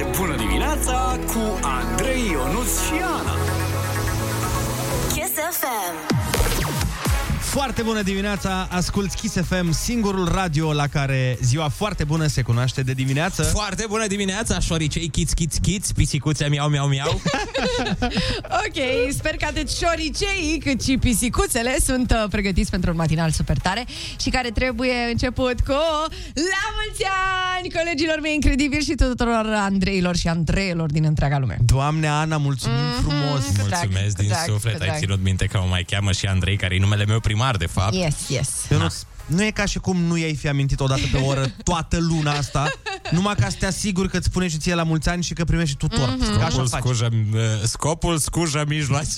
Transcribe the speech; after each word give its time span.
de 0.00 0.06
bună 0.18 0.36
dimineața 0.36 1.18
cu 1.26 1.58
Andrei 1.62 2.30
Ionuț 2.30 2.80
și 2.86 2.92
Ana. 2.92 3.34
Kiss 5.12 5.32
FM. 5.50 6.19
Foarte 7.50 7.82
bună 7.82 8.02
dimineața, 8.02 8.68
asculți 8.70 9.16
Kiss 9.16 9.34
FM, 9.34 9.72
singurul 9.72 10.28
radio 10.34 10.72
la 10.72 10.86
care 10.86 11.38
ziua 11.42 11.68
foarte 11.68 12.04
bună 12.04 12.26
se 12.26 12.42
cunoaște 12.42 12.82
de 12.82 12.92
dimineață. 12.92 13.42
Foarte 13.42 13.84
bună 13.88 14.06
dimineața, 14.06 14.58
șoricei, 14.58 15.08
chiți, 15.08 15.34
chiți, 15.34 15.60
chiți, 15.60 15.94
pisicuțe, 15.94 16.48
miau, 16.48 16.68
miau, 16.68 16.86
miau. 16.86 17.08
ok, 18.64 19.12
sper 19.12 19.36
că 19.36 19.44
atât 19.48 19.70
șoriceii 19.70 20.58
cât 20.64 20.82
și 20.82 20.96
pisicuțele 20.98 21.76
sunt 21.84 22.10
uh, 22.10 22.24
pregătiți 22.30 22.70
pentru 22.70 22.90
un 22.90 22.96
matinal 22.96 23.30
super 23.30 23.58
tare 23.58 23.84
și 24.20 24.30
care 24.30 24.50
trebuie 24.50 24.94
început 25.10 25.60
cu 25.60 25.72
La 26.34 26.64
mulți 26.78 27.04
ani, 27.56 27.72
colegilor 27.72 28.18
mei 28.20 28.34
incredibili 28.34 28.84
și 28.84 28.94
tuturor 28.94 29.46
Andreilor 29.46 30.16
și 30.16 30.28
Andreilor 30.28 30.90
din 30.90 31.04
întreaga 31.04 31.38
lume. 31.38 31.58
Doamne 31.64 32.08
Ana, 32.08 32.36
mulțumim 32.36 32.76
mm-hmm. 32.76 33.02
frumos! 33.02 33.42
Mulțumesc 33.58 34.16
din 34.16 34.28
drag, 34.28 34.44
suflet, 34.46 34.76
drag. 34.78 34.90
ai 34.90 34.98
ținut 34.98 35.22
minte 35.22 35.46
că 35.46 35.58
mă 35.58 35.66
mai 35.68 35.82
cheamă 35.82 36.12
și 36.12 36.26
Andrei, 36.26 36.56
care 36.56 36.74
e 36.74 36.78
numele 36.78 37.04
meu 37.04 37.20
primar, 37.40 37.56
de 37.56 37.66
fapt. 37.66 37.94
Yes, 37.94 38.14
yes. 38.28 38.48
Ionuț, 38.70 38.94
nu 39.26 39.44
e 39.44 39.50
ca 39.50 39.64
și 39.64 39.78
cum 39.78 39.96
nu 39.96 40.16
i-ai 40.16 40.34
fi 40.34 40.48
amintit 40.48 40.80
odată 40.80 41.00
pe 41.12 41.18
oră 41.18 41.46
toată 41.70 41.98
luna 42.00 42.32
asta, 42.32 42.70
numai 43.10 43.34
ca 43.34 43.48
să 43.48 43.56
te 43.58 43.66
asiguri 43.66 44.08
că 44.08 44.16
îți 44.16 44.26
spune 44.26 44.48
și 44.48 44.56
ție 44.58 44.74
la 44.74 44.82
mulți 44.82 45.08
ani 45.08 45.22
și 45.22 45.32
că 45.32 45.44
primești 45.44 45.70
și 45.70 45.76
tu 45.76 45.86
tort. 45.86 46.16
Mm-hmm. 46.16 46.36
Că 46.38 46.44
așa 46.44 46.48
Scopul, 46.50 46.68
faci. 46.68 46.80
scujă, 46.82 47.08
uh, 47.34 47.40
scopul 47.62 48.18
scujă 48.18 48.64
mijloace. 48.68 49.08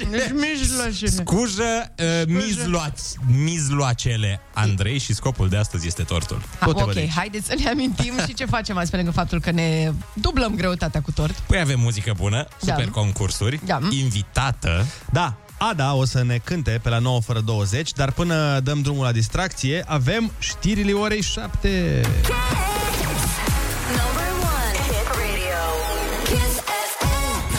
Scujă 1.04 1.62
uh, 1.98 2.22
mijloați, 2.26 3.16
mijloacele 3.42 4.40
Andrei 4.54 4.98
și 4.98 5.14
scopul 5.14 5.48
de 5.48 5.56
astăzi 5.56 5.86
este 5.86 6.02
tortul. 6.02 6.42
Ha, 6.58 6.66
Tot 6.66 6.76
te 6.76 6.80
ok, 6.82 6.86
văd 6.88 6.96
aici. 6.96 7.10
haideți 7.10 7.46
să 7.46 7.54
ne 7.62 7.68
amintim 7.68 8.14
și 8.26 8.34
ce 8.34 8.44
facem 8.44 8.76
azi 8.76 8.90
pe 8.90 8.96
lângă 8.96 9.10
faptul 9.10 9.40
că 9.40 9.50
ne 9.50 9.92
dublăm 10.14 10.54
greutatea 10.54 11.00
cu 11.00 11.12
tort. 11.12 11.38
Păi 11.38 11.60
avem 11.60 11.80
muzică 11.80 12.12
bună, 12.16 12.46
Da. 12.64 12.72
super 12.72 12.90
concursuri, 12.90 13.60
Da. 13.64 13.78
invitată. 13.90 14.86
Da, 15.12 15.36
Ada 15.68 15.94
o 15.94 16.04
să 16.04 16.22
ne 16.22 16.38
cânte 16.44 16.80
pe 16.82 16.88
la 16.88 16.98
9 16.98 17.20
fără 17.20 17.40
20, 17.40 17.92
dar 17.92 18.12
până 18.12 18.60
dăm 18.60 18.80
drumul 18.80 19.04
la 19.04 19.12
distracție, 19.12 19.84
avem 19.86 20.32
știrile 20.38 20.92
orei 20.92 21.22
7. 21.22 21.68
Number 23.88 24.30
one. 24.40 24.76
Hit 24.86 25.06
radio. 25.06 25.62
Kiss 26.24 26.54
FM. 26.98 27.52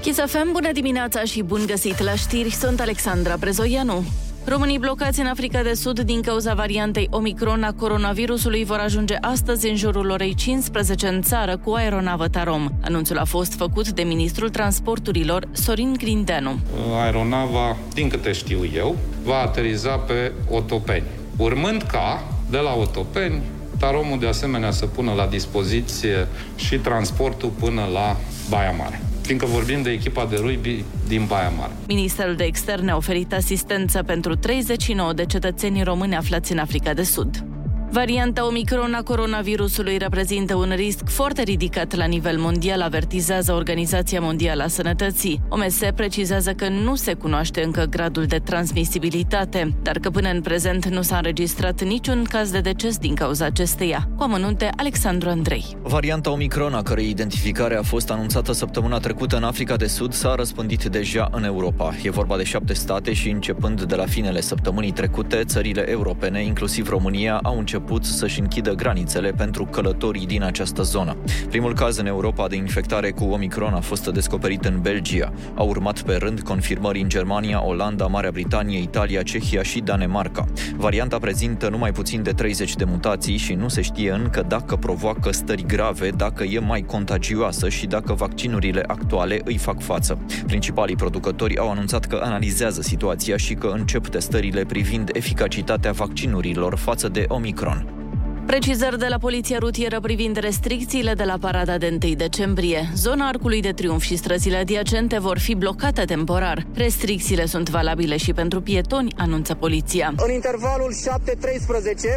Kiss 0.00 0.18
FM, 0.26 0.52
bună 0.52 0.72
dimineața 0.72 1.24
și 1.24 1.42
bun 1.42 1.66
găsit 1.66 1.98
la 1.98 2.14
știri, 2.14 2.50
sunt 2.50 2.80
Alexandra 2.80 3.36
Brezoianu. 3.36 4.04
Românii 4.44 4.78
blocați 4.78 5.20
în 5.20 5.26
Africa 5.26 5.62
de 5.62 5.74
Sud 5.74 6.00
din 6.00 6.20
cauza 6.22 6.54
variantei 6.54 7.08
Omicron 7.10 7.62
a 7.62 7.72
coronavirusului 7.72 8.64
vor 8.64 8.78
ajunge 8.78 9.16
astăzi 9.20 9.68
în 9.68 9.76
jurul 9.76 10.10
orei 10.10 10.34
15 10.34 11.06
în 11.06 11.22
țară 11.22 11.56
cu 11.56 11.72
aeronavă 11.72 12.28
Tarom. 12.28 12.68
Anunțul 12.80 13.18
a 13.18 13.24
fost 13.24 13.54
făcut 13.54 13.88
de 13.88 14.02
ministrul 14.02 14.48
transporturilor 14.50 15.48
Sorin 15.52 15.94
Grindeanu. 15.98 16.58
aeronava, 17.02 17.76
din 17.94 18.08
câte 18.08 18.32
știu 18.32 18.58
eu, 18.74 18.96
va 19.24 19.38
ateriza 19.38 19.96
pe 19.96 20.32
Otopeni. 20.50 21.06
Urmând 21.36 21.82
ca, 21.82 22.22
de 22.50 22.58
la 22.58 22.74
Otopeni, 22.74 23.42
Taromul 23.78 24.18
de 24.18 24.26
asemenea 24.26 24.70
să 24.70 24.86
pună 24.86 25.12
la 25.12 25.26
dispoziție 25.26 26.28
și 26.56 26.76
transportul 26.76 27.48
până 27.48 27.88
la 27.92 28.16
Baia 28.48 28.70
Mare. 28.70 29.00
Fiindcă 29.22 29.46
vorbim 29.46 29.82
de 29.82 29.90
echipa 29.90 30.26
de 30.26 30.36
rugby 30.36 30.84
din 31.08 31.24
Baia 31.28 31.48
Mare. 31.48 31.72
Ministerul 31.86 32.34
de 32.34 32.44
Externe 32.44 32.90
a 32.90 32.96
oferit 32.96 33.32
asistență 33.32 34.02
pentru 34.02 34.34
39 34.34 35.12
de 35.12 35.24
cetățeni 35.24 35.82
români 35.82 36.16
aflați 36.16 36.52
în 36.52 36.58
Africa 36.58 36.94
de 36.94 37.02
Sud. 37.02 37.44
Varianta 37.92 38.46
Omicron 38.46 38.94
a 38.94 39.02
coronavirusului 39.02 39.98
reprezintă 39.98 40.54
un 40.54 40.72
risc 40.76 41.08
foarte 41.08 41.42
ridicat 41.42 41.94
la 41.94 42.04
nivel 42.04 42.38
mondial, 42.38 42.80
avertizează 42.80 43.52
Organizația 43.52 44.20
Mondială 44.20 44.62
a 44.62 44.66
Sănătății. 44.66 45.40
OMS 45.48 45.80
precizează 45.94 46.52
că 46.52 46.68
nu 46.68 46.94
se 46.94 47.14
cunoaște 47.14 47.62
încă 47.62 47.84
gradul 47.84 48.24
de 48.24 48.38
transmisibilitate, 48.38 49.74
dar 49.82 49.98
că 49.98 50.10
până 50.10 50.28
în 50.28 50.40
prezent 50.40 50.86
nu 50.86 51.02
s-a 51.02 51.16
înregistrat 51.16 51.82
niciun 51.82 52.24
caz 52.30 52.50
de 52.50 52.60
deces 52.60 52.98
din 52.98 53.14
cauza 53.14 53.44
acesteia. 53.44 54.08
Cu 54.16 54.22
amănunte, 54.22 54.70
Alexandru 54.76 55.28
Andrei. 55.28 55.76
Varianta 55.82 56.30
Omicron, 56.30 56.74
a 56.74 56.82
cărei 56.82 57.08
identificare 57.08 57.76
a 57.76 57.82
fost 57.82 58.10
anunțată 58.10 58.52
săptămâna 58.52 58.98
trecută 58.98 59.36
în 59.36 59.44
Africa 59.44 59.76
de 59.76 59.86
Sud, 59.86 60.12
s-a 60.12 60.34
răspândit 60.34 60.84
deja 60.84 61.28
în 61.32 61.44
Europa. 61.44 61.94
E 62.02 62.10
vorba 62.10 62.36
de 62.36 62.44
șapte 62.44 62.72
state 62.72 63.12
și 63.12 63.28
începând 63.30 63.82
de 63.82 63.94
la 63.94 64.06
finele 64.06 64.40
săptămânii 64.40 64.92
trecute, 64.92 65.42
țările 65.44 65.90
europene, 65.90 66.44
inclusiv 66.44 66.88
România, 66.88 67.40
au 67.42 67.58
început 67.58 67.80
să-și 68.00 68.40
închidă 68.40 68.72
granițele 68.72 69.30
pentru 69.30 69.64
călătorii 69.64 70.26
din 70.26 70.42
această 70.42 70.82
zonă. 70.82 71.16
Primul 71.48 71.74
caz 71.74 71.96
în 71.96 72.06
Europa 72.06 72.48
de 72.48 72.56
infectare 72.56 73.10
cu 73.10 73.24
Omicron 73.24 73.72
a 73.72 73.80
fost 73.80 74.08
descoperit 74.08 74.64
în 74.64 74.80
Belgia. 74.80 75.32
Au 75.54 75.68
urmat 75.68 76.00
pe 76.02 76.14
rând 76.14 76.40
confirmări 76.40 77.00
în 77.00 77.08
Germania, 77.08 77.64
Olanda, 77.64 78.06
Marea 78.06 78.30
Britanie, 78.30 78.80
Italia, 78.80 79.22
Cehia 79.22 79.62
și 79.62 79.80
Danemarca. 79.80 80.44
Varianta 80.76 81.18
prezintă 81.18 81.68
numai 81.68 81.92
puțin 81.92 82.22
de 82.22 82.30
30 82.30 82.76
de 82.76 82.84
mutații 82.84 83.36
și 83.36 83.54
nu 83.54 83.68
se 83.68 83.80
știe 83.80 84.12
încă 84.12 84.44
dacă 84.48 84.76
provoacă 84.76 85.32
stări 85.32 85.66
grave, 85.66 86.10
dacă 86.10 86.44
e 86.44 86.58
mai 86.58 86.80
contagioasă 86.80 87.68
și 87.68 87.86
dacă 87.86 88.12
vaccinurile 88.12 88.82
actuale 88.86 89.40
îi 89.44 89.56
fac 89.56 89.80
față. 89.80 90.18
Principalii 90.46 90.96
producători 90.96 91.58
au 91.58 91.70
anunțat 91.70 92.04
că 92.04 92.20
analizează 92.22 92.82
situația 92.82 93.36
și 93.36 93.54
că 93.54 93.66
încep 93.66 94.06
testările 94.08 94.64
privind 94.64 95.10
eficacitatea 95.12 95.92
vaccinurilor 95.92 96.76
față 96.76 97.08
de 97.08 97.24
Omicron. 97.28 97.71
Patreon. 97.72 98.01
Precizări 98.46 98.98
de 98.98 99.06
la 99.08 99.18
Poliția 99.18 99.58
Rutieră 99.58 100.00
privind 100.00 100.36
restricțiile 100.36 101.14
de 101.14 101.24
la 101.24 101.36
parada 101.40 101.78
de 101.78 101.98
1 102.04 102.14
decembrie. 102.14 102.88
Zona 102.94 103.28
Arcului 103.28 103.60
de 103.60 103.70
Triunf 103.70 104.02
și 104.02 104.16
străzile 104.16 104.56
adiacente 104.56 105.18
vor 105.18 105.38
fi 105.38 105.54
blocate 105.54 106.04
temporar. 106.04 106.66
Restricțiile 106.74 107.46
sunt 107.46 107.68
valabile 107.70 108.16
și 108.16 108.32
pentru 108.32 108.60
pietoni, 108.60 109.14
anunță 109.16 109.54
poliția. 109.54 110.12
în 110.26 110.32
intervalul 110.32 110.94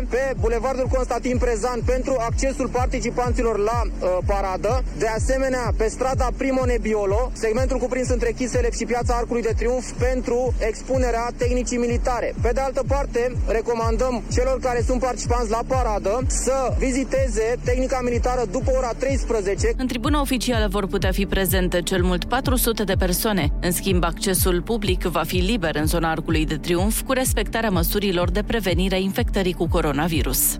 7-13 0.03 0.09
pe 0.09 0.33
Bulevardul 0.39 0.87
Constantin 0.93 1.37
Prezan 1.37 1.79
pentru 1.85 2.15
accesul 2.19 2.67
participanților 2.67 3.57
la 3.57 3.81
uh, 3.83 4.17
paradă. 4.25 4.83
De 4.97 5.07
asemenea, 5.07 5.73
pe 5.77 5.87
strada 5.87 6.27
Primo 6.37 6.65
Nebiolo, 6.65 7.31
segmentul 7.33 7.77
cuprins 7.77 8.09
între 8.09 8.31
Chiselep 8.31 8.73
și 8.73 8.85
Piața 8.85 9.15
Arcului 9.15 9.41
de 9.41 9.53
Triunf 9.57 9.91
pentru 9.91 10.53
expunerea 10.57 11.29
tehnicii 11.37 11.77
militare. 11.77 12.33
Pe 12.41 12.51
de 12.53 12.59
altă 12.59 12.83
parte, 12.87 13.35
recomandăm 13.47 14.23
celor 14.33 14.59
care 14.59 14.81
sunt 14.81 14.99
participanți 14.99 15.49
la 15.49 15.61
paradă 15.67 16.14
să 16.27 16.75
viziteze 16.77 17.55
tehnica 17.63 17.99
militară 18.03 18.41
după 18.51 18.71
ora 18.77 18.93
13 18.93 19.73
În 19.77 19.87
tribuna 19.87 20.21
oficială 20.21 20.67
vor 20.67 20.87
putea 20.87 21.11
fi 21.11 21.25
prezente 21.25 21.81
cel 21.81 22.03
mult 22.03 22.25
400 22.25 22.83
de 22.83 22.93
persoane. 22.93 23.49
În 23.61 23.71
schimb, 23.71 24.03
accesul 24.03 24.61
public 24.61 25.03
va 25.03 25.23
fi 25.23 25.37
liber 25.37 25.75
în 25.75 25.85
zona 25.85 26.09
Arcului 26.09 26.45
de 26.45 26.55
Triunf 26.55 27.01
cu 27.01 27.11
respectarea 27.11 27.69
măsurilor 27.69 28.31
de 28.31 28.43
prevenire 28.43 28.95
a 28.95 28.99
infectării 28.99 29.53
cu 29.53 29.67
coronavirus. 29.67 30.57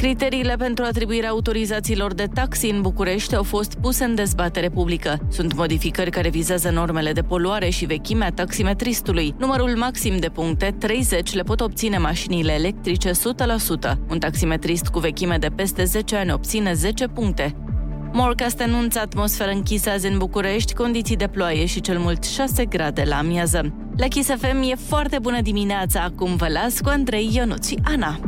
Criteriile 0.00 0.54
pentru 0.58 0.84
atribuirea 0.84 1.28
autorizațiilor 1.28 2.14
de 2.14 2.26
taxi 2.34 2.70
în 2.70 2.80
București 2.80 3.34
au 3.34 3.42
fost 3.42 3.74
puse 3.74 4.04
în 4.04 4.14
dezbatere 4.14 4.68
publică. 4.68 5.18
Sunt 5.28 5.54
modificări 5.54 6.10
care 6.10 6.28
vizează 6.28 6.70
normele 6.70 7.12
de 7.12 7.22
poluare 7.22 7.68
și 7.68 7.84
vechimea 7.84 8.30
taximetristului. 8.30 9.34
Numărul 9.38 9.76
maxim 9.76 10.18
de 10.18 10.28
puncte, 10.28 10.74
30, 10.78 11.34
le 11.34 11.42
pot 11.42 11.60
obține 11.60 11.98
mașinile 11.98 12.52
electrice 12.52 13.10
100%. 13.10 13.12
Un 14.10 14.18
taximetrist 14.18 14.86
cu 14.86 14.98
vechime 14.98 15.36
de 15.36 15.48
peste 15.48 15.84
10 15.84 16.16
ani 16.16 16.32
obține 16.32 16.72
10 16.72 17.06
puncte. 17.06 17.54
Morcast 18.12 18.60
anunță 18.60 18.98
atmosferă 18.98 19.50
închisă 19.50 19.90
azi 19.90 20.06
în 20.06 20.18
București, 20.18 20.74
condiții 20.74 21.16
de 21.16 21.26
ploaie 21.26 21.66
și 21.66 21.80
cel 21.80 21.98
mult 21.98 22.24
6 22.24 22.64
grade 22.64 23.04
la 23.06 23.16
amiază. 23.16 23.74
La 23.96 24.06
Kiss 24.06 24.28
FM 24.28 24.62
e 24.70 24.74
foarte 24.74 25.18
bună 25.18 25.40
dimineața, 25.40 26.00
acum 26.00 26.36
vă 26.36 26.46
las 26.48 26.80
cu 26.80 26.88
Andrei 26.88 27.30
Ionuț 27.32 27.68
și 27.68 27.78
Ana. 27.84 28.20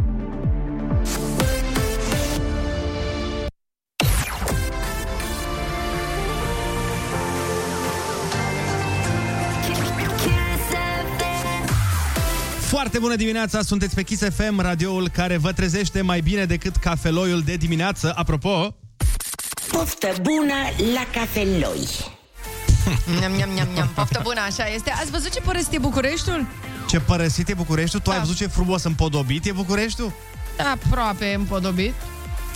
Foarte 12.73 12.99
bună 12.99 13.17
dimineața, 13.17 13.63
sunteți 13.63 13.95
pe 13.95 14.03
Kiss 14.03 14.23
FM, 14.35 14.61
radioul 14.61 15.09
care 15.09 15.37
vă 15.37 15.53
trezește 15.53 16.01
mai 16.01 16.21
bine 16.21 16.45
decât 16.45 16.77
cafeloiul 16.77 17.41
de 17.41 17.55
dimineață. 17.55 18.13
Apropo, 18.17 18.77
Poftă 19.73 20.13
bună 20.23 20.55
la 20.95 21.07
cafeloi! 21.21 21.89
Niam, 23.19 23.33
niam, 23.33 23.51
niam, 23.51 23.69
niam. 23.75 23.91
Poftă 23.95 24.21
bună, 24.23 24.41
așa 24.41 24.69
este. 24.69 24.91
Ați 24.91 25.11
văzut 25.11 25.31
ce 25.31 25.41
părăsit 25.41 25.73
e 25.73 25.79
Bucureștiul? 25.79 26.47
ce 26.89 27.01
părăsit 27.01 27.49
e 27.49 27.55
Bucureștiul? 27.55 28.03
Tu 28.03 28.11
ai 28.11 28.19
văzut 28.19 28.37
ce 28.37 28.47
frumos 28.47 28.83
împodobit 28.83 29.47
e 29.47 29.53
Bucureștiul? 29.53 30.13
Aproape 30.73 31.35
împodobit. 31.35 31.95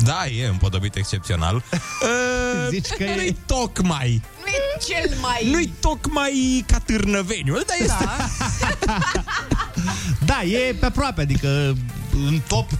Da, 0.05 0.27
e 0.27 0.47
împodobit 0.47 0.95
excepțional. 0.97 1.55
Uh, 1.55 2.69
Zici 2.71 2.87
că 2.89 3.03
e- 3.03 3.15
Nu-i 3.15 3.37
tocmai. 3.47 4.23
Nu 4.41 4.47
e 4.47 4.95
cel 4.95 5.17
mai... 5.21 5.49
Nu-i 5.51 5.73
tocmai 5.81 6.65
ca 6.67 6.79
târnăveniul, 6.79 7.65
dar 7.67 7.77
este... 7.81 8.05
Da. 8.85 8.95
Da, 10.27 10.43
e 10.43 10.75
pe 10.81 10.87
aproape, 10.87 11.21
adică 11.21 11.49
în 12.27 12.41
top 12.47 12.71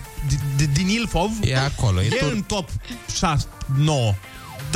de, 0.57 0.69
din 0.73 0.89
Ilfov. 0.89 1.31
E 1.45 1.57
acolo, 1.59 2.03
e 2.03 2.05
E 2.05 2.09
tot- 2.09 2.33
în 2.33 2.43
top 2.43 2.69
6, 3.19 3.47
9. 3.77 4.15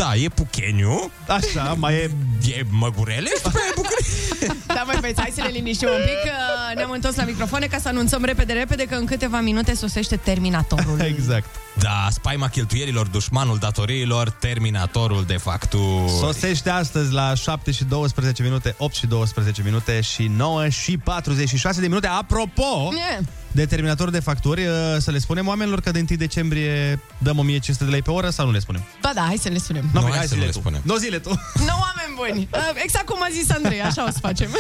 Da, 0.00 0.14
e 0.14 0.28
Pucheniu, 0.28 1.10
Așa, 1.28 1.74
mai 1.78 1.94
e... 1.94 2.10
e 2.48 2.62
Măgurele 2.70 3.30
și 3.36 3.42
după 3.42 3.58
aia 3.58 3.66
e 3.70 3.72
București. 3.74 4.66
Da, 4.76 4.82
mai 4.86 4.96
băieți, 5.00 5.20
hai 5.20 5.32
să 5.34 5.40
ne 5.42 5.48
liniștim 5.48 5.88
un 5.88 6.02
pic. 6.04 6.30
că 6.30 6.36
Ne-am 6.74 6.90
întors 6.90 7.16
la 7.16 7.24
microfoane 7.24 7.66
ca 7.66 7.78
să 7.78 7.88
anunțăm 7.88 8.24
repede, 8.24 8.52
repede 8.52 8.84
că 8.84 8.94
în 8.94 9.06
câteva 9.06 9.40
minute 9.40 9.74
sosește 9.74 10.16
Terminatorul. 10.16 11.00
Exact. 11.16 11.48
Da, 11.78 12.08
spaima 12.10 12.48
cheltuielilor, 12.48 13.06
dușmanul 13.06 13.58
datoriilor, 13.58 14.30
terminatorul 14.30 15.24
de 15.26 15.36
facturi. 15.36 16.10
Sosește 16.20 16.70
astăzi 16.70 17.12
la 17.12 17.34
7 17.34 17.70
și 17.70 17.84
12 17.84 18.42
minute, 18.42 18.74
8 18.78 18.94
și 18.94 19.06
12 19.06 19.62
minute 19.64 20.00
și 20.00 20.26
9 20.36 20.68
și 20.68 20.98
46 20.98 21.80
de 21.80 21.86
minute. 21.86 22.06
Apropo 22.06 22.92
E. 23.18 23.20
de 23.52 23.66
terminator 23.66 24.10
de 24.10 24.20
facturi, 24.20 24.60
uh, 24.66 24.72
să 24.98 25.10
le 25.10 25.18
spunem 25.18 25.46
oamenilor 25.46 25.80
că 25.80 25.90
de 25.90 25.98
1 26.10 26.18
decembrie 26.18 27.00
dăm 27.18 27.38
1500 27.38 27.84
de 27.84 27.90
lei 27.90 28.02
pe 28.02 28.10
oră 28.10 28.30
sau 28.30 28.46
nu 28.46 28.52
le 28.52 28.58
spunem? 28.58 28.84
Ba 29.02 29.10
da, 29.14 29.20
hai 29.20 29.36
să 29.36 29.48
le 29.48 29.58
spunem. 29.58 29.90
No, 29.92 30.00
Nu, 30.00 30.06
bine, 30.06 30.16
hai 30.18 30.26
să 30.26 30.34
zile 30.34 30.40
nu 30.40 30.46
le 30.46 30.52
tu. 30.52 30.58
spunem. 30.58 30.80
Nu 30.84 30.96
zile 30.96 31.18
tu. 31.18 31.28
Nu, 31.68 31.74
oameni 31.80 32.14
buni. 32.16 32.48
Uh, 32.52 32.60
Exact 32.82 33.04
cum 33.06 33.18
a 33.22 33.26
zis 33.32 33.50
Andrei, 33.50 33.82
așa 33.82 34.04
o 34.06 34.10
să 34.10 34.18
facem. 34.20 34.48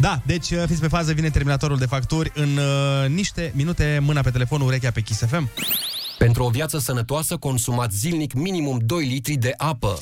Da, 0.00 0.20
deci 0.26 0.50
uh, 0.50 0.62
fiți 0.66 0.80
pe 0.80 0.88
fază, 0.88 1.12
vine 1.12 1.30
terminatorul 1.30 1.78
de 1.78 1.86
facturi 1.86 2.32
în 2.34 2.56
uh, 2.56 3.08
niște 3.08 3.52
minute, 3.54 3.98
mâna 4.02 4.20
pe 4.20 4.30
telefon, 4.30 4.60
urechea 4.60 4.90
pe 4.90 5.00
Kiss 5.00 5.20
FM. 5.28 5.50
Pentru 6.18 6.44
o 6.44 6.48
viață 6.48 6.78
sănătoasă, 6.78 7.36
consumați 7.36 7.96
zilnic 7.96 8.32
minimum 8.32 8.78
2 8.84 9.04
litri 9.06 9.34
de 9.34 9.54
apă. 9.56 9.98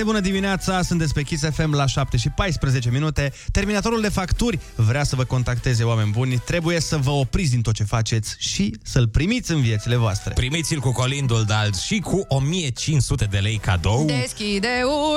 Foarte 0.00 0.18
bună 0.18 0.32
dimineața, 0.32 0.82
sunteți 0.82 1.12
pe 1.12 1.22
Kiss 1.22 1.44
FM 1.52 1.74
la 1.74 1.86
7 1.86 2.16
și 2.16 2.28
14 2.28 2.90
minute. 2.90 3.32
Terminatorul 3.52 4.00
de 4.00 4.08
facturi 4.08 4.58
vrea 4.74 5.04
să 5.04 5.16
vă 5.16 5.24
contacteze, 5.24 5.84
oameni 5.84 6.10
buni. 6.10 6.42
Trebuie 6.44 6.80
să 6.80 6.96
vă 6.96 7.10
opriți 7.10 7.50
din 7.50 7.60
tot 7.60 7.74
ce 7.74 7.84
faceți 7.84 8.36
și 8.38 8.74
să-l 8.82 9.08
primiți 9.08 9.50
în 9.50 9.60
viețile 9.60 9.96
voastre. 9.96 10.32
Primiți-l 10.32 10.78
cu 10.78 10.92
colindul, 10.92 11.44
dar 11.44 11.70
și 11.86 11.98
cu 11.98 12.24
1500 12.28 13.24
de 13.24 13.38
lei 13.38 13.56
cadou. 13.56 14.04
Deschide 14.04 14.68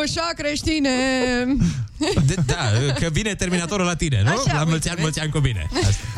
ușa 0.02 0.30
creștine. 0.36 0.90
De, 2.26 2.36
da, 2.46 2.56
că 3.00 3.10
vine 3.12 3.36
terminatorul 3.36 3.86
la 3.86 3.96
tine, 3.96 4.22
nu? 4.24 4.30
Așa, 4.30 4.54
la 4.54 4.64
mulți 4.64 4.74
uite, 4.74 4.90
ani, 4.90 4.96
vezi? 4.96 5.02
mulți 5.02 5.20
ani 5.20 5.32
cu 5.32 5.40
bine. 5.40 5.68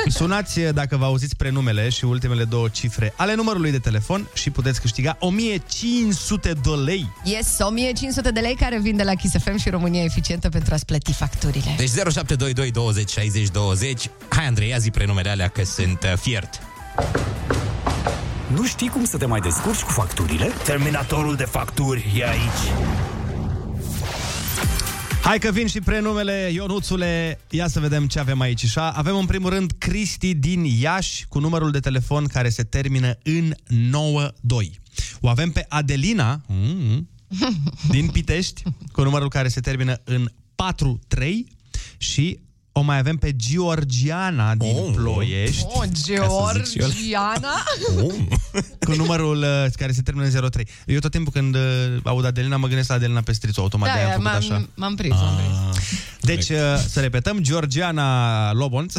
Sunați 0.07 0.59
dacă 0.59 0.97
vă 0.97 1.05
auziți 1.05 1.35
prenumele 1.35 1.89
și 1.89 2.05
ultimele 2.05 2.43
două 2.43 2.67
cifre 2.67 3.13
ale 3.15 3.35
numărului 3.35 3.71
de 3.71 3.79
telefon 3.79 4.27
și 4.33 4.49
puteți 4.49 4.81
câștiga 4.81 5.17
1500 5.19 6.53
de 6.63 6.69
lei. 6.69 7.09
Yes, 7.23 7.57
1500 7.59 8.31
de 8.31 8.39
lei 8.39 8.54
care 8.55 8.79
vin 8.79 8.95
de 8.95 9.03
la 9.03 9.13
Kiss 9.13 9.35
FM 9.43 9.57
și 9.57 9.69
România 9.69 10.03
Eficientă 10.03 10.49
pentru 10.49 10.73
a-ți 10.73 10.85
plăti 10.85 11.13
facturile. 11.13 11.73
Deci 11.77 11.89
0722 11.89 12.71
20 12.71 13.09
60 13.09 13.49
20. 13.49 14.09
Hai, 14.29 14.45
Andrei, 14.45 14.69
ia 14.69 14.77
zi 14.77 14.89
prenumele 14.89 15.29
alea 15.29 15.47
că 15.47 15.63
sunt 15.63 16.03
uh, 16.03 16.13
fiert. 16.17 16.59
Nu 18.47 18.65
știi 18.65 18.87
cum 18.87 19.05
să 19.05 19.17
te 19.17 19.25
mai 19.25 19.39
descurci 19.39 19.81
cu 19.81 19.91
facturile? 19.91 20.51
Terminatorul 20.63 21.35
de 21.35 21.43
facturi 21.43 22.13
e 22.17 22.29
aici. 22.29 22.95
Hai 25.21 25.39
că 25.39 25.51
vin 25.51 25.67
și 25.67 25.81
prenumele, 25.81 26.49
Ionuțule, 26.53 27.39
ia 27.49 27.67
să 27.67 27.79
vedem 27.79 28.07
ce 28.07 28.19
avem 28.19 28.39
aici. 28.39 28.63
Așa. 28.63 28.89
Avem 28.89 29.15
în 29.17 29.25
primul 29.25 29.49
rând 29.49 29.71
Cristi 29.77 30.33
din 30.33 30.63
Iași 30.63 31.25
cu 31.27 31.39
numărul 31.39 31.71
de 31.71 31.79
telefon 31.79 32.25
care 32.25 32.49
se 32.49 32.63
termină 32.63 33.17
în 33.23 33.53
92. 33.67 34.79
O 35.21 35.29
avem 35.29 35.51
pe 35.51 35.65
Adelina 35.69 36.41
mm, 36.47 37.09
din 37.89 38.07
Pitești 38.07 38.63
cu 38.91 39.01
numărul 39.01 39.29
care 39.29 39.47
se 39.47 39.59
termină 39.59 40.01
în 40.03 40.31
43 40.55 41.47
și 41.97 42.39
o 42.77 42.81
mai 42.81 42.97
avem 42.97 43.17
pe 43.17 43.35
Georgiana 43.35 44.55
din 44.55 44.75
Oh. 44.77 44.91
Ploiești 44.95 45.65
Oh, 45.67 45.83
zic 45.93 46.05
și 46.05 46.11
eu. 46.13 46.87
Georgiana. 46.87 47.53
cu 48.79 48.95
numărul 48.95 49.37
uh, 49.37 49.65
care 49.75 49.91
se 49.91 50.01
termină 50.01 50.25
în 50.25 50.49
03. 50.49 50.67
Eu 50.85 50.99
tot 50.99 51.11
timpul 51.11 51.31
când 51.31 51.55
uh, 51.55 51.61
aud 52.03 52.25
Adelina 52.25 52.57
mă 52.57 52.67
gândesc 52.67 52.89
la 52.89 52.95
Adelina 52.95 53.21
Pestrițu, 53.21 53.61
automat 53.61 53.93
de-aia 53.93 54.15
am 54.15 54.23
Da, 54.23 54.29
făcut 54.29 54.43
așa. 54.45 54.53
m-am, 54.53 54.69
m-am 54.75 54.95
prins, 54.95 55.13
m-am 55.15 55.35
prins. 55.35 55.83
Deci, 56.21 56.49
uh, 56.49 56.57
să 56.87 56.99
repetăm, 56.99 57.39
Georgiana 57.39 58.51
Lobonț, 58.53 58.93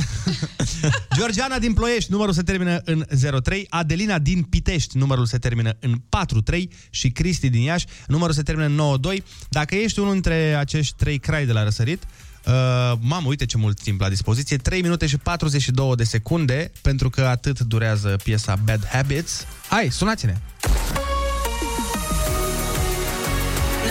Georgiana 1.19 1.59
din 1.59 1.73
Ploiești, 1.73 2.11
numărul 2.13 2.33
se 2.35 2.43
termină 2.43 2.81
în 2.85 3.05
03, 3.43 3.67
Adelina 3.69 4.19
din 4.19 4.43
Pitești, 4.43 4.97
numărul 4.99 5.27
se 5.27 5.39
termină 5.39 5.77
în 5.81 6.01
43 6.09 6.71
și 6.91 7.11
Cristi 7.11 7.49
din 7.49 7.63
Iași, 7.63 7.87
numărul 8.07 8.35
se 8.35 8.43
termină 8.43 8.67
în 8.67 8.75
92. 8.75 9.23
Dacă 9.49 9.75
ești 9.75 9.99
unul 9.99 10.13
dintre 10.13 10.55
acești 10.59 10.95
trei 10.97 11.19
crai 11.19 11.47
de 11.47 11.53
la 11.53 11.63
răsărit, 11.63 12.03
Uh, 12.47 12.53
mamă, 13.01 13.29
uite 13.29 13.47
ce 13.47 13.57
mult 13.57 13.81
timp 13.81 14.01
la 14.01 14.09
dispoziție 14.09 14.57
3 14.57 14.83
minute 14.83 15.07
și 15.07 15.17
42 15.19 15.97
de 15.97 16.05
secunde 16.05 16.71
Pentru 16.83 17.11
că 17.11 17.21
atât 17.21 17.61
durează 17.61 18.17
piesa 18.23 18.57
Bad 18.65 18.87
Habits 18.87 19.47
Hai, 19.69 19.89
sunați-ne! 19.91 20.37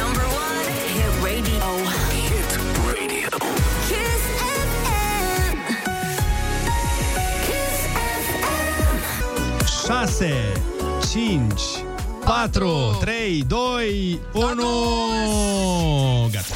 Number 0.03 0.23
one 0.23 0.69
hit 0.93 1.13
radio. 1.23 1.65
Hit 2.11 2.59
Radio. 2.85 3.27
Kiss 3.87 4.23
FM. 4.87 5.57
Kiss 7.45 7.77
FM. 9.63 9.87
6, 9.87 10.51
5, 11.11 11.61
4, 12.25 12.97
3, 12.99 13.43
2, 13.47 14.19
1 14.33 16.29
Gata 16.31 16.55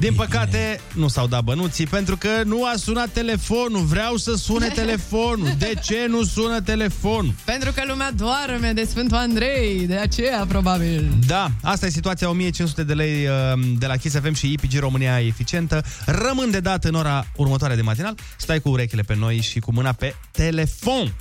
din 0.00 0.14
păcate, 0.14 0.80
nu 0.94 1.08
s-au 1.08 1.26
dat 1.26 1.42
bănuții 1.42 1.86
pentru 1.86 2.16
că 2.16 2.28
nu 2.44 2.64
a 2.64 2.72
sunat 2.76 3.08
telefonul. 3.08 3.80
Vreau 3.84 4.16
să 4.16 4.34
sune 4.34 4.68
telefonul. 4.82 5.48
De 5.58 5.72
ce 5.82 6.06
nu 6.08 6.24
sună 6.24 6.60
telefonul? 6.60 7.34
Pentru 7.44 7.72
că 7.72 7.82
lumea 7.86 8.12
doarme 8.12 8.72
de 8.72 8.84
Sfântul 8.84 9.16
Andrei, 9.16 9.86
de 9.86 9.96
aceea, 9.96 10.44
probabil. 10.48 11.12
Da, 11.26 11.50
asta 11.62 11.86
e 11.86 11.90
situația 11.90 12.28
1500 12.28 12.82
de 12.84 12.92
lei 12.92 13.26
uh, 13.26 13.60
de 13.78 13.86
la 13.86 13.96
Kiss 13.96 14.14
FM 14.20 14.32
și 14.32 14.52
IPG 14.52 14.78
România 14.78 15.20
Eficientă. 15.20 15.84
Rămân 16.06 16.50
de 16.50 16.60
dat 16.60 16.84
în 16.84 16.94
ora 16.94 17.26
următoare 17.36 17.74
de 17.74 17.82
matinal. 17.82 18.14
Stai 18.36 18.60
cu 18.60 18.68
urechile 18.68 19.02
pe 19.02 19.16
noi 19.16 19.40
și 19.40 19.58
cu 19.58 19.72
mâna 19.72 19.92
pe 19.92 20.14
telefon. 20.30 21.12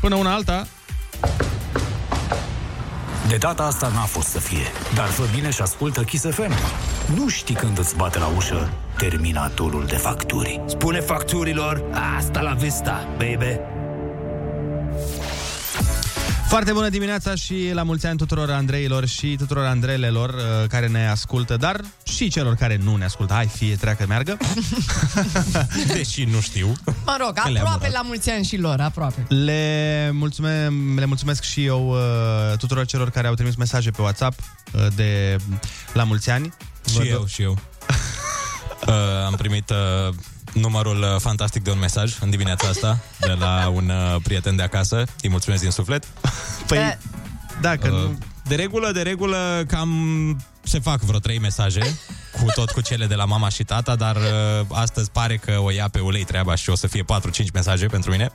Până 0.00 0.14
una 0.14 0.34
alta, 0.34 0.66
De 3.28 3.36
data 3.36 3.62
asta 3.62 3.88
n-a 3.94 4.04
fost 4.04 4.28
să 4.28 4.38
fie, 4.38 4.66
dar 4.94 5.06
fă 5.06 5.22
bine 5.34 5.50
și 5.50 5.60
ascultă 5.60 6.02
Kiss 6.02 6.24
FM. 6.30 6.52
Nu 7.16 7.28
știi 7.28 7.54
când 7.54 7.78
îți 7.78 7.96
bate 7.96 8.18
la 8.18 8.32
ușă 8.36 8.72
terminatorul 8.98 9.84
de 9.86 9.96
facturi. 9.96 10.60
Spune 10.66 11.00
facturilor, 11.00 11.84
asta 12.16 12.40
la 12.40 12.52
vista, 12.52 13.08
baby. 13.16 13.60
Foarte 16.50 16.72
bună 16.72 16.88
dimineața 16.88 17.34
și 17.34 17.70
la 17.72 17.82
mulți 17.82 18.06
ani 18.06 18.16
tuturor 18.18 18.50
Andreilor 18.50 19.06
și 19.06 19.36
tuturor 19.38 19.64
Andrelelor 19.64 20.28
uh, 20.28 20.68
care 20.68 20.86
ne 20.88 21.08
ascultă, 21.08 21.56
dar 21.56 21.80
și 22.02 22.28
celor 22.28 22.54
care 22.54 22.76
nu 22.82 22.96
ne 22.96 23.04
ascultă. 23.04 23.32
Hai, 23.34 23.46
fie, 23.46 23.74
treacă, 23.76 24.04
meargă. 24.08 24.36
Deși 25.94 26.24
nu 26.24 26.40
știu. 26.40 26.72
Mă 26.84 27.16
rog, 27.20 27.32
Că 27.32 27.50
le-am 27.50 27.64
aproape 27.64 27.88
urat. 27.88 27.92
la 27.92 28.02
mulți 28.06 28.30
ani 28.30 28.44
și 28.44 28.56
lor, 28.56 28.80
aproape. 28.80 29.34
Le, 29.34 30.10
mulțume, 30.12 30.68
le 30.96 31.04
mulțumesc 31.04 31.42
și 31.42 31.64
eu 31.64 31.88
uh, 31.90 32.58
tuturor 32.58 32.86
celor 32.86 33.10
care 33.10 33.26
au 33.26 33.34
trimis 33.34 33.54
mesaje 33.54 33.90
pe 33.90 34.02
WhatsApp 34.02 34.38
uh, 34.72 34.86
de 34.94 35.36
la 35.92 36.04
mulți 36.04 36.30
ani. 36.30 36.52
Și 36.88 36.96
Vă 36.96 37.04
eu, 37.04 37.26
și 37.26 37.42
eu. 37.42 37.58
Uh, 38.86 38.94
am 39.26 39.34
primit 39.34 39.70
uh, 39.70 40.14
numărul 40.52 41.02
uh, 41.02 41.20
fantastic 41.20 41.62
de 41.62 41.70
un 41.70 41.78
mesaj 41.78 42.14
în 42.20 42.30
dimineața 42.30 42.68
asta 42.68 42.98
de 43.20 43.36
la 43.38 43.68
un 43.74 43.88
uh, 43.88 44.16
prieten 44.22 44.56
de 44.56 44.62
acasă. 44.62 45.04
Îi 45.22 45.28
mulțumesc 45.28 45.62
din 45.62 45.70
suflet. 45.70 46.04
Păi, 46.66 46.78
Eh. 46.78 46.92
da, 47.60 47.76
că 47.76 47.88
Uh, 47.88 47.92
nu... 48.02 48.18
de 48.48 48.54
regulă, 48.54 48.90
de 48.92 49.02
regulă, 49.02 49.64
cam 49.68 49.90
se 50.62 50.78
fac 50.78 51.00
vreo 51.00 51.18
trei 51.18 51.38
mesaje, 51.38 51.80
cu 52.40 52.46
tot 52.54 52.70
cu 52.70 52.80
cele 52.80 53.06
de 53.06 53.14
la 53.14 53.24
mama 53.24 53.48
și 53.48 53.64
tata, 53.64 53.96
dar 53.96 54.16
uh, 54.16 54.66
astăzi 54.72 55.10
pare 55.10 55.36
că 55.36 55.58
o 55.58 55.70
ia 55.70 55.88
pe 55.88 56.00
ulei 56.00 56.24
treaba 56.24 56.54
și 56.54 56.70
o 56.70 56.74
să 56.76 56.86
fie 56.86 57.04
4-5 57.04 57.06
mesaje 57.52 57.86
pentru 57.86 58.10
mine. 58.10 58.30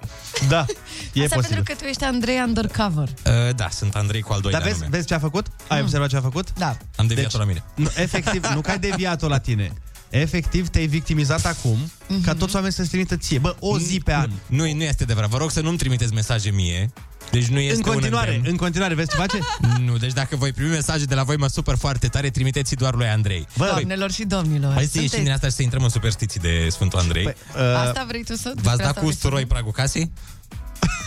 Da, 0.47 0.65
e 1.13 1.23
Asta 1.23 1.35
posibil. 1.35 1.41
pentru 1.55 1.63
că 1.63 1.73
tu 1.81 1.85
ești 1.89 2.03
Andrei 2.03 2.43
Undercover. 2.45 3.07
Uh, 3.07 3.55
da, 3.55 3.69
sunt 3.69 3.95
Andrei 3.95 4.21
cu 4.21 4.33
al 4.33 4.41
doilea 4.41 4.59
Dar 4.59 4.69
vezi, 4.69 4.81
nume. 4.81 4.95
vezi 4.95 5.07
ce 5.07 5.13
a 5.13 5.19
făcut? 5.19 5.47
Ai 5.67 5.81
observat 5.81 6.09
ce 6.09 6.17
a 6.17 6.21
făcut? 6.21 6.53
Da. 6.53 6.77
Am 6.95 7.07
deviat-o 7.07 7.37
la 7.37 7.43
mine. 7.43 7.63
Nu, 7.75 7.89
efectiv, 7.95 8.45
nu 8.45 8.61
că 8.61 8.71
ai 8.71 8.79
deviat-o 8.79 9.27
la 9.27 9.37
tine. 9.37 9.73
Efectiv, 10.09 10.67
te-ai 10.69 10.87
victimizat 10.87 11.45
acum 11.45 11.77
ca 12.23 12.33
toți 12.33 12.53
oamenii 12.55 12.75
să-ți 12.75 12.89
trimită 12.89 13.17
ție. 13.17 13.37
Bă, 13.39 13.55
o 13.59 13.79
zi 13.79 13.99
pe 14.03 14.13
an. 14.13 14.29
Nu, 14.47 14.73
nu 14.73 14.83
este 14.83 15.03
adevărat. 15.03 15.29
Vă 15.29 15.37
rog 15.37 15.51
să 15.51 15.61
nu-mi 15.61 15.77
trimiteți 15.77 16.13
mesaje 16.13 16.49
mie. 16.49 16.93
Deci 17.31 17.45
nu 17.45 17.59
este 17.59 17.75
În 17.75 17.81
continuare, 17.81 18.29
un 18.29 18.35
îndemn. 18.35 18.51
în 18.51 18.57
continuare, 18.57 18.93
vezi 18.93 19.09
ce 19.09 19.15
face? 19.15 19.37
Nu, 19.85 19.97
deci 19.97 20.13
dacă 20.13 20.35
voi 20.35 20.51
primi 20.53 20.69
mesaje 20.69 21.05
de 21.05 21.15
la 21.15 21.23
voi 21.23 21.35
mă 21.37 21.47
super 21.47 21.75
foarte 21.75 22.07
tare, 22.07 22.29
trimiteți 22.29 22.75
doar 22.75 22.93
lui 22.95 23.07
Andrei. 23.07 23.47
Bă, 23.57 23.65
Doamnelor 23.65 24.11
și 24.11 24.23
domnilor. 24.23 24.73
Hai 24.73 24.83
să 24.83 24.89
sunteți- 24.91 25.11
ieșim 25.13 25.23
din 25.23 25.33
asta 25.33 25.47
și 25.47 25.53
să 25.53 25.61
intrăm 25.61 25.83
în 25.83 25.89
superstiții 25.89 26.39
de 26.39 26.67
Sfântul 26.69 26.99
Andrei. 26.99 27.23
Păi, 27.23 27.35
Păi, 27.53 27.61
uh, 27.63 27.75
Asta 27.77 28.05
vrei 28.07 28.23
tu 28.23 28.35
să... 28.35 28.41
V-ați 28.43 28.55
despre 28.55 28.75
dat 28.75 28.79
asta 28.85 28.91
cu 28.99 28.99
vrei 29.05 29.11
să- 29.11 29.17
usturoi 29.25 29.45
pragul 29.45 29.71
casei? 29.71 30.11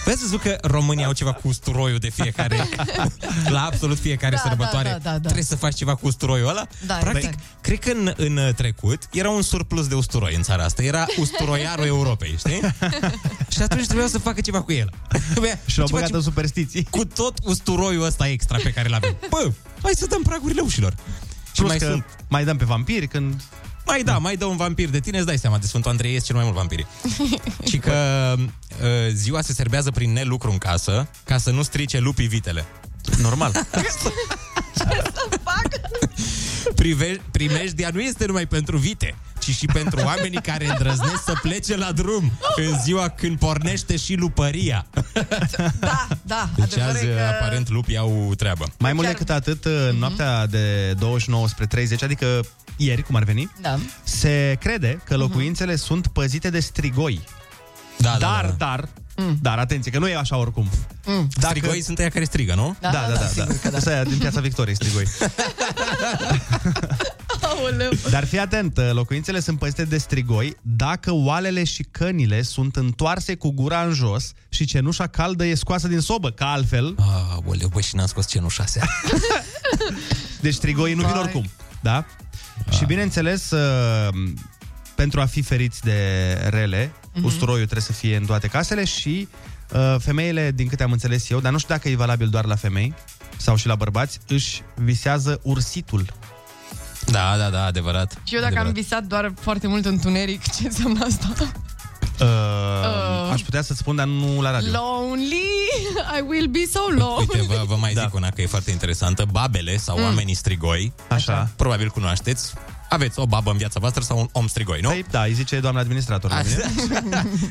Păi 0.05 0.13
ați 0.13 0.23
văzut 0.23 0.41
că 0.41 0.59
România 0.63 1.07
au 1.07 1.13
ceva 1.13 1.33
cu 1.33 1.49
usturoiul 1.49 1.99
de 1.99 2.09
fiecare 2.11 2.69
La 3.49 3.65
absolut 3.65 3.99
fiecare 3.99 4.35
Da, 4.35 4.49
sărbătoare 4.49 4.89
da, 4.89 4.95
da, 4.95 4.99
da, 5.03 5.11
da. 5.11 5.19
Trebuie 5.21 5.45
să 5.45 5.57
faci 5.57 5.75
ceva 5.75 5.95
cu 5.95 6.07
usturoiul 6.07 6.49
ăla 6.49 6.67
Da, 6.87 6.95
Practic, 6.95 7.23
exact. 7.25 7.39
cred 7.61 7.79
că 7.79 7.91
în, 7.91 8.13
în 8.17 8.53
trecut 8.57 9.03
Era 9.13 9.31
un 9.31 9.43
surplus 9.43 9.87
de 9.89 9.95
usturoi 9.95 10.35
în 10.35 10.43
țara 10.43 10.65
asta 10.65 10.83
Era 10.83 11.07
usturoiarul 11.19 11.85
Europei, 11.97 12.35
știi? 12.39 12.61
Și 13.55 13.63
atunci 13.63 13.87
trebuia 13.87 14.07
să 14.09 14.19
facă 14.19 14.41
ceva 14.41 14.63
cu 14.63 14.73
el 14.73 14.91
Trebuia- 15.31 15.59
Și 15.67 15.79
l-au 15.79 15.87
ce 15.87 15.93
băgat 15.93 16.07
facem 16.07 16.17
în 16.17 16.23
superstiții. 16.25 16.87
Cu 16.91 17.05
tot 17.05 17.39
usturoiul 17.45 18.05
ăsta 18.05 18.29
extra 18.29 18.59
pe 18.63 18.73
care 18.73 18.89
l-avem 18.89 19.17
Bă, 19.31 19.51
hai 19.83 19.93
să 19.97 20.07
dăm 20.07 20.23
pragurile 20.23 20.61
ușilor 20.61 20.95
Și 21.53 21.53
Plus 21.55 21.69
mai 21.69 21.79
că 21.79 21.85
sunt 21.85 22.05
mai 22.29 22.45
dăm 22.45 22.57
pe 22.57 22.65
vampiri 22.65 23.07
când... 23.09 23.43
mai 23.89 24.03
da, 24.03 24.19
mai 24.19 24.37
dă 24.37 24.45
un 24.45 24.57
vampir 24.57 24.89
de 24.89 25.01
tine, 25.01 25.17
îți 25.17 25.27
dai 25.27 25.39
seama, 25.39 25.59
de 25.59 25.67
Sfântul 25.67 25.91
Andrei 25.91 26.13
ies 26.13 26.25
cel 26.25 26.35
mai 26.35 26.45
mult 26.45 26.57
vampiri. 26.57 26.87
Și 27.71 27.79
că 27.79 28.35
uh, 28.37 29.13
ziua 29.13 29.41
se 29.41 29.53
serbează 29.53 29.91
prin 29.91 30.13
nelucru 30.13 30.51
în 30.51 30.59
casă, 30.59 31.09
ca 31.25 31.39
să 31.39 31.51
nu 31.51 31.63
strice 31.63 31.99
lupii 31.99 32.27
vitele. 32.27 32.65
Normal. 33.19 33.53
Prive- 36.75 37.21
primejdia 37.31 37.91
nu 37.93 38.01
este 38.01 38.27
numai 38.27 38.47
pentru 38.47 38.77
vite, 38.77 39.15
ci 39.49 39.55
și 39.55 39.67
pentru 39.67 40.01
oamenii 40.05 40.41
care 40.41 40.67
îndrăznesc 40.67 41.25
să 41.25 41.33
plece 41.43 41.77
la 41.77 41.93
drum 41.93 42.33
în 42.57 42.81
ziua 42.83 43.09
când 43.09 43.39
pornește 43.39 43.97
și 43.97 44.15
lupăria. 44.15 44.87
Da, 45.81 46.07
da, 46.23 46.49
Deci 46.57 46.65
adevărul 46.65 46.95
azi, 46.95 47.07
e 47.07 47.15
că... 47.15 47.21
aparent, 47.21 47.69
lupii 47.69 47.97
au 47.97 48.33
treabă. 48.37 48.65
Mai 48.79 48.93
mult 48.93 49.07
decât 49.07 49.31
atât, 49.31 49.65
în 49.65 49.97
noaptea 49.99 50.47
de 50.47 50.93
29 50.99 51.49
spre 51.49 51.67
30, 51.67 52.03
adică 52.03 52.41
ieri, 52.77 53.03
cum 53.03 53.15
ar 53.15 53.25
veni, 53.25 53.51
Da. 53.61 53.79
se 54.03 54.57
crede 54.61 55.01
că 55.05 55.17
locuințele 55.17 55.77
sunt 55.77 56.07
păzite 56.07 56.51
de 56.51 56.61
strigoi. 56.61 57.21
Da, 57.99 58.17
dar, 58.19 58.45
da, 58.45 58.47
da. 58.47 58.55
dar, 58.59 58.89
dar, 59.41 59.59
atenție, 59.59 59.91
că 59.91 59.99
nu 59.99 60.09
e 60.09 60.17
așa 60.17 60.37
oricum. 60.37 60.69
Mm. 61.05 61.29
Dacă... 61.41 61.59
Strigoi 61.59 61.83
sunt 61.83 61.99
aia 61.99 62.09
care 62.09 62.25
strigă, 62.25 62.55
nu? 62.55 62.77
Da, 62.81 62.91
da, 62.91 63.07
da. 63.09 63.15
da, 63.15 63.27
sigur 63.27 63.59
că 63.63 63.71
da. 63.71 63.77
Asta 63.77 63.99
e 63.99 64.03
din 64.03 64.19
piața 64.19 64.41
Victoriei, 64.41 64.75
strigoi. 64.75 65.05
Aoleu. 67.61 67.91
Dar 68.11 68.25
fii 68.27 68.39
atent, 68.39 68.81
locuințele 68.93 69.41
sunt 69.41 69.59
păzite 69.59 69.85
de 69.85 69.99
strigoi 69.99 70.57
dacă 70.63 71.13
oalele 71.13 71.65
și 71.65 71.83
cănile 71.91 72.43
sunt 72.43 72.77
întoarse 72.77 73.35
cu 73.35 73.51
gura 73.51 73.83
în 73.83 73.93
jos 73.93 74.33
și 74.49 74.65
cenușa 74.65 75.07
caldă 75.07 75.45
e 75.47 75.55
scoasă 75.55 75.89
din 75.89 76.01
sobă, 76.01 76.31
că 76.31 76.45
altfel... 76.45 76.95
Ah, 76.99 77.37
oleu, 77.45 77.69
bă, 77.69 77.81
și 77.81 77.97
n-am 77.97 78.07
scos 78.07 78.29
cenușa 78.29 78.65
seara. 78.67 78.91
Deci 80.41 80.55
strigoii 80.55 80.95
nu 80.95 81.01
vin 81.03 81.11
Vai. 81.11 81.21
oricum, 81.21 81.45
da? 81.81 82.05
Și 82.71 82.85
bineînțeles, 82.85 83.51
uh, 83.51 84.09
pentru 84.95 85.21
a 85.21 85.27
fi 85.27 85.43
feriți 85.43 85.83
de 85.83 86.33
rele, 86.51 86.93
Mhm. 87.15 87.25
usturoiul 87.27 87.65
trebuie 87.65 87.87
să 87.87 87.93
fie 87.93 88.17
în 88.17 88.25
toate 88.27 88.47
casele 88.47 88.85
și 88.85 89.29
uh, 89.73 89.97
femeile, 89.99 90.51
din 90.55 90.67
câte 90.69 90.83
am 90.83 90.93
înțeles 90.93 91.31
eu, 91.31 91.41
dar 91.41 91.53
nu 91.53 91.59
știu 91.59 91.75
dacă 91.75 91.89
e 91.89 91.97
valabil 91.97 92.29
doar 92.29 92.45
la 92.45 92.55
femei 92.57 92.95
sau 93.37 93.57
și 93.57 93.67
la 93.67 93.75
bărbați, 93.75 94.19
își 94.29 94.63
visează 94.75 95.41
ursitul. 95.43 96.07
Da, 97.11 97.35
da, 97.39 97.49
da, 97.51 97.65
adevărat. 97.65 98.13
Și 98.25 98.35
eu 98.35 98.41
dacă 98.41 98.53
am 98.59 98.61
adevărat. 98.67 98.83
visat 98.85 99.03
doar 99.05 99.33
foarte 99.41 99.67
mult 99.67 99.85
întuneric, 99.85 100.43
ce 100.57 100.67
înseamnă 100.67 101.05
asta? 101.05 101.29
Uh, 101.41 101.47
Uh. 102.21 103.33
Aș 103.33 103.41
putea 103.41 103.63
să-ți 103.63 103.79
spun, 103.79 103.97
dar 103.97 104.07
nu 104.07 104.41
la 104.41 104.51
radio. 104.51 104.71
Lonely, 104.73 105.43
I 106.19 106.21
will 106.29 106.47
be 106.47 106.59
so 106.73 106.81
lonely. 106.89 107.17
Uite, 107.19 107.43
vă, 107.47 107.63
vă 107.67 107.77
mai 107.77 107.93
zic 107.97 108.15
una 108.15 108.29
că 108.29 108.41
e 108.43 108.47
foarte 108.47 108.71
interesantă. 108.71 109.25
Babele 109.31 109.77
sau 109.77 109.99
Mm. 109.99 110.05
oamenii 110.05 110.35
strigoi, 110.35 110.93
Așa. 111.09 111.51
probabil 111.57 111.89
cunoașteți, 111.89 112.53
aveți 112.89 113.19
o 113.19 113.27
babă 113.27 113.51
în 113.51 113.57
viața 113.57 113.81
voastră 113.81 114.03
sau 114.03 114.19
un 114.19 114.29
om 114.33 114.47
strigoi, 114.47 114.81
nu? 114.81 114.89
Păi, 114.89 115.05
da, 115.11 115.23
îi 115.23 115.33
zice 115.33 115.61
doamna 115.61 115.81
administrator. 115.81 116.31
la 116.31 116.41
mine. 116.43 116.73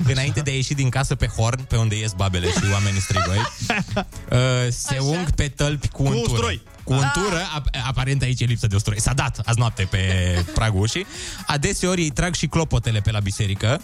Înainte 0.08 0.40
de 0.40 0.52
a 0.52 0.54
ieși 0.54 0.74
din 0.74 0.90
casă 0.90 1.16
pe 1.16 1.28
horn, 1.28 1.62
pe 1.64 1.76
unde 1.76 1.98
ies 1.98 2.12
babele 2.12 2.50
și 2.52 2.60
oamenii 2.72 3.02
strigoi, 3.02 3.38
uh, 3.68 4.38
se 4.70 4.94
Așa. 4.94 5.04
ung 5.04 5.30
pe 5.32 5.48
tălpi 5.48 5.88
cu 5.88 6.04
untură. 6.04 6.22
usturoi. 6.22 6.62
Cu 6.88 6.94
untură, 6.94 7.42
ap- 7.60 7.86
aparent 7.88 8.22
aici 8.22 8.42
e 8.42 8.46
lipsă 8.46 8.68
de 8.68 8.76
usturoi. 8.76 9.00
S-a 9.00 9.14
dat 9.14 9.42
azi 9.46 9.60
noapte 9.60 9.84
pe 9.84 10.00
pragul 10.54 10.82
ușii. 10.82 11.06
Adeseori 11.48 12.02
ei 12.02 12.10
trag 12.10 12.34
și 12.34 12.48
clopotele 12.48 13.00
pe 13.00 13.12
la 13.12 13.20
biserică. 13.20 13.82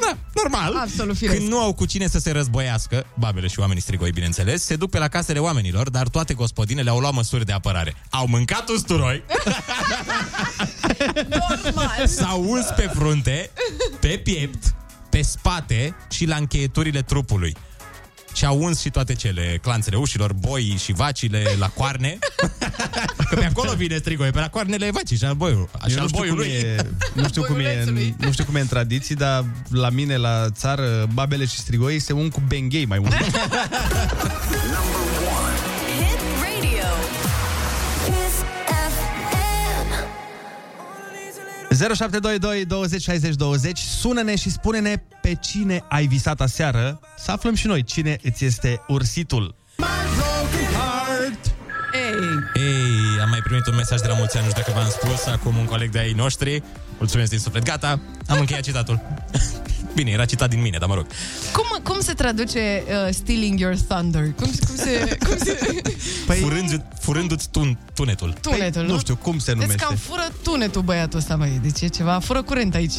Da, 0.00 0.16
normal. 0.34 0.76
Absolut 0.76 1.16
firesc. 1.16 1.36
Când 1.38 1.50
nu 1.50 1.58
au 1.60 1.72
cu 1.74 1.84
cine 1.84 2.06
să 2.06 2.18
se 2.18 2.30
războiască, 2.30 3.06
babele 3.18 3.46
și 3.46 3.58
oamenii 3.60 3.82
strigoi, 3.82 4.10
bineînțeles, 4.10 4.64
se 4.64 4.76
duc 4.76 4.90
pe 4.90 4.98
la 4.98 5.08
casele 5.08 5.38
oamenilor, 5.38 5.90
dar 5.90 6.08
toate 6.08 6.34
gospodinele 6.34 6.90
au 6.90 6.98
luat 6.98 7.12
măsuri 7.12 7.44
de 7.44 7.52
apărare. 7.52 7.94
Au 8.10 8.26
mâncat 8.26 8.68
usturoi, 8.68 9.22
Normal. 11.28 12.06
S-au 12.06 12.44
uns 12.50 12.66
pe 12.76 12.90
frunte, 12.94 13.50
pe 14.00 14.20
piept, 14.24 14.74
pe 15.10 15.22
spate 15.22 15.94
și 16.10 16.24
la 16.24 16.36
încheieturile 16.36 17.02
trupului. 17.02 17.56
Și 18.32 18.44
au 18.44 18.62
uns 18.62 18.80
și 18.80 18.90
toate 18.90 19.14
cele, 19.14 19.58
clanțele 19.62 19.96
ușilor, 19.96 20.32
boii 20.32 20.76
și 20.84 20.92
vacile 20.92 21.44
la 21.58 21.68
coarne. 21.68 22.18
Că 23.28 23.34
pe 23.36 23.44
acolo 23.44 23.72
vine 23.76 23.96
strigoi, 23.96 24.30
pe 24.30 24.38
la 24.40 24.48
coarnele 24.48 24.90
vacii 24.90 25.16
și 25.16 25.24
al 25.24 25.34
boiului. 25.34 25.68
Eu 25.82 25.88
Și 25.88 25.94
nu 25.94 26.00
al 26.02 26.08
știu, 26.08 26.18
cum 26.22 26.34
boiului. 26.34 26.46
e, 26.56 26.76
nu, 27.12 27.26
știu 27.28 27.42
cum 27.42 27.58
e, 27.58 27.58
în, 27.58 27.64
Boiulețului. 27.64 28.14
nu 28.18 28.32
știu 28.32 28.44
cum 28.44 28.54
e 28.54 28.60
în 28.60 28.66
tradiții, 28.66 29.14
dar 29.14 29.44
la 29.70 29.90
mine, 29.90 30.16
la 30.16 30.46
țară, 30.50 31.08
babele 31.12 31.44
și 31.44 31.58
strigoii 31.58 31.98
se 31.98 32.12
ung 32.12 32.32
cu 32.32 32.42
benghei 32.48 32.86
mai 32.86 32.98
mult. 32.98 33.14
0722 41.78 42.64
20 42.64 43.02
60 43.02 43.34
20 43.34 43.78
Sună-ne 43.78 44.36
și 44.36 44.50
spune-ne 44.50 45.02
pe 45.20 45.34
cine 45.40 45.84
ai 45.88 46.06
visat 46.06 46.40
aseară 46.40 47.00
Să 47.18 47.30
aflăm 47.30 47.54
și 47.54 47.66
noi 47.66 47.82
cine 47.82 48.16
îți 48.22 48.44
este 48.44 48.80
ursitul 48.88 49.54
Ei, 51.92 52.62
Ei, 52.62 53.20
am 53.22 53.28
mai 53.28 53.40
primit 53.44 53.66
un 53.66 53.74
mesaj 53.74 54.00
de 54.00 54.06
la 54.06 54.14
mulți 54.14 54.36
ani, 54.36 54.46
nu 54.46 54.50
știu 54.50 54.62
dacă 54.66 54.80
v-am 54.80 54.90
spus, 54.90 55.26
acum 55.26 55.56
un 55.56 55.64
coleg 55.64 55.90
de 55.90 55.98
ai 55.98 56.12
noștri. 56.12 56.62
Mulțumesc 56.98 57.30
din 57.30 57.38
suflet. 57.38 57.64
Gata, 57.64 58.00
am 58.26 58.38
încheiat 58.38 58.62
citatul. 58.62 59.00
Bine, 59.94 60.10
era 60.10 60.24
citat 60.24 60.50
din 60.50 60.60
mine, 60.60 60.78
dar 60.78 60.88
mă 60.88 60.94
rog. 60.94 61.06
cum, 61.52 61.78
cum 61.82 62.00
se 62.00 62.12
traduce 62.12 62.82
uh, 62.86 63.14
Stealing 63.14 63.60
Your 63.60 63.76
Thunder? 63.88 64.22
Cum, 64.22 64.50
cum 64.66 64.76
se... 64.76 65.18
Cum 65.26 65.36
se... 65.38 65.58
Păi, 66.26 66.36
Furându- 66.36 66.84
Furându-ți 67.00 67.48
tun, 67.50 67.78
tunetul. 67.94 68.34
Tunetul, 68.40 68.82
nu? 68.82 68.92
nu 68.92 68.98
știu 68.98 69.16
cum 69.16 69.38
se 69.38 69.52
Deci 69.52 69.60
numește 69.60 69.84
cam 69.84 69.96
fură 69.96 70.28
tunetul 70.42 70.82
băiatul 70.82 71.18
ăsta, 71.18 71.36
băi. 71.36 71.58
Deci 71.62 71.80
e 71.80 71.86
ceva, 71.88 72.18
fură 72.18 72.42
curent 72.42 72.74
aici. 72.74 72.94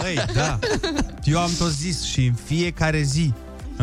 Băi, 0.00 0.24
da 0.34 0.58
Eu 1.24 1.38
am 1.38 1.50
tot 1.58 1.70
zis 1.70 2.02
și 2.04 2.24
în 2.24 2.34
fiecare 2.44 3.02
zi 3.02 3.32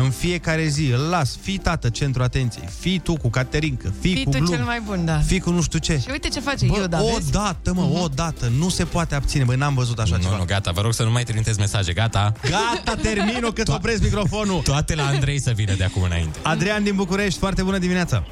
În 0.02 0.10
fiecare 0.10 0.64
zi 0.64 0.90
îl 0.92 1.08
las. 1.10 1.36
Fii 1.40 1.58
tată, 1.58 1.88
centru 1.88 2.22
atenției. 2.22 2.68
Fii 2.78 2.98
tu 2.98 3.16
cu 3.16 3.28
Caterincă. 3.28 3.92
Fii, 4.00 4.14
Fii 4.14 4.24
cu 4.24 4.30
tu 4.30 4.36
glum 4.36 4.54
cel 4.54 4.64
mai 4.64 4.80
bun, 4.80 5.04
da. 5.04 5.18
Fii 5.18 5.40
cu 5.40 5.50
nu 5.50 5.62
știu 5.62 5.78
ce. 5.78 5.98
Și 5.98 6.08
uite 6.10 6.28
ce 6.28 6.40
face 6.40 6.66
Bă, 6.66 6.76
Iuda, 6.76 7.02
o 7.02 7.10
vezi? 7.14 7.30
dată, 7.32 7.72
mă, 7.74 7.82
o 8.02 8.06
dată. 8.14 8.50
Nu 8.58 8.68
se 8.68 8.84
poate 8.84 9.14
abține, 9.14 9.44
băi, 9.44 9.56
n-am 9.56 9.74
văzut 9.74 9.98
așa 9.98 10.16
nu, 10.16 10.22
ceva. 10.22 10.36
nu, 10.36 10.44
gata, 10.44 10.70
vă 10.70 10.80
rog 10.80 10.92
să 10.92 11.02
nu 11.04 11.10
mai 11.10 11.22
trimiteți 11.22 11.58
mesaje, 11.58 11.92
gata. 11.92 12.32
Gata, 12.42 13.00
termin-o 13.02 13.50
că-ți 13.50 13.70
opresc 13.70 14.02
microfonul. 14.02 14.60
Toate 14.60 14.94
la 14.94 15.06
Andrei 15.06 15.38
să 15.40 15.50
vină 15.54 15.74
de 15.74 15.84
acum 15.84 16.02
înainte. 16.02 16.38
Adrian 16.42 16.82
din 16.82 16.94
București, 16.96 17.38
foarte 17.38 17.62
bună 17.62 17.78
dimineața. 17.78 18.24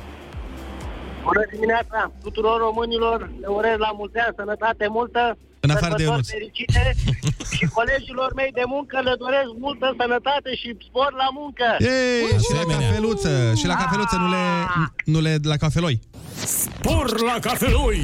Bună 1.24 1.44
dimineața 1.52 2.10
tuturor 2.22 2.58
românilor, 2.60 3.30
le 3.40 3.46
urez 3.46 3.76
la 3.86 3.90
mulți 4.00 4.16
ani 4.24 4.34
sănătate 4.36 4.86
multă, 4.88 5.36
În 5.66 5.70
afară 5.76 5.94
de 6.00 6.04
sărbători 6.04 6.10
Ionuț. 6.10 6.28
fericite 6.36 6.82
și 7.56 7.64
colegilor 7.78 8.30
mei 8.40 8.52
de 8.60 8.64
muncă 8.74 8.96
le 9.08 9.14
doresc 9.24 9.50
multă 9.66 9.86
sănătate 10.00 10.50
și 10.60 10.68
spor 10.88 11.10
la 11.22 11.28
muncă. 11.40 11.66
Ei, 11.78 12.26
și 12.44 12.50
la 12.56 12.60
Asemenea. 12.60 12.88
cafeluță 12.88 13.32
Și 13.60 13.66
la 13.72 13.76
cafeluță 13.82 14.16
nu 14.22 14.28
le, 14.36 14.44
nu 15.14 15.18
le 15.26 15.32
la 15.52 15.56
cafeloi 15.64 15.94
Por 16.86 17.06
la 17.30 17.36
cafeloi! 17.46 18.00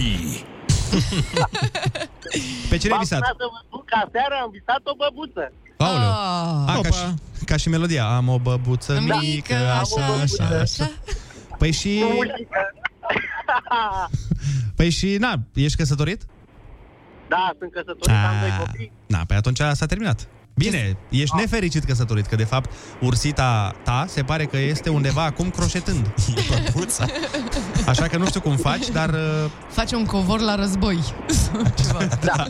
Pe 2.71 2.77
cine 2.81 2.93
ai 2.93 2.99
V-am 2.99 3.05
visat? 3.05 3.19
sunat 3.21 3.37
să 3.43 3.47
vă 3.55 3.59
spun 3.67 3.83
că 3.91 3.95
aseară 4.07 4.35
am 4.43 4.51
visat 4.57 4.83
o 4.93 4.95
băbuță. 5.01 5.45
Aoleu 5.77 6.11
Ah. 6.11 6.77
A, 6.77 6.81
ca, 6.83 6.89
și, 6.99 7.05
ca 7.45 7.57
și 7.57 7.69
melodia 7.69 8.05
Am 8.17 8.29
o 8.29 8.39
băbuță 8.39 9.01
mică, 9.01 9.17
Mică, 9.21 9.55
așa, 9.55 10.05
așa, 10.23 10.59
așa 10.61 10.91
Păi 11.59 11.73
și... 11.73 12.03
Păi 14.77 14.91
și, 14.91 15.17
na, 15.21 15.35
ești 15.55 15.77
căsătorit? 15.77 16.23
Da, 17.35 17.45
sunt 17.59 17.71
căsătorit, 17.73 18.25
am 18.31 18.37
doi 18.41 18.53
copii. 18.59 18.93
Na, 19.07 19.21
pe 19.27 19.35
atunci 19.35 19.61
s-a 19.73 19.87
terminat 19.87 20.19
Bine, 20.55 20.97
ești 21.09 21.37
nefericit 21.37 21.85
căsătorit 21.85 22.27
Că 22.27 22.37
de 22.37 22.45
fapt 22.45 22.71
ursita 23.01 23.75
ta 23.85 24.05
se 24.09 24.23
pare 24.23 24.45
că 24.45 24.57
este 24.59 24.89
undeva 24.91 25.25
acum 25.25 25.51
croșetând 25.51 26.15
Băbuța. 26.49 27.05
Așa 27.87 28.07
că 28.07 28.17
nu 28.17 28.27
știu 28.27 28.41
cum 28.41 28.57
faci, 28.57 28.89
dar 28.89 29.09
uh, 29.09 29.51
Face 29.69 29.95
un 29.97 30.05
covor 30.05 30.41
la 30.41 30.55
război. 30.55 30.99
Ceva. 31.79 32.05
da. 32.25 32.45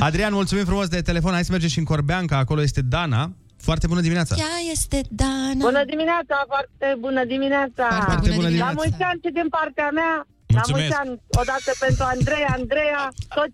Adrian, 0.00 0.32
mulțumim 0.32 0.64
frumos 0.64 0.88
de 0.88 1.00
telefon 1.00 1.32
Hai 1.32 1.44
să 1.44 1.50
mergem 1.52 1.68
și 1.68 1.78
în 1.78 1.84
Corbeanca, 1.84 2.36
acolo 2.36 2.62
este 2.62 2.80
Dana 2.80 3.32
Foarte 3.56 3.86
bună 3.86 4.00
dimineața 4.00 4.34
Ea 4.38 4.56
este 4.72 5.00
Dana. 5.08 5.54
Bună 5.68 5.84
dimineața, 5.84 6.36
foarte 6.52 6.96
bună 7.00 7.24
dimineața! 7.24 7.86
Foarte 8.10 8.28
bună 8.28 8.34
bună 8.34 8.42
La 8.42 8.48
dimineața. 8.48 8.72
mulți 8.82 9.02
ani 9.10 9.20
și 9.24 9.30
din 9.38 9.48
partea 9.56 9.88
mea, 9.98 10.14
la 10.46 10.54
Mulțumesc. 10.54 10.82
mulți 10.86 10.96
ani, 11.02 11.12
odată 11.42 11.70
pentru 11.84 12.02
Andrei, 12.14 12.44
Andreea, 12.58 13.02
tot 13.38 13.50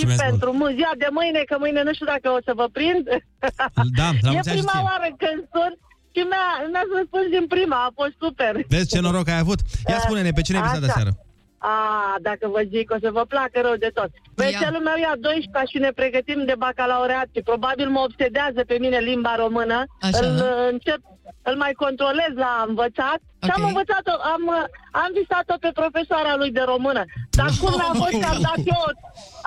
Mulțumesc 0.00 0.20
și 0.20 0.28
mult. 0.28 0.30
pentru 0.30 0.48
mu- 0.58 0.74
ziua 0.78 0.94
de 1.04 1.08
mâine, 1.18 1.40
că 1.50 1.56
mâine 1.64 1.80
nu 1.88 1.92
știu 1.96 2.08
dacă 2.14 2.28
o 2.36 2.40
să 2.46 2.52
vă 2.60 2.66
prind. 2.78 3.04
Da, 4.00 4.08
la 4.26 4.30
e 4.30 4.34
mulți 4.34 4.48
ani 4.50 4.58
și 4.58 4.64
prima 4.64 4.76
ție. 4.78 4.86
oară 4.90 5.08
când 5.22 5.40
sun 5.54 5.72
și 6.14 6.20
mi-a, 6.30 6.46
mi-a 6.72 6.84
răspuns 6.98 7.26
din 7.36 7.44
prima, 7.54 7.78
a 7.88 7.90
fost 8.00 8.14
super. 8.24 8.52
Vezi 8.74 8.90
ce 8.92 9.00
noroc 9.00 9.26
ai 9.32 9.42
avut? 9.44 9.58
Ia 9.90 9.98
spune-ne, 10.06 10.30
pe 10.38 10.44
cine 10.46 10.56
ai 10.58 10.66
visat 10.68 10.82
de 10.86 10.90
Așa. 10.90 10.98
seară? 10.98 11.12
A, 11.72 11.74
dacă 12.28 12.44
vă 12.54 12.62
zic, 12.74 12.86
o 12.96 12.98
să 13.04 13.10
vă 13.18 13.24
placă 13.32 13.58
rău 13.66 13.76
de 13.84 13.90
tot. 13.98 14.10
Veselul 14.34 14.82
meu 14.88 14.96
ia 15.06 15.14
12 15.20 15.70
și 15.72 15.78
ne 15.86 15.90
pregătim 16.00 16.40
de 16.50 16.54
bacalaureat 16.64 17.28
și 17.34 17.40
probabil 17.50 17.88
mă 17.88 18.00
obsedează 18.08 18.60
pe 18.70 18.76
mine 18.84 18.98
limba 19.10 19.34
română. 19.44 19.78
Așa. 20.06 20.18
Îl 20.26 20.34
uh, 20.36 20.68
încep, 20.72 21.00
îl 21.42 21.56
mai 21.64 21.72
controlez 21.84 22.32
la 22.44 22.52
învățat 22.68 23.20
și 23.44 23.50
am 23.56 23.62
Ok. 23.62 23.68
învățat-o, 23.70 24.14
am, 24.34 24.42
uh, 24.58 24.64
am 25.02 25.10
visat-o 25.20 25.56
pe 25.64 25.70
profesoara 25.80 26.32
lui 26.40 26.50
de 26.58 26.62
română. 26.72 27.02
Dar 27.38 27.50
cum 27.60 27.74
a 27.88 27.92
fost 28.02 28.14
că 28.22 28.26
am 28.34 28.40
dat 28.50 28.60
eu, 28.74 28.82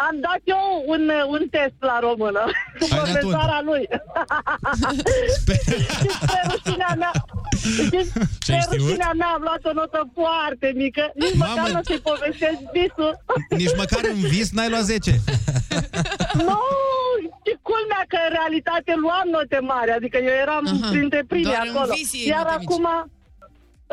am 0.07 0.15
dat 0.27 0.41
eu 0.55 0.63
un, 0.93 1.03
uh, 1.19 1.23
un 1.35 1.43
test 1.55 1.77
la 1.91 1.97
română 2.07 2.41
cu 2.79 2.83
Ai 2.83 2.89
dat 2.89 2.97
profesoara 3.03 3.59
lui. 3.69 3.83
și 6.01 6.09
spre 6.21 6.39
rușinea 6.51 6.93
mea, 6.97 7.11
și 7.61 7.99
spre 8.39 8.59
știut? 8.65 8.81
rușinea 8.81 9.11
mea 9.21 9.27
am 9.37 9.41
luat 9.47 9.61
o 9.69 9.73
notă 9.73 9.99
foarte 10.19 10.67
mică. 10.83 11.03
Nici 11.15 11.35
Mamă. 11.35 11.51
măcar 11.55 11.69
nu 11.73 11.79
o 11.79 11.83
să-i 11.89 12.03
povestesc 12.11 12.59
visul. 12.77 13.11
Nici 13.61 13.75
măcar 13.81 14.01
în 14.13 14.19
vis 14.33 14.47
n-ai 14.55 14.69
luat 14.69 14.81
10. 14.81 15.11
nu, 16.47 16.59
și 17.45 17.53
culmea 17.69 18.03
că 18.11 18.17
în 18.25 18.31
realitate 18.39 18.91
luam 19.05 19.27
note 19.37 19.59
mari, 19.71 19.91
adică 19.91 20.17
eu 20.17 20.35
eram 20.45 20.63
Aha. 20.67 20.89
printre 20.93 21.21
primii 21.31 21.45
Doar 21.51 21.63
în 21.69 21.75
acolo. 21.75 21.93
vis 21.97 22.11
iei 22.13 22.27
Iar 22.27 22.43
note 22.45 22.55
mici. 22.59 22.67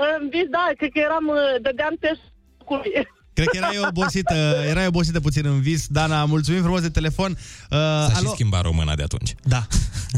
Acum, 0.00 0.22
în 0.22 0.28
vis, 0.34 0.48
da, 0.56 0.64
cred 0.76 0.90
că 0.94 0.98
eram, 1.08 1.26
uh, 1.28 1.62
dădeam 1.66 1.94
testului. 2.04 2.92
Cred 3.36 3.48
că 3.48 3.56
erai 3.56 3.78
obosită, 3.88 4.34
erai 4.72 4.86
obosită 4.86 5.20
puțin 5.20 5.46
în 5.46 5.60
vis. 5.60 5.86
Dana, 5.86 6.24
mulțumim 6.24 6.62
frumos 6.62 6.80
de 6.80 6.90
telefon. 6.90 7.30
Uh, 7.30 7.36
S-a 7.70 8.08
și 8.10 8.16
alo? 8.16 8.28
schimbat 8.28 8.62
româna 8.62 8.94
de 8.94 9.02
atunci. 9.02 9.34
Da. 9.42 9.66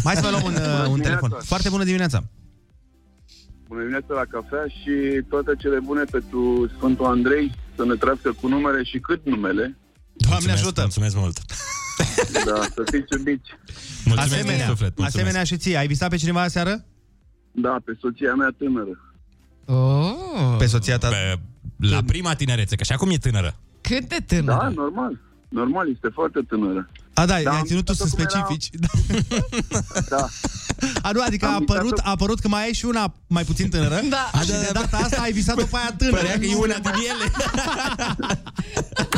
Mai 0.04 0.14
să 0.14 0.20
mai 0.22 0.30
luăm 0.30 0.44
un, 0.44 0.54
uh, 0.54 0.86
un 0.88 1.00
telefon. 1.00 1.30
Foarte 1.44 1.68
bună 1.68 1.84
dimineața. 1.84 2.22
Bună 3.68 3.80
dimineața 3.80 4.14
la 4.14 4.24
cafea 4.34 4.66
și 4.66 5.22
toate 5.28 5.52
cele 5.58 5.78
bune 5.80 6.02
pentru 6.04 6.70
Sfântul 6.76 7.04
Andrei 7.06 7.54
să 7.76 7.84
ne 7.84 7.94
trăiască 7.94 8.32
cu 8.40 8.48
numele 8.48 8.82
și 8.82 8.98
cât 8.98 9.26
numele. 9.26 9.76
Doamne 10.12 10.34
Mulțumesc, 10.34 10.62
ajută! 10.62 10.80
Mulțumesc 10.80 11.16
mult. 11.16 11.38
Da, 12.44 12.60
să 12.74 12.82
fiți 12.90 13.12
iubiți. 13.16 13.50
Mulțumesc 14.04 14.32
Asemenea, 14.32 14.56
din 14.56 14.66
suflet. 14.66 14.88
Mulțumesc. 14.96 15.16
asemenea 15.16 15.44
și 15.44 15.56
ție. 15.56 15.76
Ai 15.76 15.86
visat 15.86 16.10
pe 16.10 16.16
cineva 16.16 16.40
aseară? 16.42 16.84
Da, 17.52 17.76
pe 17.84 17.92
soția 18.00 18.34
mea 18.34 18.54
tânără. 18.58 19.11
Oh, 19.74 20.54
Pe 20.58 20.66
soția 20.66 20.98
ta. 20.98 21.08
Pe, 21.08 21.38
la 21.76 22.00
prima 22.06 22.34
tinerețe, 22.34 22.76
că 22.76 22.84
și 22.84 22.92
acum 22.92 23.10
e 23.10 23.16
tânără. 23.16 23.56
cât 23.80 24.08
de 24.08 24.16
Da, 24.18 24.36
tânăr. 24.36 24.72
normal. 24.74 25.18
Normal, 25.48 25.90
este 25.94 26.08
foarte 26.14 26.40
tânără. 26.48 26.88
A, 27.14 27.26
da, 27.26 27.26
Da, 27.26 27.34
ai 27.34 27.44
am 27.58 27.64
ținut 27.64 27.84
tu 27.84 27.92
să 27.92 28.04
visat-o 28.04 28.16
cum 28.16 28.18
era- 28.24 28.46
specifici. 28.46 28.70
Da. 30.08 30.26
A, 31.02 31.10
nu, 31.12 31.20
adică 31.26 31.46
Am 31.46 31.52
a 31.52 31.54
apărut, 31.60 31.82
visat-o- 31.82 32.06
a 32.08 32.10
apărut 32.10 32.40
că 32.40 32.48
mai 32.48 32.62
ai 32.64 32.72
și 32.72 32.84
una 32.84 33.14
mai 33.26 33.44
puțin 33.44 33.70
tânără 33.70 34.00
Da. 34.10 34.30
și 34.40 34.46
de 34.46 34.70
data 34.72 34.96
asta 34.96 35.20
ai 35.22 35.32
visat-o 35.32 35.64
pe 35.64 35.76
aia 35.76 35.94
tânără. 35.98 36.16
Părea 36.16 36.38
că 36.38 36.44
e 36.44 36.54
una 36.54 36.74
din 36.78 36.92
ele. 36.92 37.30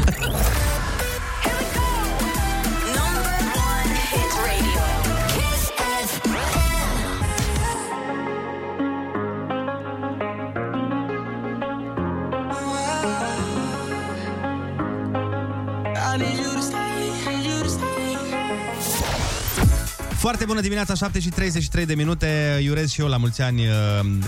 Foarte 20.25 20.45
bună 20.45 20.61
dimineața, 20.61 20.95
7 20.95 21.21
și 21.21 21.29
33 21.29 21.87
de 21.87 21.95
minute. 21.95 22.61
Iurez 22.63 22.91
și 22.91 23.01
eu 23.01 23.07
la 23.07 23.17
mulți 23.17 23.43
ani 23.43 23.67
uh, 23.67 23.75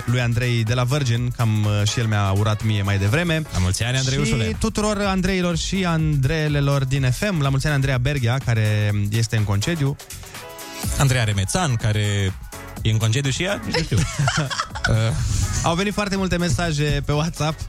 lui 0.04 0.20
Andrei 0.20 0.64
de 0.64 0.74
la 0.74 0.84
Virgin, 0.84 1.30
cam 1.36 1.64
uh, 1.64 1.88
și 1.88 2.00
el 2.00 2.06
mi-a 2.06 2.30
urat 2.30 2.62
mie 2.62 2.82
mai 2.82 2.98
devreme. 2.98 3.42
La 3.52 3.58
mulți 3.58 3.82
ani, 3.82 3.96
Andreiușule. 3.96 4.44
Și 4.44 4.54
tuturor 4.58 5.00
Andreilor 5.00 5.56
și 5.56 5.84
Andreelelor 5.84 6.84
din 6.84 7.10
FM. 7.10 7.40
La 7.40 7.48
mulți 7.48 7.66
ani 7.66 7.74
Andreea 7.74 7.98
Berghia, 7.98 8.38
care 8.44 8.92
este 9.10 9.36
în 9.36 9.44
concediu. 9.44 9.96
Andreea 10.98 11.24
Remețan, 11.24 11.74
care 11.74 12.32
e 12.82 12.90
în 12.90 12.98
concediu 12.98 13.30
și 13.30 13.42
ea? 13.42 13.60
Nici 13.64 13.74
nu 13.74 13.82
știu. 13.82 13.96
uh, 14.90 14.96
Au 15.62 15.74
venit 15.74 15.92
foarte 15.92 16.16
multe 16.16 16.36
mesaje 16.36 17.02
pe 17.06 17.12
WhatsApp. 17.12 17.60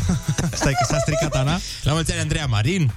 Stai 0.60 0.72
că 0.72 0.86
s-a 0.88 0.98
stricat 0.98 1.34
Ana. 1.34 1.58
la 1.82 1.92
mulți 1.92 2.12
ani, 2.12 2.20
Andreea 2.20 2.46
Marin. 2.46 2.92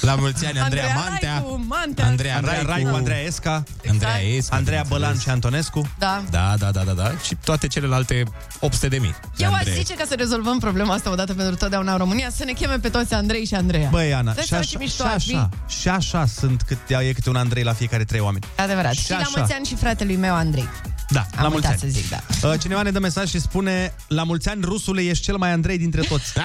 La 0.00 0.14
mulți 0.14 0.46
ani, 0.46 0.58
Andreea, 0.58 0.94
Mantea. 0.94 1.32
Raicu, 1.32 1.64
Mantea. 1.68 2.06
Andreea, 2.06 2.36
Andreea 2.36 2.62
Raicu, 2.62 2.70
Raicu, 2.70 2.96
Andreea 2.96 3.20
Esca, 3.20 3.62
Andreea 3.88 4.18
Esca, 4.18 4.56
Andreea 4.56 4.82
bineînțeles. 4.82 4.88
Bălan 4.88 5.18
și 5.18 5.28
Antonescu. 5.28 5.90
Da. 5.98 6.22
Da, 6.30 6.54
da, 6.58 6.70
da, 6.70 6.80
da, 6.82 6.92
da. 6.92 7.12
Și 7.24 7.36
toate 7.44 7.66
celelalte 7.66 8.22
800 8.60 8.88
de 8.88 8.98
mii. 8.98 9.14
Eu 9.36 9.52
aș 9.52 9.62
zice 9.64 9.94
ca 9.94 10.04
să 10.08 10.14
rezolvăm 10.14 10.58
problema 10.58 10.94
asta 10.94 11.10
odată 11.10 11.34
pentru 11.34 11.54
totdeauna 11.56 11.92
în 11.92 11.98
România, 11.98 12.30
să 12.36 12.44
ne 12.44 12.52
cheme 12.52 12.78
pe 12.78 12.88
toți 12.88 13.14
Andrei 13.14 13.44
și 13.46 13.54
Andreea. 13.54 13.88
Băi, 13.90 14.14
Ana, 14.14 14.32
Dai 14.32 14.42
și 14.42 14.48
seama 14.48 14.62
așa, 14.62 14.72
ce 14.72 14.78
mișto 14.78 15.04
și 15.04 15.10
ar 15.12 15.20
fi. 15.20 15.34
așa, 15.34 15.48
și 15.80 15.88
așa 15.88 16.26
sunt 16.26 16.62
cât, 16.62 16.78
e 16.88 17.12
câte 17.12 17.28
un 17.28 17.36
Andrei 17.36 17.62
la 17.62 17.72
fiecare 17.72 18.04
trei 18.04 18.20
oameni. 18.20 18.44
Adevărat. 18.56 18.92
Și 18.92 19.04
Și, 19.04 19.10
la 19.10 19.16
așa. 19.16 19.30
mulți 19.36 19.52
ani 19.52 19.66
și 19.66 19.74
fratelui 19.74 20.16
meu, 20.16 20.34
Andrei. 20.34 20.68
Da, 21.08 21.20
Am 21.20 21.42
la 21.42 21.48
mulți 21.48 21.54
uitat 21.54 21.70
ani. 21.70 21.92
să 21.92 21.98
zic, 22.00 22.08
da. 22.08 22.48
Uh, 22.48 22.60
Cineva 22.60 22.82
ne 22.82 22.90
dă 22.90 22.98
mesaj 22.98 23.28
și 23.28 23.40
spune 23.40 23.94
La 24.08 24.22
mulți 24.22 24.48
ani, 24.48 24.60
rusule, 24.64 25.02
ești 25.02 25.24
cel 25.24 25.36
mai 25.36 25.50
Andrei 25.52 25.78
dintre 25.78 26.00
toți. 26.00 26.32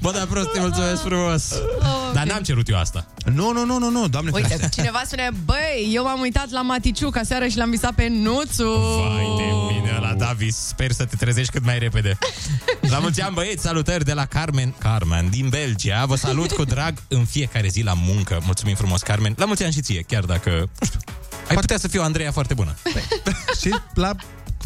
Bă, 0.00 0.12
da, 0.12 0.24
prost, 0.30 0.50
te 0.52 0.60
mulțumesc 0.60 1.02
frumos. 1.02 1.50
Oh, 1.78 2.10
Dar 2.12 2.26
n-am 2.26 2.42
cerut 2.42 2.68
eu 2.68 2.78
asta. 2.78 3.06
Nu, 3.34 3.52
nu, 3.52 3.64
nu, 3.64 3.78
nu, 3.78 3.90
nu, 3.90 4.08
doamne 4.08 4.30
Uite, 4.34 4.48
ferește. 4.48 4.68
cineva 4.80 5.02
spune, 5.06 5.30
băi, 5.44 5.90
eu 5.92 6.02
m-am 6.04 6.20
uitat 6.20 6.50
la 6.50 6.62
Maticiu 6.62 7.10
ca 7.10 7.22
seară 7.22 7.46
și 7.46 7.56
l-am 7.56 7.70
visat 7.70 7.92
pe 7.92 8.08
Nuțu. 8.08 8.68
Vai 8.68 9.34
de 9.36 9.74
mine 9.74 9.98
la 10.00 10.14
Davis, 10.14 10.56
sper 10.56 10.92
să 10.92 11.04
te 11.04 11.16
trezești 11.16 11.52
cât 11.52 11.64
mai 11.64 11.78
repede. 11.78 12.18
La 12.80 12.98
mulți 12.98 13.20
ani, 13.20 13.34
băieți, 13.34 13.62
salutări 13.62 14.04
de 14.04 14.12
la 14.12 14.24
Carmen, 14.26 14.74
Carmen 14.78 15.28
din 15.30 15.48
Belgia. 15.48 16.04
Vă 16.06 16.16
salut 16.16 16.50
cu 16.52 16.64
drag 16.64 16.94
în 17.08 17.24
fiecare 17.24 17.68
zi 17.68 17.82
la 17.82 17.92
muncă. 17.94 18.40
Mulțumim 18.44 18.74
frumos, 18.74 19.00
Carmen. 19.00 19.34
La 19.36 19.44
mulți 19.44 19.62
ani 19.62 19.72
și 19.72 19.80
ție, 19.80 20.02
chiar 20.02 20.24
dacă, 20.24 20.50
nu 20.80 20.86
știu, 20.86 21.00
ai 21.48 21.56
putea 21.56 21.78
să 21.78 21.88
fii 21.88 21.98
o 21.98 22.02
Andreea 22.02 22.32
foarte 22.32 22.54
bună. 22.54 22.74
și 23.60 23.74
la 23.94 24.14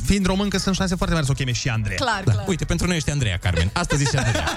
fiind 0.04 0.26
român 0.26 0.48
că 0.48 0.58
sunt 0.58 0.74
șanse 0.74 0.94
foarte 0.94 1.14
mari 1.14 1.26
să 1.26 1.32
o 1.32 1.38
cheme 1.38 1.52
și 1.52 1.68
Andreea. 1.68 1.96
Clar, 1.96 2.22
Da. 2.24 2.32
clar. 2.32 2.44
Uite, 2.48 2.64
pentru 2.64 2.86
noi 2.86 2.96
ești 2.96 3.10
Andreea, 3.10 3.36
Carmen. 3.36 3.70
Astăzi 3.72 4.02
ești 4.02 4.16
Andreea. 4.16 4.44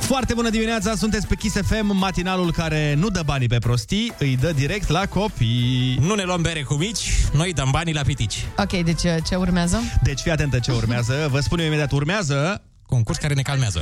Foarte 0.00 0.34
bună 0.34 0.50
dimineața, 0.50 0.94
sunteți 0.96 1.26
pe 1.26 1.34
Kiss 1.34 1.56
FM, 1.66 1.96
matinalul 1.96 2.52
care 2.52 2.94
nu 2.94 3.08
dă 3.08 3.22
banii 3.24 3.48
pe 3.48 3.58
prostii, 3.58 4.12
îi 4.18 4.36
dă 4.40 4.52
direct 4.52 4.88
la 4.88 5.06
copii. 5.06 5.98
Nu 6.00 6.14
ne 6.14 6.22
luăm 6.22 6.42
bere 6.42 6.62
cu 6.62 6.74
mici, 6.74 7.10
noi 7.32 7.52
dăm 7.52 7.68
banii 7.70 7.94
la 7.94 8.00
pitici. 8.02 8.44
Ok, 8.58 8.70
deci 8.84 9.02
uh, 9.02 9.16
ce 9.28 9.34
urmează? 9.34 9.80
Deci 10.02 10.20
fii 10.20 10.30
atentă 10.30 10.58
ce 10.58 10.72
urmează, 10.72 11.28
vă 11.30 11.40
spun 11.40 11.58
eu 11.58 11.66
imediat, 11.66 11.92
urmează... 11.92 12.62
Concurs 12.86 13.18
care 13.18 13.34
ne 13.34 13.42
calmează. 13.42 13.80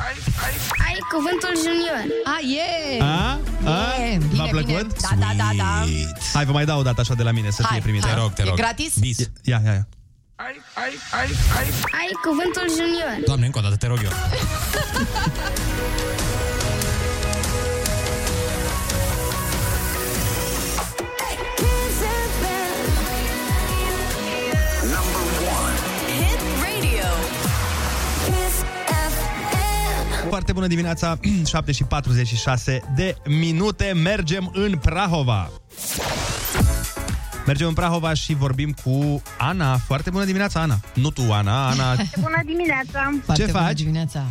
Ai 0.87 0.99
cuvântul 1.13 1.53
junior. 1.65 2.05
A, 2.25 2.39
e! 2.41 3.03
A? 3.03 3.39
A? 3.71 4.03
E, 4.03 4.17
bine, 4.17 4.43
V-a 4.43 4.45
plăcut? 4.47 4.67
Bine. 4.67 4.87
Da, 5.01 5.17
da, 5.19 5.33
da, 5.37 5.51
da. 5.57 5.85
Hai, 6.33 6.45
vă 6.45 6.53
mai 6.53 6.65
dau 6.65 6.79
o 6.79 6.83
dată 6.83 7.01
așa 7.01 7.15
de 7.15 7.23
la 7.23 7.31
mine, 7.31 7.51
să 7.51 7.63
Hai, 7.63 7.71
fie 7.73 7.81
primit. 7.83 8.05
hai. 8.05 8.15
Te 8.15 8.21
rog, 8.21 8.33
te 8.33 8.43
E 8.43 8.45
rog. 8.45 8.57
gratis? 8.57 8.97
Bis. 8.99 9.19
Ia, 9.19 9.61
ia, 9.65 9.73
ia. 9.73 9.87
Ai 11.93 12.11
cuvântul 12.25 12.67
junior. 12.69 13.25
Doamne, 13.27 13.47
încă 13.47 13.59
o 13.59 13.63
dată, 13.63 13.77
te 13.77 13.87
rog 13.87 13.99
eu. 14.05 14.11
Foarte 30.29 30.53
bună 30.53 30.67
dimineața, 30.67 31.19
7 31.47 31.73
și 31.73 31.85
46 31.85 32.83
de 32.95 33.17
minute, 33.27 33.93
mergem 33.95 34.51
în 34.55 34.77
Prahova. 34.79 35.51
Mergem 37.47 37.67
în 37.67 37.75
Prahova 37.75 38.15
și 38.15 38.35
vorbim 38.35 38.75
cu 38.85 39.23
Ana. 39.39 39.77
Foarte 39.77 40.11
bună 40.11 40.25
dimineața, 40.25 40.61
Ana. 40.61 40.81
Nu 40.95 41.11
tu, 41.11 41.33
Ana, 41.33 41.69
Ana. 41.69 41.95
Bună 42.21 42.43
dimineața! 42.47 43.11
Foarte 43.25 43.45
Ce 43.45 43.51
bună 43.51 43.65
faci? 43.65 43.77
dimineața. 43.81 44.25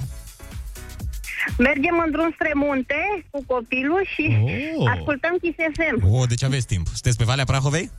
Mergem 1.58 2.02
în 2.06 2.12
drum 2.12 2.32
spre 2.34 2.52
munte 2.56 2.96
cu 3.32 3.44
copilul 3.48 4.08
și 4.16 4.38
Oh. 4.78 4.90
ascultăm 4.96 5.38
Kiss 5.42 5.56
FM. 5.76 6.14
O, 6.14 6.26
deci 6.26 6.44
aveți 6.44 6.66
timp. 6.68 6.88
Sunteți 6.88 7.18
pe 7.18 7.24
Valea 7.24 7.44
Prahovei? 7.44 7.92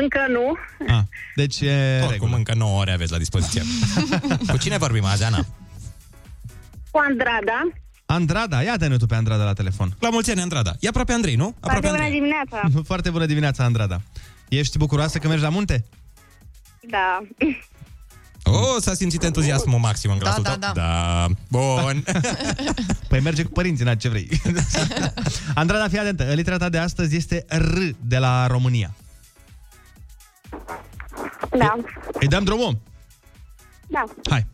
Încă 0.00 0.18
nu. 0.30 0.56
Ah, 0.94 1.02
deci 1.34 1.60
e 1.60 1.94
Oricum, 1.96 2.10
regulă. 2.10 2.36
încă 2.36 2.54
9 2.54 2.78
ore 2.80 2.92
aveți 2.92 3.12
la 3.12 3.18
dispoziție. 3.18 3.62
Cu 4.50 4.56
cine 4.56 4.76
vorbim 4.78 5.04
azi, 5.04 5.24
Ana? 5.24 5.44
Cu 6.96 7.02
Andrada. 7.08 7.58
Andrada, 8.06 8.62
ia-te-ne 8.62 8.96
tu 8.96 9.06
pe 9.06 9.14
Andrada 9.14 9.44
la 9.44 9.52
telefon. 9.52 9.96
La 10.00 10.10
mulți 10.10 10.30
ani, 10.30 10.40
Andrada. 10.40 10.74
E 10.80 10.88
aproape 10.88 11.12
Andrei, 11.12 11.34
nu? 11.34 11.44
Foarte 11.60 11.66
Aproape 11.66 11.86
bună 11.86 12.02
Andrei. 12.02 12.20
dimineața! 12.20 12.68
Foarte 12.90 13.10
bună 13.10 13.26
dimineața, 13.26 13.64
Andrada. 13.64 14.00
Ești 14.48 14.78
bucuroasă 14.78 15.18
că 15.18 15.28
mergi 15.28 15.42
la 15.42 15.48
munte? 15.48 15.84
Da. 16.90 17.20
Oh, 18.44 18.76
s-a 18.80 18.94
simțit 18.94 19.22
entuziasmul 19.22 19.78
maxim 19.78 20.10
în 20.10 20.18
glasul 20.18 20.42
Da, 20.42 20.48
tău? 20.50 20.58
da, 20.58 20.72
da. 20.74 20.80
da. 20.82 21.26
Bun. 21.48 22.04
Păi 23.08 23.20
merge 23.20 23.42
cu 23.42 23.50
părinții, 23.50 23.84
n 23.84 23.96
ce 23.98 24.08
vrei. 24.08 24.28
Andrada, 25.54 25.88
fii 25.88 25.98
atentă. 25.98 26.24
Litera 26.24 26.56
ta 26.56 26.68
de 26.68 26.78
astăzi 26.78 27.16
este 27.16 27.44
R 27.48 27.78
de 28.00 28.18
la 28.18 28.46
România. 28.46 28.94
Da. 31.58 31.76
Îi 32.12 32.28
dăm 32.28 32.44
drumul? 32.44 32.78
Da. 33.86 34.04
Hai. 34.30 34.46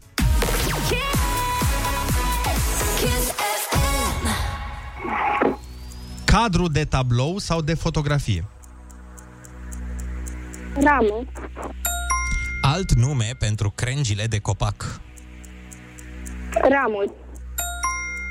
Cadru 6.32 6.68
de 6.68 6.84
tablou 6.84 7.38
sau 7.38 7.60
de 7.60 7.74
fotografie? 7.74 8.48
Ramă. 10.74 11.24
Alt 12.62 12.92
nume 12.92 13.34
pentru 13.38 13.70
crengile 13.70 14.26
de 14.26 14.38
copac. 14.38 15.00
Ramuri. 16.52 17.12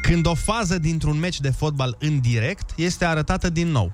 Când 0.01 0.25
o 0.25 0.35
fază 0.35 0.77
dintr-un 0.77 1.19
meci 1.19 1.39
de 1.39 1.49
fotbal 1.49 1.95
în 1.99 2.19
direct 2.19 2.69
este 2.75 3.05
arătată 3.05 3.49
din 3.49 3.67
nou. 3.67 3.91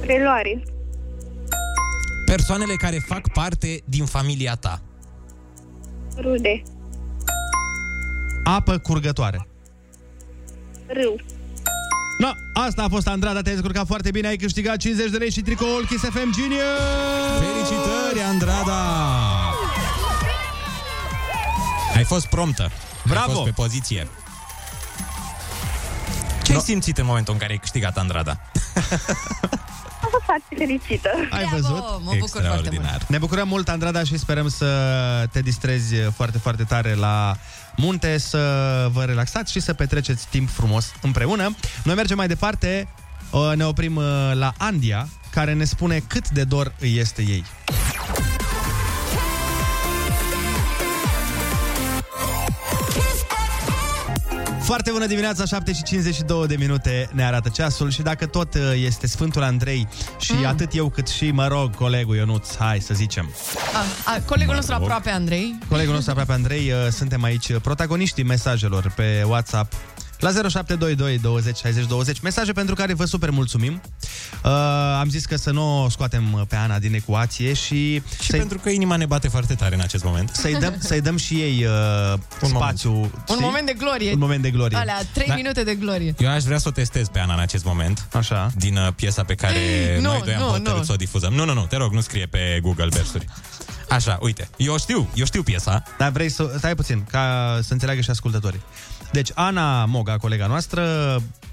Preluare. 0.00 0.62
Persoanele 2.26 2.74
care 2.74 2.96
fac 3.06 3.32
parte 3.32 3.82
din 3.84 4.04
familia 4.04 4.54
ta. 4.54 4.82
Rude. 6.16 6.62
Apă 8.44 8.78
curgătoare. 8.78 9.49
Râu. 10.92 11.20
No, 12.18 12.30
asta 12.52 12.82
a 12.82 12.88
fost 12.88 13.06
Andrada, 13.06 13.40
te-ai 13.40 13.54
descurcat 13.54 13.86
foarte 13.86 14.10
bine, 14.10 14.28
ai 14.28 14.36
câștigat 14.36 14.76
50 14.76 15.10
de 15.10 15.16
lei 15.16 15.30
și 15.30 15.40
tricoul 15.40 15.86
Kiss 15.86 16.02
FM 16.04 16.32
Genius! 16.34 16.62
Felicitări, 17.38 18.20
Andrada! 18.28 18.80
Ai 21.94 22.04
fost 22.04 22.26
promptă. 22.26 22.70
Bravo! 23.06 23.28
Ai 23.28 23.34
fost 23.34 23.44
pe 23.44 23.50
poziție. 23.50 24.08
Ce 26.42 26.52
ai 26.52 26.60
simțit 26.60 26.98
în 26.98 27.06
momentul 27.06 27.32
în 27.32 27.38
care 27.38 27.52
ai 27.52 27.58
câștigat 27.58 27.96
Andrada? 27.98 28.40
Am 30.12 30.18
fost 30.18 30.24
foarte 30.24 30.54
fericită. 30.56 31.10
Ai 31.30 31.44
văzut? 31.52 31.84
mă 32.02 32.12
bucur 32.18 32.42
foarte 32.46 32.70
mult. 32.72 33.06
Ne 33.06 33.18
bucurăm 33.18 33.48
mult, 33.48 33.68
Andrada, 33.68 34.04
și 34.04 34.18
sperăm 34.18 34.48
să 34.48 34.66
te 35.32 35.40
distrezi 35.40 35.94
foarte, 35.94 36.38
foarte 36.38 36.62
tare 36.62 36.94
la 36.94 37.36
munte, 37.76 38.18
să 38.18 38.38
vă 38.92 39.04
relaxați 39.04 39.52
și 39.52 39.60
să 39.60 39.74
petreceți 39.74 40.26
timp 40.30 40.48
frumos 40.50 40.92
împreună. 41.02 41.54
Noi 41.84 41.94
mergem 41.94 42.16
mai 42.16 42.26
departe, 42.26 42.88
uh, 43.30 43.52
ne 43.54 43.64
oprim 43.64 43.96
uh, 43.96 44.04
la 44.32 44.52
Andia, 44.56 45.08
care 45.30 45.52
ne 45.52 45.64
spune 45.64 46.02
cât 46.06 46.28
de 46.28 46.44
dor 46.44 46.74
îi 46.78 46.98
este 46.98 47.22
ei. 47.22 47.44
Foarte 54.70 54.90
bună 54.90 55.06
dimineața, 55.06 55.44
7 55.44 55.72
și 55.72 55.82
52 55.82 56.46
de 56.46 56.56
minute 56.58 57.08
ne 57.12 57.24
arată 57.24 57.48
ceasul 57.48 57.90
și 57.90 58.02
dacă 58.02 58.26
tot 58.26 58.54
uh, 58.54 58.60
este 58.84 59.06
Sfântul 59.06 59.42
Andrei 59.42 59.88
și 60.18 60.32
mm. 60.32 60.46
atât 60.46 60.74
eu 60.74 60.88
cât 60.88 61.08
și, 61.08 61.30
mă 61.30 61.46
rog, 61.46 61.74
colegul 61.74 62.16
Ionuț, 62.16 62.56
hai 62.56 62.80
să 62.80 62.94
zicem, 62.94 63.30
A, 63.74 64.12
a, 64.12 64.20
colegul 64.26 64.52
Mă 64.52 64.54
nostru 64.54 64.74
rog. 64.74 64.82
aproape, 64.82 65.10
Andrei. 65.10 65.58
Colegul 65.68 65.92
nostru 65.92 66.10
aproape 66.10 66.32
Andrei, 66.32 66.72
uh, 66.72 66.92
suntem 66.92 67.22
aici 67.22 67.56
protagoniștii 67.58 68.24
mesajelor 68.24 68.92
pe 68.96 69.22
WhatsApp 69.26 69.74
la 70.20 70.30
0722 70.30 71.18
20 71.18 71.56
60 71.56 71.86
20. 71.86 72.20
Mesaje 72.20 72.52
pentru 72.52 72.74
care 72.74 72.94
vă 72.94 73.04
super 73.04 73.30
mulțumim. 73.30 73.80
Uh, 74.44 74.50
am 75.00 75.08
zis 75.08 75.24
că 75.24 75.36
să 75.36 75.50
nu 75.50 75.84
o 75.84 75.88
scoatem 75.88 76.44
pe 76.48 76.56
Ana 76.56 76.78
din 76.78 76.94
ecuație 76.94 77.52
și... 77.52 78.02
Și 78.20 78.30
pentru 78.30 78.58
că 78.58 78.68
inima 78.70 78.96
ne 78.96 79.06
bate 79.06 79.28
foarte 79.28 79.54
tare 79.54 79.74
în 79.74 79.80
acest 79.80 80.04
moment. 80.04 80.30
Să-i 80.32 80.54
dăm, 80.54 80.74
să-i 80.88 81.00
dăm 81.00 81.16
și 81.16 81.34
ei 81.34 81.64
uh, 81.64 82.18
Un 82.42 82.48
spațiu. 82.48 82.92
Un 82.92 83.10
știi? 83.28 83.36
moment 83.40 83.66
de 83.66 83.72
glorie. 83.78 84.12
Un 84.12 84.18
moment 84.18 84.42
de 84.42 84.50
glorie. 84.50 84.76
Alea, 84.76 84.98
3 85.12 85.26
Da. 85.26 85.34
minute 85.34 85.62
de 85.64 85.74
glorie. 85.74 86.14
Eu 86.18 86.30
aș 86.30 86.42
vrea 86.42 86.58
să 86.58 86.68
o 86.68 86.70
testez 86.70 87.08
pe 87.08 87.18
Ana 87.18 87.34
în 87.34 87.40
acest 87.40 87.64
moment. 87.64 88.08
Așa. 88.12 88.50
Din 88.56 88.76
uh, 88.76 88.88
piesa 88.96 89.24
pe 89.24 89.34
care 89.34 89.58
Nu, 90.00 90.08
noi 90.08 90.20
doi 90.24 90.34
am 90.34 90.40
nu, 90.40 90.46
hotărât 90.48 90.78
nu. 90.78 90.84
să 90.84 90.92
o 90.92 90.96
difuzăm. 90.96 91.32
Nu, 91.32 91.44
nu, 91.44 91.52
nu, 91.52 91.66
te 91.66 91.76
rog, 91.76 91.92
nu 91.92 92.00
scrie 92.00 92.26
pe 92.26 92.58
Google 92.62 92.88
versuri. 92.90 93.24
Așa, 93.90 94.18
uite, 94.20 94.48
eu 94.56 94.78
știu, 94.78 95.08
eu 95.14 95.24
știu 95.24 95.42
piesa. 95.42 95.82
Dar 95.98 96.10
vrei 96.10 96.28
să... 96.28 96.54
Stai 96.58 96.74
puțin, 96.74 97.04
ca 97.10 97.58
să 97.62 97.72
înțeleagă 97.72 98.00
și 98.00 98.10
ascultătorii. 98.10 98.60
Deci 99.12 99.30
Ana 99.34 99.84
Moga, 99.84 100.16
colega 100.16 100.46
noastră, 100.46 100.82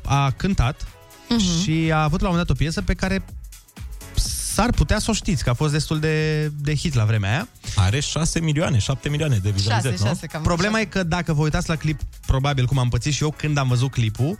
a 0.06 0.32
cântat 0.32 0.88
Mhm. 1.30 1.62
și 1.62 1.90
a 1.94 2.04
avut 2.04 2.22
la 2.22 2.28
un 2.28 2.34
moment 2.34 2.48
dat 2.48 2.50
o 2.50 2.60
piesă 2.60 2.82
pe 2.82 2.94
care 2.94 3.26
s-ar 4.54 4.70
putea 4.70 5.00
să 5.00 5.10
o 5.12 5.14
știți, 5.14 5.44
că 5.44 5.50
a 5.50 5.54
fost 5.54 5.72
destul 5.72 6.00
de, 6.00 6.48
de 6.48 6.76
hit 6.76 6.94
la 6.94 7.06
vremea 7.06 7.30
aia. 7.32 7.48
Are 7.76 8.00
6 8.00 8.40
milioane, 8.40 8.78
7 8.78 9.10
milioane 9.10 9.38
de 9.38 9.50
vizualizări, 9.50 9.94
Șase, 9.94 10.08
nu? 10.08 10.14
șase, 10.14 10.28
cam 10.28 10.42
Problema 10.42 10.80
e 10.80 10.86
că 10.86 11.04
dacă 11.04 11.34
vă 11.34 11.42
uitați 11.42 11.70
la 11.70 11.76
clip, 11.76 12.00
probabil 12.26 12.66
cum 12.66 12.78
am 12.80 12.90
pățit 12.90 13.14
și 13.14 13.24
eu 13.24 13.32
când 13.38 13.58
am 13.58 13.68
văzut 13.68 13.92
clipul, 13.92 14.38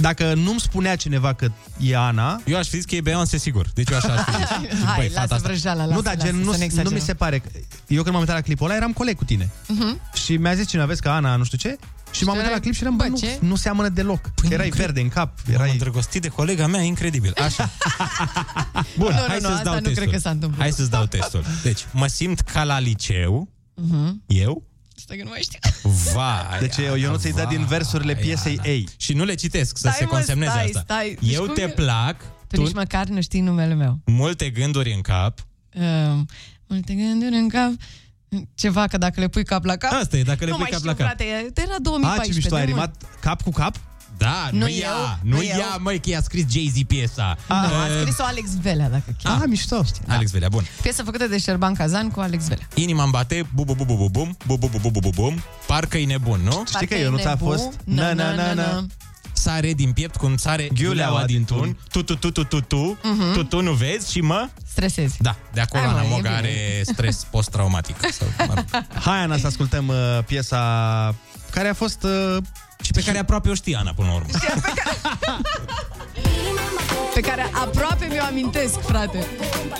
dacă 0.00 0.34
nu-mi 0.34 0.60
spunea 0.60 0.96
cineva 0.96 1.32
că 1.32 1.48
e 1.80 1.96
Ana... 1.96 2.40
Eu 2.46 2.56
aș 2.56 2.68
fi 2.68 2.76
zis 2.76 2.84
că 2.84 2.94
e 2.94 3.00
Beyoncé, 3.00 3.38
sigur. 3.38 3.66
Deci 3.74 3.90
eu 3.90 3.96
așa 3.96 4.12
aș 4.12 4.24
fi 4.24 4.32
zis. 4.40 4.82
Hai, 4.84 4.96
Băi, 4.96 5.04
lasă 5.06 5.20
fata 5.20 5.34
asta- 5.34 5.48
vrăjeala, 5.48 5.82
nu, 5.84 5.88
lasă, 5.90 6.02
dar 6.02 6.14
lasă, 6.16 6.26
gen, 6.26 6.34
să 6.34 6.40
nu, 6.44 6.44
ne 6.44 6.50
nu 6.52 6.58
mi 6.58 6.64
exagerăm. 6.64 6.98
se 7.04 7.14
pare. 7.14 7.38
că- 7.38 7.48
Eu 7.86 7.96
când 8.02 8.08
m-am 8.10 8.20
uitat 8.20 8.34
la 8.36 8.40
clipul 8.42 8.66
ăla, 8.66 8.76
eram 8.76 8.92
coleg 8.92 9.16
cu 9.16 9.24
tine. 9.24 9.50
Mhm. 9.66 10.00
Și 10.12 10.36
mi-a 10.36 10.54
zis 10.54 10.66
cineva, 10.68 10.86
vezi 10.86 11.00
că 11.02 11.08
Ana 11.08 11.36
nu 11.36 11.44
știu 11.44 11.58
ce, 11.58 11.76
și 12.10 12.24
m-am 12.24 12.36
uitat 12.36 12.52
la 12.52 12.58
clip 12.58 12.74
și 12.74 12.82
eram, 12.82 12.96
bă, 12.96 13.04
nu, 13.06 13.16
ce? 13.16 13.38
nu 13.40 13.54
seamănă 13.54 13.88
deloc. 13.88 14.20
Păi 14.20 14.48
Erai 14.52 14.66
nu 14.68 14.72
cred. 14.72 14.84
verde 14.84 15.00
în 15.00 15.08
cap. 15.08 15.38
M-am 15.46 15.54
Erai... 15.54 15.70
îndrăgostit 15.70 16.22
de 16.22 16.28
colega 16.28 16.66
mea, 16.66 16.80
incredibil. 16.80 17.32
Așa. 17.44 17.70
Bun, 18.98 19.08
Nu, 19.08 19.20
nu, 19.20 19.24
hai 19.26 19.38
nu, 19.40 19.40
să-ți 19.40 19.46
asta 19.52 19.62
dau 19.62 19.74
nu 19.74 19.80
testul. 19.80 20.02
cred 20.02 20.14
că 20.14 20.18
s-a 20.20 20.30
întâmplat. 20.30 20.60
Hai 20.60 20.70
să-ți 20.72 20.90
dau 20.90 21.04
testul. 21.06 21.44
Deci, 21.62 21.86
mă 21.92 22.06
simt 22.06 22.40
ca 22.40 22.64
la 22.64 22.78
liceu, 22.78 23.48
Mhm. 23.74 24.22
eu, 24.26 24.62
Stai 25.00 25.16
că 25.16 25.22
nu 25.22 25.28
mai 25.30 25.40
știu. 25.42 25.58
vai. 26.12 26.58
Deci 26.60 26.76
eu, 26.76 26.98
eu 26.98 27.10
nu 27.10 27.16
ți-i 27.16 27.32
dă 27.32 27.46
din 27.48 27.64
versurile 27.64 28.14
piesei 28.14 28.60
ei. 28.64 28.88
Și 28.96 29.12
nu 29.12 29.24
le 29.24 29.34
citesc, 29.34 29.76
să 29.76 29.88
Stai, 29.88 29.92
se 29.98 30.04
mă, 30.04 30.10
consemneze 30.10 30.50
stai, 30.50 30.64
asta. 30.64 30.80
stai. 30.84 31.16
Deci 31.20 31.34
Eu 31.34 31.44
cum 31.44 31.54
te 31.54 31.62
e? 31.62 31.68
plac, 31.68 32.16
Tu 32.46 32.56
tu 32.56 32.62
nici 32.62 32.72
măcar 32.74 33.06
nu 33.06 33.20
știi 33.20 33.40
numele 33.40 33.74
meu. 33.74 33.98
multe 34.06 34.50
gânduri 34.50 34.92
în 34.92 35.00
cap. 35.00 35.46
Um, 35.74 36.26
multe 36.66 36.94
gânduri 36.94 37.34
în 37.34 37.48
cap. 37.48 37.70
Ceva, 38.54 38.86
că 38.86 38.98
dacă 38.98 39.20
le 39.20 39.28
pui 39.28 39.44
cap 39.44 39.64
la 39.64 39.76
cap... 39.76 39.92
Asta 39.92 40.16
e, 40.16 40.22
dacă 40.22 40.44
le 40.44 40.50
nu 40.50 40.56
pui 40.56 40.62
mai 40.62 40.70
cap 40.70 40.78
știu, 40.78 40.90
la 40.90 40.96
cap. 40.96 41.06
frate, 41.06 41.24
era 41.54 41.74
A, 41.74 41.78
2014. 41.82 42.30
ce 42.32 42.34
mișto, 42.38 42.54
ai 42.54 42.66
de 42.66 42.72
mult. 42.72 42.82
rimat 42.84 43.20
cap 43.20 43.42
cu 43.42 43.50
cap? 43.50 43.80
Da, 44.20 44.48
nu, 44.52 44.58
Nu 44.58 44.68
ea, 44.68 44.88
eu, 44.88 45.18
nu, 45.30 45.36
nu 45.36 45.42
ea, 45.42 45.56
eu. 45.56 45.76
măi, 45.82 46.00
că 46.00 46.10
i-a 46.10 46.22
scris 46.22 46.44
Jay-Z 46.44 46.82
piesa. 46.86 47.36
Nu, 47.48 47.54
a 47.54 47.62
Uh, 47.64 48.00
scris-o 48.00 48.22
Alex 48.24 48.56
Velea, 48.62 48.88
dacă 48.90 49.16
chiar. 49.22 49.38
Ah, 49.40 49.42
mișto. 49.48 49.84
Alex 50.06 50.30
Velea, 50.30 50.48
bun. 50.48 50.64
Piesă 50.82 51.02
făcută 51.02 51.26
de 51.26 51.38
Șerban 51.38 51.74
Cazan 51.74 52.08
cu 52.10 52.20
Alex 52.20 52.48
Velea. 52.48 52.66
Inima 52.74 53.02
îmi 53.02 53.12
bate, 53.12 53.46
bu 53.54 53.64
bu 53.64 53.74
bu 53.74 53.84
bu 53.84 53.94
bu 53.96 54.08
bum, 54.08 54.36
bu 54.46 54.56
bu 54.58 54.66
bu 54.68 54.78
bu 54.78 54.90
bu 54.90 55.00
bu 55.00 55.10
bum, 55.10 55.42
parcă-i 55.66 56.04
nebun, 56.04 56.40
nu? 56.44 56.62
Știi 56.74 56.86
că 56.86 56.94
eu 56.94 57.10
nu 57.10 57.18
ți-a 57.18 57.36
fost? 57.36 57.68
Na, 57.84 58.12
na, 58.12 58.34
na, 58.34 58.52
na. 58.52 58.86
Sare 59.32 59.72
din 59.72 59.92
piept 59.92 60.16
cum 60.16 60.36
sare 60.36 60.68
ghiuleaua 60.74 61.24
din 61.24 61.44
tun, 61.44 61.78
tu, 61.90 62.02
tu, 62.02 62.14
tu, 62.16 62.30
tu, 62.30 62.44
tu, 62.44 62.60
tu, 62.60 62.98
Mhm. 63.02 63.32
tu, 63.32 63.44
tu 63.44 63.62
nu 63.62 63.72
vezi 63.72 64.12
și 64.12 64.20
mă... 64.20 64.48
Stresezi. 64.70 65.16
Da, 65.20 65.36
de 65.52 65.60
acolo 65.60 65.82
Hai, 65.82 65.92
mă, 65.92 65.98
Ana 65.98 66.06
e 66.06 66.10
Moga 66.10 66.22
bine. 66.22 66.34
are 66.36 66.82
stres 66.84 67.24
post-traumatic. 67.30 67.96
Sau, 68.12 68.26
mă 68.46 68.54
rog. 68.54 68.84
Hai, 69.00 69.18
Ana, 69.22 69.36
să 69.36 69.46
ascultăm 69.46 69.88
uh, 69.88 69.96
piesa 70.26 71.14
care 71.50 71.68
a 71.68 71.74
fost... 71.74 72.02
Uh, 72.02 72.36
și 72.80 72.90
pe 72.92 73.02
care 73.02 73.18
aproape 73.18 73.50
o 73.50 73.54
știe 73.54 73.76
Ana 73.76 73.92
până 73.96 74.08
la 74.08 74.14
urmă. 74.14 74.28
Pe 77.14 77.20
care 77.20 77.50
aproape 77.52 78.06
mi-o 78.10 78.22
amintesc, 78.22 78.80
frate. 78.80 79.26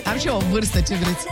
Am 0.05 0.19
și 0.19 0.27
eu 0.27 0.37
o 0.37 0.41
vârstă, 0.51 0.81
ce 0.81 0.95
vreți. 0.95 1.27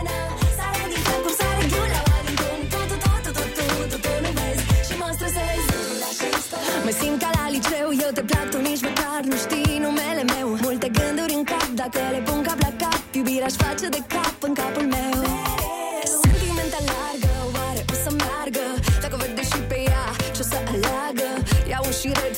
Mă 6.83 6.95
simt 7.01 7.21
ca 7.21 7.29
la 7.33 7.49
liceu, 7.49 7.89
eu 8.05 8.11
te 8.13 8.21
plac, 8.21 8.49
tu 8.49 8.57
nici 8.61 8.81
măcar 8.81 9.21
nu 9.23 9.35
știi 9.35 9.77
numele 9.79 10.23
meu 10.23 10.57
Multe 10.61 10.89
gânduri 10.89 11.33
în 11.33 11.43
cap, 11.43 11.67
dacă 11.75 11.99
le 12.11 12.17
pun 12.25 12.41
cap 12.41 12.59
la 12.59 12.71
cap 12.77 13.01
Iubirea 13.11 13.45
aș 13.45 13.53
face 13.53 13.87
de 13.89 14.01
cap 14.07 14.35
în 14.39 14.53
capul 14.53 14.85
meu 14.85 15.08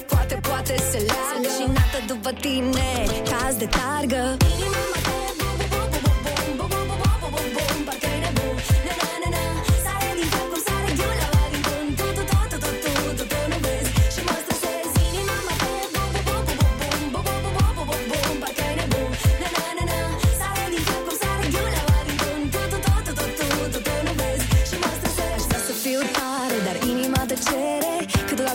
poate, 0.07 0.39
poate 0.47 0.75
se 0.91 0.97
leagă. 0.97 1.49
Și 1.57 1.65
nată 1.67 1.99
după 2.07 2.31
tine, 2.41 3.05
caz 3.29 3.55
de 3.55 3.65
targă 3.65 4.37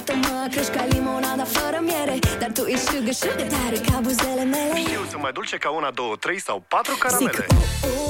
Câteodată 0.07 0.35
mă 0.35 0.47
crești 0.51 0.71
ca 0.77 0.85
limonada 0.85 1.45
fără 1.45 1.79
miere 1.81 2.19
Dar 2.41 2.51
tu 2.55 2.65
ești 2.67 2.91
șugă, 2.91 3.11
șugă 3.11 3.43
tare 3.55 3.77
ca 3.91 3.99
buzele 4.03 4.45
mele 4.45 4.79
Eu 4.93 5.05
sunt 5.11 5.23
mai 5.23 5.33
dulce 5.33 5.57
ca 5.57 5.71
una, 5.71 5.91
două, 5.91 6.17
trei 6.17 6.41
sau 6.41 6.65
patru 6.69 6.95
caramele. 6.97 7.47
uh, 7.51 8.06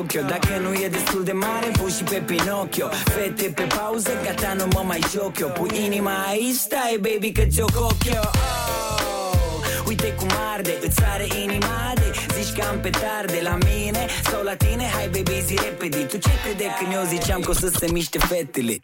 Tokyo 0.00 0.22
Dacă 0.22 0.58
nu 0.62 0.72
e 0.72 0.88
destul 0.88 1.24
de 1.24 1.32
mare, 1.32 1.70
pui 1.78 1.90
și 1.90 2.02
pe 2.02 2.22
Pinocchio. 2.26 2.88
Fete 2.88 3.52
pe 3.54 3.62
pauză, 3.62 4.10
gata, 4.24 4.52
nu 4.54 4.66
mă 4.74 4.82
mai 4.86 5.00
joc 5.12 5.38
eu. 5.38 5.48
Pui 5.48 5.84
inima 5.84 6.12
aici, 6.28 6.54
stai 6.54 7.00
baby 7.00 7.32
că 7.32 7.42
ți-o 7.44 7.64
coc 7.64 7.96
eu. 8.04 8.20
Oh, 8.20 9.86
Uite 9.86 10.12
cum 10.12 10.28
arde, 10.54 10.78
îți 10.86 11.02
are 11.12 11.26
inima 11.42 11.92
de. 11.94 12.40
Zici 12.40 12.58
că 12.58 12.62
am 12.70 12.80
petarde 12.80 13.40
la 13.42 13.58
mine 13.68 14.06
sau 14.30 14.42
la 14.42 14.54
tine. 14.54 14.84
Hai 14.94 15.08
baby 15.12 15.42
zi 15.46 15.54
repede. 15.64 15.96
Tu 15.96 16.16
ce 16.16 16.30
crede? 16.44 16.64
Când 16.78 16.92
eu 16.92 17.02
ziceam 17.06 17.40
că 17.40 17.50
o 17.50 17.54
să 17.54 17.68
se 17.68 17.86
miște 17.92 18.18
fetele? 18.18 18.76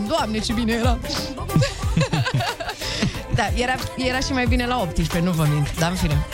Ani 0.00 0.08
Doamne, 0.08 0.38
ce 0.38 0.52
bine 0.52 0.72
era 0.72 0.98
Da, 3.34 3.48
era, 3.54 3.74
era 3.96 4.18
și 4.18 4.32
mai 4.32 4.46
bine 4.46 4.66
la 4.66 4.80
18, 4.80 5.18
nu 5.18 5.30
vă 5.30 5.46
mint 5.52 5.78
Dar 5.78 5.90
în 5.90 5.96
fine 5.96 6.26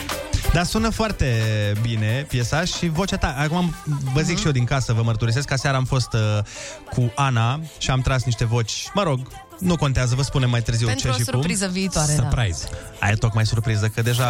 Dar 0.53 0.63
sună 0.63 0.89
foarte 0.89 1.41
bine 1.81 2.25
piesa 2.27 2.63
și 2.63 2.87
vocea 2.87 3.17
ta. 3.17 3.35
Acum 3.37 3.73
vă 4.13 4.21
zic 4.21 4.35
uh-huh. 4.35 4.39
și 4.39 4.45
eu 4.45 4.51
din 4.51 4.63
casă, 4.63 4.93
vă 4.93 5.01
mărturisesc 5.01 5.47
că 5.47 5.55
seara 5.55 5.77
am 5.77 5.85
fost 5.85 6.13
uh, 6.13 6.43
cu 6.89 7.11
Ana 7.15 7.59
și 7.77 7.91
am 7.91 8.01
tras 8.01 8.23
niște 8.23 8.45
voci, 8.45 8.89
mă 8.93 9.03
rog, 9.03 9.19
nu 9.59 9.75
contează, 9.75 10.15
vă 10.15 10.21
spunem 10.21 10.49
mai 10.49 10.61
târziu 10.61 10.87
Pentru 10.87 11.07
ce 11.07 11.13
o 11.13 11.17
și 11.17 11.23
cum. 11.23 11.33
surpriză 11.33 11.67
viitoare, 11.67 12.15
da. 12.15 12.21
Surprise. 12.21 12.67
Aia 12.99 13.11
e 13.11 13.15
tocmai 13.15 13.45
surpriză, 13.45 13.87
că 13.87 14.01
deja... 14.01 14.27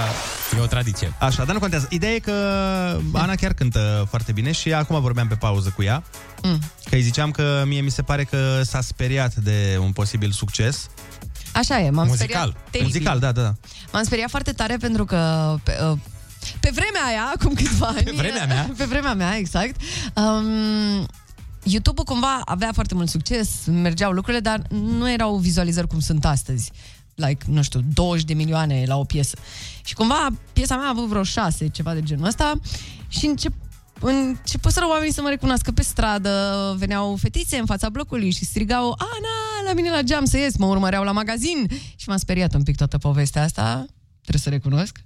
E 0.58 0.60
o 0.62 0.66
tradiție. 0.66 1.14
Așa, 1.20 1.44
dar 1.44 1.54
nu 1.54 1.60
contează. 1.60 1.88
Ideea 1.90 2.14
e 2.14 2.20
că 2.20 2.32
Ana 3.14 3.36
chiar 3.36 3.54
cântă 3.54 4.06
foarte 4.10 4.32
bine 4.32 4.52
și 4.52 4.74
acum 4.74 5.02
vorbeam 5.02 5.28
pe 5.28 5.36
pauză 5.36 5.74
cu 5.76 5.84
ea. 5.84 6.04
Mm. 6.44 6.60
Că 6.90 6.96
îi 6.96 7.02
ziceam 7.02 7.32
că 7.32 7.64
mie 7.66 7.82
mi 7.82 7.92
se 7.92 8.02
pare 8.02 8.24
că 8.24 8.62
s-a 8.64 8.82
speriat 8.82 9.36
de 9.36 9.78
un 9.82 9.92
posibil 9.92 10.32
succes. 10.32 10.88
Așa 11.54 11.80
e, 11.80 11.90
m-am 11.90 12.08
Muzical. 12.08 12.28
speriat 12.28 12.70
teribil. 12.72 12.94
Muzical, 12.94 13.20
da, 13.20 13.32
da, 13.32 13.42
da. 13.42 13.54
M-am 13.92 14.04
speriat 14.04 14.30
foarte 14.30 14.52
tare 14.52 14.78
pentru 14.78 15.06
că 15.06 15.54
pe, 15.64 15.78
uh, 15.92 15.98
pe 16.60 16.72
vremea 16.74 17.02
aia, 17.08 17.32
acum 17.36 17.54
câțiva 17.54 17.88
ani... 17.88 18.12
vremea 18.16 18.46
mea? 18.46 18.70
Pe 18.78 18.86
vremea 18.86 19.14
mea, 19.14 19.38
exact. 19.38 19.76
Um, 20.14 21.06
YouTube-ul 21.70 22.06
cumva 22.06 22.42
avea 22.46 22.72
foarte 22.74 22.94
mult 22.94 23.10
succes, 23.10 23.50
mergeau 23.66 24.12
lucrurile, 24.12 24.42
dar 24.42 24.62
nu 24.70 25.12
erau 25.12 25.36
vizualizări 25.38 25.88
cum 25.88 26.00
sunt 26.00 26.26
astăzi. 26.26 26.72
Like, 27.16 27.46
nu 27.48 27.62
știu, 27.62 27.82
20 27.94 28.26
de 28.26 28.34
milioane 28.34 28.84
la 28.88 28.98
o 28.98 29.04
piesă. 29.04 29.38
Și 29.84 29.94
cumva 29.94 30.28
piesa 30.54 30.76
mea 30.76 30.86
a 30.86 30.90
avut 30.90 31.08
vreo 31.08 31.24
șase, 31.24 31.68
ceva 31.68 31.94
de 31.94 32.02
genul 32.02 32.26
ăsta, 32.26 32.54
și 33.08 33.26
încep, 33.26 33.54
începuseră 34.00 34.88
oamenii 34.88 35.14
să 35.14 35.22
mă 35.22 35.30
recunoască 35.30 35.72
pe 35.72 35.82
stradă, 35.82 36.76
veneau 36.78 37.16
fetițe 37.16 37.58
în 37.58 37.66
fața 37.66 37.90
blocului 37.90 38.32
și 38.32 38.46
strigau 38.46 38.96
Ana, 38.98 39.68
la 39.68 39.74
mine 39.74 39.90
la 39.90 40.02
geam 40.02 40.26
să 40.26 40.38
ies, 40.38 40.58
mă 40.58 40.66
urmăreau 40.66 41.04
la 41.04 41.12
magazin 41.12 41.68
și 41.96 42.10
m-a 42.10 42.18
speriat 42.18 42.54
un 42.54 42.64
pic 42.64 42.76
toată 42.76 42.98
povestea 42.98 43.44
asta, 43.44 43.86
trebuie 44.22 44.42
să 44.42 44.50
recunosc. 44.50 44.98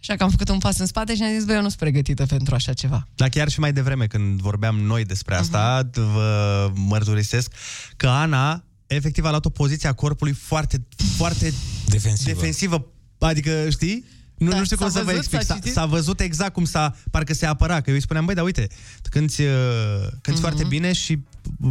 Așa 0.00 0.16
că 0.16 0.22
am 0.22 0.30
făcut 0.30 0.48
un 0.48 0.58
pas 0.58 0.78
în 0.78 0.86
spate 0.86 1.14
și 1.14 1.22
am 1.22 1.32
zis, 1.34 1.44
băi, 1.44 1.54
eu 1.54 1.60
nu 1.62 1.68
sunt 1.68 1.80
pregătită 1.80 2.26
pentru 2.26 2.54
așa 2.54 2.72
ceva. 2.72 3.08
Dar 3.14 3.28
chiar 3.28 3.48
și 3.48 3.60
mai 3.60 3.72
devreme, 3.72 4.06
când 4.06 4.40
vorbeam 4.40 4.80
noi 4.80 5.04
despre 5.04 5.34
asta, 5.34 5.80
Mhm. 5.82 5.90
uh-huh. 5.90 6.12
vă 6.12 6.70
mărturisesc 6.74 7.52
că 7.96 8.08
Ana 8.08 8.64
efectiv 8.86 9.24
a 9.24 9.28
luat 9.30 9.44
o 9.44 9.50
poziție 9.50 9.88
a 9.88 9.92
corpului 9.92 10.32
foarte, 10.32 10.86
foarte 11.16 11.52
defensivă. 11.86 12.30
defensivă. 12.34 12.86
Adică, 13.18 13.70
știi? 13.70 14.04
Nu, 14.38 14.50
Da, 14.50 14.56
nu 14.58 14.64
știu 14.64 14.76
cum 14.76 14.86
s-a 14.86 14.92
să 14.92 14.98
vă 14.98 15.04
văzut, 15.04 15.18
explic. 15.18 15.40
s-a 15.42 15.46
S-a, 15.46 15.54
citit? 15.54 15.72
s-a 15.72 15.86
văzut 15.86 16.20
exact 16.20 16.52
cum 16.52 16.64
s-a, 16.64 16.96
parcă 17.10 17.34
se 17.34 17.46
apăra. 17.46 17.74
Că 17.80 17.90
eu 17.90 17.94
îi 17.94 18.02
spuneam, 18.02 18.24
băi, 18.24 18.34
dar 18.34 18.44
uite, 18.44 18.66
cânti, 19.10 19.42
uh, 19.42 19.48
cânti 20.00 20.30
Mhm. 20.30 20.40
foarte 20.40 20.64
bine 20.64 20.92
și 20.92 21.18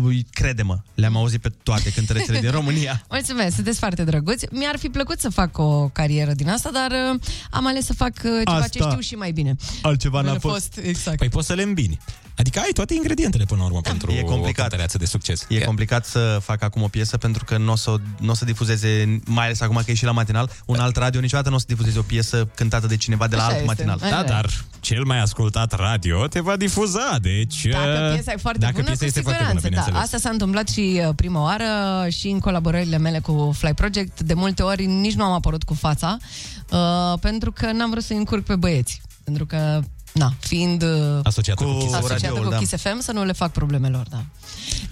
uh, 0.03 0.17
crede-mă, 0.31 0.77
le-am 0.95 1.15
auzit 1.17 1.41
pe 1.41 1.49
toate 1.63 1.91
cântărețele 1.91 2.39
din 2.39 2.51
România. 2.59 3.05
Mulțumesc, 3.09 3.55
sunteți 3.55 3.79
foarte 3.79 4.03
drăguți. 4.03 4.45
Mi-ar 4.51 4.77
fi 4.77 4.87
plăcut 4.87 5.19
să 5.19 5.29
fac 5.29 5.57
o 5.57 5.87
carieră 5.89 6.31
din 6.33 6.49
asta, 6.49 6.69
dar 6.73 6.91
uh, 7.13 7.19
am 7.51 7.67
ales 7.67 7.85
să 7.85 7.93
fac 7.93 8.13
uh, 8.15 8.21
ceva 8.45 8.57
Asta. 8.57 8.67
ce 8.67 8.79
știu 8.79 8.99
și 8.99 9.15
mai 9.15 9.31
bine. 9.31 9.55
Altceva 9.81 10.21
n-a 10.21 10.39
fost. 10.39 10.79
Exact. 10.83 11.17
Păi 11.17 11.29
poți 11.29 11.47
să 11.47 11.53
le 11.53 11.61
îmbini. 11.63 11.99
Adică 12.39 12.59
ai 12.59 12.69
toate 12.73 12.93
ingredientele 12.93 13.43
până 13.45 13.59
la 13.59 13.65
urmă 13.65 13.81
pentru 13.81 14.11
E 14.11 14.21
complicat. 14.21 14.49
o 14.57 14.61
cântăreață 14.61 14.97
de 14.97 15.05
succes. 15.05 15.45
E 15.49 15.59
complicat 15.59 16.05
să 16.05 16.39
fac 16.41 16.63
acum 16.63 16.81
o 16.81 16.87
piesă 16.87 17.17
pentru 17.17 17.43
că 17.43 17.57
nu 17.57 17.71
o 17.71 17.75
să, 17.75 17.95
n-o 18.19 18.33
să 18.33 18.45
difuzeze, 18.45 19.19
mai 19.25 19.45
ales 19.45 19.61
acum 19.61 19.81
că 19.85 19.91
e 19.91 19.93
și 19.93 20.03
la 20.05 20.11
matinal, 20.11 20.49
un 20.65 20.79
alt 20.79 20.95
radio 20.95 21.19
niciodată 21.19 21.49
nu 21.49 21.55
o 21.55 21.59
să 21.59 21.65
difuzeze 21.67 21.99
o 21.99 22.01
piesă 22.01 22.45
cântată 22.57 22.87
de 22.87 22.97
cineva 22.97 23.27
de 23.27 23.35
la 23.35 23.41
Așa 23.41 23.51
alt 23.51 23.61
este. 23.61 23.67
matinal. 23.67 23.99
Așa 24.01 24.09
Da, 24.09 24.23
dar 24.23 24.49
cel 24.79 25.03
mai 25.03 25.19
ascultat 25.21 25.73
radio 25.73 26.27
te 26.27 26.39
va 26.39 26.55
difuza, 26.55 27.17
deci... 27.21 27.65
Dacă 27.65 28.07
uh, 28.07 28.13
piesa 28.13 28.31
e 28.31 28.37
foarte 28.37 28.59
dacă 28.59 28.73
bună, 28.73 28.85
piesa 28.85 28.99
cu 28.99 29.05
este 29.05 29.21
foarte 29.21 29.43
siguranță. 29.43 29.47
bună, 29.47 29.61
da. 29.61 29.67
bineînțeles. 29.67 30.01
Asta 30.01 30.17
s-a 30.17 30.29
întâmplat 30.29 30.67
și 30.67 31.01
uh, 31.07 31.13
prima 31.15 31.41
oară 31.41 31.65
și 32.09 32.27
în 32.27 32.39
colaborările 32.39 32.97
mele 32.97 33.19
cu 33.19 33.55
Fly 33.57 33.73
Project. 33.73 34.21
De 34.21 34.33
multe 34.33 34.63
ori 34.63 34.85
nici 34.85 35.13
nu 35.13 35.23
am 35.23 35.31
apărut 35.31 35.63
cu 35.63 35.73
fața, 35.73 36.17
uh, 36.71 37.19
pentru 37.19 37.51
că 37.51 37.71
n-am 37.71 37.89
vrut 37.89 38.03
să-i 38.03 38.17
încurc 38.17 38.43
pe 38.43 38.55
băieți. 38.55 39.01
Pentru 39.23 39.45
că, 39.45 39.79
na, 40.17 40.33
fiind 40.39 40.83
uh, 40.83 41.19
Asociată 41.23 41.63
cu, 41.63 41.71
Kiss. 41.77 41.93
asociată 41.93 42.25
radioul, 42.25 42.43
cu 42.43 42.49
da. 42.49 42.57
Kiss 42.57 42.73
FM, 42.75 42.99
să 42.99 43.11
nu 43.11 43.23
le 43.25 43.31
fac 43.31 43.51
problemelor, 43.51 44.05
da. 44.09 44.23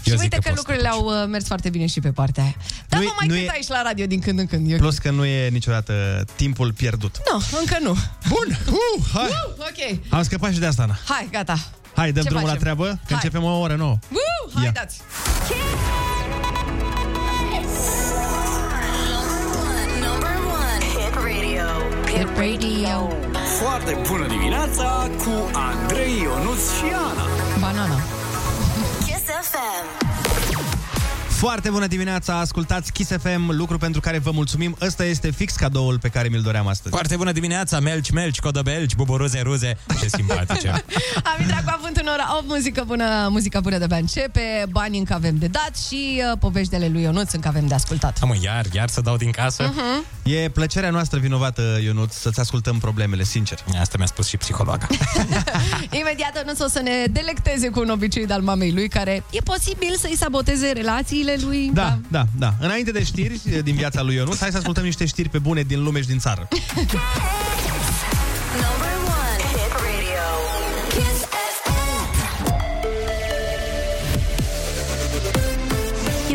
și 0.04 0.10
zic 0.10 0.20
uite 0.20 0.36
că 0.36 0.42
că, 0.42 0.48
poți 0.50 0.56
lucrurile 0.58 0.88
au 0.88 1.06
uh, 1.06 1.28
mers 1.28 1.46
foarte 1.46 1.70
bine 1.70 1.86
și 1.86 2.00
pe 2.00 2.10
partea 2.12 2.44
aia. 2.44 2.56
Dar 2.90 3.00
Nu 3.00 3.06
nu 3.06 3.12
e- 3.12 3.16
mai 3.18 3.28
nu 3.28 3.34
cânt 3.34 3.48
e- 3.48 3.52
aici 3.54 3.68
la 3.68 3.82
radio 3.82 4.06
din 4.06 4.20
când 4.20 4.40
în 4.40 4.46
când. 4.48 4.72
Eu... 4.72 4.78
Plus 4.78 4.98
că 4.98 5.12
nu 5.12 5.26
e 5.26 5.50
niciodată 5.50 6.24
timpul 6.36 6.74
pierdut. 6.74 7.16
Nu, 7.32 7.42
încă 7.60 7.78
nu. 7.82 7.98
Bun! 8.28 8.60
Uh, 8.68 9.06
hai! 9.14 9.24
Uh, 9.24 9.66
ok. 9.70 10.14
Am 10.14 10.24
scăpat 10.24 10.54
și 10.54 10.60
de 10.60 10.66
asta, 10.66 10.82
Ana. 10.84 10.98
Hai, 11.08 11.28
gata. 11.32 11.58
Hai, 11.96 12.12
dăm 12.12 12.24
Ce 12.24 12.30
drumul 12.30 12.46
la 12.48 12.54
facem? 12.54 12.62
treabă, 12.64 12.86
că 12.86 12.98
Hai. 13.14 13.14
începem 13.24 13.44
o 13.44 13.60
oră 13.60 13.76
nouă. 13.76 13.98
Uh, 14.12 14.54
hai, 14.54 14.64
Ia. 14.64 14.72
dați. 14.72 14.98
Number 15.50 16.15
radio. 22.36 23.10
Foarte 23.62 23.98
bună 24.10 24.28
dimineața 24.28 25.10
cu 25.18 25.50
Andrei, 25.54 26.22
Ionuț 26.22 26.72
și 26.78 26.84
Ana. 26.94 27.26
Banana. 27.60 28.00
Kiss 29.06 29.24
FM. 29.52 30.15
Foarte 31.36 31.70
bună 31.70 31.88
dimineața, 31.88 32.40
ascultați 32.40 32.92
Kiss 32.92 33.12
FM, 33.22 33.52
lucru 33.52 33.78
pentru 33.78 34.02
care 34.02 34.18
vă 34.18 34.32
mulțumim. 34.32 34.78
Ăsta 34.82 35.06
este 35.06 35.32
fix 35.32 35.54
cadoul 35.54 36.00
pe 36.00 36.10
care 36.10 36.28
mi-l 36.28 36.42
doream 36.42 36.68
astăzi. 36.68 36.96
Foarte 36.96 37.16
bună 37.16 37.32
dimineața, 37.32 37.80
melci, 37.80 38.10
melci, 38.10 38.40
codă 38.40 38.62
belgi, 38.62 38.96
buburuze, 38.96 39.42
ruze. 39.42 39.78
Ce 40.00 40.08
simpatice. 40.08 40.70
Am 41.34 41.42
intrat 41.42 41.64
cu 41.64 41.72
avânt 41.78 41.98
în 41.98 42.08
ora 42.08 42.38
8, 42.38 42.48
muzică 42.48 42.84
bună, 42.88 43.28
muzica 43.30 43.60
bună 43.60 43.78
de 43.78 43.88
pe 43.88 43.96
începe, 43.96 44.66
bani 44.70 44.98
încă 44.98 45.14
avem 45.14 45.38
de 45.38 45.48
dat 45.48 45.72
și 45.88 46.22
uh, 46.32 46.38
povești 46.40 46.70
de 46.70 46.76
ale 46.76 46.88
lui 46.88 47.02
Ionuț 47.02 47.32
încă 47.32 47.48
avem 47.48 47.68
de 47.68 47.74
ascultat. 47.74 48.18
Am 48.22 48.38
iar, 48.42 48.66
iar 48.74 48.90
să 48.90 49.02
dau 49.02 49.18
din 49.18 49.32
casă? 49.32 49.64
Mhm. 49.64 50.06
E 50.24 50.50
plăcerea 50.50 50.90
noastră 50.90 51.20
vinovată, 51.20 51.80
Ionut, 51.84 52.12
să-ți 52.12 52.40
ascultăm 52.40 52.78
problemele, 52.78 53.24
sincer. 53.24 53.60
Asta 53.80 53.96
mi-a 53.98 54.08
spus 54.08 54.28
și 54.28 54.38
psihologa. 54.38 54.88
Imediat 56.00 56.36
Ionuț 56.36 56.60
o 56.60 56.68
să 56.68 56.80
ne 56.80 57.06
delecteze 57.12 57.70
cu 57.70 57.80
un 57.80 57.90
obicei 57.90 58.26
de-al 58.26 58.42
mamei 58.42 58.72
lui, 58.72 58.88
care 58.88 59.24
e 59.32 59.40
posibil 59.40 59.96
să-i 60.00 60.16
saboteze 60.18 60.72
relațiile 60.72 61.35
lui. 61.42 61.70
Da, 61.74 61.98
da, 62.08 62.26
da. 62.38 62.54
Înainte 62.60 62.92
de 62.92 63.04
știri 63.04 63.42
din 63.64 63.76
viața 63.76 64.02
lui 64.02 64.16
Ionut, 64.16 64.40
hai 64.40 64.52
să 64.52 64.58
ascultăm 64.58 64.84
niște 64.84 65.06
știri 65.06 65.30
pe 65.30 65.40
bune 65.40 65.62
din 65.62 65.84
lume 65.84 66.02
și 66.02 66.08
din 66.08 66.20
țară. 66.20 66.48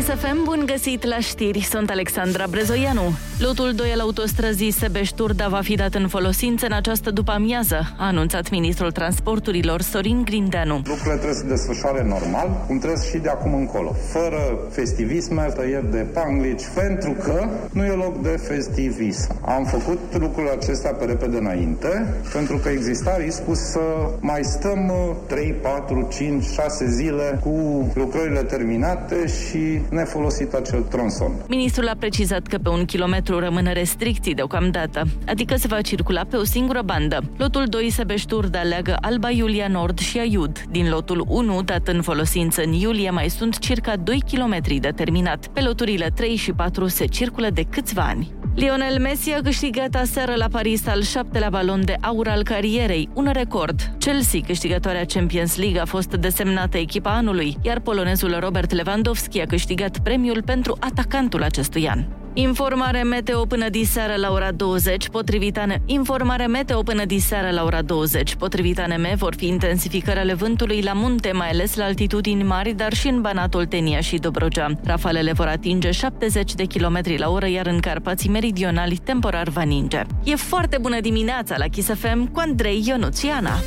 Chisafem, 0.01 0.39
bun 0.43 0.63
găsit 0.65 1.03
la 1.05 1.19
știri, 1.19 1.61
sunt 1.61 1.89
Alexandra 1.89 2.45
Brezoianu. 2.49 3.13
Lotul 3.39 3.73
2 3.75 3.91
al 3.93 3.99
autostrăzii 3.99 4.71
Sebeș-Turda 4.71 5.47
va 5.47 5.61
fi 5.61 5.75
dat 5.75 5.93
în 5.93 6.07
folosință 6.07 6.65
în 6.65 6.71
această 6.71 7.11
după-amiază, 7.11 7.79
a 7.97 8.05
anunțat 8.05 8.49
ministrul 8.49 8.91
transporturilor 8.91 9.81
Sorin 9.81 10.21
Grindeanu. 10.25 10.75
Lucrurile 10.75 11.15
trebuie 11.15 11.33
să 11.33 11.39
se 11.39 11.47
desfășoare 11.47 12.03
normal, 12.03 12.63
cum 12.67 12.77
trebuie 12.77 12.99
și 13.11 13.17
de 13.17 13.29
acum 13.29 13.53
încolo, 13.53 13.95
fără 14.11 14.59
festivisme, 14.71 15.51
tăieri 15.55 15.91
de 15.91 16.05
panglici, 16.13 16.63
pentru 16.75 17.11
că 17.11 17.49
nu 17.71 17.85
e 17.85 17.91
loc 17.91 18.21
de 18.21 18.35
festivism. 18.47 19.39
Am 19.45 19.65
făcut 19.65 19.99
lucrurile 20.19 20.51
acestea 20.51 20.91
pe 20.91 21.05
repede 21.05 21.37
înainte, 21.37 22.13
pentru 22.33 22.57
că 22.57 22.69
exista 22.69 23.17
riscul 23.17 23.55
să 23.55 23.81
mai 24.19 24.43
stăm 24.43 24.91
3, 25.27 25.55
4, 25.61 26.07
5, 26.11 26.43
6 26.43 26.89
zile 26.89 27.39
cu 27.43 27.87
lucrările 27.93 28.43
terminate 28.43 29.27
și 29.27 29.81
nefolosit 29.91 30.53
acel 30.53 30.81
tronson. 30.81 31.31
Ministrul 31.47 31.87
a 31.87 31.95
precizat 31.99 32.47
că 32.47 32.57
pe 32.57 32.69
un 32.69 32.85
kilometru 32.85 33.39
rămân 33.39 33.69
restricții 33.73 34.33
deocamdată, 34.33 35.03
adică 35.27 35.55
se 35.55 35.67
va 35.67 35.81
circula 35.81 36.23
pe 36.29 36.35
o 36.35 36.43
singură 36.43 36.81
bandă. 36.81 37.23
Lotul 37.37 37.65
2 37.65 37.89
Sebeș-Turda 37.89 38.61
leagă 38.61 38.97
Alba 39.01 39.29
Iulia 39.29 39.67
Nord 39.67 39.99
și 39.99 40.19
Aiud. 40.19 40.63
Din 40.69 40.89
lotul 40.89 41.25
1, 41.27 41.61
dat 41.61 41.87
în 41.87 42.01
folosință 42.01 42.61
în 42.63 42.71
iulie, 42.71 43.09
mai 43.09 43.29
sunt 43.29 43.57
circa 43.57 43.95
2 43.95 44.23
km 44.31 44.79
de 44.79 44.91
terminat. 44.95 45.47
Pe 45.47 45.61
loturile 45.61 46.11
3 46.15 46.35
și 46.35 46.51
4 46.51 46.87
se 46.87 47.05
circulă 47.05 47.49
de 47.49 47.63
câțiva 47.69 48.01
ani. 48.01 48.31
Lionel 48.55 48.99
Messi 48.99 49.31
a 49.31 49.41
câștigat 49.41 49.95
aseară 49.95 50.35
la 50.35 50.47
Paris 50.51 50.87
al 50.87 51.01
șaptelea 51.01 51.49
balon 51.49 51.85
de 51.85 51.95
aur 52.01 52.27
al 52.27 52.43
carierei, 52.43 53.09
un 53.13 53.29
record. 53.33 53.91
Chelsea, 53.99 54.39
câștigătoarea 54.45 55.05
Champions 55.05 55.57
League, 55.57 55.79
a 55.79 55.85
fost 55.85 56.09
desemnată 56.09 56.77
echipa 56.77 57.15
anului, 57.15 57.57
iar 57.61 57.79
polonezul 57.79 58.39
Robert 58.39 58.71
Lewandowski 58.71 59.41
a 59.41 59.45
câștigat 59.45 59.99
premiul 59.99 60.43
pentru 60.43 60.77
atacantul 60.79 61.43
acestui 61.43 61.89
an. 61.89 62.20
Informare 62.33 63.03
meteo 63.03 63.45
până 63.45 63.69
diseară 63.69 64.15
la 64.15 64.31
ora 64.31 64.51
20, 64.51 65.09
potrivit 65.09 65.57
ANE... 65.57 65.81
Informare 65.85 66.47
meteo 66.47 66.81
până 66.83 67.05
diseară 67.05 67.49
la 67.49 67.63
ora 67.63 67.81
20. 67.81 68.35
Potrivit 68.35 68.79
ANM 68.79 69.05
vor 69.15 69.35
fi 69.35 69.47
intensificări 69.47 70.19
ale 70.19 70.33
vântului 70.33 70.81
la 70.81 70.93
munte, 70.93 71.31
mai 71.31 71.49
ales 71.49 71.75
la 71.75 71.83
altitudini 71.83 72.43
mari, 72.43 72.73
dar 72.73 72.93
și 72.93 73.07
în 73.07 73.21
Banat, 73.21 73.53
Oltenia 73.53 73.99
și 73.99 74.17
Dobrogea. 74.17 74.79
Rafalele 74.83 75.31
vor 75.31 75.47
atinge 75.47 75.91
70 75.91 76.53
de 76.53 76.65
km 76.65 77.01
la 77.17 77.29
oră, 77.29 77.47
iar 77.47 77.67
în 77.67 77.79
Carpații 77.79 78.29
meridionali 78.29 78.95
temporar 78.95 79.49
va 79.49 79.61
ninge. 79.61 80.01
E 80.23 80.35
foarte 80.35 80.77
bună 80.81 80.99
dimineața 80.99 81.55
la 81.57 81.65
Kiss 81.65 81.89
FM 81.93 82.31
cu 82.31 82.39
Andrei 82.39 82.83
Ionuțiana. 82.87 83.59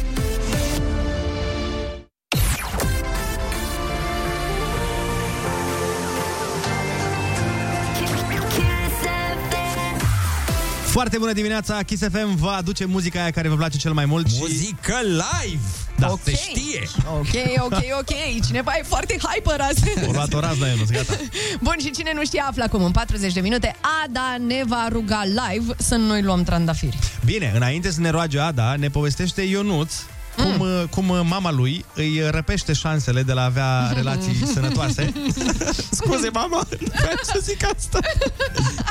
Foarte 10.94 11.18
bună 11.18 11.32
dimineața, 11.32 11.82
Kiss 11.82 12.02
FM 12.02 12.36
vă 12.36 12.48
aduce 12.48 12.84
muzica 12.84 13.20
aia 13.20 13.30
care 13.30 13.48
vă 13.48 13.56
place 13.56 13.78
cel 13.78 13.92
mai 13.92 14.04
mult. 14.04 14.26
Muzică 14.38 14.94
live! 15.02 15.62
Da. 15.98 16.10
Ok. 16.10 16.20
Se 16.22 16.34
știe! 16.34 16.88
Ok, 17.06 17.62
ok, 17.64 17.78
ok. 18.00 18.44
Cineva 18.46 18.72
e 18.78 18.82
foarte 18.82 19.16
hyper 19.22 19.60
azi. 19.60 19.82
O 20.08 20.12
luat 20.12 20.32
o 20.32 20.40
rază, 20.40 20.66
Ionuț, 20.66 20.90
gata. 20.90 21.16
Bun, 21.66 21.74
și 21.80 21.90
cine 21.90 22.12
nu 22.14 22.24
știe 22.24 22.40
află 22.48 22.62
acum 22.62 22.84
în 22.84 22.90
40 22.90 23.32
de 23.32 23.40
minute. 23.40 23.76
Ada 24.04 24.36
ne 24.46 24.62
va 24.66 24.88
ruga 24.88 25.22
live 25.24 25.74
să 25.78 25.94
noi 25.94 26.22
luăm 26.22 26.42
trandafiri. 26.42 26.98
Bine, 27.24 27.52
înainte 27.54 27.90
să 27.90 28.00
ne 28.00 28.10
roage 28.10 28.38
Ada, 28.38 28.74
ne 28.76 28.88
povestește 28.88 29.42
Ionuț 29.42 29.92
cum, 29.94 30.13
mm. 30.36 30.86
cum 30.90 31.26
mama 31.26 31.50
lui 31.50 31.84
îi 31.94 32.30
răpește 32.30 32.72
șansele 32.72 33.22
de 33.22 33.32
la 33.32 33.40
a 33.40 33.44
avea 33.44 33.90
relații 34.00 34.46
sănătoase. 34.52 35.12
Scuze, 35.90 36.28
mama, 36.32 36.66
nu 36.80 36.86
vreau 36.94 37.18
să 37.22 37.38
zic 37.42 37.64
asta. 37.76 37.98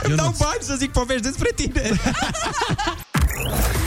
Îmi 0.01 0.15
dau 0.15 0.35
bani 0.39 0.59
să 0.59 0.75
zic 0.75 0.91
povești 0.91 1.23
despre 1.23 1.49
tine. 1.55 1.91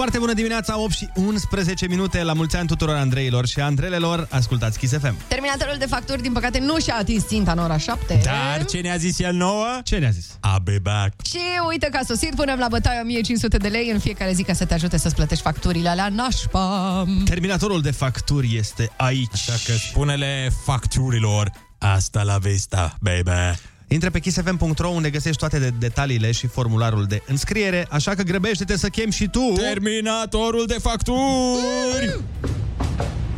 Foarte 0.00 0.18
bună 0.18 0.32
dimineața, 0.32 0.78
8 0.78 0.92
și 0.92 1.08
11 1.14 1.86
minute 1.86 2.22
La 2.22 2.32
mulți 2.32 2.56
ani 2.56 2.66
tuturor 2.66 2.94
Andreilor 2.94 3.46
și 3.46 3.60
Andrelelor 3.60 4.26
Ascultați 4.30 4.78
Kiss 4.78 4.92
FM 4.92 5.16
Terminatorul 5.28 5.74
de 5.78 5.86
facturi, 5.86 6.22
din 6.22 6.32
păcate, 6.32 6.58
nu 6.58 6.78
și-a 6.78 6.96
atins 6.98 7.26
ținta 7.26 7.52
în 7.52 7.58
ora 7.58 7.76
7. 7.76 8.20
Dar 8.24 8.64
ce 8.64 8.78
ne-a 8.78 8.96
zis 8.96 9.18
el 9.18 9.34
nouă? 9.34 9.66
Ce 9.84 9.96
ne-a 9.96 10.10
zis? 10.10 10.26
I'll 10.26 10.62
be 10.62 10.78
back. 10.82 11.26
Și 11.26 11.38
uite 11.68 11.88
că 11.90 11.98
a 12.02 12.04
sosit, 12.06 12.34
punem 12.34 12.58
la 12.58 12.68
bătaie 12.68 13.00
1500 13.00 13.56
de 13.56 13.68
lei 13.68 13.90
în 13.90 13.98
fiecare 13.98 14.32
zi 14.32 14.42
ca 14.42 14.52
să 14.52 14.64
te 14.64 14.74
ajute 14.74 14.96
să-ți 14.96 15.14
plătești 15.14 15.42
facturile 15.42 15.88
alea 15.88 16.08
nașpa. 16.08 17.04
Terminatorul 17.24 17.80
de 17.80 17.90
facturi 17.90 18.56
este 18.56 18.90
aici 18.96 19.32
Așa 19.32 19.58
că 19.64 19.72
spune-le 19.72 20.50
facturilor 20.64 21.50
Asta 21.78 22.22
la 22.22 22.38
vista, 22.38 22.96
baby. 23.00 23.58
Intră 23.92 24.10
pe 24.10 24.18
kissfm.ro 24.18 24.88
unde 24.88 25.10
găsești 25.10 25.38
toate 25.38 25.58
de 25.58 25.72
detaliile 25.78 26.32
și 26.32 26.46
formularul 26.46 27.04
de 27.04 27.22
înscriere, 27.26 27.86
așa 27.90 28.14
că 28.14 28.22
grăbește-te 28.22 28.76
să 28.76 28.88
chem 28.88 29.10
și 29.10 29.28
tu 29.28 29.52
Terminatorul 29.56 30.66
de 30.66 30.76
facturi! 30.82 32.20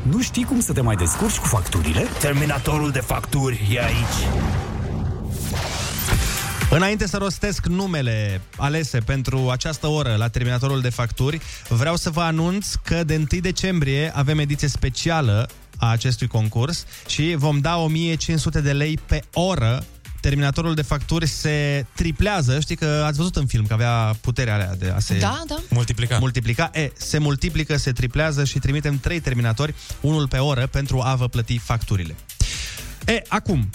Nu 0.03 0.23
știi 0.23 0.45
cum 0.45 0.61
să 0.61 0.73
te 0.73 0.81
mai 0.81 0.97
descurci 0.97 1.37
cu 1.37 1.47
facturile? 1.47 2.07
Terminatorul 2.21 2.91
de 2.91 2.99
facturi 2.99 3.61
e 3.75 3.85
aici. 3.85 4.43
Înainte 6.71 7.07
să 7.07 7.17
rostesc 7.17 7.67
numele 7.67 8.41
alese 8.57 8.99
pentru 8.99 9.49
această 9.51 9.87
oră 9.87 10.15
la 10.19 10.29
Terminatorul 10.29 10.81
de 10.81 10.89
facturi, 10.89 11.41
vreau 11.69 11.97
să 11.97 12.11
vă 12.11 12.21
anunț 12.21 12.75
că 12.75 13.05
de 13.05 13.15
1 13.33 13.41
decembrie 13.41 14.13
avem 14.15 14.39
ediție 14.39 14.69
specială 14.69 15.49
a 15.79 15.91
acestui 15.91 16.27
concurs 16.27 16.85
și 17.07 17.35
vom 17.37 17.59
da 17.59 17.77
1500 17.77 18.61
de 18.61 18.73
lei 18.73 18.99
pe 19.07 19.23
oră 19.33 19.85
Terminatorul 20.23 20.75
de 20.75 20.83
facturi 20.83 21.27
se 21.27 21.87
triplează, 21.95 22.61
știi 22.61 22.77
că 22.77 23.03
ați 23.07 23.17
văzut 23.17 23.37
în 23.37 23.47
film 23.47 23.67
că 23.67 23.73
avea 23.73 24.17
puterea 24.21 24.55
alea 24.55 24.77
de 24.77 24.93
a 24.95 24.99
se 24.99 25.19
Da, 25.19 25.43
da. 25.47 25.57
Multiplica. 25.69 26.19
multiplica. 26.19 26.71
E, 26.73 26.93
se 26.97 27.19
multiplică, 27.19 27.77
se 27.77 27.93
triplează 27.93 28.45
și 28.45 28.59
trimitem 28.59 28.99
trei 28.99 29.21
terminatori, 29.21 29.75
unul 30.01 30.29
pe 30.29 30.39
oră, 30.39 30.67
pentru 30.67 31.01
a 31.01 31.15
vă 31.15 31.29
plăti 31.29 31.59
facturile. 31.59 32.15
E, 33.07 33.23
acum, 33.29 33.71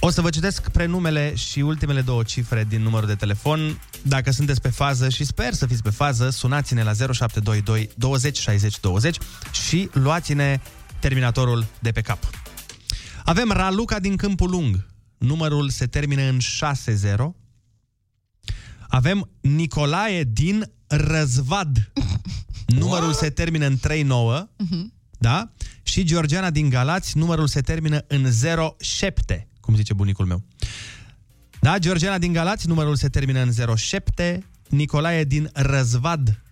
o 0.00 0.10
să 0.10 0.20
vă 0.20 0.30
citesc 0.30 0.68
prenumele 0.68 1.34
și 1.34 1.60
ultimele 1.60 2.00
două 2.00 2.22
cifre 2.22 2.64
din 2.68 2.82
numărul 2.82 3.08
de 3.08 3.14
telefon. 3.14 3.80
Dacă 4.02 4.30
sunteți 4.30 4.60
pe 4.60 4.68
fază 4.68 5.08
și 5.08 5.24
sper 5.24 5.52
să 5.52 5.66
fiți 5.66 5.82
pe 5.82 5.90
fază, 5.90 6.30
sunați-ne 6.30 6.82
la 6.82 6.92
0722 6.92 7.90
20 7.94 8.38
60 8.38 8.80
20 8.80 9.16
și 9.50 9.88
luați-ne 9.92 10.60
terminatorul 10.98 11.66
de 11.78 11.90
pe 11.90 12.00
cap. 12.00 12.18
Avem 13.24 13.50
Raluca 13.50 13.98
din 13.98 14.16
Câmpul 14.16 14.50
Lung. 14.50 14.90
Numărul 15.22 15.68
se 15.68 15.86
termină 15.86 16.22
în 16.22 16.38
6-0. 16.38 17.14
Avem 18.88 19.30
Nicolae 19.40 20.24
din 20.24 20.72
Răzvad. 20.86 21.92
Numărul 22.80 23.12
se 23.12 23.30
termină 23.30 23.66
în 23.66 23.76
3-9. 23.76 24.46
Da? 25.18 25.52
Și 25.82 26.04
Georgiana 26.04 26.50
din 26.50 26.68
Galați, 26.68 27.16
numărul 27.16 27.46
se 27.46 27.60
termină 27.60 28.04
în 28.06 28.32
07, 28.80 29.48
cum 29.60 29.74
zice 29.74 29.92
bunicul 29.92 30.26
meu. 30.26 30.42
Da, 31.60 31.78
Georgiana 31.78 32.18
din 32.18 32.32
Galați, 32.32 32.68
numărul 32.68 32.96
se 32.96 33.08
termină 33.08 33.40
în 33.40 33.76
07, 33.76 34.46
Nicolae 34.68 35.24
din 35.24 35.50
Răzvad, 35.52 36.42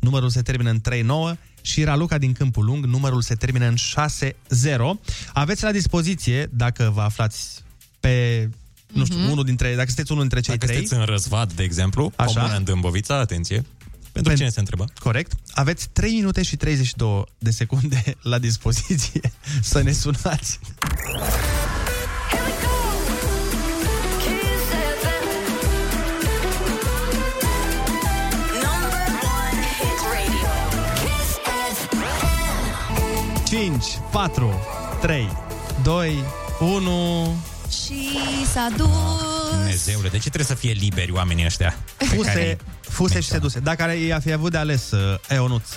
numărul 0.00 0.28
se 0.28 0.42
termină 0.42 0.70
în 0.70 0.80
39 0.80 1.34
și 1.62 1.84
Raluca 1.84 2.18
din 2.18 2.32
Câmpul 2.32 2.64
Lung, 2.64 2.84
numărul 2.84 3.22
se 3.22 3.34
termină 3.34 3.66
în 3.66 3.74
60. 3.74 4.36
Aveți 5.32 5.62
la 5.62 5.72
dispoziție, 5.72 6.48
dacă 6.52 6.90
vă 6.94 7.00
aflați 7.00 7.62
pe, 8.00 8.48
nu 8.92 9.04
știu, 9.04 9.18
unul 9.30 9.44
dintre, 9.44 9.74
dacă 9.74 9.86
sunteți 9.86 10.10
unul 10.12 10.22
dintre 10.22 10.40
cei 10.40 10.54
Dacă 10.56 10.66
trei, 10.72 10.86
sunteți 10.86 11.00
în 11.08 11.14
Răzvat, 11.14 11.52
de 11.52 11.62
exemplu, 11.62 12.12
Așa. 12.16 12.30
Așa. 12.30 12.40
comună 12.40 12.56
în 12.56 12.64
Dâmbovița, 12.64 13.18
atenție. 13.18 13.64
Pentru 14.12 14.34
cine 14.34 14.48
se 14.48 14.58
întrebă? 14.58 14.84
Corect. 14.98 15.32
Aveți 15.52 15.88
3 15.92 16.12
minute 16.12 16.42
și 16.42 16.56
32 16.56 17.24
de 17.38 17.50
secunde 17.50 18.02
la 18.22 18.38
dispoziție 18.38 19.20
să 19.60 19.82
ne 19.82 19.92
sunați. 19.92 20.58
Number 28.62 29.08
one 29.40 29.62
hit 29.78 30.00
radio. 30.12 30.52
Kiss 31.00 31.30
FM. 31.90 33.44
5, 33.44 33.84
4, 34.10 34.52
3, 35.00 35.28
2, 35.82 36.14
1... 36.60 37.36
Și 37.70 38.08
s-a 38.52 38.68
dus... 38.76 39.50
Dumnezeule, 39.50 40.08
de 40.08 40.16
ce 40.18 40.28
trebuie 40.30 40.44
să 40.44 40.54
fie 40.54 40.72
liberi 40.72 41.12
oamenii 41.12 41.44
ăștia? 41.44 41.76
Pe 41.96 42.04
Fuse, 42.04 42.28
care- 42.28 42.58
fuse 42.80 43.20
și 43.20 43.28
seduse. 43.28 43.58
Dacă 43.60 43.96
i-a 43.96 44.20
fi 44.20 44.32
avut 44.32 44.50
de 44.50 44.58
ales 44.58 44.90
uh, 44.90 45.18
Eonuț. 45.28 45.68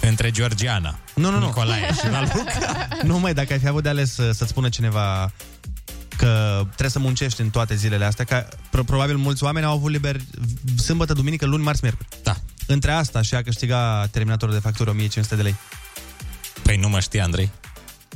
Între 0.00 0.30
Georgiana, 0.30 0.98
Nu, 1.14 1.30
nu, 1.30 1.38
nu. 1.38 1.46
Nicolae 1.46 1.92
și 1.92 2.06
Raluca. 2.10 2.88
Nu, 3.02 3.18
mai 3.18 3.34
dacă 3.34 3.52
ai 3.52 3.58
fi 3.58 3.68
avut 3.68 3.82
de 3.82 3.88
ales 3.88 4.16
uh, 4.16 4.34
să-ți 4.34 4.50
spună 4.50 4.68
cineva 4.68 5.32
că 6.16 6.24
că 6.26 6.60
trebuie 6.64 6.90
să 6.90 6.98
muncești 6.98 7.40
în 7.40 7.50
toate 7.50 7.74
zilele 7.74 8.04
astea, 8.04 8.24
că 8.24 8.46
pro- 8.70 8.84
probabil 8.84 9.16
mulți 9.16 9.44
oameni 9.44 9.66
au 9.66 9.72
avut 9.72 9.90
liber 9.90 10.16
sâmbătă, 10.76 11.12
duminică, 11.12 11.46
luni, 11.46 11.62
marți, 11.62 11.80
miercuri. 11.82 12.08
Da. 12.22 12.36
Între 12.66 12.90
asta 12.92 13.22
și 13.22 13.34
a 13.34 13.42
câștiga 13.42 14.06
terminatorul 14.10 14.54
de 14.54 14.60
factură 14.60 14.90
1500 14.90 15.36
de 15.36 15.42
lei. 15.42 15.54
Păi 16.62 16.76
nu 16.76 16.88
mă 16.88 17.00
știi, 17.00 17.20
Andrei. 17.20 17.50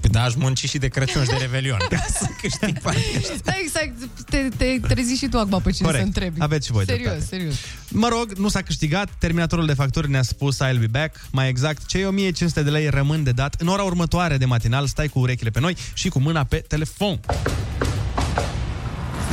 Păi 0.01 0.11
da, 0.11 0.23
aș 0.23 0.35
munci 0.35 0.69
și 0.69 0.79
de 0.79 0.89
Crăciun 0.89 1.23
și 1.23 1.29
de 1.29 1.37
Revelion. 1.41 1.79
Ca 1.91 2.05
să 2.21 2.27
câștig 2.41 2.81
bani. 2.83 2.99
Da, 3.45 3.53
exact. 3.63 3.93
Te, 4.31 4.49
te 4.57 4.79
trezi 4.89 5.15
și 5.15 5.27
tu 5.29 5.39
acum 5.39 5.61
pe 5.63 5.71
cine 5.71 5.87
Corect. 5.87 6.03
să 6.03 6.07
întrebi. 6.07 6.41
Aveți 6.41 6.67
și 6.67 6.73
voi 6.73 6.85
Serios, 6.85 7.05
dreptate. 7.07 7.27
serios. 7.37 7.55
Mă 7.89 8.09
rog, 8.09 8.33
nu 8.33 8.49
s-a 8.49 8.63
câștigat, 8.63 9.09
terminatorul 9.19 9.67
de 9.67 9.73
facturi 9.75 10.11
ne-a 10.11 10.23
spus 10.23 10.57
I'll 10.57 10.79
be 10.79 10.87
back, 10.91 11.17
mai 11.31 11.49
exact, 11.49 11.87
cei 11.87 12.05
1500 12.05 12.63
de 12.63 12.71
lei 12.71 12.89
rămân 12.89 13.23
de 13.23 13.31
dat. 13.31 13.55
În 13.59 13.67
ora 13.67 13.83
următoare 13.83 14.37
de 14.37 14.45
matinal, 14.45 14.87
stai 14.87 15.09
cu 15.09 15.19
urechile 15.19 15.51
pe 15.51 15.61
noi 15.61 15.77
și 15.93 16.09
cu 16.09 16.19
mâna 16.19 16.45
pe 16.45 16.57
telefon. 16.57 17.21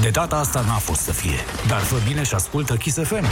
De 0.01 0.09
data 0.09 0.35
asta 0.35 0.61
n-a 0.61 0.77
fost 0.77 1.01
să 1.01 1.11
fie, 1.11 1.37
dar 1.67 1.79
fă 1.79 1.95
bine 2.07 2.23
și 2.23 2.33
ascultă 2.33 2.75
Kiss 2.75 2.97
FM. 3.03 3.25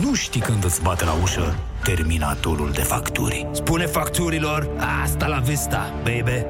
Nu 0.00 0.14
știi 0.14 0.40
când 0.40 0.64
îți 0.64 0.82
bate 0.82 1.04
la 1.04 1.12
ușă 1.12 1.58
terminatorul 1.84 2.70
de 2.72 2.82
facturi. 2.82 3.46
Spune 3.52 3.86
facturilor, 3.86 4.68
asta 5.02 5.26
la 5.26 5.38
vista, 5.38 5.94
baby. 6.02 6.44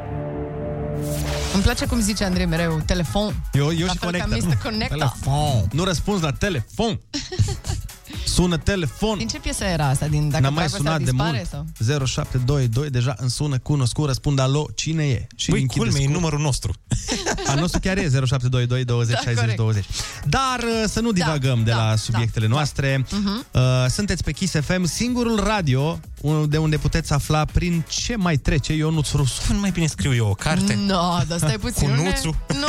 Îmi 1.55 1.63
place 1.63 1.87
cum 1.87 2.01
zice 2.01 2.25
Andrei 2.25 2.47
mereu, 2.47 2.83
telefon. 2.87 3.35
Eu, 3.53 3.73
eu 3.73 3.87
La 3.87 3.93
și 3.93 3.99
fel 3.99 4.11
ca 4.11 4.25
conector. 4.25 4.49
Mr. 4.49 4.59
Connector. 4.63 4.99
Telefon. 4.99 5.69
Nu 5.73 5.85
răspunzi 5.85 6.23
la 6.23 6.33
telefon. 6.33 7.01
Sună 8.27 8.57
telefon. 8.57 9.19
Din 9.19 9.27
ce 9.29 9.39
piesă 9.39 9.65
era 9.65 9.87
asta? 9.89 10.07
Din 10.07 10.29
Dacă 10.29 10.43
N-am 10.43 10.55
mai 10.55 10.67
dragostea 10.67 10.93
sunat 10.93 10.99
de 10.99 11.11
dispare, 11.11 11.47
mult. 11.53 11.67
Sau? 11.79 12.07
0722 12.07 12.91
deja 12.91 13.15
îmi 13.19 13.31
sună 13.31 13.59
cunoscut, 13.59 14.07
răspund 14.07 14.39
alo, 14.39 14.67
cine 14.75 15.05
e? 15.09 15.27
Și 15.37 15.51
Băi, 15.51 15.61
închide 15.61 15.81
culme, 15.85 15.99
e 15.99 16.03
scurt. 16.03 16.15
numărul 16.15 16.41
nostru. 16.41 16.73
Al 17.47 17.59
nostru 17.59 17.81
chiar 17.81 17.97
e 17.97 18.01
0722 18.09 18.85
20 18.85 19.15
Da, 19.15 19.19
60 19.21 19.39
corect. 19.39 19.57
20. 19.59 19.85
Dar 20.25 20.59
uh, 20.63 20.85
să 20.89 21.01
nu 21.01 21.13
divagăm 21.13 21.63
de 21.65 21.71
da, 21.71 21.77
la 21.77 21.89
da, 21.89 21.97
subiectele 21.97 22.47
noastre. 22.47 23.05
Mhm. 23.11 23.45
Uh, 23.53 23.61
Sunteți 23.89 24.23
pe 24.25 24.33
Kiss 24.33 24.55
FM, 24.61 24.85
singurul 24.85 25.41
radio 25.45 26.01
un- 26.21 26.49
de 26.49 26.59
unde 26.59 26.77
puteți 26.77 27.13
afla 27.13 27.45
prin 27.45 27.85
ce 27.89 28.17
mai 28.17 28.37
trece 28.37 28.73
Ionuț 28.75 29.11
Rusu. 29.13 29.53
Nu 29.53 29.59
mai 29.59 29.71
bine 29.71 29.87
scriu 29.87 30.15
eu 30.15 30.29
o 30.29 30.35
carte? 30.35 30.75
No, 30.87 31.19
dar 31.29 31.39
stai 31.39 31.59
puțin. 31.59 31.89
Cu 31.89 31.95
nu 31.95 32.03
ne- 32.03 32.09
nuțul? 32.09 32.35
Nu, 32.49 32.57
nu. 32.59 32.67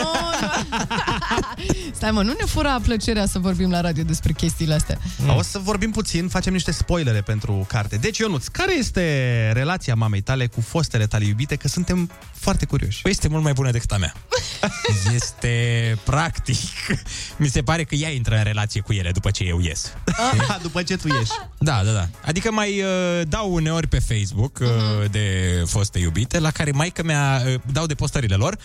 Stai 1.98 2.12
mă, 2.12 2.22
nu 2.22 2.34
ne 2.40 2.46
fura 2.46 2.80
plăcerea 2.84 3.26
să 3.26 3.40
vorbim 3.40 3.72
la 3.72 3.82
radio 3.82 4.04
despre 4.04 4.34
chestiile 4.34 4.74
astea. 4.74 4.98
Mm. 5.18 5.36
O 5.36 5.42
să 5.42 5.60
vorbim 5.60 5.92
puțin, 5.92 6.28
facem 6.28 6.54
niște 6.54 6.72
spoilere 6.72 7.22
pentru 7.22 7.66
carte. 7.68 7.96
Deci, 7.96 8.18
Ionuț, 8.18 8.48
care 8.48 8.78
este 8.78 9.02
relația 9.54 9.96
mamei 9.96 10.22
tale 10.22 10.48
cu 10.48 10.62
fostele 10.62 11.08
tale 11.08 11.26
iubite? 11.26 11.56
Că 11.56 11.68
suntem 11.68 12.12
foarte 12.34 12.66
curioși. 12.66 13.02
Păi 13.02 13.12
este 13.12 13.28
mult 13.28 13.44
mai 13.44 13.54
bună 13.54 13.72
decât 13.72 13.92
a 13.92 13.98
mea. 13.98 14.14
Este 15.16 15.98
practic. 16.04 16.58
Mi 17.38 17.48
se 17.48 17.62
pare 17.62 17.84
că 17.84 17.96
ea 17.96 18.10
intră 18.10 18.38
în 18.38 18.44
relație 18.44 18.82
cu 18.82 18.94
ele 18.94 19.12
după 19.12 19.32
ce 19.32 19.44
eu 19.44 19.60
ies. 19.60 19.94
După 20.62 20.84
ce 20.84 20.96
tu 20.98 21.08
ieși. 21.08 21.32
Da, 21.58 21.82
da, 21.86 21.92
da. 21.92 22.08
Adică 22.26 22.52
mai 22.52 22.82
uh, 22.82 23.22
dau 23.28 23.54
uneori 23.54 23.88
pe 23.88 24.00
Facebook 24.00 24.58
uh, 24.62 24.68
Mhm. 25.00 25.12
de 25.12 25.64
foste 25.68 26.00
iubite, 26.00 26.40
la 26.40 26.52
care 26.52 26.72
maica 26.72 27.04
mea 27.04 27.42
uh, 27.48 27.54
dau 27.72 27.86
de 27.86 27.94
postările 27.94 28.36
lor, 28.36 28.54
uh, 28.54 28.60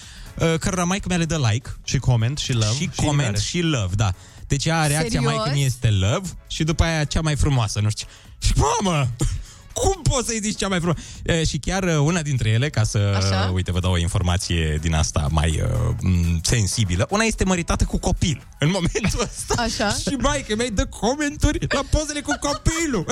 cărora 0.61 0.85
maica 0.85 1.05
mea 1.09 1.17
le 1.17 1.25
dă 1.25 1.49
like. 1.51 1.71
Și 1.85 1.99
comment 1.99 2.39
și 2.39 2.53
love. 2.53 2.67
Și, 2.75 2.83
și 2.83 2.89
comment 2.97 3.19
ignorare. 3.19 3.39
și 3.41 3.61
love, 3.61 3.95
da. 3.95 4.13
Deci 4.47 4.65
ea, 4.65 4.87
reacția 4.87 5.21
Serios? 5.21 5.35
mai 5.35 5.45
când 5.51 5.65
este 5.65 5.91
love 5.91 6.29
și 6.47 6.65
după 6.65 6.83
aia 6.85 7.05
cea 7.05 7.21
mai 7.21 7.37
frumoasă, 7.37 7.81
nu 7.81 7.89
știu 7.91 8.07
ce. 8.39 8.47
Și 8.47 8.53
mamă, 8.57 9.09
cum 9.81 10.03
poți 10.03 10.27
să-i 10.27 10.41
zici 10.43 10.59
cea 10.59 10.69
mai 10.69 10.79
frumoasă? 10.79 11.01
E, 11.23 11.45
și 11.45 11.59
chiar 11.59 11.83
uh, 11.83 11.97
una 11.99 12.23
dintre 12.23 12.49
ele, 12.49 12.71
ca 12.71 12.83
să, 12.85 12.99
Așa? 13.17 13.51
uite, 13.55 13.73
vă 13.73 13.81
dau 13.81 13.93
o 13.93 13.99
informație 13.99 14.79
din 14.81 14.95
asta 14.95 15.29
mai 15.31 15.63
uh, 15.63 15.95
m, 16.01 16.41
sensibilă, 16.43 17.07
una 17.11 17.23
este 17.23 17.45
măritată 17.45 17.85
cu 17.85 17.99
copil 17.99 18.47
în 18.59 18.71
momentul 18.71 19.21
ăsta. 19.29 19.63
Așa? 19.63 19.91
Și 19.91 20.15
mai 20.19 20.45
că 20.49 20.55
mi-ai 20.55 20.71
dă 20.71 20.87
comentarii 20.87 21.67
la 21.69 21.83
pozele 21.91 22.21
cu 22.21 22.37
copilul. 22.41 23.05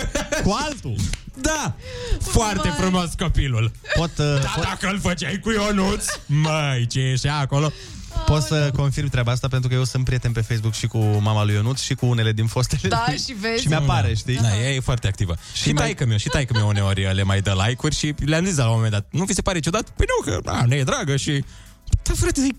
Cu 0.45 0.57
altul. 0.67 0.95
Da, 1.35 1.75
foarte 2.21 2.69
frumos 2.69 3.11
copilul. 3.19 3.71
Pot, 3.95 4.11
uh, 4.19 4.41
Da, 4.43 4.55
dacă 4.63 4.89
îl 4.93 5.01
făceai 5.01 5.39
cu 5.43 5.51
Ionuț, 5.51 6.05
măi, 6.27 6.87
ce 6.87 6.99
ești 7.01 7.29
acolo? 7.29 7.73
Pot 8.27 8.43
să 8.43 8.71
confirm 8.77 9.09
treaba 9.09 9.33
asta 9.33 9.49
pentru 9.49 9.69
că 9.69 9.75
eu 9.75 9.85
sunt 9.85 10.05
prieten 10.05 10.33
pe 10.33 10.41
Facebook 10.41 10.75
și 10.75 10.87
cu 10.87 10.99
mama 10.99 11.45
lui 11.45 11.55
Ionuț 11.55 11.81
și 11.81 11.95
cu 11.95 12.07
unele 12.07 12.33
din 12.33 12.47
fostele 12.47 12.89
Da, 12.89 13.05
lui. 13.07 13.19
și 13.19 13.33
vezi. 13.41 13.63
Și 13.63 13.69
mi-apare, 13.69 14.09
Da. 14.09 14.15
știi? 14.15 14.37
Da, 14.37 14.57
ea 14.61 14.71
e 14.71 14.81
foarte 14.81 15.07
activă. 15.07 15.37
Și, 15.53 15.63
și 15.63 15.73
mai- 15.73 15.83
taică 15.83 16.07
meu, 16.07 16.17
și 16.17 16.29
taică 16.29 16.53
meu 16.57 16.69
uneori 16.69 17.15
le 17.15 17.23
mai 17.23 17.41
dă 17.41 17.55
like-uri 17.67 17.95
și 17.97 18.15
le-am 18.25 18.45
zis 18.45 18.57
la 18.57 18.67
un 18.69 18.73
moment 18.75 18.93
dat, 18.93 19.07
nu 19.11 19.25
vi 19.25 19.35
se 19.35 19.43
pare 19.43 19.61
ciudat? 19.61 19.89
Păi 19.91 20.07
nu, 20.09 20.33
că 20.33 20.41
da, 20.45 20.65
ne 20.67 20.77
e 20.77 20.83
dragă 20.83 21.17
și... 21.17 21.45
Da, 22.03 22.13
frate, 22.17 22.41
zic, 22.41 22.55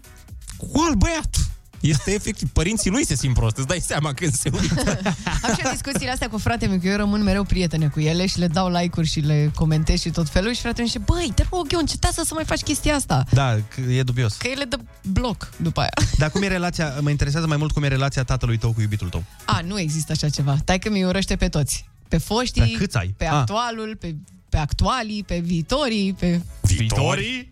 cu 0.57 0.81
alt 0.87 0.95
băiat. 0.95 1.35
Este 1.83 2.11
efectiv, 2.13 2.49
părinții 2.49 2.89
lui 2.89 3.05
se 3.05 3.15
simt 3.15 3.33
prost, 3.33 3.57
îți 3.57 3.67
dai 3.67 3.79
seama 3.79 4.13
când 4.13 4.33
se 4.33 4.49
uită. 4.61 4.99
Am 5.43 5.53
și 5.55 5.61
eu 5.65 5.71
discuțiile 5.71 6.11
astea 6.11 6.29
cu 6.29 6.37
frate 6.37 6.65
meu, 6.65 6.77
că 6.79 6.87
eu 6.87 6.95
rămân 6.95 7.23
mereu 7.23 7.43
prietene 7.43 7.87
cu 7.87 7.99
ele 7.99 8.25
și 8.25 8.39
le 8.39 8.47
dau 8.47 8.69
like-uri 8.69 9.07
și 9.07 9.19
le 9.19 9.51
comentez 9.55 9.99
și 10.01 10.09
tot 10.09 10.29
felul 10.29 10.53
și 10.53 10.61
fratele 10.61 10.81
meu 10.83 10.87
zice, 10.91 10.99
băi, 11.05 11.31
te 11.35 11.43
rog 11.51 11.67
eu, 11.71 11.79
încetează 11.79 12.21
să 12.25 12.33
mai 12.33 12.43
faci 12.45 12.61
chestia 12.61 12.95
asta. 12.95 13.23
Da, 13.31 13.55
că 13.75 13.81
e 13.81 14.03
dubios. 14.03 14.33
Că 14.35 14.47
ele 14.47 14.63
dă 14.63 14.77
bloc 15.03 15.49
după 15.57 15.79
aia. 15.79 15.91
Dar 16.17 16.29
cum 16.29 16.41
e 16.41 16.47
relația, 16.47 16.93
mă 17.01 17.09
interesează 17.09 17.47
mai 17.47 17.57
mult 17.57 17.71
cum 17.71 17.83
e 17.83 17.87
relația 17.87 18.23
tatălui 18.23 18.57
tău 18.57 18.71
cu 18.73 18.81
iubitul 18.81 19.09
tău. 19.09 19.23
A, 19.45 19.61
nu 19.67 19.79
există 19.79 20.11
așa 20.11 20.29
ceva. 20.29 20.57
Tai 20.65 20.79
că 20.79 20.89
mi 20.89 21.03
urăște 21.03 21.35
pe 21.35 21.49
toți. 21.49 21.89
Pe 22.07 22.17
foștii, 22.17 22.61
Dar 22.61 22.69
câți 22.77 22.97
ai? 22.97 23.13
pe 23.17 23.25
Ah. 23.25 23.31
actualul, 23.33 23.95
pe, 23.99 24.15
pe 24.53 24.59
actualii, 24.59 25.23
pe 25.23 25.39
viitorii, 25.39 26.13
pe... 26.13 26.41
Viitorii? 26.61 27.49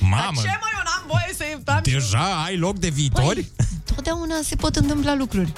Mamă, 0.00 0.40
Ce 0.40 0.46
mai 0.46 0.70
eu 0.74 0.82
n-am 0.84 1.04
voie 1.06 1.30
să 1.36 1.44
am 1.70 1.82
și- 1.84 1.92
deja 1.92 2.42
ai 2.44 2.56
loc 2.56 2.78
de 2.78 2.88
viitori? 2.88 3.46
Totdeauna 3.94 4.34
se 4.42 4.56
pot 4.56 4.76
întâmpla 4.76 5.14
lucruri. 5.14 5.52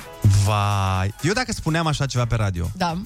Vai. 0.45 1.15
Eu 1.23 1.33
dacă 1.33 1.53
spuneam 1.53 1.87
așa 1.87 2.07
ceva 2.07 2.25
pe 2.27 2.35
radio, 2.35 2.71
Da. 2.77 2.99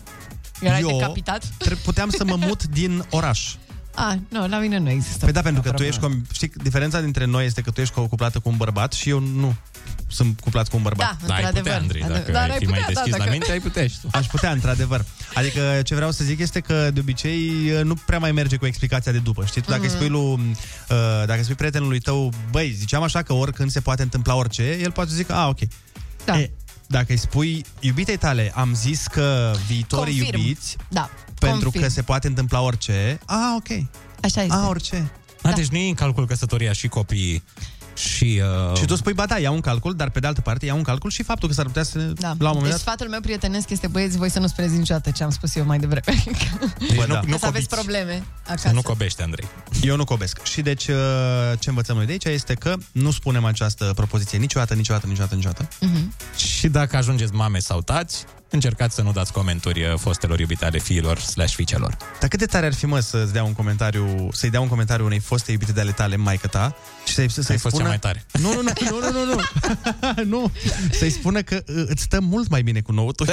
Erai 0.61 0.81
eu 0.81 0.89
decapitat? 0.89 1.45
tre- 1.59 1.75
puteam 1.75 2.11
să 2.11 2.25
mă 2.25 2.37
mut 2.37 2.65
din 2.67 3.05
oraș. 3.11 3.55
A, 4.01 4.19
nu, 4.29 4.49
la 4.49 4.59
mine 4.59 4.79
nu 4.79 4.91
există. 4.91 5.25
Păi 5.25 5.33
da, 5.33 5.41
pentru 5.43 5.63
că 5.63 5.69
tu 5.71 5.75
problema 5.75 5.95
ești, 5.97 6.07
com- 6.29 6.33
știi, 6.33 6.53
diferența 6.63 7.01
dintre 7.01 7.25
noi 7.25 7.45
este 7.45 7.61
că 7.61 7.71
tu 7.71 7.81
ești 7.81 7.95
cuplată 7.95 8.39
cu 8.39 8.49
un 8.49 8.57
bărbat 8.57 8.93
și 8.93 9.09
eu 9.09 9.19
nu 9.21 9.55
sunt 10.09 10.41
cuplat 10.41 10.69
cu 10.69 10.77
un 10.77 10.83
bărbat. 10.83 11.07
Da, 11.21 11.27
Da, 11.27 11.35
ai 11.35 11.43
într-adevăr. 11.45 11.81
putea, 11.81 12.03
Andrei, 12.03 12.03
dacă 12.19 12.33
Dar 12.33 12.43
ai 12.43 12.51
ai 12.51 12.59
fi 12.59 12.65
mai 12.65 12.79
putea, 12.79 12.87
da, 12.87 12.93
deschis 12.93 13.13
la 13.13 13.19
dacă- 13.19 13.31
minte, 13.31 13.51
ai 13.51 13.61
putea 13.61 13.87
și 13.87 14.01
tu. 14.01 14.09
Aș 14.13 14.27
putea, 14.27 14.51
într-adevăr. 14.51 15.05
Adică 15.35 15.81
ce 15.85 15.95
vreau 15.95 16.11
să 16.11 16.25
zic 16.25 16.39
este 16.39 16.61
că 16.61 16.91
de 16.95 17.01
obicei 17.01 17.51
nu 17.83 17.95
prea 17.95 18.19
mai 18.19 18.33
merge 18.33 18.57
cu 18.57 18.67
explicația 18.67 19.13
de 19.13 19.19
după. 19.19 19.45
Știi, 19.45 19.61
tu 19.61 19.71
dacă 19.71 19.83
Mhm. 19.83 19.91
îi 19.91 19.97
spui 19.97 20.09
lui, 20.09 20.21
uh, 20.21 20.47
dacă 21.27 21.39
îi 21.39 21.43
spui 21.43 21.55
prietenului 21.55 21.99
tău, 22.01 22.33
băi, 22.51 22.71
ziceam 22.77 23.03
așa 23.03 23.23
că 23.23 23.33
oricând 23.33 23.71
se 23.71 23.81
poate 23.81 24.03
întâmpla 24.03 24.35
orice, 24.35 24.79
el 24.83 24.91
poate 24.91 25.11
să 25.11 25.17
zică, 25.17 25.33
a, 25.35 25.49
ok. 25.49 25.59
Da. 26.25 26.39
E, 26.41 26.51
dacă 26.87 27.07
îi 27.09 27.17
spui 27.19 27.65
iubitei 27.81 28.17
tale, 28.17 28.53
am 28.55 28.75
zis 28.75 29.07
că 29.07 29.53
viitorii 29.67 30.17
Confirm. 30.19 30.39
iubiți, 30.39 30.77
Da, 30.89 31.11
pentru 31.39 31.63
confirm. 31.63 31.85
că 31.85 31.91
se 31.91 32.03
poate 32.03 32.27
întâmpla 32.27 32.61
orice, 32.61 33.19
a, 33.27 33.55
ok. 33.57 33.69
Așa 34.23 34.43
este. 34.43 34.55
A, 34.55 34.69
orice. 34.69 35.11
A, 35.43 35.53
deci 35.53 35.69
nu 35.69 35.77
e 35.77 35.89
în 35.89 35.95
calcul 35.95 36.27
căsătoria 36.27 36.73
și 36.73 36.89
copiii 36.89 37.43
și... 37.99 38.43
Uh... 38.71 38.77
Și 38.77 38.85
tu 38.85 38.95
spui, 38.95 39.13
ba 39.13 39.27
da, 39.27 39.39
iau 39.39 39.55
un 39.55 39.61
calcul, 39.61 39.95
dar 39.95 40.11
pe 40.11 40.21
de 40.21 40.27
altă 40.27 40.41
parte 40.41 40.67
iau 40.67 40.77
un 40.77 40.83
calcul 40.83 41.11
și 41.11 41.23
faptul 41.23 41.49
că 41.49 41.55
s-ar 41.55 41.67
putea 41.67 41.83
să, 41.83 41.99
Da. 41.99 42.29
la 42.29 42.33
un 42.33 42.37
moment 42.41 42.63
deci 42.63 42.71
dat... 42.71 42.81
sfatul 42.81 43.09
meu 43.09 43.21
prietenesc 43.21 43.71
este, 43.71 43.87
băieți, 43.87 44.17
voi 44.17 44.31
să 44.31 44.39
nu 44.39 44.47
spreți 44.47 44.77
niciodată 44.77 45.11
ce 45.11 45.23
am 45.23 45.31
spus 45.31 45.55
eu 45.55 45.65
mai 45.65 45.79
devreme. 45.79 46.03
Deci 46.79 46.95
Bă, 46.95 47.05
nu, 47.07 47.13
da. 47.15 47.21
nu 47.27 47.39
să 47.39 47.47
aveți 47.47 47.69
cobiți. 47.69 47.69
probleme 47.69 48.23
acasă. 48.47 48.69
Să 48.69 48.75
nu 48.75 48.83
cobești, 48.83 49.23
Andrei. 49.23 49.49
Eu 49.83 49.97
nu 49.97 50.05
cobesc. 50.05 50.43
Și 50.45 50.61
deci 50.61 50.87
uh, 50.87 50.97
ce 51.59 51.69
învățăm 51.69 51.97
noi 51.97 52.07
de 52.07 52.13
aici 52.13 52.25
este 52.25 52.55
că 52.55 52.75
nu 52.93 53.11
spunem 53.11 53.45
această 53.45 53.93
propoziție 53.95 54.39
niciodată, 54.39 54.75
niciodată, 54.75 55.07
niciodată, 55.07 55.35
niciodată. 55.35 55.69
Mhm. 55.81 56.13
Și 56.37 56.69
dacă 56.69 56.97
ajungeți 56.97 57.33
mame 57.33 57.59
sau 57.59 57.81
tați, 57.81 58.25
încercați 58.51 58.95
să 58.95 59.03
nu 59.03 59.13
dați 59.13 59.33
comentarii 59.33 59.85
uh, 59.85 59.95
fostelor 59.99 60.41
iubite 60.41 60.65
ale 60.65 60.79
fiilor 60.79 61.19
slash 61.19 61.55
fiicelor. 61.55 61.97
Dar 62.21 62.29
cât 62.29 62.39
de 62.39 62.47
tare 62.47 62.67
ar 62.67 62.75
fi, 62.75 62.87
mă, 62.87 63.01
să-ți 63.01 63.33
dea 63.33 63.45
un 63.45 63.53
comentariu, 63.53 64.29
să-i 64.33 64.51
dea 64.51 64.61
un 64.61 64.69
comentariu 64.69 65.05
unei 65.05 65.19
foste 65.19 65.53
iubite 65.53 65.73
de 65.73 65.81
ale 65.81 65.91
tale, 65.91 66.17
maică 66.17 66.47
ta, 66.47 66.77
și 67.07 67.15
să-i, 67.15 67.31
să-i 67.31 67.45
Ai 67.49 67.59
fost 67.59 67.75
spună... 67.75 67.83
cea 67.83 67.89
mai 67.89 67.99
tare. 67.99 68.25
Nu, 68.33 68.53
nu, 68.53 68.63
nu, 68.63 68.73
nu, 68.91 69.11
nu, 69.11 69.25
nu, 69.25 69.35
nu. 69.35 69.41
nu. 70.41 70.53
Să-i 70.91 71.11
spună 71.11 71.43
că 71.43 71.63
uh, 71.67 71.85
îți 71.87 72.03
stă 72.03 72.21
mult 72.21 72.49
mai 72.49 72.63
bine 72.63 72.81
cu 72.81 72.93
nouă 72.93 73.13
tu. 73.13 73.25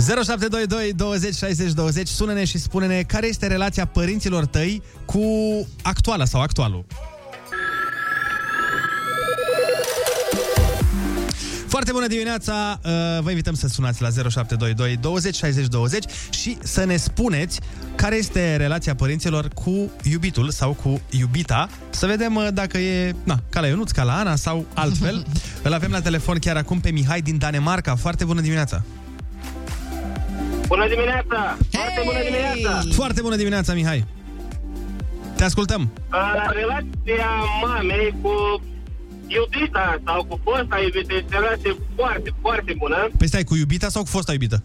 0722 0.00 0.92
20 0.92 1.34
60 1.34 1.72
20 1.72 2.08
Sună-ne 2.08 2.44
și 2.44 2.58
spune-ne 2.58 3.02
care 3.02 3.26
este 3.26 3.46
relația 3.46 3.86
părinților 3.86 4.46
tăi 4.46 4.82
cu 5.04 5.22
actuala 5.82 6.24
sau 6.24 6.40
actualul. 6.40 6.84
Foarte 11.66 11.92
bună 11.92 12.06
dimineața! 12.06 12.80
Uh, 12.84 12.90
Vă 13.22 13.30
invităm 13.30 13.54
să 13.54 13.68
sunați 13.68 14.02
la 14.02 14.08
0722 14.08 14.96
20 14.96 15.36
60 15.36 15.66
20 15.66 16.04
și 16.30 16.56
să 16.62 16.84
ne 16.84 16.96
spuneți 16.96 17.60
care 17.94 18.16
este 18.16 18.56
relația 18.56 18.94
părinților 18.94 19.48
cu 19.48 19.90
iubitul 20.02 20.50
sau 20.50 20.72
cu 20.72 21.00
iubita. 21.10 21.68
Să 21.90 22.06
vedem 22.06 22.34
uh, 22.34 22.48
dacă 22.52 22.78
e 22.78 23.14
na, 23.24 23.42
ca 23.50 23.60
la 23.60 23.66
Ionuț, 23.66 23.90
ca 23.90 24.02
la 24.02 24.18
Ana 24.18 24.36
sau 24.36 24.66
altfel. 24.74 25.26
Îl 25.62 25.72
avem 25.72 25.90
la 25.90 26.00
telefon 26.00 26.38
chiar 26.38 26.56
acum 26.56 26.80
pe 26.80 26.90
Mihai 26.90 27.20
din 27.20 27.38
Danemarca. 27.38 27.96
Foarte 27.96 28.24
bună 28.24 28.40
dimineața! 28.40 28.82
Bună 30.72 30.86
dimineața! 30.94 31.40
Foarte 31.78 32.00
bună 32.04 32.22
dimineața! 32.28 32.72
Foarte 33.00 33.20
bună 33.26 33.36
dimineața, 33.36 33.72
Mihai. 33.74 34.04
Te 35.36 35.44
ascultăm. 35.44 35.82
Uh, 36.12 36.44
relația 36.60 37.30
mamei 37.62 38.14
cu 38.22 38.34
iubita 39.36 39.86
sau 40.06 40.18
cu 40.28 40.34
fosta 40.44 40.76
iubită 40.86 41.12
este 41.20 41.36
o 41.36 41.40
relație 41.40 41.72
foarte, 41.96 42.30
foarte 42.44 42.72
bună. 42.82 42.98
Păi 43.18 43.28
stai, 43.32 43.44
cu 43.50 43.54
iubita 43.56 43.88
sau 43.94 44.02
cu 44.02 44.08
fosta 44.16 44.32
iubită? 44.32 44.58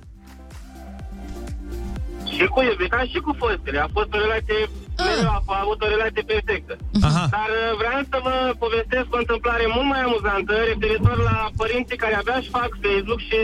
Și 2.35 2.45
cu 2.53 2.59
iubita 2.69 2.99
și 3.11 3.19
cu 3.25 3.31
fostele. 3.41 3.79
A 3.79 3.89
fost 3.97 4.09
o 4.15 4.19
relație, 4.25 4.59
mereu 5.05 5.31
a, 5.37 5.43
a 5.55 5.57
avut 5.65 5.79
o 5.85 5.87
relație 5.95 6.23
perfectă. 6.33 6.73
Aha. 7.07 7.25
Dar 7.37 7.49
uh, 7.61 7.71
vreau 7.81 7.99
să 8.11 8.17
vă 8.27 8.35
povestesc 8.63 9.07
o 9.15 9.21
întâmplare 9.23 9.65
mult 9.75 9.87
mai 9.93 10.01
amuzantă 10.07 10.53
referitor 10.71 11.17
la 11.29 11.37
părinții 11.61 12.01
care 12.03 12.15
abia 12.15 12.37
își 12.39 12.55
fac 12.57 12.69
Facebook 12.85 13.21
și 13.29 13.39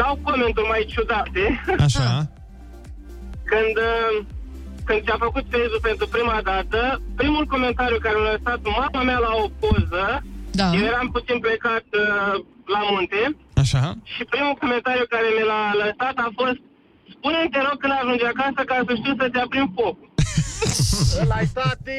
dau 0.00 0.18
comenturi 0.22 0.68
mai 0.72 0.84
ciudate. 0.92 1.44
Așa. 1.86 2.08
Când, 3.50 3.74
uh, 3.90 4.12
când 4.84 5.00
ți-a 5.04 5.16
făcut 5.26 5.44
Facebook 5.54 5.84
pentru 5.90 6.06
prima 6.16 6.38
dată, 6.50 6.78
primul 7.20 7.44
comentariu 7.54 7.98
care 7.98 8.18
l-a 8.18 8.30
lăsat 8.36 8.60
mama 8.78 9.02
mea 9.08 9.18
la 9.26 9.32
o 9.44 9.46
poză, 9.60 10.06
da. 10.60 10.66
eu 10.78 10.84
eram 10.92 11.08
puțin 11.16 11.38
plecat 11.38 11.86
uh, 12.02 12.34
la 12.74 12.80
munte, 12.90 13.22
Așa. 13.62 13.82
și 14.12 14.22
primul 14.32 14.54
comentariu 14.62 15.06
care 15.14 15.28
mi 15.36 15.44
l-a 15.50 15.64
lăsat 15.82 16.14
a 16.26 16.28
fost 16.40 16.60
Spune-mi, 17.14 17.50
te 17.50 17.60
rog, 17.66 17.76
când 17.82 17.92
ajungi 18.00 18.24
acasă 18.32 18.60
ca 18.70 18.76
să 18.86 18.92
știu 19.00 19.14
să-ți 19.20 19.38
aprind 19.44 19.68
focul. 19.78 20.08
Ăla-i 21.22 21.50
tati! 21.52 21.90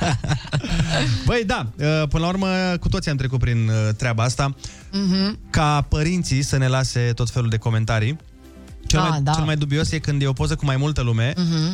Băi, 1.26 1.42
da, 1.46 1.66
uh, 1.78 2.08
până 2.08 2.22
la 2.22 2.28
urmă 2.28 2.46
cu 2.80 2.88
toții 2.88 3.10
am 3.10 3.16
trecut 3.16 3.38
prin 3.38 3.68
uh, 3.68 3.94
treaba 3.96 4.22
asta. 4.22 4.54
Mhm. 4.92 5.38
Ca 5.50 5.86
părinții 5.88 6.42
să 6.42 6.56
ne 6.56 6.66
lase 6.68 7.12
tot 7.14 7.30
felul 7.30 7.48
de 7.48 7.56
comentarii. 7.56 8.16
Cel, 8.86 9.00
Ah, 9.00 9.06
mai, 9.10 9.20
da. 9.22 9.32
cel 9.32 9.44
mai 9.44 9.56
dubios 9.56 9.90
e 9.92 9.98
când 9.98 10.22
e 10.22 10.26
o 10.26 10.32
poză 10.32 10.54
cu 10.54 10.64
mai 10.64 10.76
multă 10.76 11.02
lume 11.02 11.32
Mhm. 11.36 11.52
uh, 11.66 11.72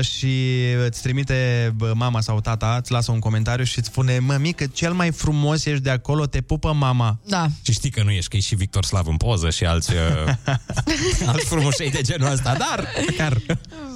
și 0.00 0.62
îți 0.86 1.02
trimite 1.02 1.72
bă, 1.76 1.92
mama 1.94 2.20
sau 2.20 2.40
tata, 2.40 2.76
îți 2.80 2.92
lasă 2.92 3.12
un 3.12 3.18
comentariu 3.18 3.64
și 3.64 3.78
îți 3.78 3.88
spune 3.88 4.18
Mămică, 4.18 4.66
cel 4.72 4.92
mai 4.92 5.10
frumos 5.10 5.64
ești 5.64 5.82
de 5.82 5.90
acolo, 5.90 6.26
te 6.26 6.40
pupă 6.40 6.72
mama. 6.72 7.18
Da. 7.26 7.46
Și 7.62 7.72
știi 7.72 7.90
că 7.90 8.02
nu 8.02 8.10
ești, 8.10 8.30
că 8.30 8.36
e 8.36 8.40
și 8.40 8.54
Victor 8.54 8.84
Slav 8.84 9.06
în 9.06 9.16
poză 9.16 9.50
și 9.50 9.64
alți, 9.64 9.90
uh, 9.92 10.56
alți 11.30 11.46
frumușei 11.46 11.90
de 11.90 12.00
genul 12.00 12.32
ăsta, 12.32 12.56
dar 12.58 12.88
măcar... 13.06 13.38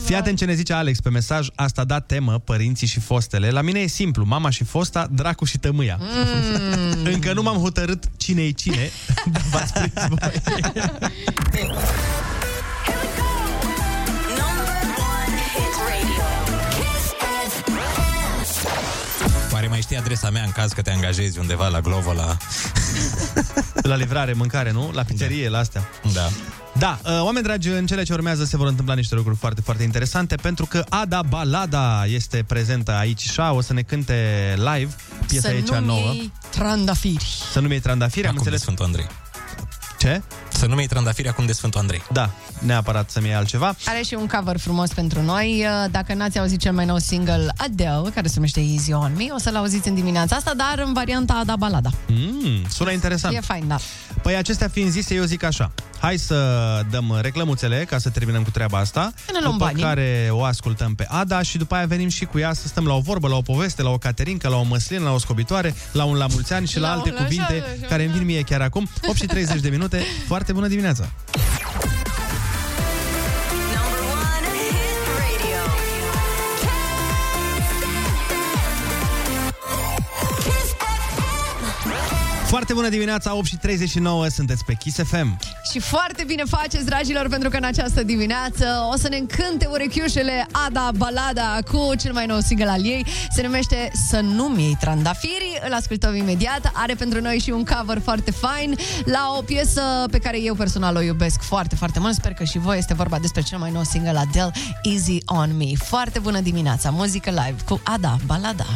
Fii 0.05 0.15
atent 0.15 0.39
ce 0.39 0.45
ne 0.45 0.55
zice 0.55 0.73
Alex 0.73 1.01
pe 1.01 1.11
mesaj, 1.11 1.49
asta 1.55 1.85
da 1.85 2.01
temă, 2.01 2.39
părinții 2.39 2.87
și 2.87 3.01
fostele. 3.01 3.51
La 3.51 3.61
mine 3.61 3.81
e 3.81 3.87
simplu, 3.87 4.25
mama 4.25 4.51
și 4.51 4.65
fosta, 4.65 5.09
dracu 5.13 5.45
și 5.45 5.59
tămâia. 5.59 5.99
Mm. 6.01 7.05
Încă 7.05 7.33
nu 7.33 7.43
m-am 7.43 7.57
hotărât 7.57 8.05
cine 8.17 8.43
e 8.43 8.51
cine, 8.51 8.91
dar 9.33 9.43
v-ați 9.53 9.73
prins 9.73 10.07
voi. 10.09 10.33
mai 19.81 19.89
știi 19.89 20.05
adresa 20.05 20.31
mea 20.31 20.43
în 20.43 20.51
caz 20.51 20.73
că 20.73 20.83
te 20.83 20.91
angajezi 20.91 21.39
undeva 21.39 21.69
la 21.69 21.81
Glovo, 21.81 22.13
la... 22.13 22.37
La 23.91 23.95
livrare, 23.97 24.33
mâncare, 24.33 24.71
nu? 24.73 24.91
La 24.93 25.03
pizzerie, 25.03 25.49
la 25.49 25.59
astea. 25.59 25.89
Da. 26.13 26.29
Da, 26.79 26.99
uh, 27.05 27.21
oameni 27.23 27.45
dragi, 27.45 27.69
în 27.69 27.87
cele 27.87 28.03
ce 28.03 28.13
urmează 28.13 28.45
se 28.45 28.57
vor 28.57 28.67
întâmpla 28.67 28.95
niște 28.95 29.15
lucruri 29.15 29.37
foarte, 29.37 29.61
foarte 29.61 29.83
interesante 29.83 30.35
pentru 30.35 30.67
că 30.67 30.85
Ada 30.89 31.23
Balada 31.23 32.05
este 32.07 32.45
prezentă 32.47 32.93
aici 32.93 33.21
și 33.21 33.41
o 33.41 33.61
să 33.61 33.73
ne 33.73 33.83
cânte 33.83 34.15
live 34.57 34.95
piesa 35.27 35.49
să 35.49 35.55
ei 35.55 35.63
cea 35.63 35.79
nu 35.79 35.87
nouă. 35.87 36.13
iei 36.13 36.33
trandafiri. 36.51 37.27
Să 37.53 37.61
nu-mi 37.61 37.73
iei 37.73 37.81
trandafiri, 37.81 38.27
am 38.27 38.35
Acum 38.35 38.43
de 38.43 38.51
înțeles. 38.51 38.61
Sfântul 38.61 38.85
Andrei. 38.85 39.07
Ce? 39.99 40.23
Să 40.61 40.67
nu-mi 40.67 40.79
iei 40.79 40.89
trandafiri 40.89 41.29
acum 41.29 41.47
de 41.47 41.53
Sfântul 41.53 41.81
Andrei. 41.81 42.03
Da, 42.13 42.31
neapărat 42.59 43.11
să-mi 43.11 43.27
iei 43.27 43.35
altceva. 43.35 43.75
Are 43.87 44.03
și 44.03 44.15
un 44.15 44.27
cover 44.27 44.59
frumos 44.59 44.93
pentru 44.93 45.23
noi. 45.23 45.67
Dacă 45.91 46.15
n-ați 46.15 46.39
auzit 46.39 46.61
cel 46.61 46.73
mai 46.73 46.85
nou 46.85 46.99
single 46.99 47.53
Adele, 47.57 48.11
care 48.15 48.27
se 48.27 48.33
numește 48.35 48.61
Easy 48.61 48.93
On 48.93 49.13
Me, 49.17 49.25
o 49.35 49.39
să-l 49.39 49.57
auziți 49.57 49.89
în 49.89 49.95
dimineața 49.95 50.37
asta, 50.37 50.53
dar 50.57 50.85
în 50.87 50.93
varianta 50.93 51.33
Ada 51.33 51.57
Balada. 51.57 51.91
Mm, 52.07 52.65
sună 52.69 52.91
interesant. 52.91 53.37
E 53.37 53.41
fain, 53.41 53.65
da. 53.69 53.77
Păi 54.23 54.37
acestea 54.37 54.69
fiind 54.69 54.91
zise, 54.91 55.15
eu 55.15 55.25
zic 55.25 55.43
așa. 55.43 55.73
Hai 56.01 56.17
să 56.17 56.37
dăm 56.91 57.19
reclămuțele 57.21 57.85
ca 57.89 57.99
să 57.99 58.09
terminăm 58.09 58.43
cu 58.43 58.51
treaba 58.51 58.79
asta. 58.79 59.13
Să 59.25 59.31
ne 59.33 59.39
luăm 59.41 59.53
după 59.53 59.65
banii. 59.65 59.83
care 59.83 60.29
o 60.31 60.45
ascultăm 60.45 60.95
pe 60.95 61.07
Ada 61.09 61.43
și 61.43 61.59
după 61.59 61.75
aia 61.75 61.87
venim 61.87 62.09
și 62.09 62.25
cu 62.25 62.39
ea 62.39 62.53
să 62.53 62.69
stăm 62.69 62.87
la 62.87 62.95
o 62.95 63.01
vorbă, 63.01 63.29
la 63.29 63.37
o 63.37 63.41
poveste, 63.41 63.83
la 63.83 63.91
o 63.91 63.99
caterincă, 63.99 64.49
la 64.49 64.57
o 64.57 64.63
măslină, 64.63 65.05
la 65.05 65.13
o 65.13 65.19
scobitoare, 65.19 65.75
la 65.93 66.05
un 66.05 66.17
la 66.17 66.27
mulți 66.27 66.53
ani 66.53 66.67
și 66.67 66.79
la, 66.79 66.89
La 66.89 66.93
alte 66.95 67.09
un 67.09 67.15
la 67.15 67.23
cuvinte 67.23 67.53
așa, 67.53 67.65
așa, 67.79 67.87
care 67.89 68.05
îmi 68.05 68.13
vin 68.13 68.25
mie 68.25 68.43
chiar 68.43 68.61
acum. 68.61 68.89
8 69.09 69.17
și 69.17 69.27
30 69.27 69.61
de 69.61 69.69
minute. 69.69 70.03
Foarte 70.27 70.50
bună 70.53 70.67
dimineața! 70.69 71.09
Foarte 82.51 82.73
bună 82.73 82.89
dimineața, 82.89 83.35
8 83.35 83.47
și 83.47 83.57
39, 83.57 84.29
sunteți 84.29 84.65
pe 84.65 84.75
Kiss 84.75 84.97
FM. 84.97 85.39
Și 85.73 85.79
foarte 85.79 86.25
bine 86.27 86.43
faceți, 86.45 86.85
dragilor, 86.85 87.29
pentru 87.29 87.49
că 87.49 87.57
în 87.57 87.65
această 87.65 88.03
dimineață 88.03 88.89
o 88.93 88.97
să 88.97 89.09
ne 89.09 89.17
încânte 89.17 89.67
urechiușele 89.71 90.47
Ada 90.67 90.91
Balada 90.97 91.59
cu 91.71 91.95
cel 91.95 92.13
mai 92.13 92.27
nou 92.27 92.39
single 92.41 92.69
al 92.69 92.85
ei. 92.85 93.07
Se 93.35 93.43
numește 93.43 93.91
Să 94.09 94.21
nu-mi 94.21 94.63
iei 94.63 94.77
trandafiri. 94.81 95.61
Îl 95.67 95.73
ascultăm 95.73 96.15
imediat. 96.17 96.71
Are 96.75 96.95
pentru 96.95 97.21
noi 97.21 97.39
și 97.39 97.51
un 97.51 97.65
cover 97.65 98.01
foarte 98.01 98.31
fain 98.31 98.77
la 99.05 99.35
o 99.39 99.43
piesă 99.43 99.83
pe 100.11 100.19
care 100.19 100.41
eu 100.43 100.55
personal 100.55 100.97
o 100.97 101.01
iubesc 101.01 101.43
foarte, 101.43 101.75
foarte 101.77 101.99
mult. 101.99 102.15
Sper 102.15 102.33
că 102.33 102.45
și 102.45 102.59
voi 102.59 102.79
este 102.79 102.95
vorba 102.95 103.19
despre 103.19 103.43
cel 103.43 103.59
mai 103.59 103.71
nou 103.71 103.83
single 103.83 104.19
Adele, 104.19 104.51
Easy 104.83 105.19
On 105.27 105.57
Me. 105.57 105.71
Foarte 105.85 106.19
bună 106.19 106.41
dimineața, 106.41 106.91
muzică 106.91 107.31
live 107.31 107.57
cu 107.65 107.81
Ada 107.85 108.17
Balada. 108.27 108.67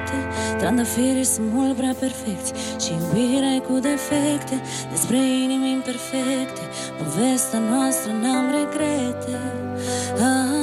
Buchete 0.00 0.56
Trandafirii 0.58 1.24
sunt 1.24 1.52
mult 1.52 1.76
prea 1.76 1.94
perfecti 1.98 2.52
Și 2.84 2.92
iubirea 2.92 3.54
e 3.54 3.58
cu 3.58 3.78
defecte. 3.78 4.62
Despre 4.90 5.16
inimi 5.16 5.70
imperfecte. 5.70 6.60
Povestea 6.98 7.58
noastră 7.58 8.12
n-am 8.22 8.46
regrete. 8.50 9.38
Ah, 10.14 10.59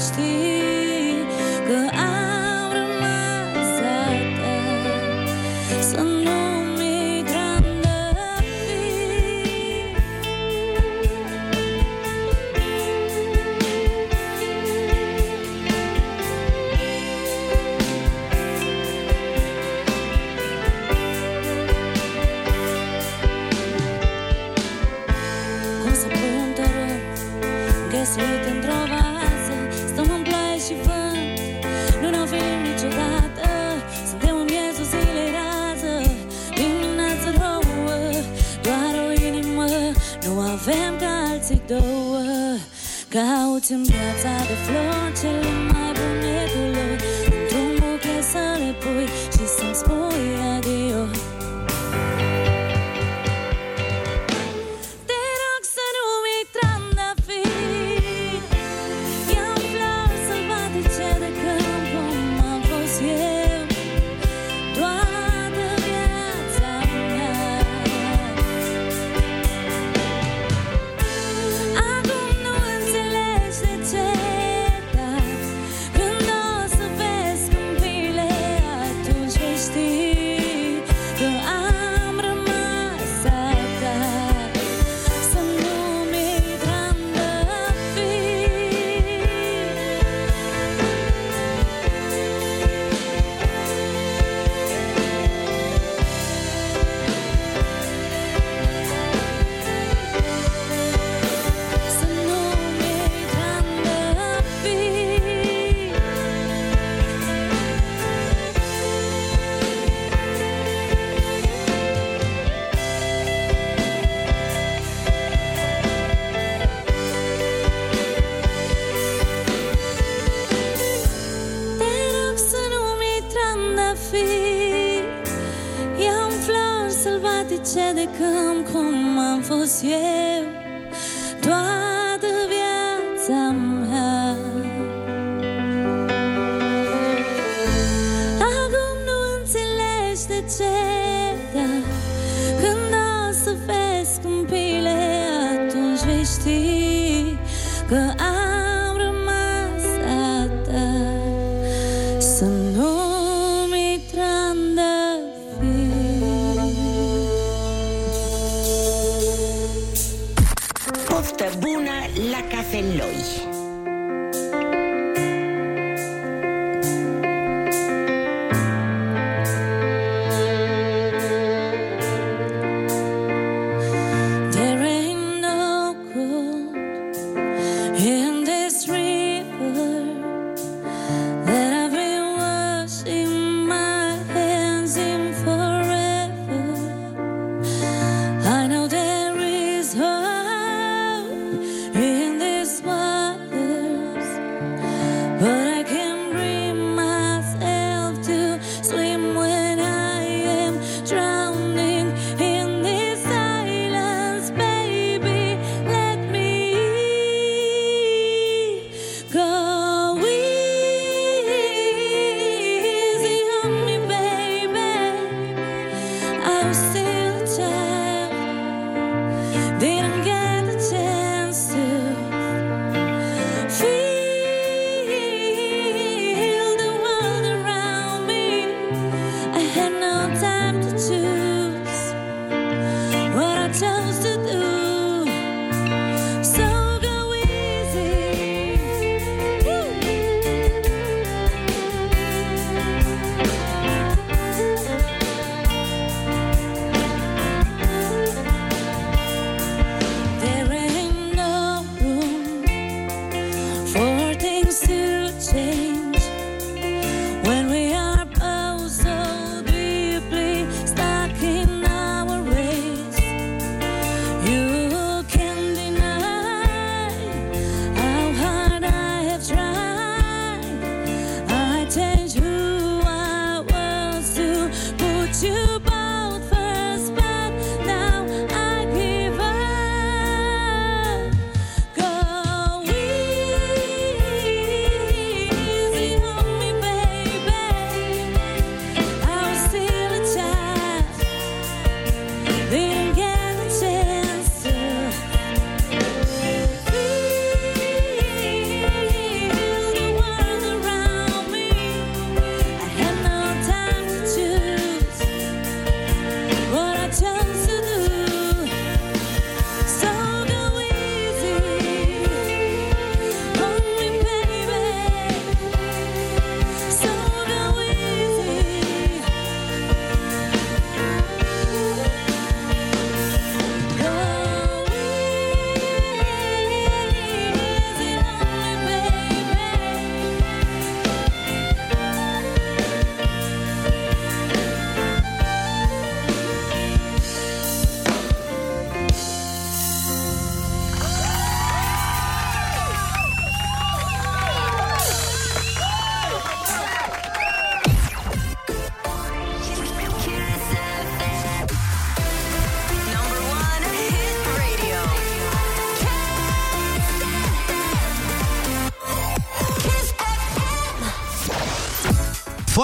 Atunci 0.00 0.49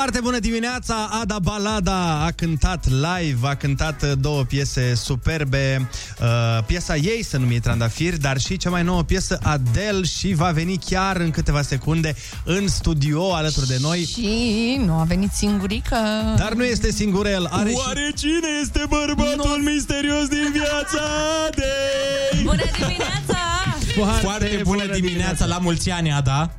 Foarte 0.07 0.25
bună 0.25 0.39
dimineața! 0.39 1.09
Ada 1.21 1.39
Balada 1.39 2.25
a 2.25 2.31
cântat 2.31 2.87
live, 2.89 3.49
a 3.49 3.55
cântat 3.55 4.03
uh, 4.03 4.13
două 4.19 4.43
piese 4.43 4.95
superbe. 4.95 5.89
Uh, 6.21 6.65
piesa 6.67 6.97
ei 6.97 7.23
se 7.25 7.37
numește 7.37 7.61
Trandafir, 7.61 8.17
dar 8.17 8.39
și 8.39 8.57
cea 8.57 8.71
mai 8.71 8.83
nouă 8.83 9.03
piesă 9.03 9.39
Adele 9.43 10.03
și 10.03 10.35
va 10.35 10.51
veni 10.51 10.79
chiar 10.79 11.17
în 11.17 11.31
câteva 11.31 11.63
secunde 11.63 12.15
în 12.45 12.69
studio 12.69 13.35
alături 13.35 13.67
de 13.67 13.77
noi. 13.81 14.05
Și 14.05 14.81
nu 14.85 14.93
a 14.99 15.03
venit 15.03 15.31
singurică. 15.33 15.97
Dar 16.37 16.53
nu 16.53 16.65
este 16.65 16.91
singur 16.91 17.27
el, 17.27 17.49
are 17.51 17.71
Oare 17.75 18.13
cine 18.17 18.49
este 18.61 18.85
bărbatul 18.89 19.63
misterios 19.65 20.27
din 20.29 20.53
viața 20.53 21.05
de... 21.55 21.65
Bună 22.43 22.63
dimineața! 22.79 23.39
Foarte, 23.95 24.21
Foarte 24.21 24.61
bună 24.63 24.87
dimineața, 24.87 25.47
la 25.47 25.59
mulți 25.59 25.91
ani, 25.91 26.13
Ada. 26.13 26.51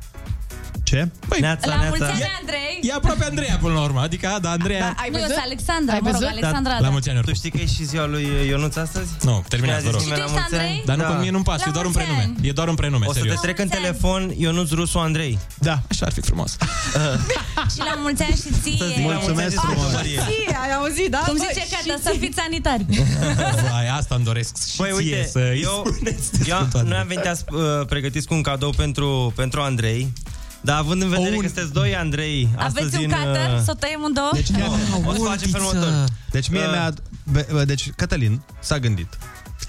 Ce? 0.98 1.08
Păi, 1.28 1.40
La 1.40 1.56
mulți 1.88 2.02
ani, 2.02 2.24
Andrei! 2.40 2.78
E 2.82 2.92
aproape 2.92 3.24
Andreea 3.24 3.58
până 3.62 3.74
la 3.74 3.80
urmă, 3.80 4.00
adică 4.00 4.28
Ada, 4.28 4.50
Andreea... 4.50 4.80
Da, 4.80 4.94
ai 5.02 5.08
Nu, 5.10 5.18
văzut? 5.18 5.28
eu 5.28 5.34
sunt 5.34 5.44
Alexandra, 5.50 5.92
Ai 5.94 6.00
mă 6.02 6.10
rog, 6.10 6.18
văzut? 6.20 6.32
Alexandra. 6.36 6.72
La 6.72 6.80
da. 6.80 6.88
mulți 6.88 7.08
ani, 7.10 7.20
Tu 7.28 7.34
știi 7.34 7.50
că 7.50 7.58
e 7.60 7.66
și 7.66 7.84
ziua 7.84 8.06
lui 8.06 8.26
Ionuț 8.48 8.76
astăzi? 8.76 9.10
Nu, 9.22 9.44
terminați, 9.48 9.84
vă 9.84 9.90
rog. 9.90 10.00
Nimeni 10.00 10.20
la 10.20 10.24
Tu 10.26 10.30
ești 10.32 10.40
mulți 10.40 10.54
ani? 10.54 10.62
Andrei? 10.62 10.82
Dar 10.88 10.96
nu, 10.96 11.02
Da. 11.02 11.08
că 11.08 11.14
mie 11.20 11.30
nu-mi 11.30 11.44
pasă, 11.50 11.62
La 11.64 11.70
e 11.70 11.72
doar 11.78 11.84
un 11.84 11.92
mulți 11.94 12.08
prenume. 12.08 12.34
ani. 12.38 12.48
E 12.48 12.52
doar 12.58 12.68
un 12.68 12.74
prenume, 12.82 13.04
O 13.06 13.12
să 13.12 13.14
te 13.14 13.20
serios. 13.24 13.40
trec 13.46 13.58
în 13.58 13.68
mulți 13.68 13.76
ani. 13.76 13.84
telefon 13.96 14.22
Ionuț 14.44 14.70
Rusu 14.70 14.98
Andrei. 14.98 15.38
Da. 15.68 15.76
Așa 15.90 16.04
ar 16.06 16.12
fi 16.12 16.20
frumos. 16.20 16.50
Și 17.74 17.78
la 17.90 17.94
mulți 18.04 18.22
ani 18.22 18.34
și 18.42 18.50
ție. 18.62 18.76
Să 18.82 18.86
zic 18.96 18.96
la 18.96 19.02
mulți 19.02 19.16
ani 19.16 19.22
Mulțumesc 19.26 19.50
și 19.50 19.58
frumos. 19.66 19.82
sărbătorie. 19.84 20.20
Ție, 20.28 20.56
ai 20.64 20.72
auzit, 20.78 21.08
da? 21.16 21.18
Cum 21.28 21.36
Bă, 21.36 21.44
zice 21.48 21.60
și 21.66 21.70
Cata, 21.74 21.82
ție. 22.00 22.12
să 22.12 22.12
fiți 22.22 22.36
sanitari. 22.40 22.84
Vai, 23.72 23.88
asta 23.98 24.14
îmi 24.14 24.24
doresc 24.30 24.52
și 24.72 24.76
Băi, 24.76 24.90
ție 24.96 24.96
uite, 25.16 25.28
să 25.32 25.38
îi 25.52 25.60
eu, 25.70 25.76
spuneți 25.94 26.26
eu, 26.48 26.58
despre 26.62 26.82
noi 26.90 26.98
am 26.98 27.06
venit 27.06 27.26
azi 27.26 27.44
uh, 27.52 27.86
pregătiți 27.92 28.26
cu 28.26 28.34
un 28.34 28.42
cadou 28.42 28.70
pentru, 28.82 29.32
pentru 29.36 29.60
Andrei, 29.60 30.12
dar 30.60 30.78
având 30.78 31.02
în 31.02 31.08
vedere 31.08 31.34
un- 31.34 31.40
că 31.40 31.46
sunteți 31.46 31.72
doi 31.72 31.96
Andrei 31.96 32.48
astăzi 32.56 32.78
Aveți 32.86 32.96
un 33.04 33.10
în... 33.12 33.24
cutter? 33.24 33.54
uh, 33.54 33.60
Să 33.64 33.70
o 33.70 33.74
tăiem 33.74 34.04
în 34.04 34.12
două? 34.12 34.30
Deci, 34.32 34.48
o 35.04 35.12
să 35.12 35.18
facem 35.20 35.50
felul 35.50 35.66
următor. 35.66 36.04
deci 36.30 36.48
mie 36.48 36.60
Uh. 36.64 36.70
mi-a... 36.70 36.92
be- 37.32 37.46
be- 37.52 37.64
Deci 37.64 37.90
Cătălin 37.96 38.40
s-a 38.60 38.78
gândit 38.78 39.18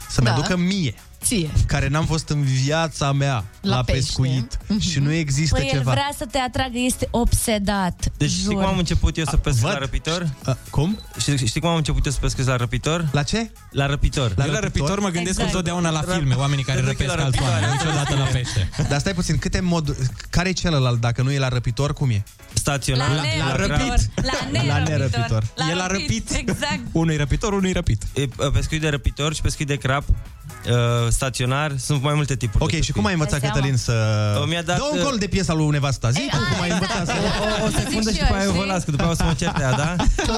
să-mi 0.10 0.28
Da. 0.28 0.34
aducă 0.34 0.58
mie 0.58 0.94
Ție. 1.30 1.49
care 1.65 1.88
n-am 1.88 2.05
fost 2.05 2.30
în 2.30 2.41
viața 2.43 3.11
mea 3.11 3.43
la, 3.61 3.75
La 3.75 3.84
pește. 3.84 3.91
pescuit 3.99 4.57
și 4.80 4.99
nu 4.99 5.11
există 5.11 5.55
Păi 5.57 5.65
el 5.71 5.77
ceva. 5.77 5.91
vrea 5.91 6.09
să 6.17 6.25
te 6.32 6.38
atragă, 6.38 6.77
este 6.77 7.07
obsedat. 7.11 8.11
Deci 8.17 8.30
știi 8.30 8.43
jur. 8.43 8.53
cum 8.53 8.65
am 8.65 8.77
început 8.77 9.17
eu 9.17 9.23
să 9.25 9.38
pescuiesc 9.38 9.59
văd. 9.61 9.71
la 9.71 9.77
răpitor? 9.77 10.30
A, 10.45 10.57
cum? 10.69 10.99
Știi, 11.19 11.47
știi 11.47 11.61
cum 11.61 11.69
am 11.69 11.75
început 11.75 12.05
eu 12.05 12.11
să 12.11 12.17
pescuiesc 12.21 12.49
la 12.51 12.55
răpitor? 12.57 13.09
La 13.11 13.23
ce? 13.23 13.51
La 13.71 13.86
răpitor. 13.86 14.34
La 14.36 14.45
Eu 14.45 14.51
la 14.51 14.59
răpitor? 14.59 14.88
răpitor 14.88 14.99
mă 14.99 15.09
gândesc 15.09 15.30
Exact. 15.39 15.47
întotdeauna 15.49 15.89
la 15.89 16.01
filme, 16.01 16.34
oamenii 16.36 16.63
care 16.63 16.80
Te 16.80 16.86
duc 16.86 16.91
răpesc 16.97 17.15
la 17.15 17.23
alți 17.23 17.38
răpitoare. 17.38 17.63
oameni, 17.65 17.82
niciodată 17.84 18.15
la 18.15 18.23
pește. 18.23 18.69
Dar 18.89 18.99
stai 18.99 19.13
puțin, 19.13 19.38
câte 19.38 19.59
mod... 19.59 19.95
Care 20.30 20.49
e 20.49 20.51
celălalt? 20.51 20.99
Dacă 20.99 21.21
nu 21.21 21.32
e 21.32 21.39
la 21.39 21.47
răpitor, 21.47 21.93
cum 21.93 22.09
e? 22.09 22.23
Staționar. 22.53 23.09
La, 23.09 23.15
la 23.15 23.21
nerăpitor. 23.55 23.88
răpit. 23.88 24.11
La 24.15 24.32
La 24.51 24.51
nerăpitor. 24.51 24.88
nerăpitor. 24.89 25.43
La 25.55 25.69
El 25.69 25.80
a 25.80 25.88
răpit. 25.88 26.30
răpit. 26.30 26.49
Exact. 26.49 26.80
Unul 26.91 27.13
e 27.13 27.17
răpitor, 27.17 27.53
unul 27.53 27.65
e 27.69 27.71
răpit. 27.71 28.01
E, 28.13 28.21
uh, 28.38 28.51
pescuit 28.51 28.82
de 28.82 28.89
răpitor 28.89 29.34
și 29.34 29.41
pescuit 29.41 29.67
de 29.67 29.75
crap, 29.75 30.03
uh, 30.07 30.75
staționar, 31.20 31.70
sunt 31.88 32.01
mai 32.03 32.13
multe 32.13 32.36
tipuri 32.36 32.63
Ok, 32.63 32.72
de 32.72 32.82
și 32.82 32.91
cum 32.91 33.05
ai 33.05 33.13
învățat, 33.13 33.39
Dai 33.39 33.49
Cătălin, 33.49 33.76
să... 33.78 33.93
Uh, 34.41 34.47
mi-a 34.47 34.61
dat, 34.61 34.78
Dă 34.78 34.84
un 34.91 34.97
uh, 34.97 35.03
gol 35.03 35.17
de 35.17 35.28
piesa 35.28 35.53
lui 35.53 35.67
nevasta. 35.70 36.09
Zi 36.09 36.22
tu 36.32 36.38
cum 36.38 36.61
ai 36.61 36.70
învățat 36.72 37.05
să... 37.05 37.13
O, 37.61 37.65
o 37.65 37.70
secundă 37.70 38.09
zic 38.09 38.20
și 38.20 38.26
și 38.26 38.26
după 38.26 38.34
eu, 38.34 38.39
aia 38.39 38.43
eu 38.43 38.51
vă 38.51 38.57
știi? 38.57 38.72
las, 38.72 38.84
că 38.84 38.91
după 38.91 39.03
aia 39.03 39.11
o 39.11 39.15
să 39.15 39.24
mă 39.24 39.34
certe 39.34 39.61
ea, 39.61 39.74
da? 39.84 39.95
Uh, 40.30 40.36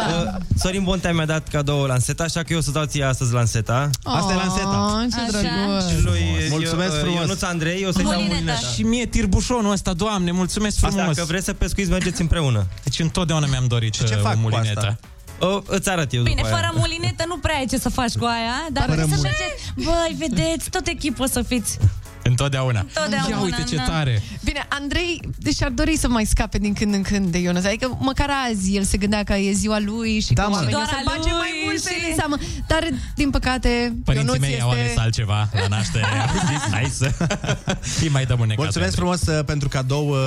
Sorin 0.56 0.84
Bontea 0.84 1.14
mi-a 1.14 1.26
dat 1.26 1.48
cadou 1.48 1.84
lanseta, 1.86 2.24
așa 2.24 2.40
că 2.44 2.54
eu 2.54 2.58
o 2.58 2.62
să 2.62 2.72
dau 2.72 2.86
ție 2.86 3.04
astăzi 3.04 3.34
lanseta. 3.34 3.90
Asta 4.04 4.34
e 4.34 4.36
lanseta. 4.36 4.78
Oh, 4.86 5.08
ce 5.14 5.20
Așa. 5.20 5.28
drăguț. 5.32 5.84
Și 5.90 6.04
lui 6.04 6.22
Mulțumesc 6.50 6.94
eu, 6.94 7.00
frumos. 7.00 7.20
Ionuț 7.22 7.42
Andrei, 7.42 7.86
o 7.86 7.92
să-i 7.92 8.04
dau 8.04 8.12
Mulineta. 8.14 8.34
mulineta. 8.36 8.68
Și 8.76 8.84
mie 8.84 9.06
tirbușonul 9.06 9.72
ăsta, 9.72 9.94
doamne, 9.94 10.32
mulțumesc 10.32 10.76
Asta, 10.84 10.98
frumos. 10.98 11.18
că 11.18 11.24
vreți 11.24 11.46
să 11.46 11.54
pescuiți, 11.54 11.90
mergeți 11.90 12.22
împreună. 12.22 12.66
Deci 12.84 13.00
întotdeauna 13.00 13.48
mi-am 13.48 13.66
dorit 13.68 13.94
ce 13.94 14.04
uh, 14.16 14.22
fac 14.22 14.32
o 14.32 14.36
cu 14.36 14.40
mulinetă. 14.42 15.00
Asta? 15.42 15.48
O, 15.48 15.62
îți 15.76 15.90
arăt 15.90 16.14
eu 16.14 16.22
Bine, 16.24 16.36
după 16.36 16.48
fără 16.48 16.62
aia. 16.62 16.74
mulinetă 16.76 17.24
nu 17.28 17.38
prea 17.38 17.56
ai 17.56 17.66
ce 17.66 17.78
să 17.78 17.90
faci 17.90 18.14
cu 18.18 18.26
aia, 18.26 18.68
dar 18.72 18.84
Fără 18.86 18.96
trebuie 18.96 19.18
să 19.18 19.22
mul- 19.24 19.32
mergeți. 19.40 19.74
Băi, 19.76 20.16
vedeți, 20.28 20.70
tot 20.70 20.88
echipă 20.88 21.26
să 21.26 21.42
fiți. 21.42 21.78
Întotdeauna. 22.24 22.80
Întotdeauna, 22.80 23.28
Ia 23.36 23.42
uite 23.44 23.64
ce 23.70 23.76
da. 23.76 23.84
tare. 23.84 24.22
Bine, 24.44 24.66
Andrei, 24.70 25.22
deci 25.38 25.64
ar 25.64 25.70
dori 25.70 25.98
să 25.98 26.08
mai 26.08 26.26
scape 26.26 26.58
din 26.58 26.74
când 26.74 26.94
în 26.94 27.02
când 27.02 27.28
de 27.28 27.38
Ionuț. 27.38 27.64
Adică 27.66 27.98
măcar 28.00 28.30
azi 28.50 28.76
el 28.76 28.84
se 28.84 28.98
gândea 28.98 29.24
că 29.24 29.34
e 29.34 29.52
ziua 29.52 29.80
lui 29.80 30.20
și 30.20 30.34
Da, 30.34 30.44
că 30.44 30.50
mă. 30.50 30.56
oamenii 30.56 30.76
o 30.76 30.78
Doar 30.78 30.90
să 30.90 30.96
a 30.98 31.02
bage 31.06 31.30
lui 31.30 31.38
mai 31.38 31.50
mult 31.66 31.82
pe 31.84 31.90
și- 31.90 32.02
el 32.04 32.10
în 32.10 32.16
seamă. 32.16 32.38
Dar, 32.68 32.88
din 33.16 33.30
păcate, 33.30 33.96
Părinții 34.06 34.28
Ionuț 34.28 34.42
mei 34.42 34.50
este... 34.52 34.62
au 34.64 34.70
ales 34.70 34.98
altceva 34.98 35.50
la 35.54 35.68
naștere. 35.68 36.06
Au 36.28 36.36
zis, 36.48 36.72
hai 36.72 36.86
să 37.00 37.12
îi 38.02 38.10
mai 38.10 38.26
dăm 38.26 38.40
un 38.40 38.48
necaz. 38.48 38.64
Mulțumesc 38.64 38.96
frumos 38.96 39.22
uh, 39.22 39.44
pentru 39.46 39.68
cadou. 39.68 40.08
uh, 40.10 40.18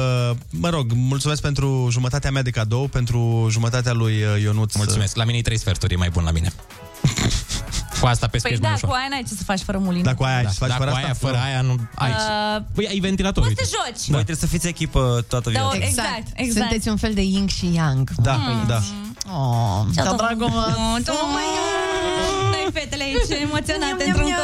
Mă 0.51 0.69
rog, 0.69 0.93
mulțumesc 0.95 1.41
pentru 1.43 1.89
jumătatea 1.91 2.31
mea 2.31 2.43
de 2.43 2.51
cadou, 2.51 2.89
pentru 2.89 3.47
jumătatea 3.51 3.93
lui 3.93 4.13
uh, 4.23 4.43
Ionuț. 4.43 4.75
Mulțumesc. 4.75 5.17
La 5.17 5.25
mine 5.25 5.39
e 5.39 5.43
trei 5.43 5.59
sferturi, 5.59 5.93
e 5.95 5.97
mai 5.97 6.11
bun 6.11 6.25
la 6.25 6.31
mine. 6.31 6.53
Cu 8.01 8.07
asta 8.07 8.27
Păi 8.27 8.29
pescuiești 8.41 8.63
da, 8.63 8.69
mai 8.69 8.77
ușor. 8.77 8.89
cu 8.91 8.95
aia 8.99 9.07
n-ai 9.11 9.23
ce 9.29 9.35
să 9.35 9.45
faci 9.45 9.61
fără 9.61 9.79
mulinetă. 9.79 10.05
Dar 10.09 10.15
cu 10.15 10.23
aia 10.23 10.37
ai 10.37 10.43
Da, 10.43 10.49
ce 10.49 10.55
să 10.55 10.61
faci 10.61 10.69
dar 10.69 10.79
fără 10.79 10.91
cu 10.91 10.97
asta? 10.97 11.07
aia, 11.09 11.17
fără 11.27 11.39
aia, 11.47 11.61
nu 11.61 11.75
ai. 11.95 12.11
Uh, 12.11 12.63
Păi 12.75 12.87
ai 12.89 12.99
ventilator, 12.99 13.43
Poți 13.43 13.55
să 13.55 13.77
uite. 13.85 13.93
joci. 13.93 14.05
Voi 14.15 14.23
trebuie 14.25 14.37
să 14.37 14.47
fiți 14.47 14.67
echipă 14.69 15.25
toată 15.29 15.51
Da, 15.51 15.61
viața. 15.61 15.87
exact, 15.87 16.27
exact. 16.35 16.59
Sunteți 16.67 16.89
un 16.89 16.97
fel 16.97 17.15
de 17.15 17.23
yin 17.23 17.47
și 17.47 17.71
yang. 17.75 18.11
Da, 18.23 18.37
da. 18.67 18.81
Oh, 19.33 19.85
Ce 19.95 20.03
da, 20.03 20.13
dragul 20.13 20.49
meu. 20.49 20.59
Oh 20.59 20.99
my 20.99 21.05
God. 21.07 22.51
Noi 22.51 22.67
fetele 22.73 23.03
aici 23.03 23.41
emoționate 23.43 23.95
Niam, 24.05 24.09
într-un 24.09 24.25
niam, 24.25 24.41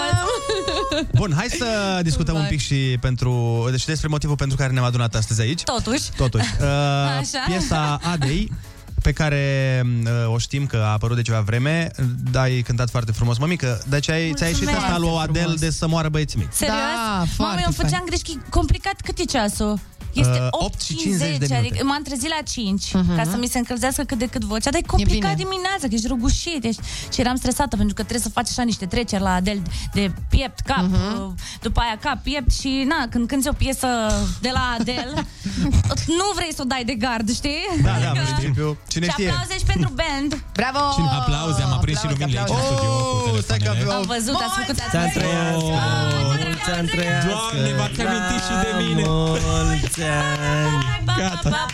colț. 0.90 1.07
Bun, 1.14 1.32
hai 1.36 1.46
să 1.59 2.01
discutăm 2.03 2.34
un 2.36 2.46
pic 2.48 2.61
și 2.61 2.96
pentru, 3.01 3.66
deci 3.70 3.84
despre 3.84 4.09
motivul 4.09 4.36
pentru 4.36 4.57
care 4.57 4.72
ne-am 4.72 4.84
adunat 4.84 5.14
astăzi 5.14 5.40
aici. 5.40 5.62
Totuși. 5.62 6.03
Totuși. 6.16 6.48
Uh, 6.61 6.66
Așa. 6.66 7.38
piesa 7.46 7.98
Adei, 8.12 8.53
pe 9.03 9.12
care 9.12 9.82
uh, 10.05 10.32
o 10.34 10.38
știm 10.38 10.66
că 10.66 10.76
a 10.76 10.92
apărut 10.92 11.16
de 11.16 11.22
ceva 11.22 11.40
vreme, 11.40 11.90
dar 12.30 12.42
ai 12.42 12.61
cântat 12.62 12.90
foarte 12.90 13.12
frumos, 13.12 13.38
mămică. 13.38 13.82
Deci 13.88 14.11
ai, 14.11 14.32
ți-ai 14.34 14.48
ieșit 14.48 14.64
Mulțumesc. 14.64 14.92
asta 14.92 14.98
lui 14.98 15.18
Adel 15.22 15.42
Frumos. 15.42 15.61
de 15.61 15.70
să 15.70 15.88
moară 15.88 16.09
băieții 16.09 16.38
mei. 16.38 16.48
Serios? 16.53 16.76
Da, 16.76 17.12
Mamă, 17.12 17.26
foarte 17.36 17.62
eu 17.64 17.70
făceam 17.72 17.90
fain. 17.90 18.05
greșeli 18.07 18.40
complicat. 18.51 19.01
Cât 19.05 19.18
e 19.18 19.24
ceasul? 19.24 19.78
Este 20.12 20.38
Uh, 20.40 20.48
8, 20.50 20.64
8 20.64 20.80
și 20.80 20.94
50 20.96 21.18
de 21.20 21.32
minute. 21.32 21.54
adică 21.54 21.84
m-am 21.84 22.02
trezit 22.02 22.28
la 22.28 22.40
5 22.44 22.90
ca 23.16 23.24
să 23.30 23.36
mi 23.36 23.46
se 23.46 23.58
încălzească 23.58 24.02
cât 24.02 24.18
de 24.18 24.26
cât 24.26 24.44
vocea, 24.44 24.70
dar 24.70 24.80
e 24.82 24.86
complicat 24.86 25.34
bine. 25.34 25.44
dimineața, 25.50 25.84
că 25.88 25.94
ești 25.94 26.06
răgușit 26.06 26.64
ești... 26.64 26.82
și 27.12 27.20
eram 27.20 27.36
stresată 27.36 27.76
pentru 27.76 27.94
că 27.94 28.02
trebuie 28.02 28.22
să 28.28 28.28
faci 28.38 28.48
așa 28.50 28.62
niște 28.62 28.86
treceri 28.86 29.22
la 29.22 29.32
Adel 29.34 29.62
de 29.92 30.12
piept, 30.30 30.61
cap, 30.61 30.84
uh, 30.92 31.26
după 31.62 31.80
aia 31.80 31.96
cap, 32.00 32.18
piept 32.22 32.52
și 32.61 32.84
na, 32.88 33.06
când 33.11 33.26
cânti 33.28 33.48
o 33.48 33.52
piesă 33.52 33.86
de 34.40 34.50
la 34.52 34.76
Adel, 34.78 35.11
nu 36.18 36.26
vrei 36.34 36.52
să 36.54 36.61
o 36.62 36.64
dai 36.72 36.84
de 36.84 36.94
gard, 36.94 37.32
știi? 37.34 37.62
Da, 37.82 37.90
da, 38.02 38.11
în 38.11 38.16
principiu. 38.26 38.76
Cine 38.88 39.06
și 39.06 39.11
știe? 39.12 39.28
aplauze 39.28 39.54
și 39.58 39.64
pentru 39.72 39.92
band. 40.00 40.30
Bravo! 40.61 40.78
Aplauze, 41.20 41.62
am 41.62 41.72
aprins 41.72 41.98
și 41.98 42.06
Aplauze, 42.06 42.24
luminile 42.24 42.38
aici 42.40 42.48
în 42.50 42.54
aplauze. 42.56 42.74
studio 42.74 42.92
cu 43.22 43.28
Oh, 43.36 43.42
stai 43.46 43.58
că 43.58 43.64
telefoanele. 43.64 43.92
avem- 43.92 44.00
Am 44.00 44.06
văzut, 44.14 44.38
ați 44.46 44.56
făcut 44.61 44.76
ați 44.84 44.90
Ți-am 44.92 45.08
trăiască, 45.16 45.74
mulți 46.76 46.94
ani 46.94 47.02
trăiască. 47.02 47.28
Doamne, 47.28 47.72
v-ați 47.78 48.00
amintit 48.00 48.42
și 48.48 48.54
de 48.64 48.84
mine. 48.84 49.02
Mulți 49.06 50.02
ani. 50.02 50.84
Gata. 51.18 51.66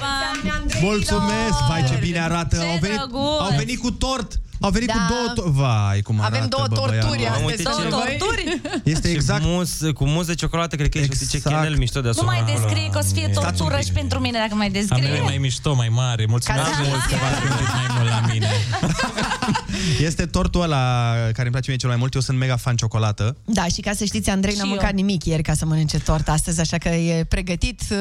Mulțumesc! 0.81 1.59
Vai, 1.69 1.85
ce 1.89 1.97
bine 2.01 2.21
arată! 2.21 2.57
Ce 2.57 2.63
Au 2.63 2.79
venit, 2.81 2.97
drăguț! 2.97 3.41
au 3.41 3.53
venit 3.57 3.81
cu 3.81 3.91
tort! 3.91 4.41
Au 4.61 4.71
venit 4.71 4.89
Da. 4.89 4.95
cu 4.95 5.01
două 5.13 5.29
to- 5.37 5.53
Vai, 5.53 6.01
cum 6.01 6.21
arată, 6.21 6.37
Avem 6.37 6.49
două 6.49 6.67
bă, 6.69 6.75
torturi 6.75 6.99
băiatul. 7.01 7.27
astăzi. 7.27 7.45
uite 7.45 7.63
pentru 7.63 7.83
ce- 7.83 7.89
voi. 7.89 8.17
Torturi? 8.19 8.61
Este 8.95 9.09
exact... 9.11 9.43
Și 9.43 9.49
mus, 9.49 9.71
cu 9.95 10.05
mus 10.07 10.27
de 10.27 10.35
ciocolată, 10.35 10.77
cred 10.77 10.89
că 10.91 10.99
e 10.99 11.03
și 11.03 11.09
ce 11.09 11.37
Exact. 11.37 11.57
chenel 11.57 11.77
mișto 11.77 12.01
de 12.01 12.05
Nu 12.07 12.11
asupra. 12.11 12.31
mai 12.33 12.43
descrie 12.55 12.89
că 12.93 12.99
o 12.99 13.05
să 13.09 13.13
fie 13.15 13.29
Stați 13.33 13.39
un 13.39 13.45
tortură 13.45 13.77
pic. 13.77 13.87
și 13.87 13.93
pentru 13.93 14.19
mine 14.19 14.39
dacă 14.45 14.55
mai 14.55 14.67
Am 14.67 14.73
mele 14.73 14.87
descrie. 14.87 15.21
mai 15.21 15.39
mișto, 15.47 15.75
mai 15.75 15.89
mare. 15.89 16.25
Mulțumesc 16.29 16.65
Ca 16.65 16.71
să 16.77 16.83
mult 16.89 17.01
că 17.01 17.07
știți. 17.07 17.21
v-ați 17.23 17.41
gândit 17.45 17.69
mai 17.79 17.87
mult 17.97 18.09
la 18.17 18.21
mine. 18.33 18.49
Este 20.09 20.27
tortul 20.27 20.63
ăla 20.63 21.13
care 21.13 21.43
îmi 21.43 21.51
place 21.51 21.71
mie 21.71 21.77
cel 21.79 21.89
mai 21.89 21.99
mult. 21.99 22.15
Eu 22.15 22.21
sunt 22.21 22.39
mega 22.39 22.57
fan 22.57 22.77
ciocolată. 22.77 23.37
Da, 23.45 23.65
și 23.65 23.81
ca 23.81 23.93
să 23.93 24.05
știți, 24.05 24.31
Andrei 24.31 24.55
n-a 24.55 24.63
Și 24.63 24.69
mâncat 24.69 24.91
eu. 24.91 24.95
nimic 24.97 25.25
ieri 25.25 25.43
ca 25.43 25.55
să 25.55 25.65
mănânce 25.67 25.99
tort 25.99 26.29
astăzi, 26.29 26.61
așa 26.61 26.79
că 26.79 26.89
e 26.89 27.25
pregătit 27.25 27.81
uh, 27.91 27.97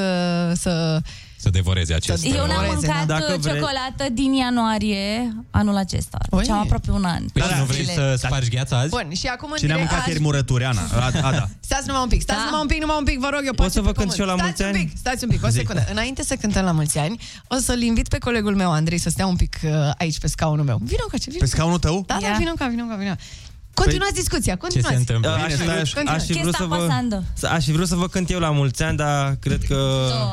să... 0.53 0.99
Să 1.38 1.49
devoreze 1.49 1.93
acest... 1.93 2.21
Să 2.21 2.27
Eu 2.27 2.45
n-am 2.45 2.57
Oreze, 2.57 2.73
mâncat 2.75 3.05
Dacă 3.05 3.33
uh, 3.33 3.39
vrei- 3.39 3.53
ciocolată 3.53 4.05
din 4.11 4.33
ianuarie 4.33 5.33
anul 5.51 5.75
acesta. 5.75 6.17
Oi. 6.29 6.39
Deci 6.41 6.49
am 6.51 6.59
aproape 6.59 6.91
un 6.91 7.03
an. 7.03 7.19
Păi 7.33 7.41
Da, 7.41 7.43
și 7.43 7.49
da, 7.53 7.57
nu 7.57 7.63
vrei 7.65 7.81
zile. 7.83 7.93
să 7.93 8.13
spargi 8.17 8.49
gheața 8.49 8.77
azi? 8.79 8.89
Bun, 8.89 9.07
și 9.13 9.27
acum... 9.27 9.49
în 9.51 9.57
Cine 9.57 9.71
a 9.71 9.75
direct- 9.75 9.89
mâncat 9.89 10.05
aș- 10.05 10.11
ieri 10.11 10.21
murături, 10.23 10.63
Ana? 10.65 10.81
A, 10.93 11.27
Ada. 11.27 11.49
Stați 11.59 11.88
numai 11.88 12.01
un 12.01 12.07
pic, 12.09 12.21
stați 12.21 12.39
Da? 12.39 12.45
numai 12.45 12.61
un 12.61 12.67
pic, 12.67 12.79
numai 12.79 12.95
un 12.99 13.03
pic, 13.03 13.19
vă 13.19 13.29
rog, 13.33 13.41
eu 13.45 13.53
Pot 13.53 13.71
să 13.71 13.79
pace 13.79 13.81
vă 13.81 13.91
pe 13.91 13.99
cânt 13.99 14.11
și 14.13 14.19
eu 14.19 14.25
la 14.25 14.33
pământ. 14.36 14.47
mulți 14.57 14.61
stați 14.61 14.75
ani? 14.75 14.83
un 14.83 14.88
pic, 14.89 14.97
stați 15.03 15.23
un 15.23 15.29
pic, 15.29 15.43
o 15.43 15.47
Zi. 15.49 15.57
secundă. 15.57 15.86
Înainte 15.91 16.23
să 16.23 16.36
cântăm 16.36 16.65
la 16.65 16.71
mulți 16.71 16.97
ani, 16.97 17.15
o 17.47 17.55
să-l 17.55 17.81
invit 17.81 18.07
pe 18.07 18.17
colegul 18.17 18.55
meu, 18.55 18.71
Andrei, 18.71 18.97
să 18.97 19.09
stea 19.09 19.25
un 19.27 19.36
pic 19.36 19.55
uh, 19.63 19.71
aici 19.97 20.19
pe 20.19 20.27
scaunul 20.27 20.65
meu. 20.65 20.77
Vino 20.83 21.05
ca 21.11 21.17
ce, 21.17 21.29
vino. 21.29 21.39
Pe 21.39 21.45
scaunul 21.55 21.79
tău? 21.79 22.03
Da, 22.07 22.17
da, 22.21 22.27
Ia. 22.27 22.36
vino 22.38 22.51
ca, 22.57 22.67
vino 22.67 22.83
ca, 22.86 22.95
vino. 22.95 23.13
Continuați 23.82 24.13
discuția, 24.13 24.53
Ce 24.53 24.59
continuați. 24.59 24.93
se 24.93 24.99
întâmplă? 25.03 25.30
Aș 25.32 25.41
Bine, 25.41 25.55
fi, 25.55 25.61
stai 25.61 25.76
vrut, 25.76 26.07
așa. 26.07 26.15
aș, 26.15 26.23
fi 26.26 26.34
Ce 26.34 26.39
vrut 26.39 26.53
sta 26.53 26.63
să 26.63 26.69
vă, 26.69 26.76
pasando? 26.76 27.17
să- 27.34 27.47
aș 27.47 27.63
fi 27.65 27.71
vrut 27.71 27.88
să 27.88 27.95
vă 27.95 28.07
cânt 28.07 28.30
eu 28.32 28.39
la 28.39 28.51
mulți 28.51 28.84
ani, 28.84 28.97
dar 28.97 29.36
cred 29.45 29.61
că 29.67 29.80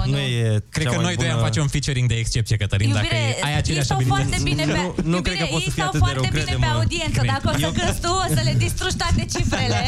Nu, 0.04 0.10
nu, 0.10 0.10
nu. 0.12 0.18
e 0.18 0.62
Cred 0.74 0.84
cea 0.84 0.90
că 0.90 0.96
mai 1.00 1.04
noi 1.04 1.14
doi 1.16 1.24
bună. 1.26 1.36
am 1.38 1.42
face 1.48 1.60
un 1.60 1.68
featuring 1.74 2.08
de 2.08 2.14
excepție, 2.14 2.56
Cătălin, 2.56 2.92
dacă 2.92 3.04
Iubire, 3.04 3.38
ai 3.44 3.50
ei 3.52 3.56
aceleași 3.62 3.84
stau 3.86 3.96
abilități. 3.96 4.22
foarte 4.28 4.42
bine 4.48 4.64
pe... 4.64 4.78
Nu- 4.78 4.94
nu 5.14 5.18
cred 5.26 5.36
că 5.42 5.44
Iubire, 5.46 5.52
pot 5.54 5.60
să 5.60 5.68
ei 5.68 5.72
fie 5.76 5.82
stau 5.82 5.86
atât 5.86 5.92
de 5.92 6.04
foarte 6.06 6.18
rău, 6.20 6.30
bine 6.30 6.44
pe 6.44 6.50
crede-mă. 6.50 6.72
audiență. 6.78 7.18
Cred. 7.20 7.30
Dacă 7.34 7.46
o 7.52 7.52
să 7.58 7.64
Eu- 7.66 7.72
cânti 7.78 8.00
tu, 8.04 8.10
o 8.24 8.26
să 8.36 8.40
le 8.48 8.54
distrugi 8.64 8.96
toate 9.02 9.22
cifrele. 9.34 9.80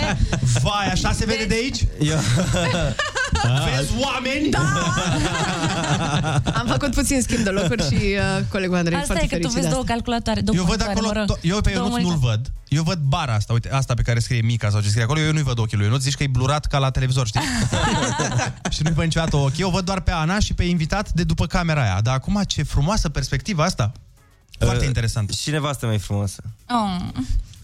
Vai, 0.67 0.87
așa 0.97 1.11
se 1.19 1.25
vede 1.31 1.45
de 1.53 1.57
aici? 1.63 1.81
Eu, 2.13 2.19
Vezi 3.43 3.93
oameni? 4.01 4.49
Da! 4.51 4.61
Am 6.61 6.67
făcut 6.67 6.95
puțin 6.95 7.23
schimb 7.23 7.45
de 7.45 7.51
locuri 7.51 7.83
și 7.83 7.95
uh, 7.95 8.45
colegul 8.49 8.77
Andrei 8.77 8.99
Asta 8.99 9.07
foarte 9.15 9.35
e 9.35 9.39
că 9.39 9.47
tu 9.47 9.51
fericit 9.51 9.55
vezi 9.55 9.67
de 9.67 9.69
două 9.73 9.81
asta. 9.83 9.93
calculatoare, 9.93 10.41
două 10.41 10.57
Eu 10.59 10.65
văd 10.65 10.79
monitoare, 10.81 10.99
acolo, 10.99 11.13
mă 11.13 11.27
rog. 11.27 11.39
to- 11.39 11.41
eu 11.43 11.61
pe 11.61 11.71
Două 11.71 11.87
Ionuț 11.87 12.03
nu-l 12.03 12.11
monitoare. 12.11 12.37
văd. 12.37 12.53
Eu 12.69 12.83
văd 12.83 12.99
bara 12.99 13.35
asta, 13.35 13.53
uite, 13.53 13.71
asta 13.73 13.95
pe 13.95 14.03
care 14.03 14.19
scrie 14.19 14.41
Mica 14.41 14.71
sau 14.71 14.81
ce 14.81 14.89
scrie 14.89 15.03
acolo, 15.03 15.21
eu 15.21 15.33
nu-i 15.33 15.43
văd 15.43 15.59
ochiul 15.59 15.79
lui 15.79 15.87
Ionuț, 15.87 16.03
zici 16.03 16.15
că 16.15 16.23
e 16.23 16.27
blurat 16.27 16.67
ca 16.67 16.79
la 16.79 16.91
televizor, 16.91 17.27
știi? 17.27 17.41
și 18.75 18.83
nu-i 18.83 18.93
văd 18.93 19.05
niciodată 19.05 19.37
ochii, 19.37 19.63
eu 19.63 19.71
văd 19.71 19.85
doar 19.85 20.01
pe 20.01 20.11
Ana 20.11 20.39
și 20.39 20.55
pe 20.55 20.65
invitat 20.65 21.13
de 21.13 21.25
după 21.25 21.47
camera 21.47 21.83
aia. 21.83 22.01
Dar 22.01 22.15
acum 22.15 22.43
ce 22.47 22.63
frumoasă 22.63 23.09
perspectivă 23.09 23.63
asta. 23.63 23.93
Foarte 24.59 24.81
Uh, 24.81 24.87
interesant. 24.87 25.31
Și 25.33 25.51
nevastă 25.51 25.87
mai 25.87 25.99
frumoasă. 25.99 26.43
Oh. 26.69 27.01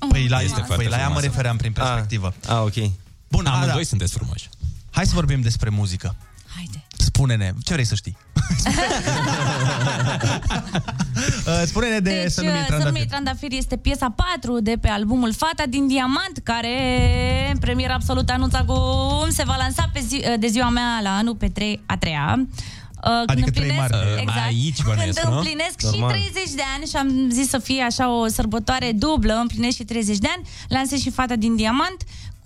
Păi 0.08 0.26
la, 0.28 0.40
Este 0.40 0.54
foarte 0.66 0.74
păi 0.74 0.86
la 0.86 0.90
ea 0.96 0.96
mă 0.96 1.04
frumoasă. 1.04 1.26
refeream 1.26 1.56
prin 1.56 1.72
perspectivă. 1.72 2.34
Ah, 2.48 2.58
ok. 2.60 2.90
Bun, 3.28 3.46
a, 3.46 3.50
Amândoi 3.54 3.76
da. 3.82 3.88
sunteți 3.88 4.12
frumoși. 4.12 4.48
Hai 4.90 5.06
să 5.06 5.14
vorbim 5.14 5.40
despre 5.40 5.68
muzică. 5.70 6.16
Haide. 6.56 6.86
Spune-ne, 6.96 7.52
ce 7.64 7.72
vrei 7.72 7.84
să 7.84 7.94
știi? 7.94 8.16
Uh, 11.46 11.62
Spune-ne 11.66 11.98
de 11.98 12.10
Deci, 12.22 12.30
Să 12.30 12.40
nu 12.42 12.48
uh, 12.48 12.66
Să 12.68 12.84
nu 12.84 12.90
mi 12.90 13.06
trandafiri 13.08 13.56
este 13.56 13.76
piesa 13.76 14.14
4 14.40 14.60
de 14.60 14.76
pe 14.80 14.88
albumul 14.88 15.32
Fata 15.34 15.62
din 15.68 15.86
Diamant, 15.88 16.40
care 16.42 16.74
în 17.52 17.58
premieră 17.58 17.92
absolut 17.92 18.28
anunță 18.30 18.56
acum 18.56 19.30
se 19.30 19.42
va 19.46 19.56
lansa 19.58 19.90
pe 19.92 20.00
zi, 20.08 20.22
de 20.38 20.46
ziua 20.46 20.68
mea 20.68 21.00
la 21.02 21.16
anul 21.16 21.34
pe 21.36 21.48
3 21.48 21.80
a 21.86 21.96
3-a. 21.96 22.34
Uh, 22.36 22.46
când 23.02 23.30
Adică 23.30 23.50
trei 23.50 23.68
împlinesc- 23.68 23.78
martie. 23.92 24.20
Exact. 24.20 24.46
Aici 24.46 24.82
bănuiesc, 24.82 25.20
Când 25.20 25.32
nu? 25.32 25.38
împlinesc 25.38 25.82
Normal. 25.82 26.14
și 26.16 26.30
30 26.32 26.54
de 26.54 26.62
ani 26.76 26.86
și 26.86 26.96
am 26.96 27.28
zis 27.30 27.48
să 27.48 27.58
fie 27.58 27.82
așa 27.82 28.10
o 28.20 28.26
sărbătoare 28.26 28.92
dublă, 28.92 29.34
împlinesc 29.34 29.76
și 29.76 29.84
30 29.84 30.18
de 30.18 30.28
ani, 30.36 30.48
lansez 30.68 31.00
și 31.00 31.10
Fata 31.10 31.36
din 31.36 31.56
Diamant 31.56 31.96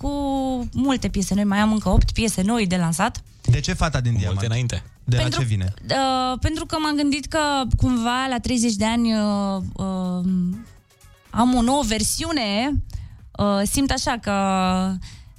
cu 0.05 0.69
multe 0.73 1.09
piese 1.09 1.35
noi, 1.35 1.45
mai 1.45 1.59
am 1.59 1.73
încă 1.73 1.89
8 1.89 2.11
piese 2.11 2.43
noi 2.43 2.67
de 2.67 2.77
lansat. 2.77 3.23
De 3.43 3.61
ce 3.61 3.73
fata 3.73 4.01
din 4.01 4.13
diamant? 4.13 4.33
Multe 4.33 4.47
înainte. 4.47 4.83
De 5.05 5.17
la 5.17 5.23
Pentru- 5.23 5.41
ce 5.41 5.47
vine? 5.47 5.75
Uh, 5.91 6.39
pentru 6.41 6.67
că 6.67 6.77
m-am 6.79 6.97
gândit 6.97 7.27
că 7.27 7.39
cumva 7.77 8.27
la 8.29 8.39
30 8.39 8.75
de 8.75 8.85
ani 8.85 9.15
uh, 9.15 9.63
uh, 9.73 10.25
am 11.31 11.55
o 11.55 11.63
nouă 11.63 11.83
versiune. 11.87 12.73
Uh, 13.39 13.61
simt 13.63 13.91
așa 13.91 14.19
că 14.23 14.33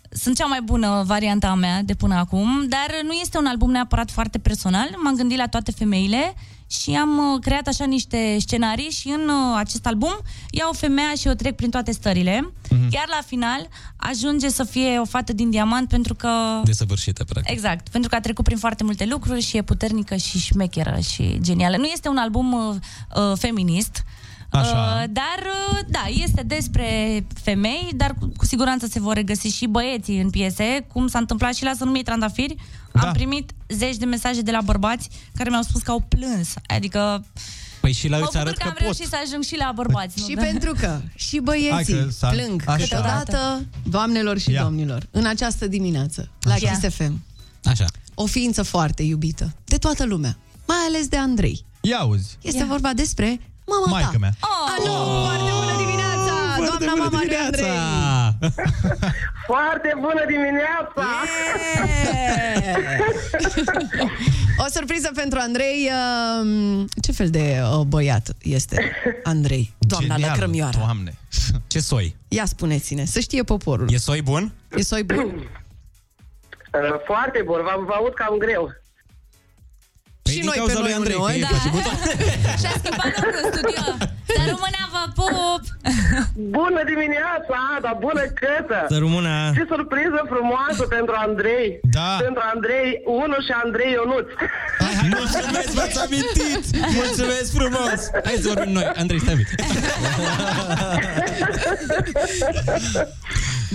sunt 0.09 0.36
cea 0.36 0.45
mai 0.45 0.61
bună 0.61 1.03
varianta 1.05 1.47
a 1.47 1.55
mea 1.55 1.82
de 1.84 1.93
până 1.93 2.16
acum, 2.16 2.66
dar 2.68 2.88
nu 3.03 3.11
este 3.11 3.38
un 3.38 3.45
album 3.45 3.72
neapărat 3.72 4.11
foarte 4.11 4.38
personal. 4.38 4.89
M-am 5.03 5.16
gândit 5.16 5.38
la 5.38 5.47
toate 5.47 5.72
femeile 5.72 6.34
și 6.68 6.91
am 6.91 7.18
uh, 7.18 7.39
creat 7.41 7.68
așa 7.68 7.86
niște 7.86 8.38
scenarii 8.39 8.89
și 8.89 9.07
în 9.07 9.30
uh, 9.30 9.55
acest 9.57 9.86
album 9.86 10.18
iau 10.49 10.72
femeia 10.72 11.13
și 11.20 11.28
o 11.28 11.34
trec 11.34 11.55
prin 11.55 11.70
toate 11.70 11.91
stările. 11.91 12.53
Mm-hmm. 12.66 12.89
Iar 12.89 13.05
la 13.07 13.20
final 13.26 13.68
ajunge 13.95 14.49
să 14.49 14.63
fie 14.63 14.99
o 14.99 15.05
fată 15.05 15.34
din 15.34 15.49
diamant 15.49 15.89
pentru 15.89 16.16
că 16.16 16.30
Desăvârșită, 16.63 17.24
practic. 17.24 17.53
Exact, 17.53 17.89
pentru 17.89 18.09
că 18.09 18.16
a 18.16 18.20
trecut 18.20 18.43
prin 18.43 18.57
foarte 18.57 18.84
multe 18.84 19.05
lucruri 19.05 19.41
și 19.41 19.57
e 19.57 19.61
puternică 19.61 20.16
și 20.16 20.39
șmecheră 20.39 20.99
și 20.99 21.38
genială. 21.41 21.78
Nu 21.78 21.86
este 21.86 22.09
un 22.09 22.18
album 22.18 22.53
uh, 22.53 22.76
uh, 23.16 23.38
feminist, 23.38 24.03
Așa. 24.58 24.99
Uh, 25.01 25.03
dar, 25.12 25.39
uh, 25.72 25.80
da, 25.88 26.03
este 26.24 26.43
despre 26.45 26.88
femei, 27.43 27.89
dar 27.95 28.16
cu, 28.20 28.32
cu 28.38 28.45
siguranță 28.45 28.86
se 28.88 28.99
vor 28.99 29.14
regăsi 29.14 29.47
și 29.47 29.66
băieții 29.68 30.20
în 30.22 30.30
piese, 30.30 30.86
cum 30.93 31.08
s-a 31.08 31.20
întâmplat 31.20 31.53
și 31.56 31.64
la 31.64 31.72
Să 31.78 31.84
nu 31.84 32.01
trandafiri. 32.01 32.56
Da. 32.91 33.01
Am 33.01 33.14
primit 33.14 33.51
zeci 33.70 33.95
de 33.95 34.06
mesaje 34.06 34.41
de 34.41 34.51
la 34.51 34.62
bărbați 34.62 35.10
care 35.36 35.49
mi-au 35.49 35.62
spus 35.62 35.82
că 35.82 35.91
au 35.91 35.99
plâns. 36.08 36.53
Adică 36.68 37.26
Păi 37.82 37.91
și 37.91 38.08
la 38.08 38.18
mă 38.18 38.24
îți 38.24 38.32
bucur 38.32 38.47
arăt 38.47 38.58
că 38.58 38.62
că 38.64 38.68
am 38.68 38.74
pot. 38.74 38.82
reușit 38.82 39.08
să 39.08 39.16
ajung 39.26 39.43
și 39.43 39.56
la 39.58 39.72
bărbați. 39.76 40.24
Și 40.24 40.34
nu? 40.34 40.41
pentru 40.41 40.74
că 40.80 40.99
și 41.16 41.30
Hai 41.32 41.39
băieții 41.43 41.93
că 41.93 42.08
s-a- 42.10 42.30
plâng 42.30 42.64
așa. 42.68 42.78
câteodată, 42.84 43.66
doamnelor 43.89 44.38
și 44.39 44.51
Ia. 44.51 44.64
domnilor, 44.64 45.08
în 45.12 45.26
această 45.26 45.68
dimineață, 45.68 46.30
la 46.39 46.53
Așa. 46.53 46.70
Kiss 46.80 46.95
FM. 46.95 47.24
Așa. 47.64 47.86
O 48.14 48.26
ființă 48.26 48.64
foarte 48.64 49.03
iubită 49.03 49.53
de 49.66 49.78
toată 49.78 50.06
lumea, 50.06 50.38
mai 50.68 50.78
ales 50.88 51.08
de 51.08 51.18
Andrei. 51.18 51.66
Ia 51.82 51.97
auzi. 51.97 52.38
Este 52.41 52.60
Ia. 52.60 52.66
vorba 52.66 52.93
despre 52.93 53.39
mama 53.66 53.86
Maică 53.89 54.09
ta. 54.11 54.18
mea. 54.20 54.32
Oh, 54.41 54.74
Alo, 54.76 54.93
foarte 55.26 55.51
bună 55.57 55.76
dimineața! 55.78 56.34
Doamna 56.68 56.93
mama 57.03 57.20
lui 57.26 57.36
Andrei! 57.45 57.66
Foarte 59.47 59.93
bună 59.99 60.24
dimineața! 60.28 61.05
O 64.57 64.66
surpriză 64.70 65.11
pentru 65.16 65.39
Andrei. 65.41 65.89
um, 66.41 66.88
Ce 67.01 67.11
fel 67.11 67.30
de 67.30 67.61
uh, 67.78 67.82
băiat 67.86 68.36
este 68.41 68.91
Andrei? 69.24 69.74
Doamna 69.78 70.13
Genial, 70.16 70.30
lăcrămioară. 70.32 70.78
Doamne. 70.78 71.18
Ce 71.68 71.80
soi? 71.80 72.16
Ia 72.28 72.45
spuneți-ne, 72.45 73.05
să 73.05 73.20
știe 73.20 73.43
poporul. 73.43 73.88
E 73.91 73.97
soi 73.97 74.22
bun? 74.22 74.51
E 74.76 74.82
soi 74.82 75.03
bun? 75.03 75.26
Uh, 75.26 76.99
Foarte 77.05 77.41
bun, 77.45 77.59
vă 77.63 77.84
vă 77.86 77.93
aud 77.93 78.13
cam 78.13 78.38
greu. 78.38 78.72
Păi 80.26 80.34
Și 80.34 80.39
din 80.39 80.47
noi 80.49 80.57
cauza 80.59 80.73
pe 80.78 80.84
lui 80.86 80.91
noi 80.91 80.99
Andrei, 80.99 81.17
că 81.17 81.21
uneori, 81.21 81.39
e 81.39 81.45
da. 81.45 81.51
place 81.53 81.69
buton. 81.76 81.95
Și-a 82.61 82.73
schimbat 82.82 83.09
locul 83.15 83.39
în 83.41 83.47
studio. 83.53 83.86
Să 84.36 84.41
rămână, 84.51 84.82
vă 84.95 85.03
pup! 85.19 85.63
Bună 86.57 86.82
dimineața, 86.91 87.55
Ada, 87.76 87.91
bună 88.05 88.23
cătă! 88.41 88.80
Să 88.93 88.97
rămână. 89.05 89.34
Ce 89.57 89.63
surpriză 89.73 90.19
frumoasă 90.34 90.84
pentru 90.95 91.13
Andrei! 91.26 91.67
Da. 91.97 92.09
Pentru 92.26 92.41
Andrei 92.53 92.88
1 93.05 93.36
și 93.45 93.51
Andrei 93.63 93.91
Ionuț. 93.97 94.28
Mulțumesc, 95.19 95.69
v-ați 95.78 95.97
amintit! 96.05 96.63
Mulțumesc 97.01 97.49
frumos! 97.59 97.99
Hai 98.28 98.38
să 98.43 98.47
vorbim 98.53 98.71
noi. 98.78 98.88
Andrei, 99.01 99.19
stai 99.23 99.34
un 99.38 99.41
pic. 99.41 99.49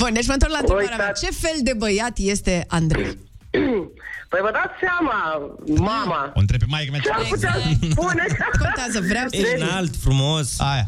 Bun, 0.01 0.11
deci 0.17 0.29
mă 0.31 0.35
întorc 0.37 0.53
la 0.57 0.61
întrebarea 0.63 0.97
mea. 0.97 1.07
Uitați. 1.07 1.25
Ce 1.25 1.31
fel 1.43 1.59
de 1.69 1.75
băiat 1.83 2.15
este 2.35 2.55
Andrei? 2.79 3.19
Păi 4.33 4.41
vă 4.43 4.51
dați 4.53 4.75
seama, 4.81 5.19
mama, 5.93 6.33
O 6.35 6.41
întreb 6.41 6.59
pe 6.61 6.67
maică 6.69 6.91
mea. 6.91 7.01
ce 7.01 7.11
ar 7.11 7.23
putea 7.29 7.55
spune? 7.91 8.25
Contează, 8.65 9.01
vreau 9.01 9.27
să... 9.29 9.37
E 9.37 9.63
înalt, 9.63 9.95
frumos. 9.97 10.61
Aia. 10.61 10.87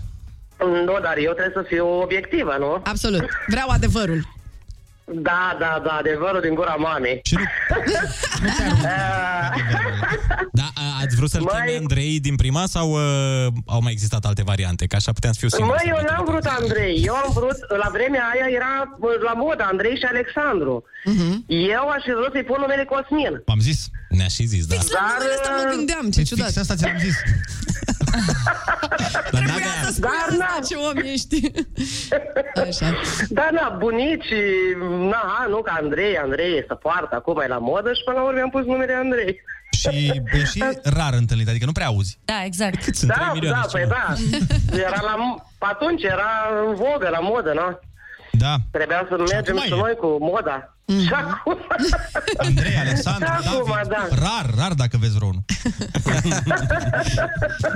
Nu, 0.86 0.98
dar 1.02 1.16
eu 1.16 1.32
trebuie 1.32 1.62
să 1.62 1.64
fiu 1.68 1.86
obiectivă, 2.00 2.56
nu? 2.58 2.80
Absolut. 2.84 3.24
Vreau 3.46 3.68
adevărul. 3.68 4.26
Da, 5.14 5.56
da, 5.58 5.80
da, 5.84 5.90
adevărul 5.98 6.40
din 6.40 6.54
gura 6.54 6.74
mamei. 6.74 7.20
Și 7.24 7.34
nu, 7.34 7.40
Da, 10.52 10.66
a- 10.74 10.98
ați 11.02 11.16
vrut 11.16 11.30
să-l 11.30 11.42
Mai- 11.42 11.62
cheme 11.64 11.76
Andrei 11.78 12.20
din 12.20 12.36
prima 12.36 12.64
sau 12.66 12.90
uh, 12.90 13.46
au 13.66 13.80
mai 13.82 13.92
existat 13.92 14.24
alte 14.24 14.42
variante? 14.42 14.86
Că 14.86 14.96
așa 14.96 15.12
puteam 15.12 15.32
să 15.32 15.38
fiu 15.38 15.48
singur. 15.48 15.68
Măi, 15.74 15.78
să 15.84 15.88
eu 15.88 15.96
vă 16.00 16.02
n-am 16.06 16.14
trimit. 16.24 16.30
vrut 16.30 16.46
Andrei. 16.60 17.02
Eu 17.06 17.14
am 17.14 17.30
vrut, 17.38 17.58
la 17.82 17.88
vremea 17.92 18.24
aia 18.32 18.46
era 18.58 18.72
bă, 19.00 19.08
la 19.28 19.32
modă 19.32 19.62
Andrei 19.72 19.96
și 19.96 20.06
Alexandru. 20.14 20.74
Eu 21.46 21.84
aș 21.96 22.02
fi 22.06 22.12
vrut 22.20 22.32
să-i 22.34 22.44
pun 22.50 22.58
numele 22.60 22.84
Cosmin. 22.92 23.34
v-am 23.48 23.60
zis. 23.68 23.78
Ne-a 24.18 24.28
și 24.36 24.44
zis, 24.54 24.64
da. 24.66 24.74
Fix 24.74 24.90
la 24.90 24.98
Dar, 25.00 25.10
numele 25.12 25.34
ăsta 25.38 25.50
mă 25.58 25.62
uh, 25.68 25.70
gândeam, 25.76 26.04
ce 26.14 26.18
Păi 26.20 26.24
ciudat. 26.28 26.46
fix 26.46 26.56
asta 26.62 26.74
ți-am 26.80 26.96
zis. 27.06 27.16
Dar 29.12 29.22
Trebuia 29.30 29.52
n-avea- 29.54 29.82
să 29.84 29.90
spui 29.92 30.08
Dar 30.08 30.26
asta, 30.28 30.56
na. 30.58 30.66
ce 30.66 30.74
om 30.74 30.96
ești. 31.12 31.50
Așa. 32.68 32.94
Da, 33.28 33.48
na, 33.52 33.76
bunici, 33.78 34.32
na, 35.10 35.46
nu, 35.48 35.62
că 35.62 35.72
Andrei, 35.80 36.18
Andrei 36.18 36.64
se 36.68 36.74
poartă, 36.74 37.14
acum 37.14 37.40
e 37.40 37.46
la 37.46 37.58
modă 37.58 37.92
și 37.92 38.02
până 38.04 38.16
la 38.18 38.24
urmă 38.24 38.40
am 38.40 38.50
pus 38.50 38.64
numele 38.64 38.92
Andrei. 38.94 39.40
Și 39.80 40.12
e 40.40 40.44
și 40.44 40.64
rar 40.82 41.12
întâlnit, 41.12 41.48
adică 41.48 41.64
nu 41.64 41.72
prea 41.72 41.86
auzi. 41.86 42.18
Da, 42.24 42.44
exact. 42.44 42.82
Sunt 42.94 43.10
Da, 43.10 43.14
3 43.14 43.28
milioane 43.32 43.60
da, 43.62 43.68
și 43.68 43.72
păi 43.72 43.80
ceva. 43.80 44.14
da. 44.70 44.76
Era 44.78 45.00
la, 45.02 45.14
atunci 45.58 46.02
era 46.02 46.30
în 46.66 46.74
vogă, 46.74 47.08
la 47.10 47.18
modă, 47.20 47.52
nu? 47.54 47.78
Da. 48.38 48.54
Trebuia 48.70 49.06
să 49.08 49.16
mergem 49.32 49.56
acum 49.56 49.66
și 49.66 49.72
e. 49.72 49.76
noi 49.76 49.94
cu 49.94 50.16
moda. 50.20 50.76
Și 51.00 51.12
acum... 51.12 51.58
Andrei, 52.48 52.76
Alexandru, 52.80 53.26
Și 53.42 53.48
acum, 53.48 53.70
David. 53.74 53.88
da. 53.88 54.08
Rar, 54.24 54.46
rar 54.58 54.72
dacă 54.72 54.96
vezi 55.00 55.14
vreunul. 55.16 55.42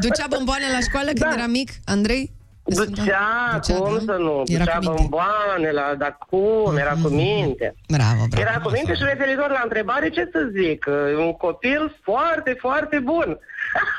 Ducea 0.00 0.26
bomboane 0.28 0.64
la 0.72 0.80
școală 0.80 1.10
când 1.18 1.32
era 1.32 1.46
mic, 1.46 1.70
Andrei? 1.84 2.34
Ducea, 2.64 3.60
cum 3.78 3.94
da? 3.94 4.12
să 4.12 4.16
nu? 4.26 4.42
Era 4.46 4.64
Ducea 4.64 4.78
cu 4.78 4.84
minte. 4.84 5.00
bomboane, 5.00 5.70
la, 5.78 5.94
dar 5.98 6.18
cum? 6.28 6.76
Era 6.76 6.94
cu 7.02 7.08
minte. 7.08 7.74
Bravo, 7.88 8.22
bravo. 8.30 8.48
Era 8.48 8.60
cu 8.60 8.70
minte 8.70 8.94
și 8.94 9.02
referitor 9.02 9.50
la 9.50 9.60
întrebare, 9.62 10.08
ce 10.08 10.28
să 10.32 10.40
zic? 10.60 10.86
Un 11.18 11.32
copil 11.32 11.96
foarte, 12.02 12.56
foarte 12.60 12.98
bun. 12.98 13.38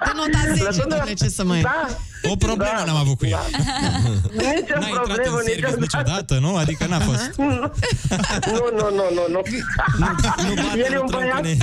Te 0.05 0.11
nota 0.15 0.39
10, 0.53 0.63
Lăsând- 0.63 0.89
domnule, 0.93 1.13
ce 1.13 1.27
să 1.27 1.43
mai... 1.43 1.61
Da. 1.61 1.85
O 2.23 2.35
problemă 2.35 2.71
Da. 2.77 2.83
n-am 2.85 2.95
avut 2.95 3.17
cu 3.17 3.25
el. 3.25 3.37
Nici 3.51 4.71
o 4.75 4.79
N-a 4.79 4.87
intrat 4.87 5.03
problemă, 5.03 5.37
în 5.37 5.43
nici 5.45 5.59
service 5.59 5.79
niciodată, 5.79 6.37
nu? 6.39 6.55
Adică 6.55 6.85
n-a 6.89 6.99
fost. 6.99 7.31
Nu, 7.37 8.63
nu, 8.79 8.87
nu, 8.99 9.05
nu, 9.17 9.23
nu. 9.31 9.41
Nu 10.47 10.53
bate 10.61 10.77
El 10.77 10.93
e 10.93 10.95
în 10.95 11.01
un 11.01 11.07
băiat 11.11 11.41
troncone. 11.41 11.57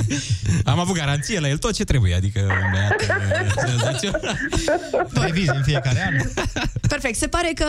Am 0.64 0.78
avut 0.78 0.94
garanție 0.96 1.40
la 1.40 1.48
el, 1.48 1.58
tot 1.58 1.72
ce 1.72 1.84
trebuie. 1.84 2.14
Adică, 2.14 2.40
un 2.40 2.70
băiat, 2.72 3.00
uh, 3.02 3.62
senzațional. 3.66 4.38
Revizi 5.12 5.50
în 5.54 5.62
fiecare 5.62 6.02
an. 6.06 6.44
Perfect. 6.88 7.16
Se 7.18 7.26
pare 7.26 7.52
că 7.54 7.66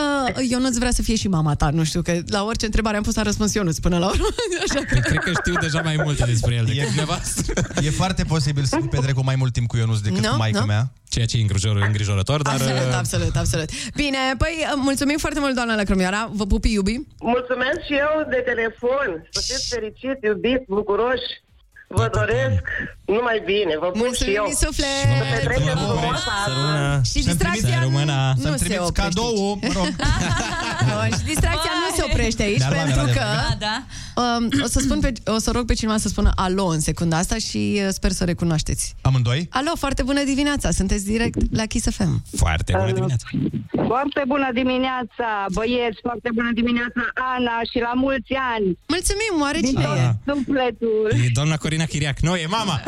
Ionuț 0.50 0.76
vrea 0.76 0.90
să 0.90 1.02
fie 1.02 1.16
și 1.16 1.28
mama 1.28 1.54
ta. 1.54 1.70
Nu 1.70 1.84
știu, 1.84 2.02
că 2.02 2.18
la 2.26 2.44
orice 2.44 2.64
întrebare 2.64 2.96
am 2.96 3.02
pus 3.02 3.16
a 3.16 3.22
răspuns 3.22 3.54
Ionuț 3.54 3.78
până 3.78 3.98
la 3.98 4.06
urmă. 4.06 4.26
Așa 4.68 4.78
că... 4.78 4.86
Păi, 4.90 5.00
cred 5.00 5.18
că 5.18 5.30
știu 5.40 5.54
deja 5.60 5.80
mai 5.80 5.96
multe 6.04 6.24
despre 6.24 6.54
el 6.54 6.64
decât 6.64 6.84
dumneavoastră. 6.86 7.52
E 7.82 7.90
foarte 7.90 8.24
posibil 8.24 8.64
să 8.64 8.76
fi 8.80 8.86
petrecut 8.86 9.24
mai 9.24 9.36
mult 9.36 9.52
timp 9.52 9.66
cu 9.68 9.76
Ionuț 9.76 9.98
decât 9.98 10.22
Nu, 10.24 10.30
cu 10.30 10.36
maica 10.36 10.58
nu. 10.60 10.64
mea. 10.66 10.90
Ceea 11.08 11.26
ce 11.26 11.36
e 11.36 11.40
îngrijor, 11.40 11.76
îngrijorător, 11.86 12.42
dar... 12.42 12.52
Absolut, 12.52 12.88
uh, 12.88 12.94
absolut, 12.96 13.36
absolut. 13.36 13.68
Bine, 13.94 14.18
păi 14.38 14.54
mulțumim 14.74 15.18
foarte 15.18 15.40
mult, 15.40 15.54
doamna 15.54 15.76
Lăcrămioara. 15.76 16.30
Vă 16.32 16.46
pupi, 16.46 16.72
iubi. 16.72 17.00
Mulțumesc 17.20 17.80
și 17.84 17.94
eu 17.94 18.26
de 18.30 18.42
telefon. 18.44 19.28
Să 19.30 19.40
fiți 19.46 19.68
fericiți, 19.74 20.24
iubiți, 20.26 20.64
bucuroși. 20.68 21.44
Vă 21.88 22.08
doresc 22.12 22.62
Numai 23.06 23.42
bine, 23.44 23.72
vă 23.80 23.86
pun 23.86 23.94
și 24.00 24.04
Mulțumim 24.04 24.34
eu. 24.40 24.44
din 24.44 24.54
suflet! 24.64 25.06
Să 25.20 25.24
petrecem 25.34 25.76
frumos 25.88 26.20
azi. 26.44 27.10
Și 27.10 27.18
distracția 27.24 27.80
nu 27.80 27.90
Să-mi 28.42 28.58
se 28.58 28.64
trimiți 28.64 28.86
oprește 28.88 29.00
cadou, 29.02 29.58
mă 29.62 29.70
rog. 29.78 29.88
aici. 31.02 31.14
Și 31.18 31.24
distracția 31.32 31.70
nu 31.82 31.88
se 31.96 32.02
oprește 32.10 32.42
aici 32.42 32.58
Dar, 32.58 32.72
pentru 32.72 32.94
Doamne, 32.94 33.12
că 33.12 33.18
Da, 33.18 33.54
da. 33.66 33.76
um, 34.22 34.48
o 34.62 34.66
să 34.66 34.78
spun 34.80 35.00
pe, 35.00 35.12
o 35.26 35.38
să 35.38 35.50
rog 35.50 35.64
pe 35.66 35.74
cineva 35.74 35.98
să 35.98 36.08
spună 36.08 36.30
alo 36.36 36.66
în 36.66 36.80
secunda 36.80 37.16
asta 37.16 37.36
și 37.48 37.80
uh, 37.82 37.88
sper 37.90 38.10
să 38.10 38.24
recunoașteți. 38.24 38.94
Amândoi? 39.00 39.46
Alo, 39.50 39.70
foarte 39.78 40.02
bună 40.02 40.22
dimineața. 40.24 40.70
Sunteți 40.70 41.04
direct 41.04 41.38
la 41.56 41.64
Kiss 41.66 41.86
FM. 41.90 42.22
Foarte 42.36 42.72
bună 42.78 42.92
dimineața. 42.92 43.26
Foarte 43.86 44.22
bună 44.26 44.48
dimineața, 44.52 45.28
băieți, 45.52 45.98
foarte 46.02 46.28
bună 46.34 46.50
dimineața, 46.54 47.02
Ana, 47.36 47.56
și 47.70 47.78
la 47.78 47.92
mulți 47.94 48.32
ani. 48.54 48.78
Mulțumim, 48.94 49.32
oare 49.42 49.58
Din 49.60 49.68
cine 49.68 49.84
tot 49.84 49.96
e? 49.96 50.16
sufletul. 50.32 51.06
E 51.24 51.28
doamna 51.32 51.56
Corina 51.56 51.84
Chiriac. 51.84 52.18
Nu, 52.20 52.34
e 52.36 52.46
mama. 52.58 52.80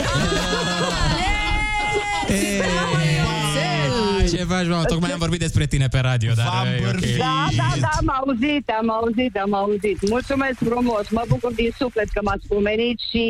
Ce 4.30 4.44
faci, 4.44 4.66
mama? 4.68 4.84
Tocmai 4.84 5.10
am 5.10 5.18
vorbit 5.18 5.38
despre 5.46 5.66
tine 5.66 5.88
pe 5.88 5.98
radio, 5.98 6.32
dar 6.40 6.46
V-am 6.48 6.66
e 6.66 6.76
ok. 6.78 6.84
bârfit. 6.84 7.16
Da, 7.16 7.46
da, 7.60 7.70
da, 7.84 7.90
am 8.00 8.08
auzit, 8.20 8.64
am 8.80 8.88
auzit, 8.98 9.34
am 9.44 9.54
auzit. 9.62 9.98
Mulțumesc 10.08 10.56
frumos, 10.70 11.04
mă 11.18 11.22
bucur 11.28 11.52
din 11.60 11.70
suflet 11.78 12.08
că 12.14 12.20
m-ați 12.26 12.46
pomenit 12.54 12.98
și 13.10 13.24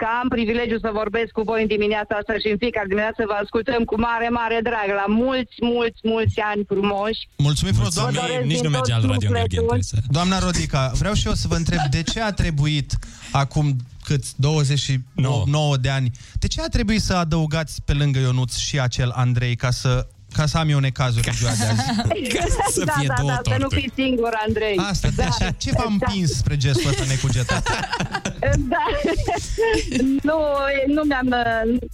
că 0.00 0.06
am 0.22 0.28
privilegiul 0.28 0.80
să 0.86 0.90
vorbesc 1.02 1.30
cu 1.38 1.42
voi 1.50 1.60
în 1.64 1.66
dimineața 1.76 2.12
asta 2.20 2.34
și 2.42 2.48
în 2.52 2.58
fiecare 2.62 2.86
dimineață 2.92 3.20
vă 3.32 3.36
ascultăm 3.44 3.82
cu 3.90 3.96
mare, 4.08 4.28
mare 4.40 4.58
drag. 4.68 4.88
La 5.02 5.06
mulți, 5.22 5.54
mulți, 5.74 6.00
mulți 6.12 6.36
ani 6.50 6.62
frumoși. 6.72 7.20
Mulțumim 7.48 7.74
frumos, 7.78 7.94
Vă 7.94 8.00
doamna. 8.00 8.20
doresc 8.20 8.44
Nici 8.52 8.60
din 8.60 8.66
nu 8.68 8.74
merge 8.76 8.92
tot 8.92 8.98
al 8.98 9.02
Radio 9.10 9.14
sufletul. 9.28 9.34
Gherghen, 9.36 9.58
trebuie 9.66 9.82
să- 9.90 9.96
Doamna 10.16 10.36
Rodica, 10.46 10.82
vreau 11.02 11.14
și 11.20 11.26
eu 11.30 11.34
să 11.42 11.46
vă 11.52 11.56
întreb 11.62 11.82
de 11.96 12.02
ce 12.10 12.18
a 12.28 12.32
trebuit 12.42 12.90
acum 13.42 13.66
cât? 14.10 14.36
29 14.36 15.76
de 15.76 15.88
ani, 15.88 16.10
de 16.32 16.46
ce 16.46 16.60
a 16.60 16.66
trebuit 16.66 17.02
să 17.02 17.14
adăugați 17.14 17.82
pe 17.82 17.92
lângă 17.92 18.18
Ionuț 18.18 18.56
și 18.56 18.80
acel 18.80 19.10
Andrei 19.10 19.56
ca 19.56 19.70
să 19.70 20.06
ca 20.32 20.46
să 20.46 20.58
am 20.58 20.68
eu 20.68 20.78
necazuri 20.78 21.28
în 21.28 21.34
ziua 21.34 21.50
de 21.50 21.64
azi. 21.64 21.80
Să 22.78 22.84
da, 22.84 22.92
fie 22.92 23.06
da, 23.06 23.14
două 23.18 23.30
da, 23.30 23.40
să 23.44 23.50
nu 23.50 23.56
torturi. 23.58 23.80
fii 23.80 24.04
singur, 24.04 24.32
Andrei. 24.46 24.76
Asta, 24.76 25.08
da. 25.16 25.24
ce, 25.38 25.54
ce 25.56 25.70
v-a 25.70 25.84
împins 25.88 26.36
spre 26.36 26.56
gestul 26.56 26.90
ăsta 26.90 27.04
necugetat? 27.08 27.68
Da. 28.58 28.84
nu, 30.22 30.38
nu, 30.86 31.02
mi-am, 31.02 31.34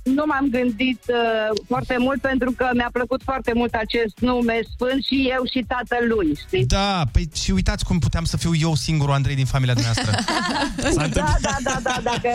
nu 0.03 0.25
m-am 0.27 0.47
gândit 0.51 1.01
uh, 1.09 1.17
foarte 1.69 1.97
mult 1.99 2.21
pentru 2.21 2.51
că 2.57 2.71
mi-a 2.75 2.91
plăcut 2.93 3.21
foarte 3.25 3.53
mult 3.55 3.75
acest 3.75 4.15
nume 4.19 4.61
sfânt 4.75 5.05
și 5.05 5.17
eu 5.35 5.43
și 5.53 5.65
tatălui, 5.75 6.39
știi? 6.47 6.65
Da, 6.67 7.05
păi 7.13 7.29
și 7.35 7.51
uitați 7.51 7.85
cum 7.85 7.99
puteam 7.99 8.25
să 8.25 8.37
fiu 8.37 8.55
eu 8.55 8.75
singurul 8.75 9.15
Andrei 9.15 9.35
din 9.35 9.45
familia 9.45 9.75
noastră. 9.83 10.11
Da, 10.97 11.07
da, 11.41 11.57
da, 11.63 11.79
da, 11.83 11.97
dacă 12.03 12.29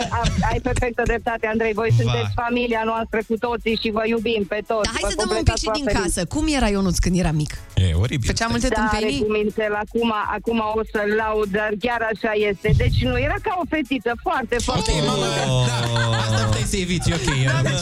ai 0.50 0.60
perfectă 0.62 1.02
dreptate, 1.04 1.46
Andrei, 1.46 1.72
voi 1.72 1.88
Vai. 1.88 1.98
sunteți 2.00 2.32
familia 2.44 2.82
noastră 2.84 3.18
cu 3.28 3.36
toții 3.46 3.78
și 3.82 3.90
vă 3.90 4.02
iubim 4.06 4.44
pe 4.48 4.60
toți. 4.66 4.88
Dar 4.88 4.94
hai 4.94 5.02
Vă 5.02 5.08
să 5.10 5.16
dăm 5.20 5.36
un 5.36 5.42
pic 5.42 5.52
completați 5.52 5.64
și 5.64 5.70
din 5.78 5.84
foarte 5.92 6.08
casă. 6.14 6.20
Cum 6.34 6.44
era 6.58 6.68
Ionuț 6.76 6.96
când 7.04 7.14
era 7.22 7.32
mic? 7.42 7.52
E 7.84 7.94
oribil. 8.04 8.28
Făcea 8.32 8.46
multe 8.54 8.68
Da, 8.68 8.74
are 8.80 8.88
tâmpenii? 8.90 9.20
cuvintele, 9.26 9.76
acum, 9.84 10.10
acum 10.36 10.58
o 10.80 10.82
să 10.92 11.00
laud, 11.20 11.48
dar 11.58 11.70
chiar 11.84 12.00
așa 12.12 12.32
este. 12.50 12.68
Deci 12.82 12.98
nu, 13.08 13.14
era 13.26 13.36
ca 13.46 13.52
o 13.62 13.64
fetiță, 13.74 14.12
foarte, 14.26 14.56
foarte... 14.68 14.90
Ok, 14.94 14.98
mama, 15.10 15.26
da. 15.36 15.44
Asta 16.22 16.38
puteai 16.48 16.66
să 16.74 16.76
eviți, 16.84 17.06
e 17.10 17.14
ok. 17.20 17.30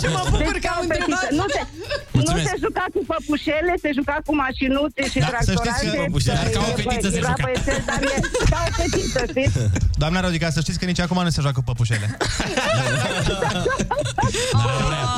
Ce 0.03 0.09
mă 0.17 0.23
bucur 0.35 0.57
că 0.65 0.69
am 0.69 0.69
Deci, 0.69 0.69
ca 0.69 0.73
o 0.79 0.83
întrebat. 0.87 1.21
fetiță. 1.21 1.39
Nu 1.41 1.45
se, 1.55 1.61
nu 1.63 2.19
Mulțumesc. 2.19 2.47
se 2.53 2.57
juca 2.65 2.85
cu 2.95 3.01
păpușele, 3.11 3.73
se 3.85 3.91
juca 3.99 4.17
cu 4.27 4.33
mașinuțe 4.45 5.03
și 5.13 5.19
Da, 5.25 5.27
să 5.49 5.53
știți 5.57 5.63
tractorate. 5.63 5.97
că 5.97 6.03
păpușele. 6.07 6.37
Dar 6.41 6.49
ca 6.57 6.61
o 6.69 6.73
fetiță 6.81 7.09
se 7.15 7.19
Era 7.23 7.33
juca. 7.35 7.43
băiețel, 7.47 7.81
dar 7.91 8.01
e 8.15 8.17
ca 8.53 8.59
o 8.69 8.71
fetiță, 8.81 9.21
știți? 9.33 9.57
Doamna 10.03 10.19
Rodica, 10.27 10.49
să 10.57 10.61
știți 10.65 10.79
că 10.81 10.85
nici 10.91 11.03
acum 11.07 11.19
nu 11.27 11.31
se 11.37 11.41
joacă 11.47 11.61
păpușele. 11.69 12.07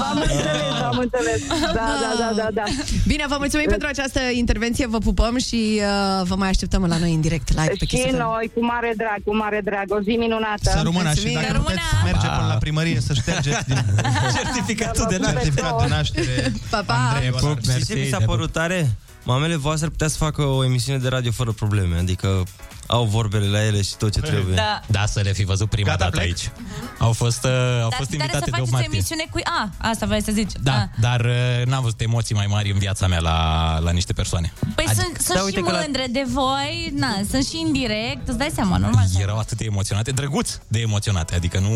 V-am 0.00 0.18
înțeles, 0.20 0.80
v-am 0.80 0.98
înțeles. 0.98 1.40
Da, 1.78 1.86
da, 2.02 2.10
da, 2.22 2.28
da, 2.40 2.48
da. 2.58 2.62
Bine, 3.06 3.24
vă 3.28 3.36
mulțumim 3.38 3.66
pentru 3.68 3.88
această 3.88 4.20
intervenție, 4.32 4.86
vă 4.86 4.98
pupăm 4.98 5.38
și 5.38 5.80
uh, 5.80 6.26
vă 6.26 6.34
mai 6.34 6.48
așteptăm 6.48 6.84
la 6.84 6.96
noi 6.98 7.12
în 7.14 7.20
direct 7.20 7.48
live 7.48 7.72
pe 7.78 7.84
Kiss 7.84 8.02
Și 8.02 8.08
FM. 8.08 8.16
noi, 8.16 8.50
cu 8.54 8.64
mare 8.64 8.92
drag, 8.96 9.18
cu 9.24 9.36
mare 9.36 9.60
drag. 9.64 9.84
O 9.88 10.00
zi 10.00 10.10
minunată. 10.18 10.70
Să 10.70 10.80
rămână 10.82 10.98
și 10.98 11.04
Mulțumim. 11.04 11.34
dacă 11.34 11.46
Să 11.46 11.58
puteți 11.58 11.80
rămână. 11.80 12.12
merge 12.12 12.26
până 12.36 12.46
la 12.52 12.54
primărie 12.58 13.00
să 13.00 13.12
ștergeți 13.14 13.64
din 13.66 13.84
Certificatul 14.36 15.06
de 15.08 15.18
certificat 15.24 15.82
de 15.82 15.88
naștere. 15.88 16.52
Pa, 16.70 16.82
pa! 16.86 16.94
Andrei, 17.12 17.30
Pup, 17.30 17.42
ăla. 17.42 17.54
Știți 17.62 17.86
ce 17.92 17.94
mi 17.98 18.06
s-a 18.10 18.18
de 18.18 18.24
pup. 18.24 18.34
părut 18.34 18.52
tare? 18.52 18.90
Mamele 19.24 19.56
voastre 19.56 19.88
putea 19.88 20.08
să 20.08 20.16
facă 20.16 20.42
o 20.42 20.64
emisiune 20.64 20.98
de 20.98 21.08
radio 21.08 21.30
fără 21.30 21.52
probleme, 21.52 21.96
adică 21.98 22.42
au 22.86 23.04
vorbele 23.04 23.46
la 23.46 23.64
ele 23.64 23.82
și 23.82 23.96
tot 23.96 24.12
ce 24.12 24.20
trebuie. 24.20 24.54
Da. 24.54 24.80
Da, 24.86 25.06
să 25.06 25.20
le 25.20 25.32
fi 25.32 25.44
văzut 25.44 25.68
prima 25.70 25.88
Gata, 25.88 25.98
dată 26.04 26.10
plec? 26.16 26.24
aici. 26.26 26.50
Au 26.98 27.12
fost, 27.12 27.44
uh, 27.44 27.50
au 27.82 27.88
Dar 27.88 27.98
fost 27.98 28.10
tare 28.10 28.22
invitate 28.22 28.44
să 28.44 28.50
de 28.50 28.50
8 28.50 28.50
faceți 28.50 28.68
o 28.68 28.72
martie. 28.72 28.88
emisiune 28.92 29.24
cu... 29.30 29.40
A, 29.44 29.70
asta 29.88 30.06
vrei 30.06 30.22
să 30.22 30.32
zici. 30.32 30.52
Da, 30.62 30.72
Ah. 30.74 30.88
dar 31.00 31.20
uh, 31.20 31.66
n-am 31.66 31.82
văzut 31.82 32.00
emoții 32.00 32.34
mai 32.34 32.46
mari 32.48 32.70
în 32.72 32.78
viața 32.78 33.06
mea 33.06 33.20
la, 33.20 33.78
la 33.78 33.90
niște 33.90 34.12
persoane. 34.12 34.52
Păi 34.74 34.84
Adi- 34.88 34.94
sunt, 34.94 35.16
sunt 35.20 35.34
da, 35.34 35.38
și 35.38 35.44
uite 35.44 35.60
că 35.60 35.70
la- 35.70 35.78
mândre 35.80 36.06
de 36.10 36.24
voi, 36.28 36.92
na, 36.96 37.20
sunt 37.30 37.44
și 37.46 37.60
indirect, 37.60 38.28
îți 38.28 38.38
dai 38.38 38.50
seama, 38.54 38.76
normal. 38.76 39.04
să- 39.12 39.18
Erau 39.20 39.38
atât 39.38 39.56
de 39.58 39.64
emoționate, 39.64 40.10
drăguț 40.10 40.50
de 40.68 40.78
emoționate, 40.80 41.34
adică 41.34 41.58
nu, 41.58 41.68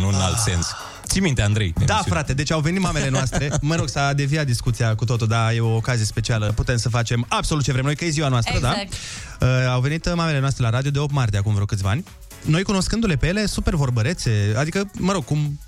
nu 0.00 0.08
în 0.08 0.14
alt 0.14 0.38
sens. 0.38 0.66
Ții 1.06 1.20
minte, 1.20 1.42
Andrei? 1.42 1.72
Da, 1.72 1.80
emisiune? 1.80 2.02
frate, 2.16 2.34
deci 2.34 2.50
au 2.52 2.60
venit 2.60 2.80
mamele 2.80 3.08
noastre. 3.08 3.50
Mă 3.60 3.74
rog, 3.74 3.88
s-a 3.88 4.12
deviat 4.12 4.46
discuția 4.46 4.94
cu 4.94 5.04
totul, 5.04 5.26
dar 5.26 5.52
e 5.52 5.60
o 5.60 5.74
ocazie 5.74 6.04
specială. 6.04 6.52
Putem 6.54 6.76
să 6.76 6.88
facem 6.88 7.26
absolut 7.28 7.64
ce 7.64 7.72
vrem 7.72 7.84
noi, 7.84 7.96
că 7.96 8.04
e 8.04 8.08
ziua 8.08 8.28
noastră, 8.28 8.54
Exact. 8.56 8.76
da? 8.76 8.82
Uh, 9.44 9.66
au 9.68 9.80
venit 9.80 10.06
uh, 10.06 10.12
mamele 10.14 10.40
noastre 10.40 10.62
la 10.62 10.70
radio 10.70 10.90
de 10.90 10.98
8 10.98 11.12
martie, 11.12 11.38
acum 11.38 11.52
vreo 11.52 11.64
câțiva 11.64 11.90
ani. 11.90 12.04
Noi 12.44 12.62
cunoscându-le 12.62 13.16
pe 13.16 13.26
ele, 13.26 13.46
super 13.46 13.74
vorbărețe, 13.74 14.54
adică, 14.56 14.90
mă 14.98 15.12
rog, 15.12 15.24
cum 15.24 15.58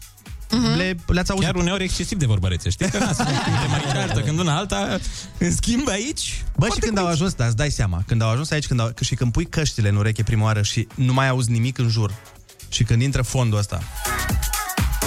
le, 0.77 0.97
le-ați 1.07 1.31
auzit. 1.31 1.47
Chiar 1.47 1.55
uneori 1.55 1.83
excesiv 1.85 2.19
de 2.19 2.27
vorbărețe, 2.27 2.71
știi? 2.71 2.91
Că 2.91 2.99
na, 2.99 3.13
sunt 3.13 3.29
de 3.29 3.67
mai 3.71 3.83
ceartă, 3.93 4.21
când 4.21 4.39
una 4.39 4.57
alta, 4.57 4.99
în 5.39 5.53
schimb 5.53 5.89
aici... 5.89 6.45
Bă, 6.57 6.67
și 6.75 6.81
când 6.81 6.99
au 6.99 7.07
ajuns, 7.07 7.35
da, 7.35 7.47
îți 7.47 7.57
dai 7.57 7.71
seama, 7.71 8.03
când 8.07 8.23
au 8.23 8.29
ajuns 8.31 8.51
aici 8.51 8.67
când 8.67 8.81
au, 8.81 8.93
și 9.01 9.15
când 9.15 9.33
pui 9.33 9.45
căștile 9.47 9.89
în 9.89 9.97
ureche 9.97 10.23
prima 10.23 10.45
oară 10.45 10.63
și 10.63 10.87
nu 10.95 11.13
mai 11.13 11.29
auzi 11.29 11.51
nimic 11.51 11.79
în 11.79 11.89
jur, 11.89 12.15
și 12.69 12.85
când 12.85 13.03
intră 13.03 13.23
fondul 13.23 13.59
ăsta, 13.59 13.83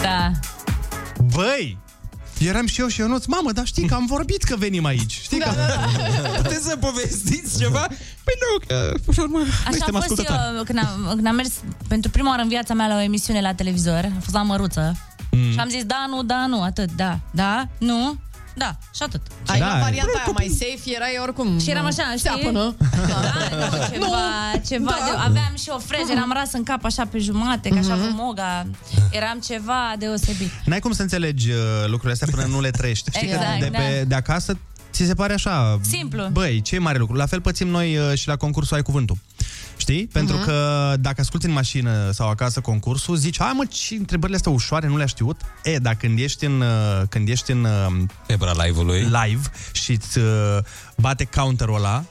Da. 0.02 0.32
băi, 1.34 1.78
eram 2.48 2.68
și 2.68 2.82
eu 2.82 2.88
și 2.88 3.00
Ionuț, 3.00 3.26
mamă, 3.26 3.52
dar 3.52 3.66
știi 3.66 3.88
că 3.88 3.94
am 3.94 4.06
vorbit 4.06 4.44
că 4.44 4.56
venim 4.56 4.86
aici, 4.86 5.20
știi 5.22 5.40
că... 5.40 5.52
Puteți 6.42 6.64
să 6.64 6.76
povestiți 6.76 7.60
ceva? 7.60 7.88
Păi 8.24 8.36
nu, 8.44 8.66
că 8.68 8.94
până 9.06 9.16
la 9.18 9.24
urmă, 9.24 9.38
noi 9.38 9.48
Așa 9.48 9.72
suntem 9.72 9.96
am 9.96 10.02
fost 10.02 10.20
ascultători. 10.20 10.58
eu 10.58 10.64
când 10.64 10.78
am, 10.80 11.12
când 11.16 11.28
am 11.28 11.36
mers 11.36 11.52
pentru 11.88 12.10
prima 12.10 12.30
oară 12.30 12.42
în 12.42 12.48
viața 12.48 12.74
mea 12.74 12.88
la 12.88 12.96
o 12.96 13.00
emisiune 13.00 13.42
la 13.42 13.54
televizor. 13.54 14.04
A 14.18 14.20
fost 14.20 14.34
la 14.36 14.42
Măruță. 14.42 14.96
Mm. 15.32 15.52
Și 15.52 15.60
am 15.60 15.70
zis 15.70 15.84
da, 15.84 16.06
nu, 16.10 16.24
da, 16.24 16.46
nu, 16.46 16.62
atât, 16.62 16.90
da, 16.96 17.20
da, 17.32 17.68
nu, 17.78 18.20
da, 18.64 18.72
și 18.96 19.02
atât. 19.08 19.22
Ai 19.48 19.60
Da. 19.60 19.66
da, 19.66 19.80
varianta 19.80 20.12
aia 20.26 20.34
mai 20.34 20.48
safe, 20.60 20.96
erai 20.96 21.18
oricum 21.22 21.60
Și 21.60 21.70
eram 21.70 21.86
așa, 21.86 22.04
știi? 22.18 22.20
Seapă, 22.20 22.50
nu? 22.60 22.76
Da, 23.08 23.18
nu, 23.60 23.66
ceva, 23.92 24.18
ceva 24.68 24.96
Da. 25.00 25.06
de, 25.06 25.12
aveam 25.28 25.54
și 25.64 25.70
o 25.70 25.78
freză, 25.80 26.12
am 26.22 26.32
ras 26.34 26.52
în 26.54 26.64
cap 26.64 26.84
așa 26.86 27.06
pe 27.12 27.18
jumate, 27.18 27.70
ca 27.70 27.80
așa 27.80 27.96
Mhm. 27.96 28.08
cu 28.08 28.14
moga. 28.24 28.66
Eram 29.12 29.40
ceva 29.48 29.94
deosebit. 29.98 30.52
N-ai 30.66 30.80
cum 30.80 30.92
să 30.92 31.02
înțelegi 31.02 31.50
uh, 31.50 31.58
lucrurile 31.82 32.12
astea 32.12 32.28
până 32.32 32.46
nu 32.48 32.62
le 32.62 32.70
trăiești. 32.70 33.10
Știi 33.12 33.28
Exact, 33.28 33.44
că 33.60 33.64
de, 33.66 33.70
pe, 33.78 33.96
da. 34.00 34.04
de 34.08 34.16
acasă 34.16 34.58
ți 34.92 35.06
se 35.06 35.14
pare 35.14 35.34
așa... 35.34 35.80
Simplu. 35.82 36.28
Băi, 36.32 36.62
ce 36.62 36.80
mare 36.80 36.98
lucru. 36.98 37.16
La 37.16 37.26
fel 37.26 37.42
pățim 37.42 37.68
noi 37.68 37.98
uh, 37.98 38.14
și 38.18 38.28
la 38.28 38.36
concursul 38.36 38.76
Ai 38.76 38.82
Cuvântul. 38.82 39.18
Știi? 39.78 40.08
Pentru 40.08 40.36
Mhm. 40.36 40.46
că 40.46 40.94
dacă 41.00 41.22
asculti 41.22 41.46
în 41.46 41.52
mașină 41.52 42.12
sau 42.12 42.30
acasă 42.30 42.60
concursul, 42.60 43.16
zici, 43.16 43.40
hai 43.40 43.52
mă, 43.56 43.66
ce 43.66 43.96
întrebările 43.96 44.38
astea 44.38 44.52
ușoare, 44.52 44.88
nu 44.88 44.98
le-a 44.98 45.06
știut? 45.06 45.42
E, 45.64 45.78
dar 45.78 45.96
când 45.96 46.20
ești 46.20 46.46
în, 46.46 46.62
uh, 46.62 47.02
când 47.10 47.30
ești 47.30 47.52
în 47.52 47.64
uh, 47.64 47.88
Febra 48.28 48.52
live-ului. 48.64 49.00
live 49.00 49.42
și 49.72 49.92
îți 49.92 50.18
uh, 50.18 50.58
bate 50.98 51.24
counterul 51.36 51.76
ăla, 51.76 52.04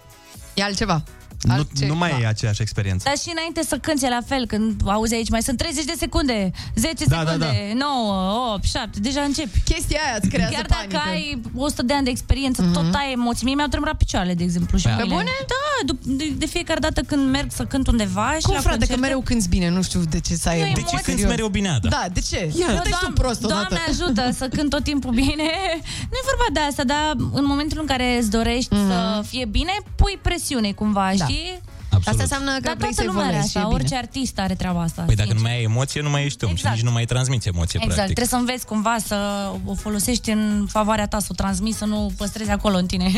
E 0.55 0.63
altceva. 0.63 1.03
Nu, 1.43 1.53
Altceva. 1.53 1.93
nu 1.93 1.99
mai 1.99 2.21
e 2.23 2.27
aceeași 2.27 2.63
experiență. 2.63 3.05
Dar 3.09 3.17
și 3.19 3.29
înainte 3.33 3.63
să 3.63 3.77
cânti 3.79 4.05
e 4.05 4.09
la 4.09 4.21
fel, 4.27 4.47
când 4.47 4.81
auzi 4.85 5.15
aici, 5.15 5.29
mai 5.31 5.43
sunt 5.43 5.59
30 5.59 5.85
de 5.85 5.95
secunde, 5.99 6.51
10 6.75 7.05
Da, 7.05 7.25
da, 7.25 7.31
secunde, 7.31 7.73
9, 7.75 8.53
8, 8.55 8.65
7, 8.65 9.01
deja 9.01 9.21
începi. 9.21 9.61
Chestia 9.65 10.01
aia 10.07 10.17
îți 10.21 10.29
creează 10.29 10.53
Chiar 10.55 10.67
dacă 10.67 10.83
panică. 10.91 11.11
ai 11.11 11.41
100 11.57 11.83
de 11.83 11.93
ani 11.95 12.05
de 12.05 12.11
experiență, 12.11 12.63
mm-hmm. 12.63 12.73
tot 12.73 12.95
ai 12.95 13.13
emoții. 13.13 13.45
Mie 13.45 13.55
mi-au 13.55 13.69
tremurat 13.69 13.97
picioarele, 13.97 14.35
de 14.35 14.43
exemplu. 14.45 14.79
Și 14.79 14.85
Pe 14.85 14.91
mâinile. 14.93 15.15
bune? 15.15 15.31
Da, 15.53 15.93
dup- 15.93 16.03
de, 16.19 16.33
de 16.39 16.47
fiecare 16.47 16.81
dată 16.81 17.01
când 17.01 17.31
merg 17.31 17.51
să 17.53 17.65
cânt 17.65 17.87
undeva 17.87 18.33
și 18.39 18.43
Cum, 18.43 18.55
la 18.55 18.61
frate, 18.61 18.79
că 18.79 18.85
concerte- 18.85 19.01
mereu 19.07 19.21
cânti 19.21 19.49
bine, 19.49 19.69
nu 19.69 19.83
știu 19.83 20.01
de 20.11 20.21
ce 20.21 20.35
să 20.35 20.49
ai 20.49 20.59
Eu 20.59 20.65
emoții. 20.65 20.83
De 20.83 20.89
ce 20.89 20.95
emoții. 20.95 21.13
cânti 21.13 21.29
mereu 21.29 21.49
bine, 21.49 21.69
Ada? 21.69 21.89
Da, 21.89 22.05
de 22.13 22.21
ce? 22.21 22.53
Eu, 22.59 22.67
Nu 22.75 22.81
te 22.83 22.91
tu 23.01 23.13
prost 23.13 23.45
odată. 23.45 23.67
Doamne 23.71 23.85
ajută 23.89 24.31
să 24.37 24.49
cânt 24.49 24.71
tot 24.71 24.85
timpul 24.85 25.11
bine. 25.11 25.49
Nu 26.11 26.17
e 26.21 26.29
vorba 26.33 26.49
de 26.53 26.61
asta, 26.61 26.85
dar 26.85 27.15
în 27.33 27.45
momentul 27.47 27.79
în 27.81 27.87
care 27.87 28.17
îți 28.19 28.31
dorești 28.31 28.75
mm-hmm. 28.75 28.89
să 28.89 29.25
fie 29.27 29.45
bine, 29.45 29.73
pui 29.97 30.19
presiune 30.23 30.73
cumva, 30.73 31.11
Da. 31.17 31.25
Știi? 31.29 31.61
Asta 32.05 32.23
înseamnă 32.23 32.53
că 32.55 32.61
Dar 32.61 32.75
vrei 32.77 32.91
toată 32.95 32.95
să 32.95 33.05
lumea 33.07 33.23
are 33.25 33.29
evoluezi 33.33 33.51
și 33.51 33.57
asta, 33.57 33.59
e 33.59 33.63
bine. 33.63 33.75
orice 33.75 33.97
artist 33.97 34.39
are 34.39 34.55
treaba 34.55 34.81
asta. 34.83 35.03
Păi 35.03 35.15
dacă 35.15 35.29
nu 35.29 35.35
sincer. 35.35 35.51
mai 35.53 35.59
ai 35.59 35.65
emoție, 35.73 36.01
nu 36.01 36.11
mai 36.11 36.25
ești 36.25 36.45
om 36.45 36.51
Exact. 36.51 36.69
și 36.75 36.81
nici 36.81 36.89
nu 36.89 36.95
mai 36.95 37.05
transmiți 37.05 37.49
emoție, 37.49 37.79
Exact, 37.83 37.95
practic. 37.95 38.15
trebuie 38.17 38.39
să 38.39 38.47
înveți 38.47 38.67
cumva 38.67 38.97
să 39.07 39.17
o 39.65 39.75
folosești 39.75 40.31
în 40.31 40.67
favoarea 40.71 41.07
ta, 41.07 41.19
să 41.19 41.27
o 41.31 41.35
transmiți, 41.35 41.79
să 41.79 41.85
nu 41.85 42.05
o 42.05 42.09
păstrezi 42.17 42.51
acolo 42.51 42.77
în 42.77 42.87
tine. 42.87 43.11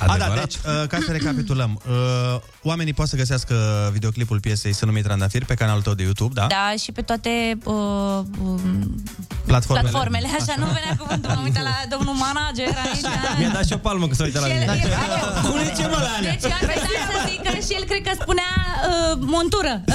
A, 0.00 0.06
da, 0.06 0.12
Adevărat? 0.12 0.44
deci, 0.44 0.54
uh, 0.54 0.86
ca 0.88 0.98
să 1.06 1.12
recapitulăm, 1.12 1.80
uh, 1.88 2.40
oamenii 2.62 2.94
pot 2.94 3.08
să 3.08 3.16
găsească 3.16 3.54
videoclipul 3.92 4.40
piesei 4.40 4.72
Să 4.74 4.84
numit 4.84 5.02
Trandafir 5.04 5.44
pe 5.44 5.54
canalul 5.54 5.82
tău 5.82 5.94
de 5.94 6.02
YouTube, 6.02 6.32
da? 6.34 6.46
Da, 6.46 6.72
și 6.82 6.92
pe 6.92 7.02
toate 7.02 7.58
uh, 7.64 7.74
um, 8.42 9.02
Platformele. 9.46 9.88
platformele, 9.88 10.28
așa, 10.40 10.54
nu 10.58 10.66
venea 10.66 10.96
cuvântul, 10.98 11.30
m-am 11.34 11.42
uitat 11.44 11.62
la 11.62 11.74
domnul 11.94 12.14
manager 12.26 12.66
aici. 12.84 13.04
Mi-a 13.38 13.48
dat 13.52 13.64
și 13.66 13.72
o 13.72 13.76
palmă 13.76 14.06
că 14.08 14.14
s-a 14.14 14.24
uitat 14.24 14.42
la 14.42 14.48
Și 14.48 14.52
el- 14.54 14.58
mine. 14.60 14.80
el- 14.82 15.50
Cum 15.50 15.58
ce 15.78 15.84
mă 15.92 15.98
la 16.06 16.10
Anea? 16.18 16.30
Deci 16.40 16.52
am 16.52 16.58
uitat 16.74 17.02
să 17.10 17.16
zic 17.28 17.40
că 17.46 17.52
și 17.66 17.72
el 17.78 17.84
cred 17.90 18.02
că 18.08 18.12
spunea 18.22 18.50
uh, 18.90 19.18
montură. 19.36 19.74
Uh, 19.86 19.94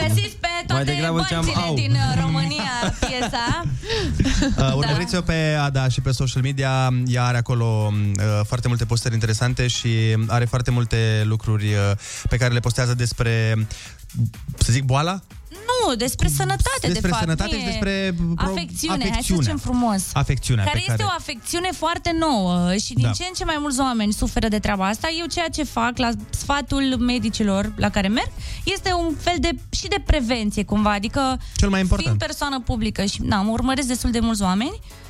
găsiți 0.00 0.36
pe 0.44 0.48
toate 0.66 0.84
degrabă 0.84 1.18
ziceam, 1.20 1.44
bănțile 1.44 1.64
au. 1.66 1.74
din 1.74 1.92
uh, 1.92 2.20
România 2.24 2.72
piesa. 3.08 3.46
Uh, 4.58 4.72
urmăriți-o 4.74 5.20
pe 5.20 5.56
Ada 5.60 5.88
și 5.88 6.00
pe 6.00 6.10
social 6.10 6.42
media. 6.42 6.72
Ea 7.06 7.24
are 7.24 7.36
acolo 7.36 7.92
uh, 7.92 8.24
foarte 8.46 8.68
multe 8.68 8.84
postări 8.84 9.14
interesante 9.14 9.66
și 9.66 9.88
are 10.26 10.44
foarte 10.44 10.70
multe 10.70 10.96
lucruri 11.24 11.38
uh, 11.48 11.92
pe 12.28 12.36
care 12.36 12.52
le 12.52 12.60
postează 12.60 12.94
despre, 12.94 13.66
să 14.58 14.72
zic, 14.72 14.84
boala? 14.84 15.20
Nu, 15.50 15.94
despre 15.94 16.28
sănătate, 16.28 16.80
de 16.80 16.88
Despre 16.88 17.08
fapt. 17.08 17.22
sănătate 17.22 17.50
nu 17.54 17.58
și 17.60 17.66
e 17.66 17.70
despre 17.70 18.14
pro- 18.34 18.50
afecțiune, 18.50 18.94
hai 18.98 19.02
să 19.06 19.10
afecțiunea. 19.12 19.42
zicem 19.42 19.56
frumos. 19.58 20.02
Afecțiunea 20.12 20.64
care 20.64 20.78
pe 20.78 20.84
care... 20.86 20.98
este 21.02 21.12
o 21.12 21.14
afecțiune 21.18 21.68
foarte 21.72 22.16
nouă 22.18 22.74
și 22.76 22.92
din 22.94 23.04
Da. 23.04 23.10
ce 23.10 23.24
în 23.28 23.32
ce 23.36 23.44
mai 23.44 23.56
mulți 23.60 23.80
oameni 23.80 24.12
suferă 24.12 24.48
de 24.48 24.58
treaba 24.58 24.86
asta. 24.86 25.08
Eu 25.20 25.26
ceea 25.26 25.48
ce 25.48 25.64
fac 25.64 25.96
la 25.98 26.10
sfatul 26.30 26.96
medicilor 26.98 27.72
la 27.76 27.90
care 27.90 28.08
merg 28.08 28.30
este 28.64 28.92
un 28.92 29.14
fel 29.20 29.36
de 29.40 29.50
și 29.70 29.88
de 29.88 30.02
prevenție 30.06 30.64
cumva, 30.64 30.92
adică 30.92 31.40
Cel 31.56 31.68
mai 31.68 31.80
important. 31.80 32.06
fiind 32.08 32.22
persoană 32.24 32.60
publică 32.60 33.04
și 33.04 33.20
na, 33.22 33.42
mă 33.42 33.50
urmăresc 33.50 33.86
destul 33.88 34.10
de 34.10 34.20
mulți 34.20 34.42
oameni, 34.42 34.80
uh, 34.80 35.08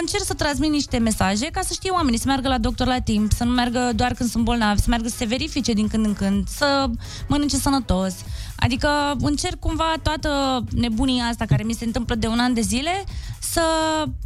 încerc 0.00 0.24
să 0.24 0.34
transmit 0.34 0.70
niște 0.70 0.98
mesaje 0.98 1.46
ca 1.46 1.60
să 1.60 1.72
știe 1.72 1.90
oamenii 1.90 2.18
să 2.18 2.26
meargă 2.26 2.48
la 2.48 2.58
doctor 2.58 2.86
la 2.86 2.98
timp, 2.98 3.32
să 3.32 3.44
nu 3.44 3.50
meargă 3.50 3.90
doar 3.94 4.12
când 4.12 4.30
sunt 4.30 4.44
bolnavi, 4.44 4.80
să 4.80 4.86
meargă 4.88 5.08
să 5.08 5.16
se 5.16 5.24
verifice 5.24 5.72
din 5.72 5.88
când 5.88 6.04
în 6.04 6.14
când, 6.14 6.48
să 6.48 6.90
mănânce 7.26 7.56
sănătos. 7.56 8.14
Adică 8.56 9.16
încerc 9.20 9.58
cumva 9.58 9.94
toată 10.02 10.64
nebunia 10.70 11.24
asta 11.24 11.44
care 11.44 11.62
mi 11.62 11.72
se 11.72 11.84
întâmplă 11.84 12.14
de 12.14 12.26
un 12.26 12.38
an 12.38 12.54
de 12.54 12.60
zile 12.60 13.04
să 13.38 13.62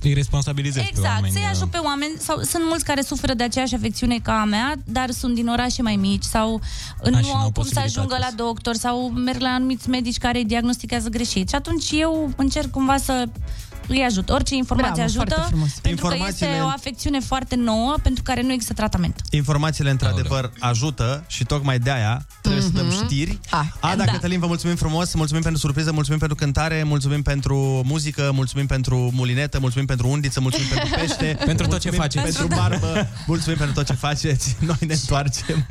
Îi 0.01 0.13
responsabilizezi 0.13 0.85
pe 0.87 0.93
Exact, 0.97 1.15
oameni. 1.15 1.33
să-i 1.33 1.49
ajut 1.51 1.71
pe 1.71 1.79
oameni 1.79 2.13
sau 2.19 2.43
sunt 2.43 2.63
mulți 2.69 2.85
care 2.85 3.03
suferă 3.03 3.35
de 3.35 3.43
aceeași 3.43 3.75
afecțiune 3.75 4.19
ca 4.23 4.41
a 4.41 4.45
mea, 4.45 4.75
dar 4.85 5.11
sunt 5.11 5.35
din 5.35 5.49
orașe 5.49 5.83
mai 5.83 5.97
mici 5.97 6.23
sau 6.23 6.61
și 7.05 7.11
nu 7.11 7.19
n-au 7.21 7.21
au 7.21 7.23
cum 7.23 7.33
să 7.33 7.51
posibilitatea 7.53 7.83
ajungă 7.83 8.17
la 8.19 8.31
doctor 8.37 8.75
sau 8.75 9.09
merg 9.09 9.41
la 9.41 9.49
anumiți 9.49 9.89
medici 9.89 10.19
care 10.19 10.39
îi 10.39 10.45
diagnostichează 10.45 11.09
greșit. 11.09 11.49
Și 11.49 11.55
atunci 11.55 11.91
eu 11.91 12.31
încerc 12.37 12.71
cumva 12.71 12.97
să 12.97 13.29
îi 13.89 14.03
ajut. 14.09 14.31
Orice 14.31 14.55
informație 14.55 14.93
Bravo, 15.05 15.13
foarte 15.13 15.33
ajută, 15.35 15.49
frumos. 15.49 15.71
pentru 15.83 16.07
că 16.07 16.13
Informațiile- 16.15 16.51
este 16.53 16.63
o 16.65 16.69
afecțiune 16.69 17.21
foarte 17.21 17.57
nouă 17.57 17.95
pentru 18.03 18.23
care 18.23 18.43
nu 18.43 18.53
există 18.53 18.73
tratament. 18.75 19.21
Informațiile, 19.31 19.91
într-adevăr, 19.91 20.53
ajută 20.59 21.25
și 21.27 21.45
tocmai 21.45 21.79
de-aia 21.79 22.27
trebuie 22.43 22.63
să 22.63 22.69
dăm 22.69 22.91
știri. 22.91 23.39
Ada, 23.81 24.05
Da. 24.05 24.13
Cătălin, 24.13 24.39
vă 24.41 24.47
mulțumim 24.47 24.77
frumos, 24.77 25.15
mulțumim 25.15 25.43
pentru 25.43 25.61
surpriză, 25.61 25.93
mulțumim 25.93 26.19
pentru 26.19 26.37
cântare, 26.37 26.83
mulțumim 26.83 27.23
pentru 27.23 27.83
muzică, 27.85 28.31
mulțumim 28.35 28.67
pentru 28.67 29.11
mulinetă, 29.15 29.59
mulțumim 29.61 29.87
pentru 29.87 30.09
undiță, 30.09 30.41
mulțumim 30.41 30.69
pentru 30.69 30.89
pește. 30.99 31.39
Pentru 31.45 31.67
tot 31.67 31.79
ce 31.81 31.91
mulțumim 31.91 32.23
faceți. 32.23 32.39
Pentru 32.39 32.57
barbă, 32.57 33.09
mulțumim 33.27 33.59
pentru 33.59 33.75
tot 33.75 33.87
ce 33.87 33.93
faceți. 33.93 34.57
Noi 34.61 34.77
ne 34.87 34.93
întoarcem. 34.95 35.67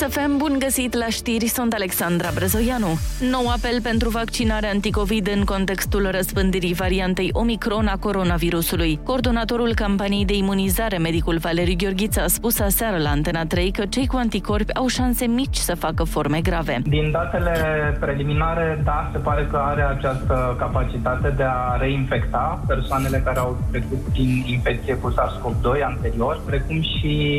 Chisafem, 0.00 0.36
bun 0.36 0.56
găsit 0.58 0.94
la 0.94 1.06
știri, 1.06 1.46
sunt 1.46 1.72
Alexandra 1.72 2.28
Brezoianu. 2.34 2.98
Nou 3.30 3.48
apel 3.48 3.80
pentru 3.82 4.08
vaccinare 4.08 4.66
anticovid 4.66 5.28
în 5.36 5.44
contextul 5.44 6.08
răspândirii 6.10 6.74
variantei 6.74 7.30
Omicron 7.32 7.86
a 7.86 7.96
coronavirusului. 7.96 9.00
Coordonatorul 9.04 9.74
campaniei 9.74 10.24
de 10.24 10.36
imunizare, 10.36 10.98
medicul 10.98 11.38
Valeriu 11.38 11.74
Gheorghiță, 11.76 12.20
a 12.20 12.26
spus 12.26 12.60
aseară 12.60 12.96
la 12.96 13.10
Antena 13.10 13.44
3 13.46 13.70
că 13.70 13.84
cei 13.86 14.06
cu 14.06 14.16
anticorpi 14.16 14.74
au 14.74 14.86
șanse 14.86 15.26
mici 15.26 15.56
să 15.56 15.74
facă 15.74 16.04
forme 16.04 16.40
grave. 16.40 16.82
Din 16.84 17.10
datele 17.10 17.52
preliminare, 18.00 18.80
da, 18.84 19.10
se 19.12 19.18
pare 19.18 19.46
că 19.50 19.56
are 19.56 19.82
această 19.82 20.56
capacitate 20.58 21.34
de 21.36 21.42
a 21.42 21.76
reinfecta 21.78 22.64
persoanele 22.66 23.22
care 23.24 23.38
au 23.38 23.58
trecut 23.70 23.98
prin 24.12 24.44
infecție 24.46 24.94
cu 24.94 25.12
SARS-CoV-2 25.12 25.82
anterior, 25.84 26.40
precum 26.46 26.82
și 26.82 27.36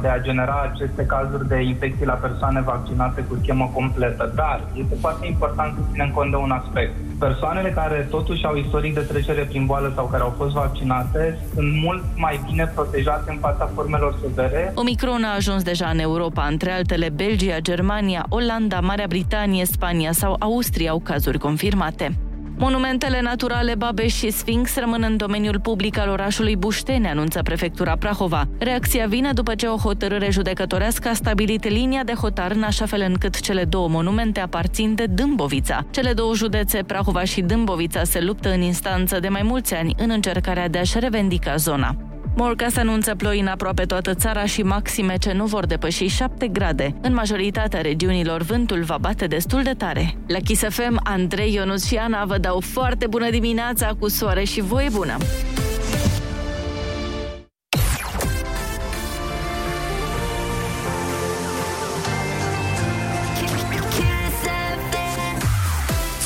de 0.00 0.08
a 0.08 0.20
genera 0.20 0.70
aceste 0.72 1.06
cazuri 1.06 1.48
de 1.48 1.60
infecții 2.00 2.06
la 2.06 2.28
persoane 2.28 2.60
vaccinate 2.60 3.20
cu 3.28 3.38
schemă 3.42 3.70
completă. 3.74 4.32
Dar 4.34 4.60
este 4.74 4.94
foarte 5.00 5.26
important 5.26 5.74
să 5.76 5.82
ținem 5.92 6.10
cont 6.10 6.30
de 6.30 6.36
un 6.36 6.50
aspect. 6.50 6.92
Persoanele 7.18 7.70
care 7.70 8.06
totuși 8.10 8.44
au 8.44 8.56
istoric 8.56 8.94
de 8.94 9.00
trecere 9.00 9.44
prin 9.44 9.66
boală 9.66 9.92
sau 9.94 10.06
care 10.06 10.22
au 10.22 10.34
fost 10.36 10.52
vaccinate 10.54 11.38
sunt 11.54 11.72
mult 11.82 12.02
mai 12.16 12.40
bine 12.46 12.72
protejate 12.74 13.30
în 13.30 13.38
fața 13.38 13.70
formelor 13.74 14.14
severe 14.20 14.72
Omicron 14.74 15.24
a 15.24 15.34
ajuns 15.34 15.62
deja 15.62 15.88
în 15.88 15.98
Europa, 15.98 16.46
între 16.46 16.70
altele 16.70 17.08
Belgia, 17.08 17.58
Germania, 17.60 18.26
Olanda, 18.28 18.80
Marea 18.80 19.06
Britanie, 19.08 19.64
Spania 19.64 20.12
sau 20.12 20.36
Austria 20.38 20.90
au 20.90 21.00
cazuri 21.00 21.38
confirmate. 21.38 22.29
Monumentele 22.60 23.20
naturale 23.20 23.74
Babeș 23.74 24.14
și 24.14 24.30
Sfinx 24.30 24.76
rămân 24.76 25.02
în 25.02 25.16
domeniul 25.16 25.60
public 25.60 25.98
al 25.98 26.08
orașului 26.08 26.56
Bușteni, 26.56 27.06
anunță 27.06 27.42
prefectura 27.42 27.96
Prahova. 27.96 28.48
Reacția 28.58 29.06
vine 29.06 29.32
după 29.32 29.54
ce 29.54 29.66
o 29.66 29.76
hotărâre 29.76 30.30
judecătorească 30.30 31.08
a 31.08 31.12
stabilit 31.12 31.68
linia 31.68 32.04
de 32.04 32.12
hotar 32.12 32.50
în 32.50 32.62
așa 32.62 32.86
fel 32.86 33.04
încât 33.08 33.40
cele 33.40 33.64
două 33.64 33.88
monumente 33.88 34.40
aparțin 34.40 34.94
de 34.94 35.06
Dâmbovița. 35.06 35.86
Cele 35.90 36.12
două 36.12 36.34
județe, 36.34 36.82
Prahova 36.82 37.24
și 37.24 37.40
Dâmbovița, 37.40 38.04
se 38.04 38.20
luptă 38.20 38.52
în 38.52 38.60
instanță 38.60 39.20
de 39.20 39.28
mai 39.28 39.42
mulți 39.44 39.74
ani 39.74 39.94
în 39.98 40.10
încercarea 40.10 40.68
de 40.68 40.78
a-și 40.78 40.98
revendica 40.98 41.56
zona. 41.56 41.96
Morca 42.36 42.68
se 42.68 42.80
anunță 42.80 43.14
ploi 43.14 43.40
în 43.40 43.46
aproape 43.46 43.84
toată 43.84 44.14
țara 44.14 44.44
și 44.44 44.62
maxime 44.62 45.16
ce 45.16 45.32
nu 45.32 45.44
vor 45.44 45.66
depăși 45.66 46.06
7 46.06 46.48
grade. 46.48 46.94
În 47.00 47.14
majoritatea 47.14 47.80
regiunilor 47.80 48.42
vântul 48.42 48.82
va 48.82 48.98
bate 49.00 49.26
destul 49.26 49.62
de 49.62 49.72
tare. 49.72 50.16
La 50.26 50.38
Kiss 50.38 50.62
FM, 50.68 51.00
Andrei, 51.04 51.54
Ionuț 51.54 51.86
și 51.86 51.96
Ana 51.96 52.24
vă 52.24 52.38
dau 52.38 52.60
foarte 52.60 53.06
bună 53.06 53.30
dimineața 53.30 53.90
cu 53.98 54.08
soare 54.08 54.44
și 54.44 54.60
voie 54.60 54.88
bună! 54.92 55.16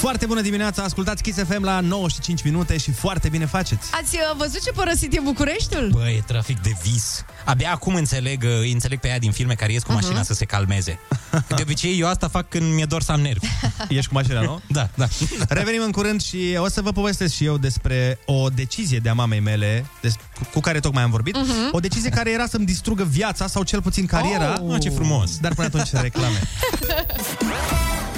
Foarte 0.05 0.26
bună 0.26 0.40
dimineața, 0.40 0.82
ascultați 0.82 1.22
Kiss 1.22 1.39
FM 1.39 1.62
la 1.64 1.81
9 1.81 2.09
și 2.09 2.20
5 2.20 2.43
minute 2.43 2.76
și 2.78 2.90
foarte 2.90 3.28
bine 3.28 3.47
faceți. 3.47 3.89
Ați 3.93 4.14
uh, 4.14 4.36
văzut 4.36 4.62
ce 4.62 4.70
părăsit 4.70 5.14
e 5.14 5.20
Bucureștiul? 5.20 5.89
Bă, 5.93 6.09
e 6.09 6.22
trafic 6.26 6.60
de 6.62 6.72
vis. 6.82 7.24
Abia 7.44 7.70
acum 7.72 7.94
înțeleg, 7.94 8.43
uh, 8.43 8.51
îi 8.60 8.72
înțeleg 8.72 9.01
pe 9.01 9.09
ea 9.09 9.18
din 9.18 9.31
filme 9.32 9.55
care 9.55 9.72
ies 9.72 9.82
cu 9.82 9.93
mașina 9.93 10.14
Mhm. 10.14 10.24
să 10.24 10.35
se 10.35 10.44
calmeze. 10.44 10.98
De 11.31 11.62
obicei, 11.62 11.98
eu 12.01 12.09
asta 12.09 12.28
fac 12.28 12.48
când 12.48 12.74
mi-e 12.74 12.85
dor 12.85 13.02
să 13.02 13.12
am 13.12 13.20
nervi. 13.20 13.47
Ești 13.89 14.09
cu 14.09 14.14
mașina, 14.14 14.40
nu? 14.40 14.60
Da, 14.78 14.89
da. 14.94 15.06
Revenim 15.48 15.82
în 15.82 15.90
curând 15.90 16.22
și 16.22 16.56
o 16.59 16.68
să 16.68 16.81
vă 16.82 16.93
povestesc 16.93 17.35
și 17.35 17.44
eu 17.44 17.56
despre 17.59 18.18
o 18.26 18.48
decizie 18.48 18.98
de-a 18.98 19.12
mamei 19.14 19.40
mele, 19.40 19.86
des- 20.01 20.14
cu- 20.14 20.48
cu 20.52 20.60
care 20.60 20.81
tocmai 20.81 21.02
am 21.02 21.10
vorbit. 21.10 21.36
Mhm. 21.36 21.68
O 21.72 21.78
decizie 21.81 22.10
care 22.10 22.31
era 22.31 22.47
să-mi 22.47 22.64
distrugă 22.66 23.05
viața 23.05 23.47
sau 23.47 23.62
cel 23.62 23.82
puțin 23.82 24.06
cariera. 24.06 24.62
Oh, 24.62 24.81
ce 24.81 24.89
frumos. 24.90 25.39
Dar 25.39 25.55
până 25.55 25.66
atunci 25.66 25.90
reclame. 26.02 26.40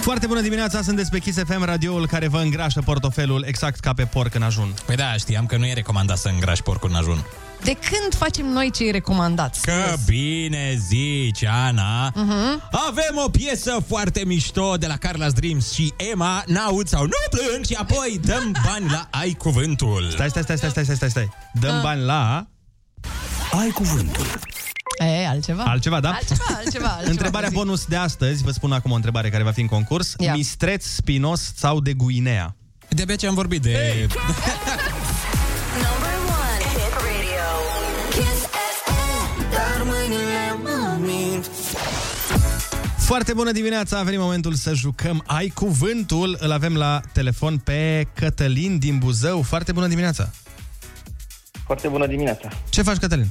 Foarte 0.07 0.27
bună 0.27 0.41
dimineața, 0.41 0.83
sunt 0.83 1.09
pe 1.09 1.19
Kiss 1.19 1.39
FM, 1.47 1.65
radioul 1.65 2.07
care 2.07 2.29
vă 2.29 2.39
îngrașă 2.39 2.81
portofelul 2.85 3.45
exact 3.47 3.81
ca 3.81 3.93
pe 3.93 4.05
porc 4.05 4.35
în 4.35 4.43
ajun. 4.43 4.75
Păi 4.85 4.97
da, 4.97 5.13
știam 5.13 5.47
că 5.47 5.57
nu 5.57 5.67
e 5.67 5.73
recomandat 5.73 6.19
să 6.19 6.29
îngrași 6.29 6.63
porcul 6.63 6.89
în 6.91 6.97
ajun. 6.97 7.25
De 7.63 7.73
când 7.73 8.15
facem 8.15 8.47
noi 8.47 8.71
cei 8.71 8.91
recomandați? 8.91 9.61
Că 9.61 9.95
bine 10.07 10.79
zici, 10.89 11.45
Ana. 11.45 12.13
Mhm. 12.15 12.63
Avem 12.89 13.23
o 13.25 13.29
piesă 13.29 13.77
foarte 13.89 14.23
mișto 14.27 14.77
de 14.77 14.87
la 14.87 14.97
Carla's 14.99 15.33
Dreams 15.35 15.73
și 15.73 15.93
Emma, 16.13 16.43
n-aud 16.47 16.89
sau 16.89 17.03
nu 17.03 17.39
plâng 17.39 17.65
și 17.65 17.75
apoi 17.75 18.21
dăm 18.25 18.53
bani 18.65 18.91
la 18.91 19.09
Ai 19.11 19.33
Cuvântul. 19.39 20.09
Stai, 20.13 20.29
stai, 20.29 20.43
stai, 20.43 20.57
stai, 20.57 20.71
stai, 20.71 20.85
stai, 20.85 20.97
stai, 20.97 21.11
stai. 21.11 21.29
Dăm 21.61 21.75
Ah. 21.77 21.83
bani 21.83 22.03
la... 22.03 22.47
Ai 23.61 23.69
cuvântul. 23.69 24.27
E, 24.99 25.27
altceva. 25.27 25.63
Altceva, 25.63 26.01
da? 26.01 26.11
Altceva, 26.11 26.45
altceva. 26.57 26.87
altceva 26.87 27.11
Întrebarea 27.15 27.49
zi. 27.49 27.55
bonus 27.55 27.85
de 27.85 27.97
astăzi, 27.97 28.43
vă 28.43 28.51
spun 28.51 28.73
acum 28.73 28.91
o 28.91 28.95
întrebare 28.95 29.29
care 29.31 29.43
va 29.43 29.51
fi 29.51 29.61
în 29.61 29.67
concurs. 29.67 30.15
Ia. 30.19 30.35
Mistreț 30.35 30.85
spinos 30.87 31.53
sau 31.57 31.81
de 31.81 31.93
Guinea? 31.93 32.57
De-abia 32.89 33.17
ce 33.17 33.27
am 33.27 33.35
vorbit 33.35 33.63
de... 33.63 33.73
Hey. 33.73 34.01
Number 35.87 36.15
one 36.27 36.63
hit 36.73 36.93
radio. 36.93 37.47
Kiss 38.11 38.43
FM. 38.85 39.51
Dar 39.51 39.83
mâinile 39.85 40.57
mă 40.63 40.97
mint. 41.07 41.51
Foarte 42.99 43.33
bună 43.33 43.53
dimineața, 43.53 43.99
a 43.99 44.03
venit 44.03 44.19
momentul 44.21 44.55
să 44.55 44.75
jucăm 44.75 45.23
Ai 45.27 45.49
Cuvântul. 45.49 46.37
Îl 46.41 46.53
avem 46.53 46.75
la 46.77 47.01
telefon 47.13 47.59
pe 47.59 48.07
Cătălin 48.15 48.79
din 48.79 48.99
Buzău. 48.99 49.43
Foarte 49.43 49.73
bună 49.73 49.87
dimineața! 49.87 50.31
Foarte 51.65 51.89
bună 51.89 52.07
dimineața. 52.07 52.49
Ce 52.69 52.83
faci, 52.83 52.97
Cătălin? 52.97 53.31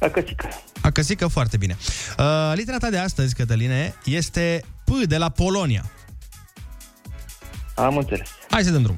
Acăsică. 0.00 0.48
Acăsică, 0.80 1.26
foarte 1.26 1.56
bine. 1.56 1.76
Uh, 2.18 2.52
litera 2.54 2.78
ta 2.78 2.90
de 2.90 2.98
astăzi, 2.98 3.34
Cătăline, 3.34 3.94
este 4.04 4.64
P 4.84 5.06
de 5.06 5.16
la 5.16 5.28
Polonia. 5.28 5.90
Am 7.74 7.96
înțeles. 7.96 8.28
Hai 8.50 8.64
să 8.64 8.70
dăm 8.70 8.82
drum. 8.82 8.96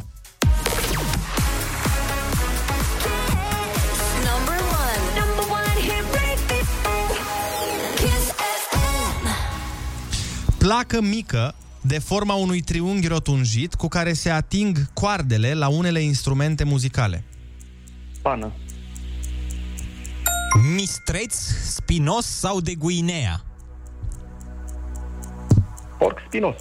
Placă 10.59 11.01
mică 11.01 11.55
de 11.81 11.99
forma 11.99 12.35
unui 12.35 12.61
triunghi 12.61 13.07
rotunjit 13.07 13.75
cu 13.75 13.89
care 13.89 14.13
se 14.13 14.31
ating 14.31 14.93
coardele 14.93 15.55
la 15.55 15.69
unele 15.69 16.01
instrumente 16.01 16.65
muzicale. 16.65 17.25
Pană. 18.23 18.53
Mistreț, 20.61 21.35
spinos 21.65 22.27
sau 22.27 22.61
de 22.61 22.75
Guinea? 22.75 23.41
Porc 25.99 26.19
spinos. 26.27 26.57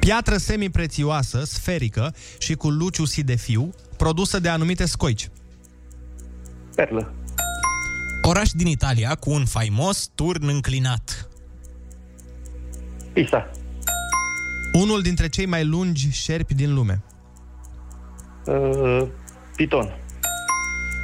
Piatră 0.00 0.36
semiprețioasă, 0.36 1.44
sferică 1.44 2.14
și 2.38 2.54
cu 2.54 2.68
luciu 2.68 3.04
sidefiu, 3.04 3.74
produsă 3.96 4.38
de 4.38 4.48
anumite 4.48 4.86
scoici. 4.86 5.28
Perlă. 6.74 7.14
Oraș 8.22 8.50
din 8.50 8.66
Italia 8.66 9.14
cu 9.14 9.30
un 9.30 9.44
faimos 9.44 10.10
turn 10.14 10.48
înclinat. 10.48 11.28
Pisa. 13.12 13.50
Unul 14.72 15.02
dintre 15.02 15.28
cei 15.28 15.46
mai 15.46 15.64
lungi 15.64 16.10
șerpi 16.10 16.54
din 16.54 16.74
lume. 16.74 17.02
Uh, 18.46 19.02
piton. 19.56 19.94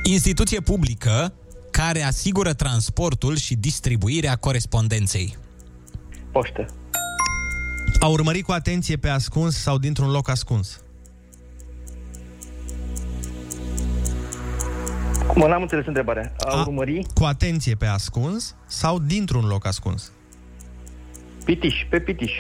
Instituție 0.09 0.61
publică 0.61 1.33
care 1.71 2.03
asigură 2.03 2.53
transportul 2.53 3.37
și 3.37 3.55
distribuirea 3.55 4.37
corespondenței. 4.37 5.37
Poștă. 6.33 6.67
A 8.01 8.07
urmări 8.07 8.41
cu 8.41 8.53
atenție 8.53 8.97
pe 8.97 9.09
ascuns 9.09 9.57
sau 9.57 9.79
dintr-un 9.79 10.11
loc 10.11 10.29
ascuns. 10.29 10.81
Mă, 15.35 15.47
n-am 15.47 15.63
înțeles 15.63 15.87
întrebarea. 15.87 16.33
A, 16.39 16.57
A- 16.57 16.61
urmări 16.61 17.07
Cu 17.15 17.25
atenție 17.25 17.75
pe 17.75 17.87
ascuns 17.87 18.55
sau 18.67 18.99
dintr-un 18.99 19.45
loc 19.47 19.67
ascuns. 19.67 20.11
pitiș, 21.45 21.75
pe 21.91 22.01
pitiș. 22.01 22.33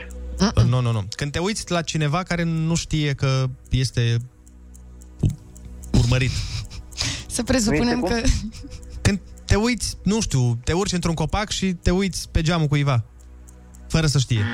Nu, 0.67 0.81
nu, 0.81 0.93
nu. 0.93 1.05
Când 1.11 1.33
te 1.33 1.39
uiți 1.39 1.71
la 1.71 1.83
cineva 1.83 2.23
care 2.23 2.43
nu 2.43 2.75
știe 2.75 3.13
că 3.15 3.45
este 3.71 4.17
urmărit. 5.93 6.31
Să 7.27 7.43
presupunem 7.43 7.99
Nu 7.99 8.05
că... 8.05 8.15
este 8.15 8.39
Când 9.01 9.21
te 9.45 9.55
uiți, 9.55 9.97
nu 10.03 10.21
știu, 10.21 10.59
te 10.65 10.73
urci 10.73 10.93
într-un 10.93 11.15
copac 11.15 11.51
și 11.51 11.73
te 11.73 11.91
uiți 11.91 12.29
pe 12.31 12.43
geamul 12.43 12.67
cuiva. 12.67 13.05
Fără 13.89 14.07
să 14.07 14.19
știe. 14.19 14.45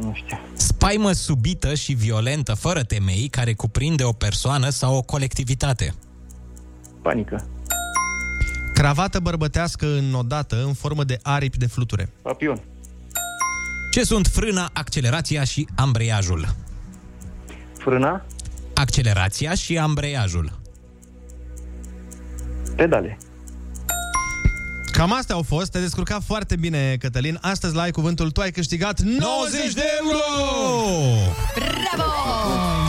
Nu 0.00 0.12
știu. 0.14 0.38
Spaimă 0.52 1.12
subită 1.12 1.74
și 1.74 1.92
violentă, 1.92 2.54
fără 2.54 2.82
temei, 2.82 3.28
care 3.28 3.54
cuprinde 3.54 4.04
o 4.04 4.12
persoană 4.12 4.68
sau 4.68 4.96
o 4.96 5.02
colectivitate. 5.02 5.94
Panică. 7.02 7.46
Cravată 8.74 9.20
bărbătească 9.20 9.86
înodată 9.86 10.64
în 10.64 10.72
formă 10.72 11.04
de 11.04 11.18
aripi 11.22 11.58
de 11.58 11.66
fluture. 11.66 12.08
Papion. 12.22 12.62
Ce 13.92 14.04
sunt 14.04 14.26
frâna, 14.26 14.70
accelerația 14.72 15.44
și 15.44 15.68
ambreiajul? 15.74 16.54
Frâna. 17.78 18.24
Accelerația 18.74 19.54
și 19.54 19.78
ambreiajul. 19.78 20.58
Pedale. 22.76 23.18
Cam 24.92 25.12
astea 25.12 25.34
au 25.34 25.42
fost, 25.42 25.70
te-ai 25.70 25.82
descurcat 25.82 26.22
foarte 26.26 26.56
bine, 26.56 26.96
Cătălin. 27.00 27.38
Astăzi 27.40 27.74
la 27.74 27.82
Ai 27.82 27.90
Cuvântul 27.90 28.30
tu 28.30 28.40
ai 28.40 28.50
câștigat 28.50 29.00
90 29.00 29.72
de 29.74 29.82
euro! 30.02 30.18
Bravo! 31.54 32.10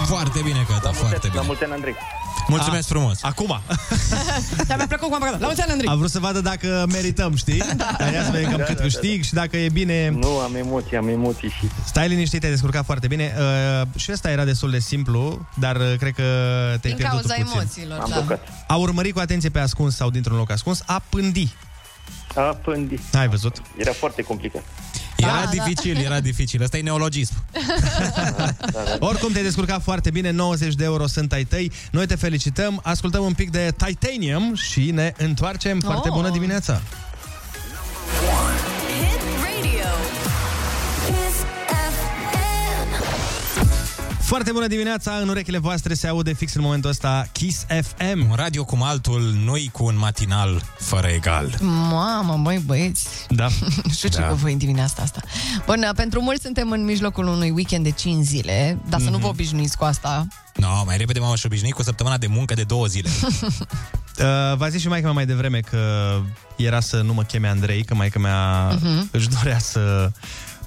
Foarte 0.05 0.39
bine, 0.43 0.65
Căta, 0.67 0.91
foarte 0.91 1.25
La 1.27 1.31
bine. 1.31 1.43
mulți 1.45 1.63
ani, 1.63 1.73
Andrei. 1.73 1.95
Mulțumesc 2.47 2.87
frumos. 2.87 3.19
Acum. 3.21 3.61
Dar 4.67 4.77
mi-a 4.77 4.87
plăcut 4.87 5.05
cum 5.05 5.13
am 5.13 5.19
băgat. 5.19 5.39
La 5.39 5.45
mulți 5.45 5.61
ani, 5.61 5.71
Andrei! 5.71 5.89
A 5.89 5.95
vrut 5.95 6.09
să 6.09 6.19
vadă 6.19 6.41
dacă 6.41 6.85
merităm, 6.91 7.35
știi? 7.35 7.63
Dar 7.97 8.13
ia 8.13 8.23
să 8.23 8.31
vedem 8.31 8.49
cam 8.49 8.57
Da, 8.57 8.63
cât 8.63 8.75
da, 8.75 8.81
da, 8.81 8.87
câștig 8.87 9.23
și 9.23 9.33
dacă 9.33 9.57
e 9.57 9.69
bine... 9.69 10.09
Nu, 10.09 10.37
am 10.39 10.55
emoții, 10.55 10.97
am 10.97 11.07
emoții 11.07 11.49
și... 11.49 11.69
Stai 11.85 12.07
liniștit, 12.07 12.39
te-ai 12.39 12.51
descurcat 12.51 12.85
foarte 12.85 13.07
bine. 13.07 13.33
Uh, 13.81 13.87
și 13.95 14.11
ăsta 14.11 14.29
era 14.29 14.43
destul 14.43 14.71
de 14.71 14.79
simplu, 14.79 15.47
dar 15.53 15.75
uh, 15.75 15.93
cred 15.99 16.13
că 16.13 16.23
te-ai 16.81 16.93
Din 16.93 16.95
pierdut 16.95 17.19
cauza 17.19 17.33
puțin. 17.33 17.51
emoțiilor, 17.55 17.99
Am 17.99 18.09
da. 18.09 18.15
blocat. 18.15 18.47
A 18.67 18.75
urmări 18.75 19.11
cu 19.11 19.19
atenție 19.19 19.49
pe 19.49 19.59
ascuns 19.59 19.95
sau 19.95 20.09
dintr-un 20.09 20.37
loc 20.37 20.51
ascuns, 20.51 20.81
a 20.85 21.01
pândi. 21.09 21.53
A 22.35 22.41
pândi. 22.41 22.99
Ai 23.13 23.27
văzut? 23.27 23.61
Era 23.77 23.91
foarte 23.91 24.21
complicat. 24.21 24.63
Era 25.17 25.31
da. 25.43 25.49
dificil, 25.51 25.97
era 25.97 26.19
dificil. 26.19 26.61
Ăsta 26.61 26.77
e 26.77 26.81
neologism. 26.81 27.33
Oricum 28.99 29.31
te-ai 29.31 29.43
descurcat 29.43 29.81
foarte 29.83 30.09
bine, 30.09 30.31
90 30.31 30.73
de 30.75 30.83
euro 30.83 31.07
sunt 31.07 31.31
ai 31.33 31.43
tăi. 31.43 31.71
Noi 31.91 32.05
te 32.05 32.15
felicităm, 32.15 32.79
ascultăm 32.83 33.23
un 33.23 33.33
pic 33.33 33.51
de 33.51 33.73
Titanium 33.85 34.55
și 34.55 34.91
ne 34.91 35.13
întoarcem. 35.17 35.79
Foarte 35.79 36.09
Oh. 36.09 36.15
bună 36.15 36.29
dimineața! 36.29 36.81
Foarte 44.27 44.51
bună 44.51 44.67
dimineața, 44.67 45.11
în 45.21 45.29
urechile 45.29 45.57
voastre 45.57 45.93
se 45.93 46.07
aude 46.07 46.33
fix 46.33 46.53
în 46.53 46.61
momentul 46.61 46.89
ăsta 46.89 47.27
Kiss 47.31 47.65
FM. 47.81 48.29
Un 48.29 48.35
radio 48.35 48.63
cum 48.65 48.83
altul, 48.83 49.33
noi 49.45 49.69
cu 49.73 49.85
un 49.85 49.97
matinal 49.97 50.61
fără 50.79 51.07
egal. 51.07 51.57
Mamă, 51.61 52.39
băi, 52.41 52.61
băieți. 52.65 53.07
Da. 53.29 53.47
Nu 53.85 53.91
știu 53.91 54.09
ce 54.09 54.17
Da. 54.19 54.27
da. 54.27 54.33
voi 54.33 54.51
în 54.51 54.57
dimineața 54.57 55.01
asta. 55.01 55.21
Bun, 55.65 55.91
pentru 55.95 56.21
mulți 56.21 56.41
suntem 56.43 56.71
în 56.71 56.83
mijlocul 56.83 57.27
unui 57.27 57.49
weekend 57.49 57.83
de 57.83 57.91
5 57.91 58.25
zile, 58.25 58.77
dar 58.89 58.99
să 58.99 59.09
nu 59.09 59.17
vă 59.17 59.27
obișnuiți 59.27 59.77
cu 59.77 59.83
asta. 59.83 60.27
No, 60.55 60.83
mai 60.85 60.97
repede 60.97 61.19
m-am 61.19 61.35
obișnuit 61.45 61.73
cu 61.73 61.81
o 61.81 61.83
săptămână 61.83 62.17
de 62.17 62.27
muncă 62.27 62.53
de 62.53 62.63
două 62.63 62.85
zile. 62.85 63.09
Uh, 64.19 64.57
v-a 64.57 64.69
zis 64.69 64.81
și 64.81 64.87
maica 64.87 65.05
mea 65.05 65.13
mai 65.15 65.25
devreme 65.25 65.59
că 65.59 66.13
era 66.55 66.79
să 66.79 67.01
nu 67.01 67.13
mă 67.13 67.23
cheme 67.23 67.47
Andrei, 67.47 67.83
că 67.83 67.95
maica 67.95 68.19
mea 68.19 68.67
Mhm. 68.81 69.09
își 69.11 69.29
dorea 69.29 69.59
să 69.59 70.11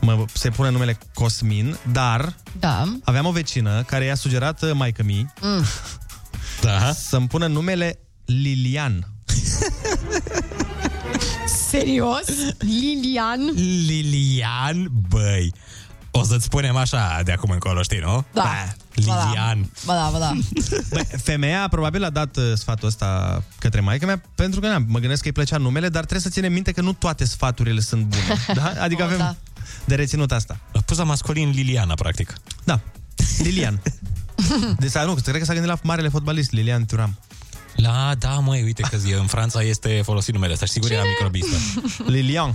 mă, 0.01 0.25
se 0.33 0.51
pune 0.51 0.71
numele 0.71 0.99
Cosmin, 1.15 1.77
dar 1.93 2.35
Da. 2.59 2.85
aveam 3.05 3.27
o 3.27 3.31
vecină 3.31 3.83
care 3.83 4.05
i-a 4.05 4.15
sugerat 4.15 4.63
uh, 4.63 4.71
maică 4.75 5.03
mi 5.03 5.27
Mm. 5.43 5.65
Da? 6.61 6.93
să-mi 6.93 7.27
pună 7.29 7.47
numele 7.47 7.99
Lilian. 8.25 9.07
Serios? 11.69 12.27
Lilian? 12.59 13.41
Lilian, 13.87 14.91
băi. 15.09 15.53
O 16.11 16.23
să-ți 16.25 16.45
spunem 16.45 16.77
așa 16.77 17.21
de 17.25 17.33
acum 17.33 17.51
încolo, 17.51 17.83
știi, 17.83 17.99
nu? 17.99 18.25
Da. 18.33 18.43
Ba, 18.43 18.75
Lilian. 18.95 19.71
Ba 19.85 19.95
da, 19.95 20.09
ba 20.13 20.19
da. 20.19 20.33
Bă, 20.93 21.03
femeia 21.23 21.69
probabil 21.69 22.05
a 22.05 22.11
dat 22.11 22.37
uh, 22.37 22.53
sfatul 22.55 22.89
ăsta 22.89 23.43
către 23.59 23.81
maica 23.81 24.07
mea 24.07 24.23
pentru 24.35 24.61
că 24.61 24.67
na, 24.67 24.79
mă 24.87 24.99
gândesc 24.99 25.21
că 25.21 25.27
îi 25.27 25.35
plăcea 25.35 25.57
numele, 25.57 25.89
dar 25.89 26.01
trebuie 26.01 26.21
să 26.21 26.29
ținem 26.29 26.53
minte 26.53 26.73
că 26.73 26.81
nu 26.81 26.93
toate 26.93 27.25
sfaturile 27.25 27.81
sunt 27.81 28.05
bune. 28.05 28.23
Da? 28.63 28.73
Adică 28.83 29.03
Oh, 29.03 29.09
avem 29.09 29.19
da. 29.19 29.37
de 29.85 29.95
reținut 29.95 30.33
asta. 30.33 30.57
A 30.75 30.81
pus 30.85 30.97
la 30.97 31.05
masculin 31.05 31.51
Liliana, 31.51 31.95
practic. 31.95 32.35
Da. 32.65 32.81
Lilian. 33.39 33.81
Deci, 34.79 34.93
nu, 34.93 35.15
cred 35.15 35.39
că 35.39 35.45
s-a 35.45 35.53
gândit 35.53 35.71
la 35.71 35.79
marele 35.83 36.09
fotbalist 36.09 36.51
Lilian 36.51 36.85
Thuram. 36.87 37.19
La, 37.77 38.15
da, 38.19 38.29
măi, 38.29 38.63
uite 38.63 38.83
că 38.83 38.99
e, 39.09 39.15
în 39.15 39.27
Franța 39.27 39.63
este 39.63 40.01
folosit 40.05 40.35
numele 40.35 40.53
ăsta 40.53 40.67
și 40.67 40.73
sigur 40.73 40.91
era 40.91 41.03
microbistă. 41.05 41.57
Lilian. 42.07 42.55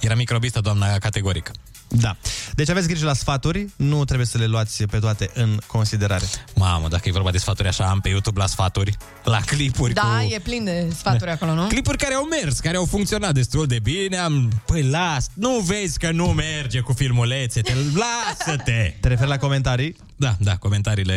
Era 0.00 0.14
microbistă, 0.14 0.60
doamna 0.60 0.98
categoric. 0.98 1.50
Da. 1.88 2.16
Deci 2.54 2.68
aveți 2.68 2.88
grijă 2.88 3.04
la 3.04 3.12
sfaturi, 3.12 3.68
nu 3.76 4.04
trebuie 4.04 4.26
să 4.26 4.38
le 4.38 4.46
luați 4.46 4.84
pe 4.84 4.98
toate 4.98 5.30
în 5.34 5.58
considerare. 5.66 6.24
Mamă, 6.54 6.88
dacă 6.88 7.08
e 7.08 7.12
vorba 7.12 7.30
de 7.30 7.38
sfaturi 7.38 7.68
așa, 7.68 7.84
am 7.84 8.00
pe 8.00 8.08
YouTube 8.08 8.40
la 8.40 8.46
sfaturi, 8.46 8.96
la 9.24 9.40
clipuri 9.40 9.92
Da, 9.92 10.02
cu... 10.02 10.32
e 10.34 10.38
plin 10.38 10.64
de 10.64 10.92
sfaturi 10.96 11.30
acolo, 11.30 11.54
nu? 11.54 11.66
Clipuri 11.66 11.96
care 11.96 12.14
au 12.14 12.24
mers, 12.24 12.58
care 12.58 12.76
au 12.76 12.84
funcționat 12.84 13.34
destul 13.34 13.66
de 13.66 13.78
bine, 13.82 14.16
am... 14.16 14.62
Păi 14.66 14.82
las, 14.82 15.26
nu 15.34 15.58
vezi 15.58 15.98
că 15.98 16.10
nu 16.10 16.26
merge 16.26 16.80
cu 16.80 16.92
filmulețe, 16.92 17.60
te 17.60 17.72
lasă-te! 17.74 18.94
Te 19.00 19.08
referi 19.08 19.28
la 19.28 19.38
comentarii? 19.38 19.96
Da, 20.16 20.36
da, 20.38 20.56
comentariile 20.56 21.16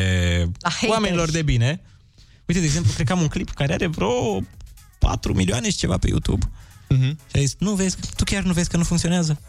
La 0.59 0.69
haters. 0.69 0.91
oamenilor 0.91 1.31
de 1.31 1.41
bine. 1.41 1.81
Uite, 2.47 2.59
de 2.59 2.65
exemplu, 2.65 2.91
cred 2.93 3.07
că 3.07 3.13
am 3.13 3.21
un 3.21 3.27
clip 3.27 3.49
care 3.49 3.73
are 3.73 3.87
vreo 3.87 4.41
4 4.99 5.33
milioane 5.33 5.69
și 5.69 5.77
ceva 5.77 5.97
pe 5.97 6.07
YouTube. 6.07 6.45
Uh-huh. 6.45 7.15
Și 7.27 7.35
a 7.35 7.39
zis, 7.39 7.55
nu 7.59 7.73
vezi, 7.73 7.97
tu 8.15 8.23
chiar 8.23 8.43
nu 8.43 8.53
vezi 8.53 8.69
că 8.69 8.77
nu 8.77 8.83
funcționează? 8.83 9.39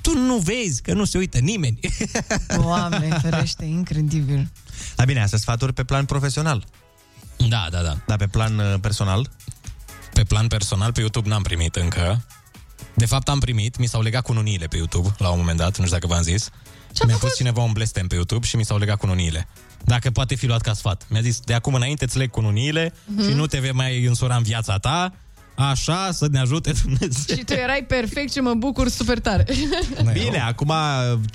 Tu 0.00 0.18
nu 0.18 0.36
vezi 0.36 0.82
că 0.82 0.92
nu 0.92 1.04
se 1.04 1.18
uită 1.18 1.38
nimeni. 1.38 1.80
Doamne, 2.62 3.18
ferește, 3.22 3.64
incredibil. 3.64 4.50
Dar 4.96 5.06
bine, 5.06 5.22
astea 5.22 5.38
sfaturi 5.38 5.72
pe 5.72 5.84
plan 5.84 6.04
profesional. 6.04 6.66
Da, 7.48 7.66
da, 7.70 7.82
da. 7.82 7.96
Dar 8.06 8.16
pe 8.16 8.26
plan 8.26 8.58
uh, 8.58 8.74
personal? 8.80 9.30
Pe 10.12 10.22
plan 10.22 10.46
personal, 10.46 10.92
pe 10.92 11.00
YouTube 11.00 11.28
n-am 11.28 11.42
primit 11.42 11.76
încă. 11.76 12.24
De 12.94 13.06
fapt, 13.06 13.28
am 13.28 13.38
primit, 13.38 13.76
mi 13.78 13.86
s-au 13.86 14.02
legat 14.02 14.22
cununiile 14.22 14.66
pe 14.66 14.76
YouTube 14.76 15.08
la 15.18 15.28
un 15.28 15.38
moment 15.38 15.58
dat, 15.58 15.78
nu 15.78 15.84
știu 15.84 15.98
dacă 15.98 16.12
v-am 16.12 16.22
zis. 16.22 16.50
Mi-a 17.06 17.16
pus 17.16 17.36
cineva 17.36 17.62
un 17.62 17.72
blestem 17.72 18.06
pe 18.06 18.14
YouTube 18.14 18.46
și 18.46 18.56
mi 18.56 18.64
s-au 18.64 18.78
legat 18.78 18.96
cununiile. 18.98 19.48
Dacă 19.84 20.10
poate 20.10 20.34
fi 20.34 20.46
luat 20.46 20.60
ca 20.60 20.72
sfat. 20.72 21.06
Mi-a 21.08 21.20
zis, 21.20 21.40
de 21.40 21.54
acum 21.54 21.74
înainte 21.74 22.04
îți 22.04 22.18
leg 22.18 22.30
cununiile 22.30 22.92
Mhm. 23.04 23.28
și 23.28 23.34
nu 23.34 23.46
te 23.46 23.58
vei 23.58 23.72
mai 23.72 24.04
însura 24.04 24.36
în 24.36 24.42
viața 24.42 24.78
ta, 24.78 25.12
așa 25.54 26.08
să 26.12 26.26
ne 26.30 26.38
ajute 26.38 26.72
Dumnezeu. 26.82 27.36
Și 27.36 27.44
tu 27.44 27.52
erai 27.52 27.84
perfect 27.88 28.32
și 28.32 28.38
mă 28.38 28.54
bucur 28.54 28.88
super 28.88 29.18
tare. 29.18 29.44
Bine, 30.12 30.38
acum 30.40 30.72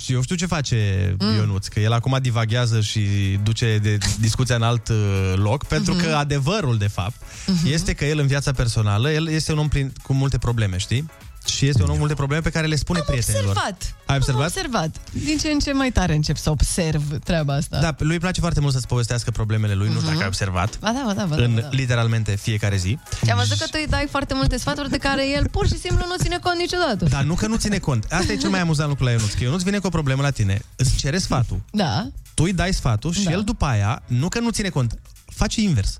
eu 0.06 0.22
știu 0.22 0.36
ce 0.36 0.46
face 0.46 1.14
mm. 1.18 1.34
Ionuț, 1.36 1.66
că 1.66 1.80
el 1.80 1.92
acum 1.92 2.18
divaghează 2.22 2.80
și 2.80 3.00
duce 3.42 3.78
de 3.82 3.98
discuția 4.20 4.54
în 4.56 4.62
alt 4.62 4.88
uh, 4.88 5.32
loc, 5.36 5.64
pentru 5.64 5.94
Mhm. 5.94 6.02
că 6.04 6.14
adevărul, 6.14 6.78
de 6.78 6.88
fapt, 6.88 7.16
este 7.64 7.92
că 7.92 8.04
el 8.04 8.18
în 8.18 8.26
viața 8.26 8.52
personală, 8.52 9.10
el 9.12 9.28
este 9.28 9.52
un 9.52 9.58
om 9.58 9.68
plin, 9.68 9.92
cu 10.02 10.12
multe 10.12 10.38
probleme, 10.38 10.76
știi? 10.78 11.10
Și 11.48 11.66
este 11.66 11.82
un 11.82 11.88
om 11.88 11.98
multe 11.98 12.14
probleme 12.14 12.42
pe 12.42 12.50
care 12.50 12.66
le 12.66 12.76
spune 12.76 13.00
prietenilor. 13.06 13.46
Observat. 13.48 13.94
Ai 14.06 14.16
observat? 14.16 14.40
Am 14.42 14.46
observat. 14.46 14.96
Din 15.12 15.38
ce 15.38 15.48
în 15.50 15.58
ce 15.58 15.72
mai 15.72 15.90
tare 15.92 16.14
încep 16.14 16.36
să 16.36 16.50
observ 16.50 17.18
treaba 17.24 17.54
asta. 17.54 17.80
Da, 17.80 17.94
lui 17.98 18.12
îi 18.12 18.18
place 18.20 18.40
foarte 18.40 18.60
mult 18.60 18.72
să-ți 18.72 18.86
povestească 18.86 19.30
problemele 19.30 19.74
lui, 19.74 19.86
nu 19.86 19.92
știu 19.92 20.00
Mhm. 20.02 20.10
dacă 20.10 20.20
ai 20.20 20.26
observat. 20.26 20.78
Ba 20.78 20.92
da, 20.92 21.02
ba 21.06 21.12
da, 21.14 21.24
ba 21.24 21.36
da, 21.36 21.42
în 21.42 21.54
ba 21.54 21.60
da. 21.60 21.68
literalmente 21.70 22.36
fiecare 22.36 22.76
zi. 22.76 22.98
Și 23.24 23.30
am 23.30 23.38
văzut 23.38 23.58
că 23.58 23.64
tu 23.64 23.78
îi 23.80 23.86
dai 23.88 24.06
foarte 24.10 24.34
multe 24.34 24.56
sfaturi 24.58 24.90
de 24.90 24.96
care 24.98 25.28
el 25.30 25.48
pur 25.48 25.66
și 25.66 25.78
simplu 25.78 26.04
nu 26.08 26.14
ține 26.22 26.38
cont 26.42 26.56
niciodată. 26.58 27.04
Dar 27.04 27.22
nu 27.22 27.34
că 27.34 27.46
nu 27.46 27.56
ține 27.56 27.78
cont. 27.78 28.06
Asta 28.10 28.32
e 28.32 28.36
cel 28.36 28.50
mai 28.50 28.60
amuzant 28.60 28.88
lucru 28.88 29.04
la 29.04 29.10
Ionuț. 29.10 29.32
Că 29.32 29.42
Ionuț 29.44 29.62
vine 29.62 29.78
cu 29.78 29.86
o 29.86 29.90
problemă 29.90 30.22
la 30.22 30.30
tine, 30.30 30.60
îți 30.76 30.96
cere 30.96 31.18
sfatul, 31.18 31.60
Da. 31.72 32.08
tu 32.34 32.42
îi 32.42 32.52
dai 32.52 32.72
sfatul 32.74 33.12
și 33.12 33.24
Da. 33.24 33.30
el 33.30 33.42
după 33.42 33.64
aia, 33.64 34.02
nu 34.06 34.28
că 34.28 34.38
nu 34.40 34.50
ține 34.50 34.68
cont, 34.68 34.98
face 35.26 35.60
invers. 35.60 35.96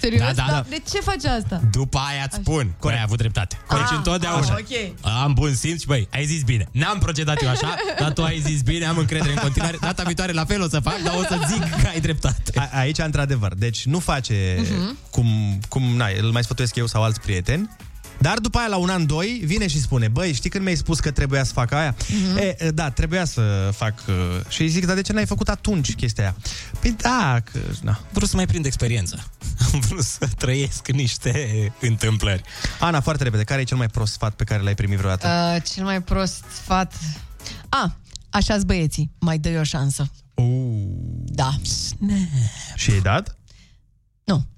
Serios? 0.00 0.20
Da, 0.20 0.32
da, 0.32 0.44
da. 0.50 0.64
De 0.68 0.82
ce 0.90 1.00
faci 1.00 1.24
asta? 1.24 1.60
După 1.70 1.98
aia 2.08 2.22
îți 2.26 2.36
spun 2.36 2.74
că 2.80 2.88
ai 2.88 3.00
avut 3.02 3.18
dreptate. 3.18 3.56
Deci 3.70 3.78
Ah, 3.80 3.92
întotdeauna. 3.96 4.40
așa. 4.40 4.56
ok. 4.60 5.12
Am 5.22 5.32
bun 5.34 5.54
simț 5.54 5.80
și 5.80 5.86
băi, 5.86 6.08
ai 6.12 6.24
zis 6.24 6.42
bine. 6.42 6.68
N-am 6.72 6.98
procedat 6.98 7.42
eu 7.42 7.48
așa, 7.48 7.74
dar 7.98 8.12
tu 8.12 8.22
ai 8.24 8.40
zis 8.40 8.62
bine, 8.62 8.84
am 8.86 8.98
încredere 8.98 9.32
în 9.32 9.38
continuare. 9.38 9.76
Data 9.80 10.02
viitoare 10.02 10.32
la 10.32 10.44
fel 10.44 10.62
o 10.62 10.68
să 10.68 10.80
fac, 10.80 10.96
dar 11.04 11.14
o 11.18 11.22
să 11.22 11.38
zic 11.48 11.60
că 11.82 11.86
ai 11.88 12.00
dreptate. 12.00 12.52
A- 12.58 12.68
aici, 12.78 12.98
într-adevăr. 12.98 13.54
Deci 13.54 13.84
nu 13.84 13.98
face 13.98 14.56
Mhm. 14.58 14.96
cum, 15.10 15.58
cum 15.68 15.82
na, 15.82 16.06
îl 16.20 16.30
mai 16.30 16.42
sfătuiesc 16.42 16.74
eu 16.76 16.86
sau 16.86 17.02
alți 17.02 17.20
prieteni, 17.20 17.70
dar 18.18 18.38
după 18.38 18.58
aia, 18.58 18.68
la 18.68 18.76
un 18.76 18.88
an, 18.90 19.06
doi, 19.06 19.40
vine 19.44 19.66
și 19.66 19.80
spune, 19.80 20.08
băi, 20.08 20.32
știi 20.32 20.50
când 20.50 20.64
mi-ai 20.64 20.76
spus 20.76 21.00
că 21.00 21.10
trebuia 21.10 21.44
să 21.44 21.52
fac 21.52 21.72
aia? 21.72 21.94
Mhm. 22.08 22.36
E, 22.36 22.64
e, 22.64 22.70
da, 22.70 22.90
trebuia 22.90 23.24
să 23.24 23.70
fac... 23.74 23.94
uh, 24.08 24.14
Și 24.48 24.62
îi 24.62 24.68
zic, 24.68 24.86
dar 24.86 24.94
de 24.94 25.02
ce 25.02 25.12
n-ai 25.12 25.26
făcut 25.26 25.48
atunci 25.48 25.94
chestia 25.94 26.24
aia? 26.24 26.34
Păi 26.80 26.90
da, 26.90 27.36
că... 27.52 27.58
Na. 27.82 28.00
Vrut 28.12 28.28
să 28.28 28.36
mai 28.36 28.46
prind 28.46 28.64
experiență. 28.64 29.30
Am 29.72 29.80
vrut 29.80 30.04
să 30.04 30.26
trăiesc 30.38 30.88
niște 30.88 31.72
întâmplări. 31.80 32.42
Ana, 32.80 33.00
foarte 33.00 33.22
repede, 33.22 33.44
care 33.44 33.60
e 33.60 33.64
cel 33.64 33.76
mai 33.76 33.88
prost 33.88 34.12
sfat 34.12 34.34
pe 34.34 34.44
care 34.44 34.62
l-ai 34.62 34.74
primit 34.74 34.98
vreodată? 34.98 35.54
Uh, 35.54 35.62
cel 35.74 35.84
mai 35.84 36.02
prost 36.02 36.44
sfat... 36.62 36.92
A, 37.68 37.96
așa-s 38.30 38.62
băieții. 38.62 39.10
Mai 39.18 39.38
dă 39.38 39.58
o 39.58 39.62
șansă. 39.62 40.10
Uh. 40.34 40.44
Da. 41.24 41.50
Și 42.74 42.90
ai 42.90 43.00
dat? 43.00 43.36
Nu. 44.24 44.46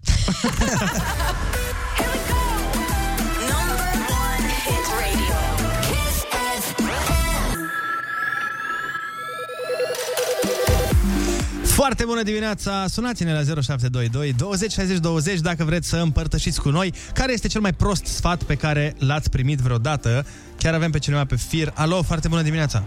Foarte 11.80 12.04
bună 12.04 12.22
dimineața! 12.22 12.84
Sunați-ne 12.88 13.32
la 13.32 13.38
0722 13.62 14.32
20 14.32 14.72
60 14.72 14.98
20 14.98 15.40
dacă 15.40 15.64
vreți 15.64 15.88
să 15.88 15.96
împărtășiți 15.96 16.60
cu 16.60 16.68
noi 16.68 16.94
care 17.14 17.32
este 17.32 17.48
cel 17.48 17.60
mai 17.60 17.72
prost 17.72 18.04
sfat 18.04 18.42
pe 18.42 18.54
care 18.54 18.94
l-ați 18.98 19.30
primit 19.30 19.58
vreodată. 19.58 20.26
Chiar 20.58 20.74
avem 20.74 20.90
pe 20.90 20.98
cineva 20.98 21.24
pe 21.24 21.36
fir. 21.36 21.72
Alo, 21.74 22.02
foarte 22.02 22.28
bună 22.28 22.42
dimineața! 22.42 22.82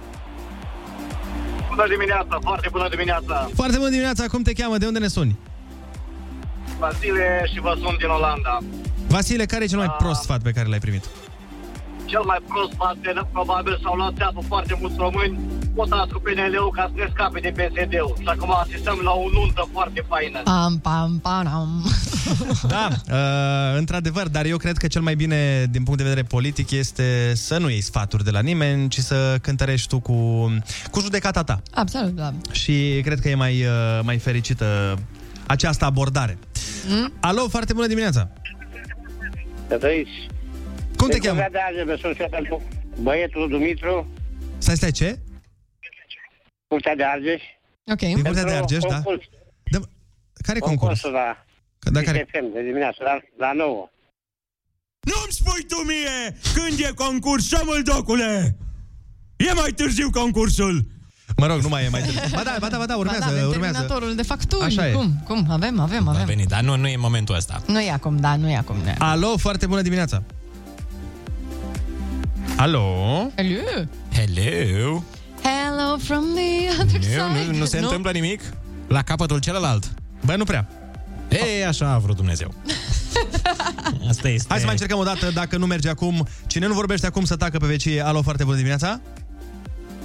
Bună 1.70 1.88
dimineața, 1.90 2.38
foarte 2.42 2.68
bună 2.72 2.88
dimineața. 2.90 3.50
Foarte 3.56 3.78
bună 3.78 3.90
dimineața! 3.90 4.28
Cum 4.28 4.42
te 4.42 4.54
cheamă? 4.54 4.78
De 4.78 4.86
unde 4.86 5.00
ne 5.00 5.08
suni? 5.08 5.40
Vasile 6.80 7.50
și 7.54 7.60
vă 7.60 7.78
sunt 7.84 7.98
din 7.98 8.08
Olanda. 8.08 8.58
Vasile, 9.08 9.46
care 9.46 9.64
e 9.64 9.68
cel 9.68 9.78
mai 9.78 9.88
Ah. 9.90 9.96
prost 9.98 10.22
sfat 10.22 10.42
pe 10.42 10.52
care 10.52 10.68
l-ai 10.68 10.80
primit? 10.80 11.06
Cel 12.06 12.24
mai 12.26 12.40
prost 12.48 12.74
parte, 12.74 13.14
probabil 13.32 13.80
s-au 13.84 13.96
luat 13.96 14.14
țeapă 14.16 14.42
foarte 14.48 14.78
mulți 14.82 14.96
români, 14.98 15.40
votați 15.74 16.12
cu 16.14 16.20
PNL-ul 16.20 16.72
ca 16.76 16.84
să 16.90 16.94
ne 17.02 17.08
scape 17.14 17.40
de 17.40 17.52
PSD-ul. 17.58 18.16
Și 18.22 18.28
acum 18.28 18.52
asistăm 18.64 19.00
la 19.04 19.12
o 19.12 19.30
nuntă 19.30 19.68
foarte 19.72 20.06
faină. 20.08 20.40
Pam, 20.44 20.80
pam, 20.80 21.20
pam. 21.22 21.86
Da, 22.68 22.88
uh, 23.12 23.78
într-adevăr, 23.78 24.28
dar 24.28 24.46
eu 24.46 24.58
cred 24.58 24.78
că 24.78 24.88
cel 24.88 25.02
mai 25.02 25.16
bine 25.16 25.66
din 25.70 25.84
punct 25.84 25.98
de 25.98 26.06
vedere 26.10 26.28
politic 26.28 26.72
este 26.72 27.32
să 27.36 27.58
nu 27.58 27.70
iei 27.70 27.82
sfaturi 27.82 28.24
de 28.24 28.32
la 28.32 28.40
nimeni, 28.40 28.90
ci 28.90 29.00
să 29.00 29.38
cântărești 29.42 29.88
tu 29.88 30.00
cu, 30.00 30.48
cu 30.92 31.00
judecata 31.00 31.44
ta. 31.44 31.62
Absolut, 31.74 32.16
da. 32.16 32.34
Și 32.52 33.00
cred 33.04 33.20
că 33.20 33.30
e 33.30 33.36
mai, 33.36 33.62
uh, 33.66 34.00
mai 34.04 34.18
fericită 34.18 34.98
această 35.48 35.86
abordare. 35.86 36.38
Mm? 36.88 37.12
Alo, 37.20 37.48
foarte 37.50 37.74
bună 37.74 37.88
dimineața! 37.88 38.30
Să 39.68 39.78
trăiți. 39.78 40.33
Cum 41.04 41.12
te 41.12 41.18
De 41.20 41.28
cheamă? 41.28 41.42
Curtea 41.42 41.60
de 41.60 41.66
Argeș, 41.68 41.84
vă 41.92 41.96
sun 42.02 42.14
și 42.14 42.22
eu 42.22 42.28
pentru 42.38 42.62
băietul 43.02 43.50
Dumitru, 43.50 44.08
Stai, 44.58 44.76
stai, 44.76 44.92
ce? 44.92 45.20
Curtea 46.68 46.96
de 46.96 47.04
Argeș. 47.04 47.42
Ok. 47.94 48.00
Din 48.00 48.24
Curtea 48.24 48.44
de 48.44 48.52
Argeș, 48.52 48.82
da? 48.90 48.94
Concurs. 49.02 49.24
Care 50.48 50.60
concurs? 50.60 50.80
Concursul 50.80 51.12
la 51.12 51.28
Da, 51.80 52.00
Kiss 52.00 52.12
care? 52.12 52.28
FM 52.32 52.54
de 52.54 52.62
dimineață, 52.62 52.98
la, 53.04 53.14
la 53.46 53.52
9. 53.54 53.90
Nu-mi 55.12 55.32
spui 55.40 55.64
tu 55.68 55.80
mie 55.92 56.18
când 56.56 56.80
e 56.80 56.92
concurs, 56.96 57.48
șomul 57.48 57.82
docule! 57.84 58.58
E 59.38 59.54
mai 59.54 59.72
târziu 59.72 60.10
concursul! 60.10 60.86
Mă 61.38 61.46
rog, 61.46 61.60
nu 61.62 61.70
mai 61.70 61.84
e 61.86 61.90
mai 61.90 62.02
târziu. 62.02 62.22
Ba 62.36 62.44
da, 62.44 62.56
ba 62.60 62.68
da, 62.70 62.78
ba 62.78 62.86
da, 62.86 62.96
urmează, 62.98 63.20
ba 63.20 63.26
da, 63.26 63.32
avem 63.32 63.48
urmează. 63.50 63.72
terminatorul 63.78 64.16
de 64.16 64.22
facturi. 64.24 64.64
Așa 64.64 64.88
e. 64.88 64.92
Cum? 64.92 65.14
Cum? 65.28 65.46
Avem, 65.50 65.80
avem, 65.80 66.08
A 66.08 66.12
avem. 66.12 66.26
venit, 66.26 66.48
dar 66.48 66.62
nu, 66.62 66.76
nu 66.76 66.88
e 66.88 66.96
momentul 66.98 67.36
ăsta. 67.36 67.62
Nu 67.68 67.82
e 67.82 67.92
acum, 67.92 68.18
da, 68.18 68.36
nu 68.36 68.50
e 68.50 68.56
acum. 68.56 68.78
Nu 68.78 68.88
e. 68.88 68.96
Alo, 68.98 69.38
foarte 69.38 69.66
bună 69.66 69.82
dimineața! 69.82 70.24
Alo? 72.58 73.32
Hello. 73.36 73.86
Hello? 74.14 75.04
Hello 75.44 75.98
from 75.98 76.24
the 76.36 76.70
other 76.82 77.00
Nu, 77.00 77.06
side. 77.06 77.52
nu, 77.52 77.58
nu 77.58 77.66
se 77.66 77.80
întâmplă 77.80 78.12
nimic? 78.12 78.42
La 78.88 79.02
capătul 79.02 79.40
celălalt? 79.40 79.94
Băi, 80.26 80.36
nu 80.38 80.44
prea. 80.44 80.68
E, 81.60 81.68
așa 81.68 81.92
a 81.92 81.98
vrut 81.98 82.16
Dumnezeu. 82.16 82.54
Asta 84.10 84.30
este... 84.30 84.48
Hai 84.50 84.58
să 84.60 84.64
mai 84.64 84.74
încercăm 84.74 85.00
o 85.00 85.04
dată, 85.04 85.32
dacă 85.32 85.58
nu 85.58 85.66
merge 85.66 85.90
acum. 85.90 86.28
Cine 86.48 86.68
nu 86.68 86.74
vorbește 86.74 87.06
acum 87.06 87.24
să 87.26 87.36
tacă 87.36 87.58
pe 87.58 87.66
vecie. 87.68 88.02
Alo, 88.06 88.22
foarte 88.22 88.44
bună 88.44 88.56
dimineața! 88.56 89.02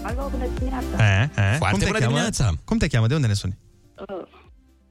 Alo, 0.02 0.28
bună 0.30 0.46
dimineața. 0.58 1.04
E, 1.04 1.22
e. 1.22 1.56
Foarte 1.56 1.70
Cum 1.70 1.78
te 1.78 1.84
bună 1.84 1.98
cheamă? 1.98 2.10
dimineața. 2.10 2.52
Cum 2.64 2.78
te 2.78 2.86
cheamă? 2.86 3.06
De 3.06 3.14
unde 3.14 3.26
ne 3.26 3.32
suni? 3.34 3.58
Uh, 4.08 4.26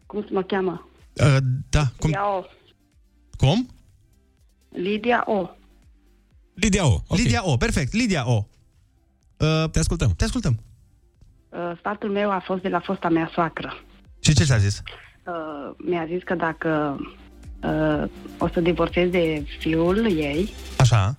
cum 0.05 0.21
să 0.21 0.27
mă 0.31 0.41
cheamă? 0.43 0.89
Uh, 1.13 1.37
da, 1.69 1.91
cum? 1.99 2.09
Lidia 2.09 2.35
O. 2.35 2.43
Cum? 3.37 3.69
Lidia 4.69 5.23
O. 5.25 5.49
Lidia 6.61 6.85
O. 6.85 7.01
Okay. 7.07 7.23
Lidia 7.23 7.41
O, 7.43 7.57
perfect. 7.57 7.93
Lidia 7.93 8.23
O. 8.27 8.45
Uh, 9.37 9.69
te 9.71 9.79
ascultăm. 9.79 10.13
Te 10.17 10.23
ascultăm. 10.23 10.59
Uh, 11.49 11.71
sfatul 11.77 12.09
meu 12.09 12.31
a 12.31 12.41
fost 12.45 12.61
de 12.61 12.69
la 12.69 12.79
fosta 12.79 13.09
mea 13.09 13.29
soacră. 13.33 13.81
Și 14.19 14.33
ce 14.33 14.43
ți-a 14.43 14.57
zis? 14.57 14.81
Uh, 15.25 15.75
mi-a 15.77 16.05
zis 16.05 16.23
că 16.23 16.35
dacă 16.35 16.99
uh, 17.63 18.03
o 18.37 18.47
să 18.47 18.59
divorțez 18.59 19.09
de 19.09 19.45
fiul 19.59 20.05
ei, 20.05 20.53
Așa. 20.77 21.15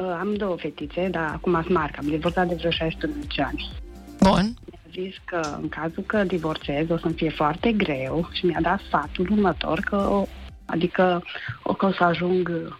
uh, 0.00 0.16
am 0.20 0.34
două 0.34 0.56
fetițe, 0.56 1.08
dar 1.10 1.30
acum 1.32 1.52
sunt 1.52 1.74
mari, 1.74 1.92
că 1.92 1.98
am 2.02 2.08
divorțat 2.08 2.48
de 2.48 2.54
vreo 2.54 2.70
16 2.70 3.42
ani. 3.42 3.70
Bun. 4.18 4.56
Mi-a 4.70 5.04
zis 5.04 5.14
că 5.24 5.58
în 5.60 5.68
cazul 5.68 6.02
că 6.06 6.24
divorțez 6.24 6.90
o 6.90 6.98
să-mi 6.98 7.14
fie 7.14 7.30
foarte 7.30 7.72
greu 7.72 8.28
și 8.32 8.46
mi-a 8.46 8.60
dat 8.62 8.80
sfatul 8.86 9.28
următor 9.30 9.80
că, 9.80 9.96
o, 9.96 10.26
adică 10.64 11.22
o, 11.62 11.74
că 11.74 11.86
o 11.86 11.92
să 11.92 12.04
ajung 12.04 12.48
uh, 12.48 12.72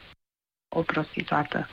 o 0.73 0.82
prostituată. 0.82 1.69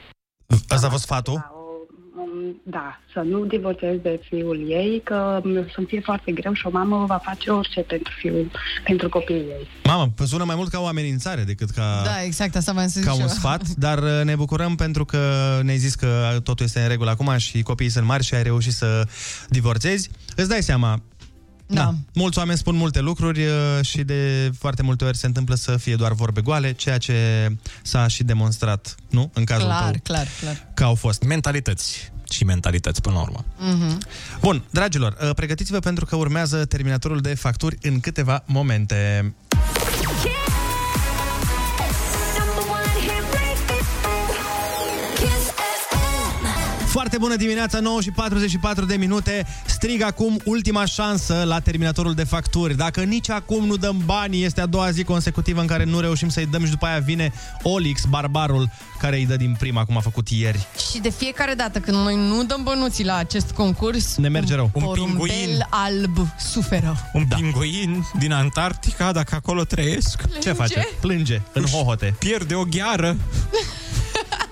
Asta 0.67 0.87
a 0.87 0.89
fost 0.89 1.03
sfatul? 1.03 1.33
Um, 1.33 2.61
Da, 2.63 2.99
să 3.13 3.19
nu 3.19 3.45
divorțez 3.45 3.99
de 4.01 4.19
fiul 4.29 4.69
ei, 4.69 5.01
că 5.03 5.41
o 5.43 5.71
să-mi 5.73 5.87
fie 5.87 5.99
foarte 5.99 6.31
greu 6.31 6.53
și 6.53 6.65
o 6.67 6.69
mamă 6.69 7.05
va 7.05 7.17
face 7.23 7.49
orice 7.49 7.81
pentru 7.81 8.13
fiul, 8.17 8.51
pentru 8.83 9.09
copiii 9.09 9.39
ei. 9.39 9.67
Mamă, 9.83 10.13
sună 10.25 10.43
mai 10.43 10.55
mult 10.55 10.69
ca 10.69 10.79
o 10.79 10.87
amenințare 10.87 11.43
decât 11.43 11.69
ca... 11.69 12.01
Da, 12.03 12.23
exact, 12.23 12.55
asta 12.55 12.71
v-am 12.71 12.87
zis 12.87 13.03
ca 13.03 13.11
și 13.11 13.15
un 13.15 13.21
eu. 13.21 13.27
sfat, 13.27 13.67
dar 13.67 13.97
uh, 13.97 14.21
ne 14.23 14.35
bucurăm 14.35 14.75
pentru 14.75 15.05
că 15.05 15.19
ne-ai 15.63 15.77
zis 15.77 15.95
că 15.95 16.39
totul 16.43 16.65
este 16.65 16.79
în 16.79 16.87
regulă 16.87 17.09
acum 17.09 17.37
și 17.37 17.61
copiii 17.61 17.89
sunt 17.89 18.05
mari 18.05 18.23
și 18.23 18.33
ai 18.35 18.43
reușit 18.43 18.73
să 18.73 19.07
divorțezi. 19.49 20.09
Îți 20.35 20.49
dai 20.49 20.61
seama, 20.61 21.01
da. 21.73 21.93
mulți 22.13 22.37
oameni 22.37 22.57
spun 22.57 22.75
multe 22.75 22.99
lucruri 22.99 23.45
uh, 23.45 23.53
și 23.81 24.03
de 24.03 24.51
foarte 24.57 24.81
multe 24.81 25.05
ori 25.05 25.17
se 25.17 25.25
întâmplă 25.25 25.55
să 25.55 25.77
fie 25.77 25.95
doar 25.95 26.11
vorbe 26.13 26.41
goale, 26.41 26.73
ceea 26.73 26.97
ce 26.97 27.47
s-a 27.81 28.07
și 28.07 28.23
demonstrat, 28.23 28.95
nu? 29.09 29.31
În 29.33 29.43
cazul 29.43 29.65
Clar, 29.65 29.81
tău, 29.91 29.99
clar, 30.03 30.27
clar. 30.39 30.67
că 30.73 30.83
au 30.83 30.95
fost. 30.95 31.23
Mentalități 31.23 32.11
și 32.31 32.43
mentalități 32.43 33.01
până 33.01 33.15
la 33.15 33.21
urmă. 33.21 33.45
Mhm. 33.57 33.97
Bun, 34.41 34.63
dragilor, 34.69 35.17
uh, 35.21 35.29
pregătiți-vă 35.35 35.79
pentru 35.79 36.05
că 36.05 36.15
urmează 36.15 36.65
terminatorul 36.65 37.19
de 37.19 37.33
facturi 37.33 37.77
în 37.81 37.99
câteva 37.99 38.43
momente. 38.45 39.33
Foarte 46.89 47.17
bună 47.17 47.35
dimineața, 47.35 47.79
9 47.79 48.01
și 48.01 48.11
44 48.11 48.85
de 48.85 48.95
minute. 48.95 49.45
Strig 49.65 50.01
acum 50.01 50.39
ultima 50.45 50.85
șansă 50.85 51.43
la 51.45 51.59
terminatorul 51.59 52.13
de 52.13 52.23
facturi. 52.23 52.75
Dacă 52.75 53.01
nici 53.01 53.29
acum 53.29 53.65
nu 53.65 53.75
dăm 53.75 54.01
bani, 54.05 54.43
este 54.43 54.61
a 54.61 54.65
doua 54.65 54.91
zi 54.91 55.03
consecutivă 55.03 55.61
în 55.61 55.67
care 55.67 55.83
nu 55.83 55.99
reușim 55.99 56.29
să-i 56.29 56.45
dăm 56.45 56.65
și 56.65 56.71
după 56.71 56.85
aia 56.85 56.99
vine 56.99 57.33
Olix, 57.63 58.05
barbarul, 58.05 58.69
care 58.99 59.17
îi 59.17 59.25
dă 59.25 59.35
din 59.35 59.55
prima, 59.59 59.85
cum 59.85 59.97
a 59.97 59.99
făcut 59.99 60.29
ieri. 60.29 60.67
Și 60.91 60.99
de 60.99 61.09
fiecare 61.09 61.53
dată 61.53 61.79
când 61.79 61.97
noi 61.97 62.15
nu 62.15 62.43
dăm 62.43 62.63
bănuții 62.63 63.05
la 63.05 63.15
acest 63.15 63.51
concurs, 63.51 64.17
Ne 64.17 64.29
merge 64.29 64.55
rău. 64.55 64.69
Un 64.73 64.83
porumbel 64.83 65.27
pinguin. 65.27 65.65
alb 65.69 66.17
suferă. 66.39 67.09
Un 67.13 67.25
da. 67.29 67.35
pinguin 67.35 68.05
din 68.19 68.31
Antarctica, 68.31 69.11
dacă 69.11 69.35
acolo 69.35 69.63
trăiesc. 69.63 70.21
Ce 70.41 70.51
face? 70.51 70.87
Plânge 70.99 71.41
în 71.53 71.65
hohote. 71.65 72.15
Pierde 72.19 72.55
o 72.55 72.63
gheară 72.63 73.17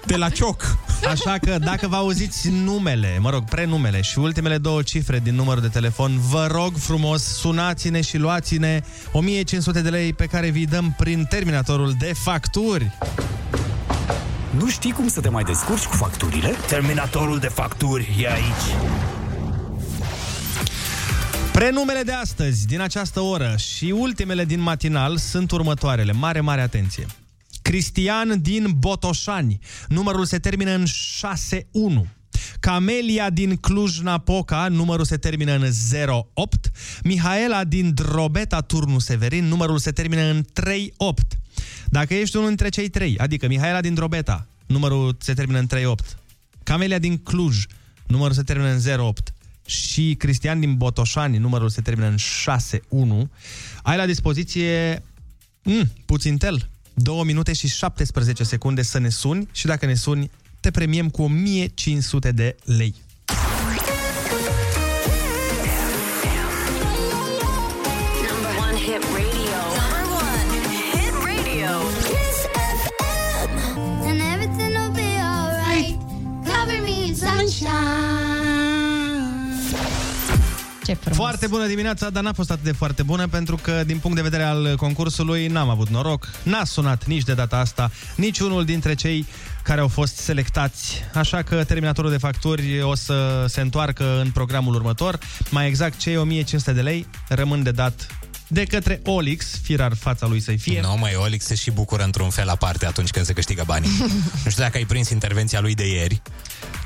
de 0.05 0.15
la 0.15 0.29
cioc. 0.29 0.77
Așa 1.05 1.37
că 1.41 1.57
dacă 1.59 1.87
vă 1.87 1.95
auziți 1.95 2.49
numele, 2.49 3.17
mă 3.19 3.29
rog, 3.29 3.43
prenumele 3.43 4.01
și 4.01 4.19
ultimele 4.19 4.57
două 4.57 4.81
cifre 4.81 5.19
din 5.19 5.35
numărul 5.35 5.61
de 5.61 5.67
telefon, 5.67 6.19
vă 6.19 6.47
rog 6.51 6.75
frumos, 6.77 7.23
sunați-ne 7.23 8.01
și 8.01 8.17
luați-ne 8.17 8.81
1500 9.11 9.81
de 9.81 9.89
lei 9.89 10.13
pe 10.13 10.25
care 10.25 10.49
vi 10.49 10.65
dăm 10.65 10.95
prin 10.97 11.25
terminatorul 11.29 11.95
de 11.99 12.13
facturi. 12.13 12.91
Nu 14.57 14.69
știi 14.69 14.91
cum 14.91 15.07
să 15.07 15.21
te 15.21 15.29
mai 15.29 15.43
descurci 15.43 15.85
cu 15.85 15.95
facturile? 15.95 16.55
Terminatorul 16.67 17.39
de 17.39 17.47
facturi 17.47 18.15
e 18.21 18.31
aici. 18.31 18.97
Prenumele 21.51 22.01
de 22.01 22.11
astăzi, 22.11 22.67
din 22.67 22.81
această 22.81 23.19
oră 23.19 23.55
și 23.57 23.93
ultimele 23.97 24.45
din 24.45 24.59
matinal 24.59 25.17
sunt 25.17 25.51
următoarele. 25.51 26.11
Mare, 26.11 26.39
mare 26.39 26.61
atenție. 26.61 27.05
Cristian 27.67 28.41
din 28.41 28.75
Botoșani. 28.77 29.59
Numărul 29.87 30.25
se 30.25 30.39
termină 30.39 30.71
în 30.71 30.85
61. 30.85 32.07
Camelia 32.59 33.29
din 33.29 33.55
Cluj-Napoca, 33.55 34.67
numărul 34.67 35.05
se 35.05 35.17
termină 35.17 35.53
în 35.55 35.71
08. 36.33 36.71
Mihaela 37.03 37.63
din 37.63 37.93
Drobeta, 37.93 38.61
Turnu 38.61 38.99
Severin, 38.99 39.45
numărul 39.45 39.77
se 39.77 39.91
termină 39.91 40.21
în 40.21 40.45
38. 40.53 41.37
Dacă 41.85 42.13
ești 42.13 42.35
unul 42.35 42.47
dintre 42.47 42.69
cei 42.69 42.89
trei, 42.89 43.17
adică 43.17 43.47
Mihaela 43.47 43.81
din 43.81 43.93
Drobeta, 43.93 44.47
numărul 44.65 45.15
se 45.19 45.33
termină 45.33 45.59
în 45.59 45.67
38. 45.67 46.17
Camelia 46.63 46.99
din 46.99 47.17
Cluj, 47.17 47.65
numărul 48.05 48.35
se 48.35 48.43
termină 48.43 48.69
în 48.69 48.99
08 48.99 49.33
și 49.65 50.15
Cristian 50.17 50.59
din 50.59 50.75
Botoșani, 50.75 51.37
numărul 51.37 51.69
se 51.69 51.81
termină 51.81 52.07
în 52.07 52.17
61, 52.17 53.29
ai 53.83 53.97
la 53.97 54.05
dispoziție 54.05 55.03
mm, 55.63 55.91
puțin 56.05 56.37
tel, 56.37 56.69
2 56.99 57.23
minute 57.23 57.53
și 57.53 57.67
17 57.67 58.43
secunde 58.43 58.81
să 58.81 58.99
ne 58.99 59.09
suni 59.09 59.47
și 59.51 59.65
dacă 59.65 59.85
ne 59.85 59.93
suni, 59.93 60.31
te 60.59 60.71
premiem 60.71 61.09
cu 61.09 61.21
1500 61.21 62.31
de 62.31 62.55
lei. 62.63 62.95
Ce 80.87 80.93
frumos. 80.93 81.17
Foarte 81.17 81.47
bună 81.47 81.67
dimineața, 81.67 82.09
dar 82.09 82.23
n-a 82.23 82.33
fost 82.33 82.51
atât 82.51 82.63
de 82.63 82.71
foarte 82.71 83.03
bună 83.03 83.27
pentru 83.27 83.55
că 83.55 83.83
din 83.85 83.97
punct 83.97 84.15
de 84.15 84.21
vedere 84.23 84.43
al 84.43 84.75
concursului 84.75 85.47
n-am 85.47 85.69
avut 85.69 85.89
noroc. 85.89 86.29
N-a 86.43 86.63
sunat 86.63 87.05
nici 87.05 87.23
de 87.23 87.33
data 87.33 87.57
asta 87.57 87.91
niciunul 88.15 88.65
dintre 88.65 88.93
cei 88.93 89.25
care 89.63 89.81
au 89.81 89.87
fost 89.87 90.15
selectați. 90.15 91.03
Așa 91.13 91.41
că 91.41 91.63
terminatorul 91.63 92.09
de 92.09 92.17
facturi 92.17 92.81
o 92.81 92.95
să 92.95 93.45
se 93.47 93.61
întoarcă 93.61 94.19
în 94.23 94.31
programul 94.31 94.75
următor. 94.75 95.19
Mai 95.49 95.67
exact, 95.67 95.97
cei 95.97 96.17
1500 96.17 96.71
de 96.71 96.81
lei 96.81 97.07
rămân 97.27 97.63
de 97.63 97.71
dat 97.71 98.07
de 98.47 98.63
către 98.63 99.01
Olix, 99.03 99.59
firar 99.61 99.93
fața 99.95 100.27
lui 100.27 100.39
să-i 100.39 100.57
fie. 100.57 100.81
Nu, 100.81 100.97
mai 100.97 101.15
Olix 101.15 101.45
se 101.45 101.55
și 101.55 101.71
bucură 101.71 102.03
într-un 102.03 102.29
fel 102.29 102.49
aparte 102.49 102.85
atunci 102.85 103.09
când 103.09 103.25
se 103.25 103.33
câștigă 103.33 103.63
banii. 103.65 103.89
nu 104.43 104.49
știu 104.49 104.63
dacă 104.63 104.77
ai 104.77 104.85
prins 104.85 105.09
intervenția 105.09 105.59
lui 105.59 105.75
de 105.75 105.87
ieri, 105.87 106.21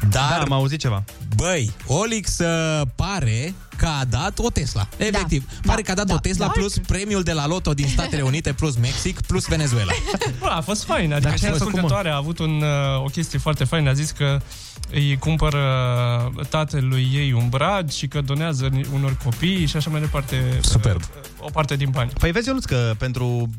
dar... 0.10 0.30
Da, 0.30 0.42
am 0.42 0.52
auzit 0.52 0.80
ceva. 0.80 1.04
Băi, 1.36 1.72
Olix 1.86 2.38
uh, 2.38 2.82
pare 2.96 3.54
că 3.78 3.86
a 3.86 4.06
dat 4.10 4.40
o 4.40 4.50
Tesla. 4.50 4.88
Efectiv, 4.98 5.46
da, 5.48 5.60
pare 5.66 5.82
că 5.82 5.92
a 5.92 5.94
dat 5.96 6.06
da, 6.06 6.14
o 6.14 6.18
Tesla 6.18 6.46
da. 6.46 6.52
plus 6.52 6.78
premiul 6.78 7.24
de 7.24 7.32
la 7.34 7.48
Loto 7.48 7.74
din 7.74 7.88
Statele 7.88 8.22
Unite, 8.22 8.54
plus 8.54 8.76
Mexic, 8.78 9.22
plus 9.22 9.46
Venezuela. 9.48 9.92
Bă, 10.40 10.46
a 10.48 10.62
fost 10.62 10.84
fain, 10.84 11.12
adică 11.14 11.28
Dar 11.30 11.38
și 11.38 11.44
ce 11.44 11.50
a 11.50 11.52
făcut, 11.52 11.64
mă? 11.66 11.76
ascultătoarea 11.76 12.14
a 12.14 12.18
avut 12.18 12.40
un, 12.40 12.62
uh, 12.62 13.04
o 13.04 13.06
chestie 13.06 13.40
foarte 13.40 13.64
faină, 13.64 13.90
a 13.90 13.94
zis 13.94 14.12
că 14.12 14.40
îi 14.92 15.18
cumpără 15.18 15.62
tatălui 16.50 17.10
ei 17.14 17.32
un 17.34 17.50
brad 17.50 17.92
și 17.92 18.08
că 18.08 18.22
donează 18.22 18.68
ni- 18.72 18.86
unor 18.94 19.18
copii 19.24 19.66
și 19.66 19.76
așa 19.78 19.90
mai 19.90 20.00
departe. 20.00 20.60
Superb. 20.62 21.02
O 21.40 21.50
parte 21.54 21.76
din 21.76 21.90
bani. 21.92 22.12
Păi 22.20 22.32
vezi, 22.32 22.48
Ionuț, 22.48 22.64
că 22.66 22.94
pentru 22.98 23.50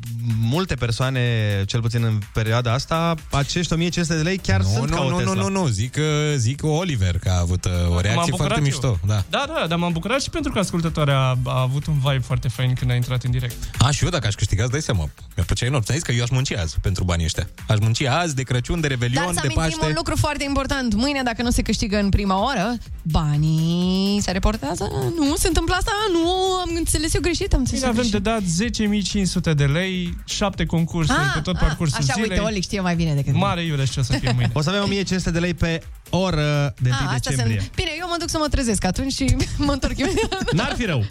multe 0.41 0.75
persoane, 0.75 1.21
cel 1.67 1.81
puțin 1.81 2.03
în 2.03 2.19
perioada 2.33 2.73
asta, 2.73 3.15
acești 3.31 3.73
1500 3.73 4.15
de 4.15 4.21
lei 4.21 4.37
chiar 4.37 4.61
Nu, 4.61 4.67
sunt 4.67 4.89
nu, 4.89 4.95
ca 4.95 5.01
o 5.03 5.09
nu, 5.09 5.17
Tesla. 5.17 5.33
nu, 5.33 5.41
nu, 5.49 5.61
nu, 5.61 5.67
zic, 5.67 5.95
uh, 5.97 6.03
zic 6.35 6.63
Oliver 6.63 7.19
că 7.19 7.29
a 7.29 7.39
avut 7.39 7.65
uh, 7.65 7.71
o 7.71 7.91
M-am 7.93 7.99
reacție 8.01 8.31
bucurat 8.31 8.37
foarte 8.37 8.55
eu. 8.55 8.61
mișto. 8.63 8.99
Da. 9.05 9.23
Da, 9.29 9.45
da, 9.47 9.65
dar 9.67 9.77
m-am 9.77 9.91
bucurat 9.91 10.02
și 10.21 10.29
pentru 10.29 10.51
că 10.51 10.59
ascultătoarea 10.59 11.17
a, 11.19 11.37
a 11.43 11.61
avut 11.61 11.85
un 11.85 11.93
vibe 11.93 12.23
foarte 12.25 12.47
fain 12.47 12.73
când 12.73 12.91
a 12.91 12.95
intrat 12.95 13.23
în 13.23 13.31
direct. 13.31 13.55
A, 13.79 13.91
și 13.91 14.03
eu 14.03 14.09
dacă 14.09 14.27
aș 14.27 14.33
câștiga, 14.33 14.63
îți 14.63 14.71
dai 14.71 14.81
seama. 14.81 14.99
Mi-ar 15.35 15.45
plăcea 15.45 15.65
enorm. 15.65 15.83
Ți-am 15.83 15.97
zis 15.97 16.05
că 16.05 16.11
eu 16.11 16.23
aș 16.23 16.29
munci 16.29 16.51
azi 16.53 16.75
pentru 16.81 17.03
banii 17.03 17.25
ăștia. 17.25 17.47
Aș 17.67 17.77
munci 17.79 18.01
azi 18.03 18.35
de 18.35 18.43
Crăciun, 18.43 18.79
de 18.81 18.87
Dar 18.87 18.97
Revelion, 18.97 19.27
să 19.27 19.33
de 19.33 19.39
amintim 19.39 19.61
Paște. 19.61 19.85
un 19.85 19.93
lucru 19.95 20.15
foarte 20.15 20.43
important. 20.43 20.93
Mâine, 20.93 21.21
dacă 21.23 21.41
nu 21.41 21.49
se 21.49 21.61
câștigă 21.61 21.97
în 21.99 22.09
prima 22.09 22.43
oră, 22.51 22.77
banii 23.01 24.21
se 24.21 24.31
reportează? 24.31 24.89
Nu, 25.17 25.35
se 25.35 25.47
întâmplă 25.47 25.75
asta? 25.75 25.91
Nu, 26.11 26.27
am 26.61 26.69
înțeles 26.75 27.13
eu 27.13 27.21
greșit, 27.21 27.53
am 27.53 27.59
înțeles 27.59 27.81
Bine, 27.81 27.93
eu 27.93 27.99
avem 27.99 28.09
greșit. 28.09 28.23
de 28.23 28.29
dat 28.29 29.51
10.500 29.51 29.55
de 29.57 29.65
lei, 29.65 30.17
șapte 30.25 30.65
concursuri 30.65 31.17
Ah, 31.17 31.31
pe 31.33 31.39
tot 31.39 31.55
ah, 31.55 31.61
parcursul 31.61 31.97
Așa, 32.01 32.13
zilei. 32.13 32.29
uite, 32.29 32.41
Olic 32.41 32.63
știe 32.63 32.79
mai 32.81 32.95
bine 32.95 33.13
decât 33.13 33.33
Mare 33.33 33.61
iureș 33.63 33.89
ce 33.89 33.99
o 33.99 34.03
să 34.03 34.13
fie 34.13 34.31
mâine. 34.31 34.49
O 34.53 34.61
să 34.61 34.69
avem 34.69 34.81
1500 34.83 35.31
de 35.31 35.39
lei 35.39 35.53
pe 35.53 35.81
oră 36.17 36.73
de 36.79 36.89
1 36.89 36.93
Ah, 36.93 36.99
asta 37.05 37.29
decembrie. 37.29 37.59
sunt... 37.59 37.75
Bine, 37.75 37.89
eu 37.99 38.07
mă 38.07 38.15
duc 38.19 38.29
să 38.29 38.37
mă 38.37 38.47
trezesc 38.47 38.83
atunci 38.85 39.13
și 39.13 39.35
mă 39.57 39.71
întorc 39.71 39.97
imediat. 39.97 40.43
N-ar 40.57 40.73
fi 40.77 40.85
rău. 40.85 41.05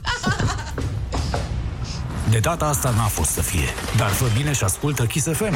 De 2.30 2.38
data 2.38 2.64
asta 2.64 2.90
n-a 2.90 3.06
fost 3.06 3.30
să 3.30 3.40
fie, 3.42 3.68
dar 3.96 4.08
fă 4.08 4.24
bine 4.36 4.52
și 4.52 4.64
ascultă 4.64 5.04
Kiss 5.04 5.26
FM. 5.32 5.54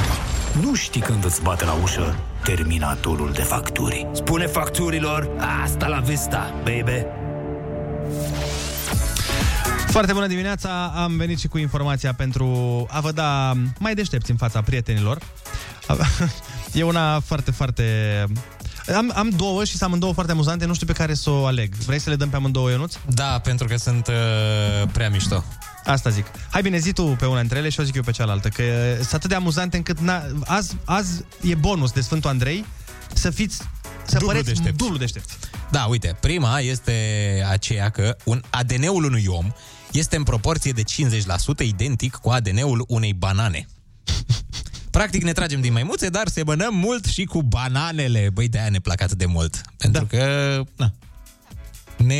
Nu 0.60 0.74
știi 0.74 1.00
când 1.00 1.24
îți 1.24 1.42
bate 1.42 1.64
la 1.64 1.72
ușă 1.82 2.16
terminatorul 2.44 3.32
de 3.32 3.42
facturi. 3.42 4.06
Spune 4.12 4.46
facturilor, 4.46 5.28
asta 5.64 5.86
la 5.86 5.98
vista, 5.98 6.54
baby. 6.64 7.04
Foarte 9.86 10.12
bună 10.12 10.26
dimineața, 10.26 10.92
am 10.96 11.16
venit 11.16 11.38
și 11.38 11.48
cu 11.48 11.58
informația 11.58 12.12
pentru 12.14 12.46
a 12.90 13.00
vă 13.00 13.12
da 13.12 13.52
mai 13.78 13.94
deștepți 13.94 14.30
în 14.30 14.36
fața 14.36 14.60
prietenilor. 14.60 15.18
E 16.72 16.82
una 16.82 17.20
foarte, 17.20 17.50
foarte... 17.50 17.84
Am, 18.94 19.12
am 19.14 19.28
două 19.28 19.64
și 19.64 19.70
sunt 19.70 19.82
amândouă 19.82 20.12
foarte 20.12 20.32
amuzante, 20.32 20.64
nu 20.64 20.74
știu 20.74 20.86
pe 20.86 20.92
care 20.92 21.14
să 21.14 21.30
o 21.30 21.46
aleg. 21.46 21.74
Vrei 21.74 21.98
să 22.00 22.10
le 22.10 22.16
dăm 22.16 22.28
pe 22.28 22.36
amândouă, 22.36 22.70
Ionuț? 22.70 22.94
Da, 23.08 23.38
pentru 23.42 23.66
că 23.66 23.76
sunt 23.76 24.06
uh, 24.06 24.88
prea 24.92 25.10
mișto. 25.10 25.44
Asta 25.84 26.10
zic. 26.10 26.26
Hai 26.50 26.62
bine, 26.62 26.78
zi 26.78 26.92
tu 26.92 27.02
pe 27.04 27.26
una 27.26 27.40
dintre 27.40 27.58
ele 27.58 27.68
și 27.68 27.80
o 27.80 27.82
zic 27.82 27.94
eu 27.94 28.02
pe 28.02 28.10
cealaltă, 28.10 28.48
că 28.48 28.62
sunt 28.94 29.12
atât 29.12 29.28
de 29.28 29.34
amuzante 29.34 29.76
încât 29.76 29.98
na, 29.98 30.22
azi, 30.44 30.76
azi 30.84 31.24
e 31.40 31.54
bonus 31.54 31.90
de 31.92 32.00
Sfântul 32.00 32.30
Andrei 32.30 32.64
să 33.14 33.30
fiți 33.30 33.56
să 34.04 34.12
Dublu 34.12 34.26
păreți 34.26 34.46
deștepți. 34.46 34.76
dublu 34.76 34.96
deștepți. 34.96 35.34
Da, 35.70 35.84
uite, 35.84 36.16
prima 36.20 36.58
este 36.60 36.92
aceea 37.50 37.88
că 37.88 38.16
un 38.24 38.42
ADN-ul 38.50 39.04
unui 39.04 39.24
om 39.26 39.52
este 39.92 40.16
în 40.16 40.22
proporție 40.22 40.72
de 40.72 40.82
50% 40.82 41.66
identic 41.66 42.14
cu 42.14 42.30
ADN-ul 42.30 42.84
unei 42.88 43.12
banane. 43.12 43.66
Practic 44.96 45.22
ne 45.22 45.32
tragem 45.32 45.60
din 45.60 45.72
maimuțe, 45.72 46.08
dar 46.08 46.28
semănăm 46.28 46.74
mult 46.74 47.04
și 47.04 47.24
cu 47.24 47.42
bananele. 47.42 48.30
Băi, 48.32 48.48
de-aia 48.48 48.68
ne 48.68 48.78
plac 48.78 49.02
atât 49.02 49.18
de 49.18 49.26
mult. 49.26 49.60
Pentru 49.76 50.06
da. 50.10 50.16
că, 50.16 50.62
na, 50.76 50.92
ne, 51.96 52.14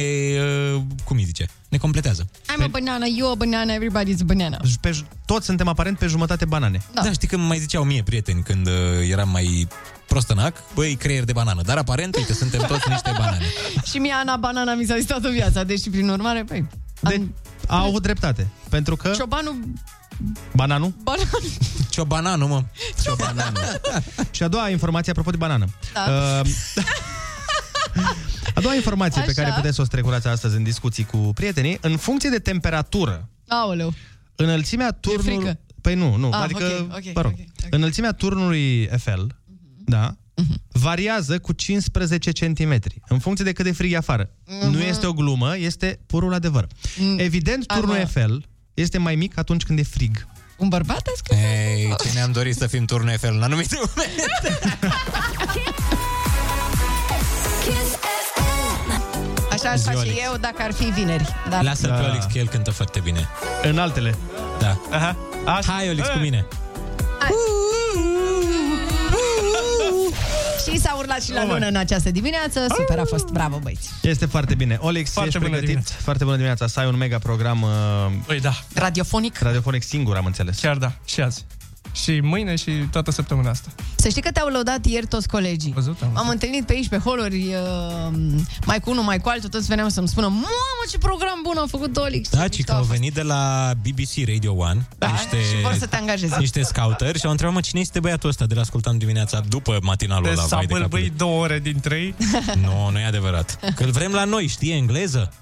uh, 0.75 0.83
cum 1.05 1.17
îi 1.17 1.25
zice, 1.25 1.47
ne 1.69 1.79
completează. 1.79 2.27
I'm 2.43 2.63
a 2.65 2.67
banana, 2.67 3.07
you 3.07 3.31
a 3.31 3.35
banana, 3.35 3.75
everybody's 3.75 4.21
a 4.21 4.25
banana. 4.25 4.57
Pe, 4.81 4.91
j- 4.91 5.25
toți 5.27 5.47
suntem 5.47 5.69
aparent 5.69 5.99
pe 5.99 6.07
jumătate 6.07 6.45
banane. 6.45 6.83
Da. 6.95 7.03
da, 7.03 7.13
știi 7.13 7.29
că 7.29 7.37
mai 7.37 7.59
ziceau 7.59 7.85
mie 7.85 8.03
prieteni 8.03 8.43
când 8.43 8.67
uh, 8.67 8.73
eram 9.11 9.29
mai 9.29 9.69
prostănac, 10.07 10.75
băi, 10.75 10.95
creier 10.95 11.25
de 11.25 11.33
banană. 11.33 11.63
Dar 11.63 11.77
aparent, 11.77 12.17
uite, 12.17 12.33
suntem 12.33 12.61
toți 12.61 12.89
niște 12.89 13.13
banane. 13.17 13.45
și 13.91 13.99
mie 13.99 14.13
Ana 14.13 14.37
Banana 14.37 14.75
mi 14.75 14.85
s-a 14.85 14.97
zis 14.97 15.07
toată 15.07 15.29
viața, 15.29 15.65
deci 15.65 15.91
prin 15.91 16.09
urmare, 16.09 16.45
păi... 16.45 16.67
De, 17.01 17.23
a 17.67 17.83
avut 17.83 18.03
dreptate. 18.03 18.47
Pentru 18.69 18.97
că... 18.97 19.13
Ciobanul... 19.17 19.57
Bananul? 20.55 20.93
Bananul. 21.03 21.43
Ce 21.91 22.03
bananul, 22.05 22.49
mă. 22.49 22.65
Ce 23.03 23.11
banană. 23.19 23.61
și 24.31 24.43
a 24.43 24.49
doua 24.49 24.69
informație, 24.71 25.11
apropo 25.11 25.31
de 25.31 25.37
banană. 25.37 25.67
Da. 25.93 26.41
Uh, 26.41 26.45
a 28.55 28.61
doua 28.61 28.75
informație 28.75 29.23
pe 29.23 29.31
Așa. 29.31 29.43
care 29.43 29.55
puteți 29.55 29.75
să 29.75 29.81
o 29.81 29.85
strecurați 29.85 30.27
astăzi 30.27 30.57
în 30.57 30.63
discuții 30.63 31.05
cu 31.05 31.17
prietenii, 31.17 31.79
în 31.81 31.97
funcție 31.97 32.31
de 32.31 32.39
temperatură, 32.39 33.29
Aoleu. 33.49 33.95
înălțimea 34.35 34.91
turnului... 34.93 35.35
frică. 35.35 35.59
Păi 35.81 35.95
nu, 35.95 36.17
nu, 36.17 36.31
Ah, 36.33 36.41
adică, 36.43 36.87
ok, 36.91 36.97
ok, 36.97 37.15
mă 37.15 37.21
rog, 37.21 37.33
ok, 37.33 37.67
înălțimea 37.71 38.13
turnului 38.13 38.83
Eiffel, 38.83 39.37
da, 39.85 40.17
variază 40.73 41.39
cu 41.39 41.53
15 41.53 42.31
cm, 42.33 42.79
în 43.09 43.19
funcție 43.19 43.45
de 43.45 43.53
cât 43.53 43.65
de 43.65 43.73
frig 43.73 43.93
e 43.93 43.97
afară. 43.97 44.31
Mhm. 44.47 44.71
Nu 44.71 44.81
este 44.81 45.07
o 45.07 45.13
glumă, 45.13 45.57
este 45.59 46.01
purul 46.07 46.35
adevăr. 46.35 46.67
Evident, 47.17 47.67
turnul 47.67 47.85
Arma. 47.91 47.99
Eiffel 47.99 48.45
este 48.77 48.99
mai 48.99 49.15
mic 49.15 49.39
atunci 49.39 49.63
când 49.63 49.79
e 49.79 49.83
frig. 49.83 50.27
Un 50.57 50.69
bărbat 50.69 51.07
a 51.07 51.13
scris? 51.17 51.39
Ei, 51.39 51.95
ce 52.03 52.11
ne-am 52.15 52.33
dorit 52.33 52.57
să 52.57 52.67
fim 52.67 52.85
turnul 52.85 53.09
Eiffel 53.09 53.35
în 53.35 53.43
anumite 53.43 53.77
momente. 53.87 54.59
Așa 59.53 59.71
aș 59.71 59.79
Zi, 59.79 59.85
face 59.85 59.99
Olix. 59.99 60.17
eu 60.25 60.37
dacă 60.41 60.63
ar 60.63 60.73
fi 60.73 60.85
vineri. 60.85 61.35
Dar... 61.51 61.63
Lasă-l 61.63 61.91
pe 61.91 62.07
Olix, 62.09 62.25
că 62.25 62.39
el 62.39 62.49
cântă 62.49 62.71
foarte 62.71 63.01
bine. 63.01 63.29
În 63.63 63.79
altele. 63.79 64.15
Da. 64.59 64.79
Aha. 64.91 65.17
Hai, 65.67 65.89
Olix, 65.89 66.09
cu 66.09 66.19
mine. 66.19 66.47
Și 70.77 70.83
Mi 70.83 70.89
s-a 70.89 70.97
urlat 70.99 71.23
și 71.23 71.33
la 71.33 71.43
Oh, 71.43 71.49
lună 71.51 71.67
în 71.67 71.77
această 71.77 72.11
dimineață. 72.11 72.67
Super 72.77 72.99
a 72.99 73.05
fost. 73.05 73.25
Bravo, 73.27 73.59
băieți. 73.63 73.89
Este 74.03 74.27
foarte 74.27 74.55
bine. 74.55 74.77
Olix, 74.81 75.11
Foarte 75.11 75.29
ești 75.29 75.39
bună 75.39 75.51
pregătit? 75.51 75.75
dimineața. 75.77 76.03
Foarte 76.05 76.25
bună 76.25 76.37
dimineața. 76.37 76.67
Să 76.67 76.81
ai 76.81 76.87
un 76.87 76.97
mega 76.97 77.19
program 77.19 77.63
uh, 77.63 77.69
Păi 78.27 78.41
da, 78.41 78.53
Radiofonic. 78.75 79.39
radiofonic 79.39 79.83
singur, 79.83 80.17
am 80.17 80.25
înțeles. 80.27 80.59
chiar 80.59 80.77
da, 80.77 80.93
și 81.05 81.21
azi. 81.21 81.45
Și 81.93 82.21
mâine 82.23 82.57
și 82.57 82.71
toată 82.71 83.11
săptămâna 83.11 83.51
asta. 83.51 83.69
Să 83.95 84.09
știi 84.09 84.23
că 84.23 84.31
te-au 84.31 84.49
lăudat 84.49 84.87
ieri 84.87 85.07
toți 85.07 85.29
colegii. 85.29 85.73
Văzut, 85.73 86.03
am 86.03 86.11
M-am 86.15 86.29
întâlnit 86.29 86.67
pe 86.67 86.73
aici, 86.73 86.89
pe 86.89 86.99
holuri, 86.99 87.47
uh, 87.47 88.19
mai 88.65 88.81
cu 88.81 88.91
unul, 88.91 89.03
mai 89.03 89.19
cu 89.19 89.29
altul, 89.29 89.49
toți 89.49 89.67
veneau 89.67 89.89
să-mi 89.89 90.09
spună 90.09 90.27
Mamă, 90.27 90.83
ce 90.91 90.99
program 90.99 91.41
bun 91.43 91.57
a 91.57 91.67
făcut 91.67 91.97
Olix! 91.97 92.29
Da, 92.29 92.49
ci 92.49 92.65
că 92.65 92.73
au 92.73 92.83
venit 92.83 93.15
de 93.15 93.23
la 93.23 93.73
BBC 93.83 94.29
Radio 94.29 94.53
1 94.53 94.83
Da, 94.99 95.07
și 95.17 95.63
vor 95.63 95.75
să 95.79 95.87
te 95.87 95.97
angajeze. 95.97 96.37
niște 96.39 96.63
scouteri 96.63 97.19
și 97.19 97.25
au 97.25 97.31
întrebat, 97.31 97.55
mă, 97.55 97.61
cine 97.61 97.81
este 97.81 98.01
băiatul 98.01 98.29
ăsta 98.29 98.47
de 98.47 98.55
la 98.55 98.61
ascultam 98.61 98.99
dimineața 98.99 99.41
după 99.49 99.79
matinalul 99.83 100.25
Deci 100.25 100.33
ăla, 100.39 100.47
s-a 100.47 100.57
vai 100.57 100.67
de 100.67 100.73
capul 100.73 100.89
bâlbâit 100.89 101.13
două 101.17 101.43
ore 101.43 101.59
dintre 101.59 101.95
ei. 101.97 102.15
Nu, 102.65 102.91
nu 102.91 102.99
e 102.99 103.05
adevărat. 103.05 103.59
Că 103.75 103.85
îl 103.85 103.91
vrem 103.91 104.13
la 104.13 104.25
noi, 104.25 104.47
știe 104.47 104.75
engleză? 104.75 105.33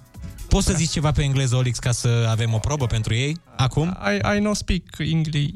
Poți 0.55 0.67
să 0.67 0.73
zici 0.77 0.91
ceva 0.91 1.13
pe 1.13 1.23
engleză, 1.23 1.57
Olix, 1.57 1.79
ca 1.79 1.93
să 1.93 2.27
avem 2.31 2.55
o 2.55 2.59
probă 2.59 2.87
pentru 2.87 3.15
ei? 3.15 3.41
Acum? 3.57 3.99
I, 4.13 4.37
I 4.37 4.41
no 4.41 4.55
speak 4.55 4.83
English. 4.99 5.53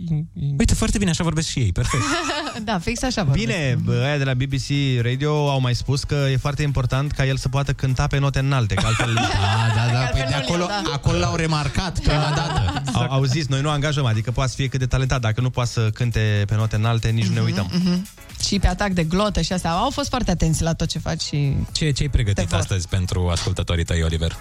Uite, 0.58 0.74
foarte 0.74 0.98
bine, 0.98 1.10
așa 1.10 1.24
vorbesc 1.24 1.48
și 1.48 1.58
ei, 1.58 1.72
perfect. 1.72 2.02
da, 2.64 2.78
fix 2.78 3.02
așa 3.02 3.22
vorbesc. 3.22 3.46
Bine, 3.46 3.78
bă, 3.84 4.02
aia 4.04 4.18
de 4.18 4.24
la 4.24 4.34
BBC 4.34 5.00
Radio 5.02 5.50
au 5.50 5.60
mai 5.60 5.74
spus 5.74 6.04
că 6.04 6.26
e 6.30 6.36
foarte 6.36 6.62
important 6.62 7.12
ca 7.12 7.26
el 7.26 7.36
să 7.36 7.48
poată 7.48 7.72
cânta 7.72 8.06
pe 8.06 8.18
note 8.18 8.38
înalte, 8.38 8.74
că 8.74 8.86
altfel... 8.86 9.14
Da, 9.18 9.84
da, 9.84 9.92
da, 9.92 9.98
păi 9.98 10.20
de 10.20 10.26
nu-l 10.30 10.42
acolo, 10.42 10.58
iau, 10.60 10.82
da. 10.84 10.92
acolo 10.92 11.18
l-au 11.18 11.34
remarcat 11.34 11.98
prima 11.98 12.32
dată. 12.36 12.82
Au, 12.92 13.06
au 13.10 13.24
zis, 13.24 13.46
noi 13.46 13.60
nu 13.60 13.70
angajăm, 13.70 14.04
adică 14.04 14.30
poate 14.30 14.50
să 14.50 14.56
fie 14.56 14.68
cât 14.68 14.78
de 14.78 14.86
talentat, 14.86 15.20
dacă 15.20 15.40
nu 15.40 15.50
poate 15.50 15.70
să 15.70 15.90
cânte 15.90 16.44
pe 16.46 16.54
note 16.54 16.76
înalte, 16.76 17.08
nici 17.08 17.26
nu 17.26 17.34
ne 17.34 17.40
uităm. 17.40 17.70
Mhm. 17.72 18.06
Și 18.46 18.58
pe 18.58 18.66
atac 18.66 18.90
de 18.90 19.04
glotă 19.04 19.40
și 19.40 19.52
asta. 19.52 19.68
Au 19.68 19.90
fost 19.90 20.08
foarte 20.08 20.30
atenți 20.30 20.62
la 20.62 20.72
tot 20.72 20.88
ce 20.88 20.98
faci 20.98 21.20
și... 21.20 21.56
Ce, 21.72 21.90
ce 21.90 22.02
ai 22.02 22.08
pregătit 22.08 22.52
astăzi 22.52 22.88
pentru 22.88 23.28
ascultătorii 23.28 23.84
tăi, 23.84 24.02
Oliver? 24.02 24.36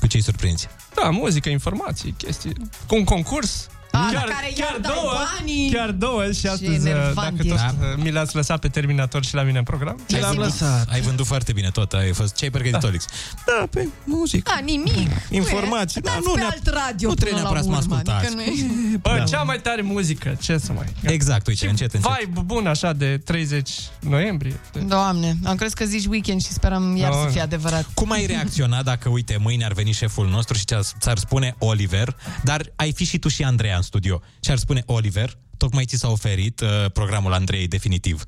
Cu 0.00 0.06
ce-i 0.06 0.20
surprinzi? 0.20 0.68
Da, 0.94 1.10
muzică, 1.10 1.48
informații, 1.48 2.14
chestii. 2.18 2.52
Cu 2.86 2.94
un 2.94 3.04
concurs. 3.04 3.68
A, 3.92 4.10
la 4.12 4.20
care 4.20 4.52
iar 4.56 4.78
dai 4.80 4.92
banii. 5.38 5.70
chiar 5.70 5.90
două 5.90 6.32
și 6.32 6.46
astăzi, 6.46 6.88
enervant 6.88 7.36
dacă 7.36 7.48
ești. 7.54 7.66
tot 7.66 7.96
uh, 7.96 8.02
mi 8.04 8.10
l-ați 8.10 8.34
lăsat 8.36 8.58
pe 8.60 8.68
Terminator 8.68 9.24
și 9.24 9.34
la 9.34 9.42
mine 9.42 9.58
în 9.58 9.64
program. 9.64 10.00
Ai 10.14 10.20
vândut, 10.20 10.54
ai 10.88 11.00
vândut 11.00 11.26
foarte 11.26 11.52
bine 11.52 11.70
tot, 11.70 11.92
ai 11.92 12.12
fost, 12.12 12.34
ce 12.36 12.44
ai 12.44 12.50
pregătit, 12.50 12.82
Olix? 12.88 13.04
Da, 13.46 13.66
pe 13.70 13.88
muzică. 14.04 14.50
Da, 14.54 14.60
nimic. 14.64 15.10
Informații, 15.30 16.00
Nu 16.04 16.10
e, 16.10 16.12
da, 16.12 16.14
dați 16.14 16.26
nu 16.26 16.32
pe 16.32 16.40
neap- 16.40 16.50
alt 16.50 16.66
radio 16.84 17.08
nu 17.08 17.14
trebuie 17.14 17.40
până 17.42 17.48
la 17.48 17.60
neapărat 17.60 17.62
să 17.62 17.68
mă 17.70 17.76
urmă, 17.76 17.94
ascultați. 17.94 18.26
Adică 18.26 18.34
nu 18.34 18.92
e... 18.94 18.96
Bă, 18.96 19.14
Da. 19.18 19.24
cea 19.24 19.42
mai 19.42 19.60
tare 19.60 19.82
muzică, 19.82 20.36
ce 20.40 20.58
să 20.58 20.72
mai... 20.72 20.86
Exact, 21.02 21.46
uite, 21.46 21.68
încet, 21.68 21.94
încet. 21.94 22.10
Vibe 22.20 22.40
bun 22.40 22.66
așa 22.66 22.92
de 22.92 23.18
30 23.24 23.70
noiembrie. 24.00 24.60
De... 24.72 24.78
Doamne, 24.80 25.36
am 25.44 25.56
crezut 25.56 25.76
că 25.76 25.84
zici 25.84 26.06
weekend 26.06 26.42
și 26.42 26.48
sperăm 26.52 26.96
iar 26.96 27.06
să 27.06 27.12
Doamne. 27.14 27.32
fie 27.32 27.40
adevărat. 27.40 27.86
Cum 27.94 28.10
ai 28.10 28.26
reacționa 28.26 28.82
dacă, 28.82 29.08
uite, 29.08 29.36
mâine 29.40 29.64
ar 29.64 29.72
veni 29.72 29.92
șeful 29.92 30.28
nostru 30.28 30.56
și 30.56 30.64
ți-ar- 30.64 30.82
ți-ar 31.00 31.18
spune 31.18 31.54
Oliver, 31.58 32.16
dar 32.44 32.62
ai 32.76 32.92
fi 32.92 33.04
și 33.04 33.18
tu 33.18 33.28
și 33.28 33.42
Andreea 33.42 33.77
în 33.78 33.84
studio, 33.84 34.20
și 34.44 34.50
ar 34.50 34.56
spune 34.56 34.82
Oliver, 34.86 35.38
tocmai 35.56 35.84
ți 35.84 35.96
s-a 35.96 36.08
oferit 36.08 36.60
uh, 36.60 36.68
programul 36.92 37.32
Andrei 37.32 37.68
definitiv. 37.68 38.24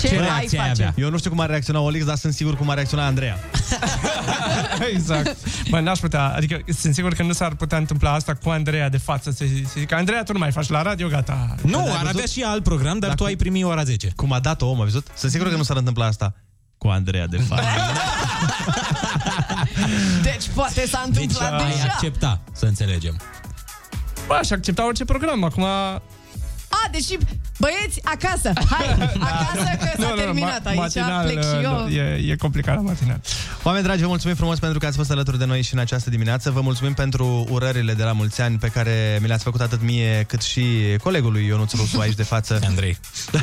Ce, 0.00 0.08
Ce 0.08 0.14
ai 0.14 0.20
reacție 0.20 0.58
ai 0.60 0.68
face? 0.68 0.82
avea? 0.82 0.94
Eu 1.04 1.10
nu 1.10 1.18
știu 1.18 1.30
cum 1.30 1.40
ar 1.40 1.48
reacționa 1.48 1.80
Olix, 1.80 2.04
dar 2.04 2.16
sunt 2.16 2.32
sigur 2.34 2.56
cum 2.56 2.68
ar 2.68 2.74
reacționa 2.74 3.06
Andreea. 3.06 3.38
exact. 4.94 5.36
Bă, 5.68 5.80
n-aș 5.80 5.98
putea, 5.98 6.22
adică 6.34 6.60
sunt 6.78 6.94
sigur 6.94 7.14
că 7.14 7.22
nu 7.22 7.32
s-ar 7.32 7.54
putea 7.54 7.78
întâmpla 7.78 8.12
asta 8.12 8.34
cu 8.34 8.48
Andreea 8.48 8.88
de 8.88 8.96
față, 8.96 9.30
să 9.30 9.44
să 9.64 9.72
zic, 9.78 9.92
Andreea, 9.92 10.22
tu 10.22 10.32
nu 10.32 10.38
mai 10.38 10.52
faci 10.52 10.68
la 10.68 10.82
radio, 10.82 11.08
gata. 11.08 11.54
Nu, 11.62 11.78
ai 11.78 11.84
ar 11.84 11.90
văzut? 11.90 12.08
avea 12.08 12.24
și 12.26 12.42
alt 12.42 12.62
program, 12.62 12.98
dar 12.98 13.14
tu 13.14 13.24
ai 13.24 13.36
primi 13.36 13.62
ora 13.64 13.84
10. 13.84 14.12
Cum 14.16 14.32
a 14.32 14.38
dat-o 14.40 14.66
om, 14.66 14.78
ai 14.78 14.84
văzut? 14.84 15.06
Sunt 15.16 15.30
sigur 15.32 15.48
că 15.50 15.56
nu 15.56 15.62
s-ar 15.62 15.76
întâmpla 15.76 16.06
asta 16.06 16.34
cu 16.78 16.88
Andreea, 16.88 17.26
de 17.26 17.36
fapt. 17.36 17.62
Deci 20.22 20.48
poate 20.54 20.86
s-a 20.86 21.04
Deci 21.10 21.22
întâmplat 21.22 21.60
ai 21.60 21.70
deja. 21.70 21.82
accepta, 21.92 22.40
să 22.52 22.66
înțelegem. 22.66 23.20
Bă, 24.26 24.34
aș 24.34 24.50
accepta 24.50 24.86
orice 24.86 25.04
program, 25.04 25.44
acum... 25.44 25.64
A, 26.84 26.88
deși, 26.90 27.16
băieți, 27.58 28.00
acasă, 28.04 28.52
hai, 28.70 28.86
acasă 29.30 29.76
că 29.78 30.02
s-a 30.02 30.12
terminat 30.16 30.66
aici, 30.66 30.76
matinal, 30.78 31.24
plec 31.26 31.42
și 31.42 31.62
eu. 31.62 31.84
uh, 31.86 31.96
E, 31.96 32.30
e 32.30 32.36
complicat 32.36 32.74
la 32.74 32.80
matinal. 32.80 33.20
Oameni 33.62 33.84
dragi, 33.84 34.00
vă 34.02 34.06
mulțumim 34.08 34.36
frumos 34.36 34.58
pentru 34.58 34.78
că 34.78 34.86
ați 34.86 34.96
fost 34.96 35.10
alături 35.10 35.38
de 35.38 35.44
noi 35.44 35.62
și 35.62 35.74
în 35.74 35.80
această 35.80 36.10
dimineață. 36.10 36.50
Vă 36.50 36.60
mulțumim 36.60 36.94
pentru 36.94 37.46
urările 37.50 37.92
de 37.94 38.02
la 38.02 38.12
mulți 38.12 38.40
ani 38.40 38.58
pe 38.58 38.68
care 38.68 39.18
mi 39.20 39.26
le-ați 39.26 39.44
făcut 39.44 39.60
atât 39.60 39.82
mie 39.82 40.24
cât 40.28 40.42
și 40.42 40.64
colegului 41.02 41.46
Ionuț 41.46 41.72
Rusu 41.74 42.00
aici 42.00 42.14
de 42.14 42.22
față. 42.22 42.58
Andrei. 42.68 42.98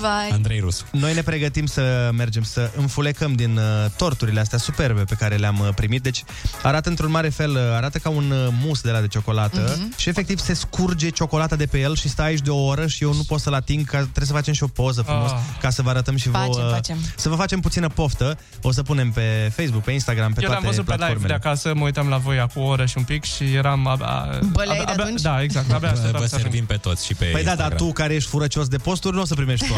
Vai. 0.00 0.28
Andrei 0.32 0.60
Rusu. 0.60 0.84
Noi 0.92 1.14
ne 1.14 1.22
pregătim 1.22 1.66
să 1.66 2.10
mergem 2.12 2.42
să 2.42 2.70
înfulecăm 2.76 3.32
din 3.32 3.56
uh, 3.56 3.90
torturile 3.96 4.40
astea 4.40 4.58
superbe 4.58 5.02
pe 5.04 5.14
care 5.14 5.36
le-am 5.36 5.58
uh, 5.58 5.68
primit. 5.74 6.02
Deci 6.02 6.24
arată 6.62 6.88
într-un 6.88 7.10
mare 7.10 7.28
fel, 7.28 7.50
uh, 7.50 7.58
arată 7.76 7.98
ca 7.98 8.08
un 8.08 8.30
uh, 8.30 8.48
mus 8.64 8.80
de 8.80 8.90
la 8.90 9.00
de 9.00 9.06
ciocolată 9.06 9.74
Mhm. 9.78 9.92
și 9.96 10.08
efectiv 10.08 10.38
se 10.38 10.54
scurge 10.54 10.95
ciocolata 10.96 11.56
de 11.56 11.66
pe 11.66 11.78
el 11.78 11.96
și 11.96 12.08
stai 12.08 12.26
aici 12.26 12.40
de 12.40 12.50
o 12.50 12.64
oră 12.64 12.86
și 12.86 13.02
eu 13.02 13.14
nu 13.14 13.22
pot 13.22 13.40
să-l 13.40 13.54
ating, 13.54 13.84
că 13.86 13.96
trebuie 13.96 14.26
să 14.26 14.32
facem 14.32 14.54
și 14.54 14.62
o 14.62 14.66
poză 14.66 15.02
frumos 15.02 15.30
Ah. 15.30 15.38
ca 15.60 15.70
să 15.70 15.82
vă 15.82 15.90
arătăm 15.90 16.16
și 16.16 16.28
Facem, 16.28 16.50
vouă. 16.52 16.70
facem. 16.72 16.96
Să 17.16 17.28
vă 17.28 17.34
facem 17.34 17.60
puțină 17.60 17.88
poftă. 17.88 18.38
O 18.62 18.72
să 18.72 18.82
punem 18.82 19.10
pe 19.10 19.52
Facebook, 19.56 19.82
pe 19.82 19.90
Instagram, 19.92 20.32
pe 20.32 20.42
Eu 20.42 20.48
l-am 20.50 20.60
toate 20.60 20.76
văzut 20.76 20.84
pe 20.84 20.92
live 20.92 21.04
de 21.06 21.12
platformele. 21.12 21.34
acasă, 21.34 21.74
mă 21.74 21.84
uitam 21.84 22.08
la 22.08 22.16
voi 22.16 22.38
acum 22.40 22.62
o 22.62 22.66
oră 22.66 22.86
și 22.86 22.94
un 22.98 23.04
pic 23.04 23.24
și 23.24 23.44
eram 23.54 23.86
abia... 23.86 24.38
Băleai 24.52 24.78
abia, 24.78 24.84
de 24.84 24.90
abia, 24.92 25.04
atunci? 25.04 25.20
Da, 25.20 25.42
exact, 25.42 25.72
abia 25.72 25.88
Vă, 25.88 25.94
așteptam 25.94 26.20
vă 26.20 26.26
să 26.26 26.34
ajung. 26.34 26.40
servim 26.50 26.66
pe 26.66 26.74
toți 26.76 27.06
și 27.06 27.14
pe 27.14 27.24
Păi 27.24 27.32
da, 27.32 27.38
Instagram. 27.38 27.68
dar 27.68 27.78
tu 27.78 27.92
care 27.92 28.14
ești 28.14 28.28
furăcios 28.28 28.68
de 28.68 28.76
posturi, 28.76 29.14
nu 29.14 29.20
o 29.20 29.24
să 29.24 29.34
primești 29.34 29.66
tot. 29.68 29.76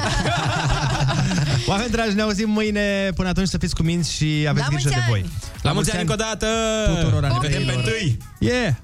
Oameni 1.71 1.91
dragi, 1.91 2.15
ne 2.15 2.23
auzim 2.23 2.51
mâine. 2.51 3.11
Până 3.15 3.29
atunci 3.29 3.49
să 3.49 3.59
fiți 3.59 3.75
cu 3.75 3.83
minți 3.83 4.13
și 4.13 4.45
aveți 4.49 4.67
La 4.69 4.73
grijă 4.75 4.89
mulți 4.89 4.89
de 4.89 5.05
voi. 5.09 5.21
ani! 5.21 5.31
La 5.63 5.73
mulți 5.73 5.91
ani 5.91 6.01
încă 6.01 6.13
o 6.13 6.17
dată! 6.17 6.47
Tuturor 6.87 7.21
Ne 7.23 7.29
vedem 7.41 7.41
pe 7.41 7.47
aniversărilor. 7.57 7.85
întâi! 7.85 8.19
Yeah! 8.39 8.75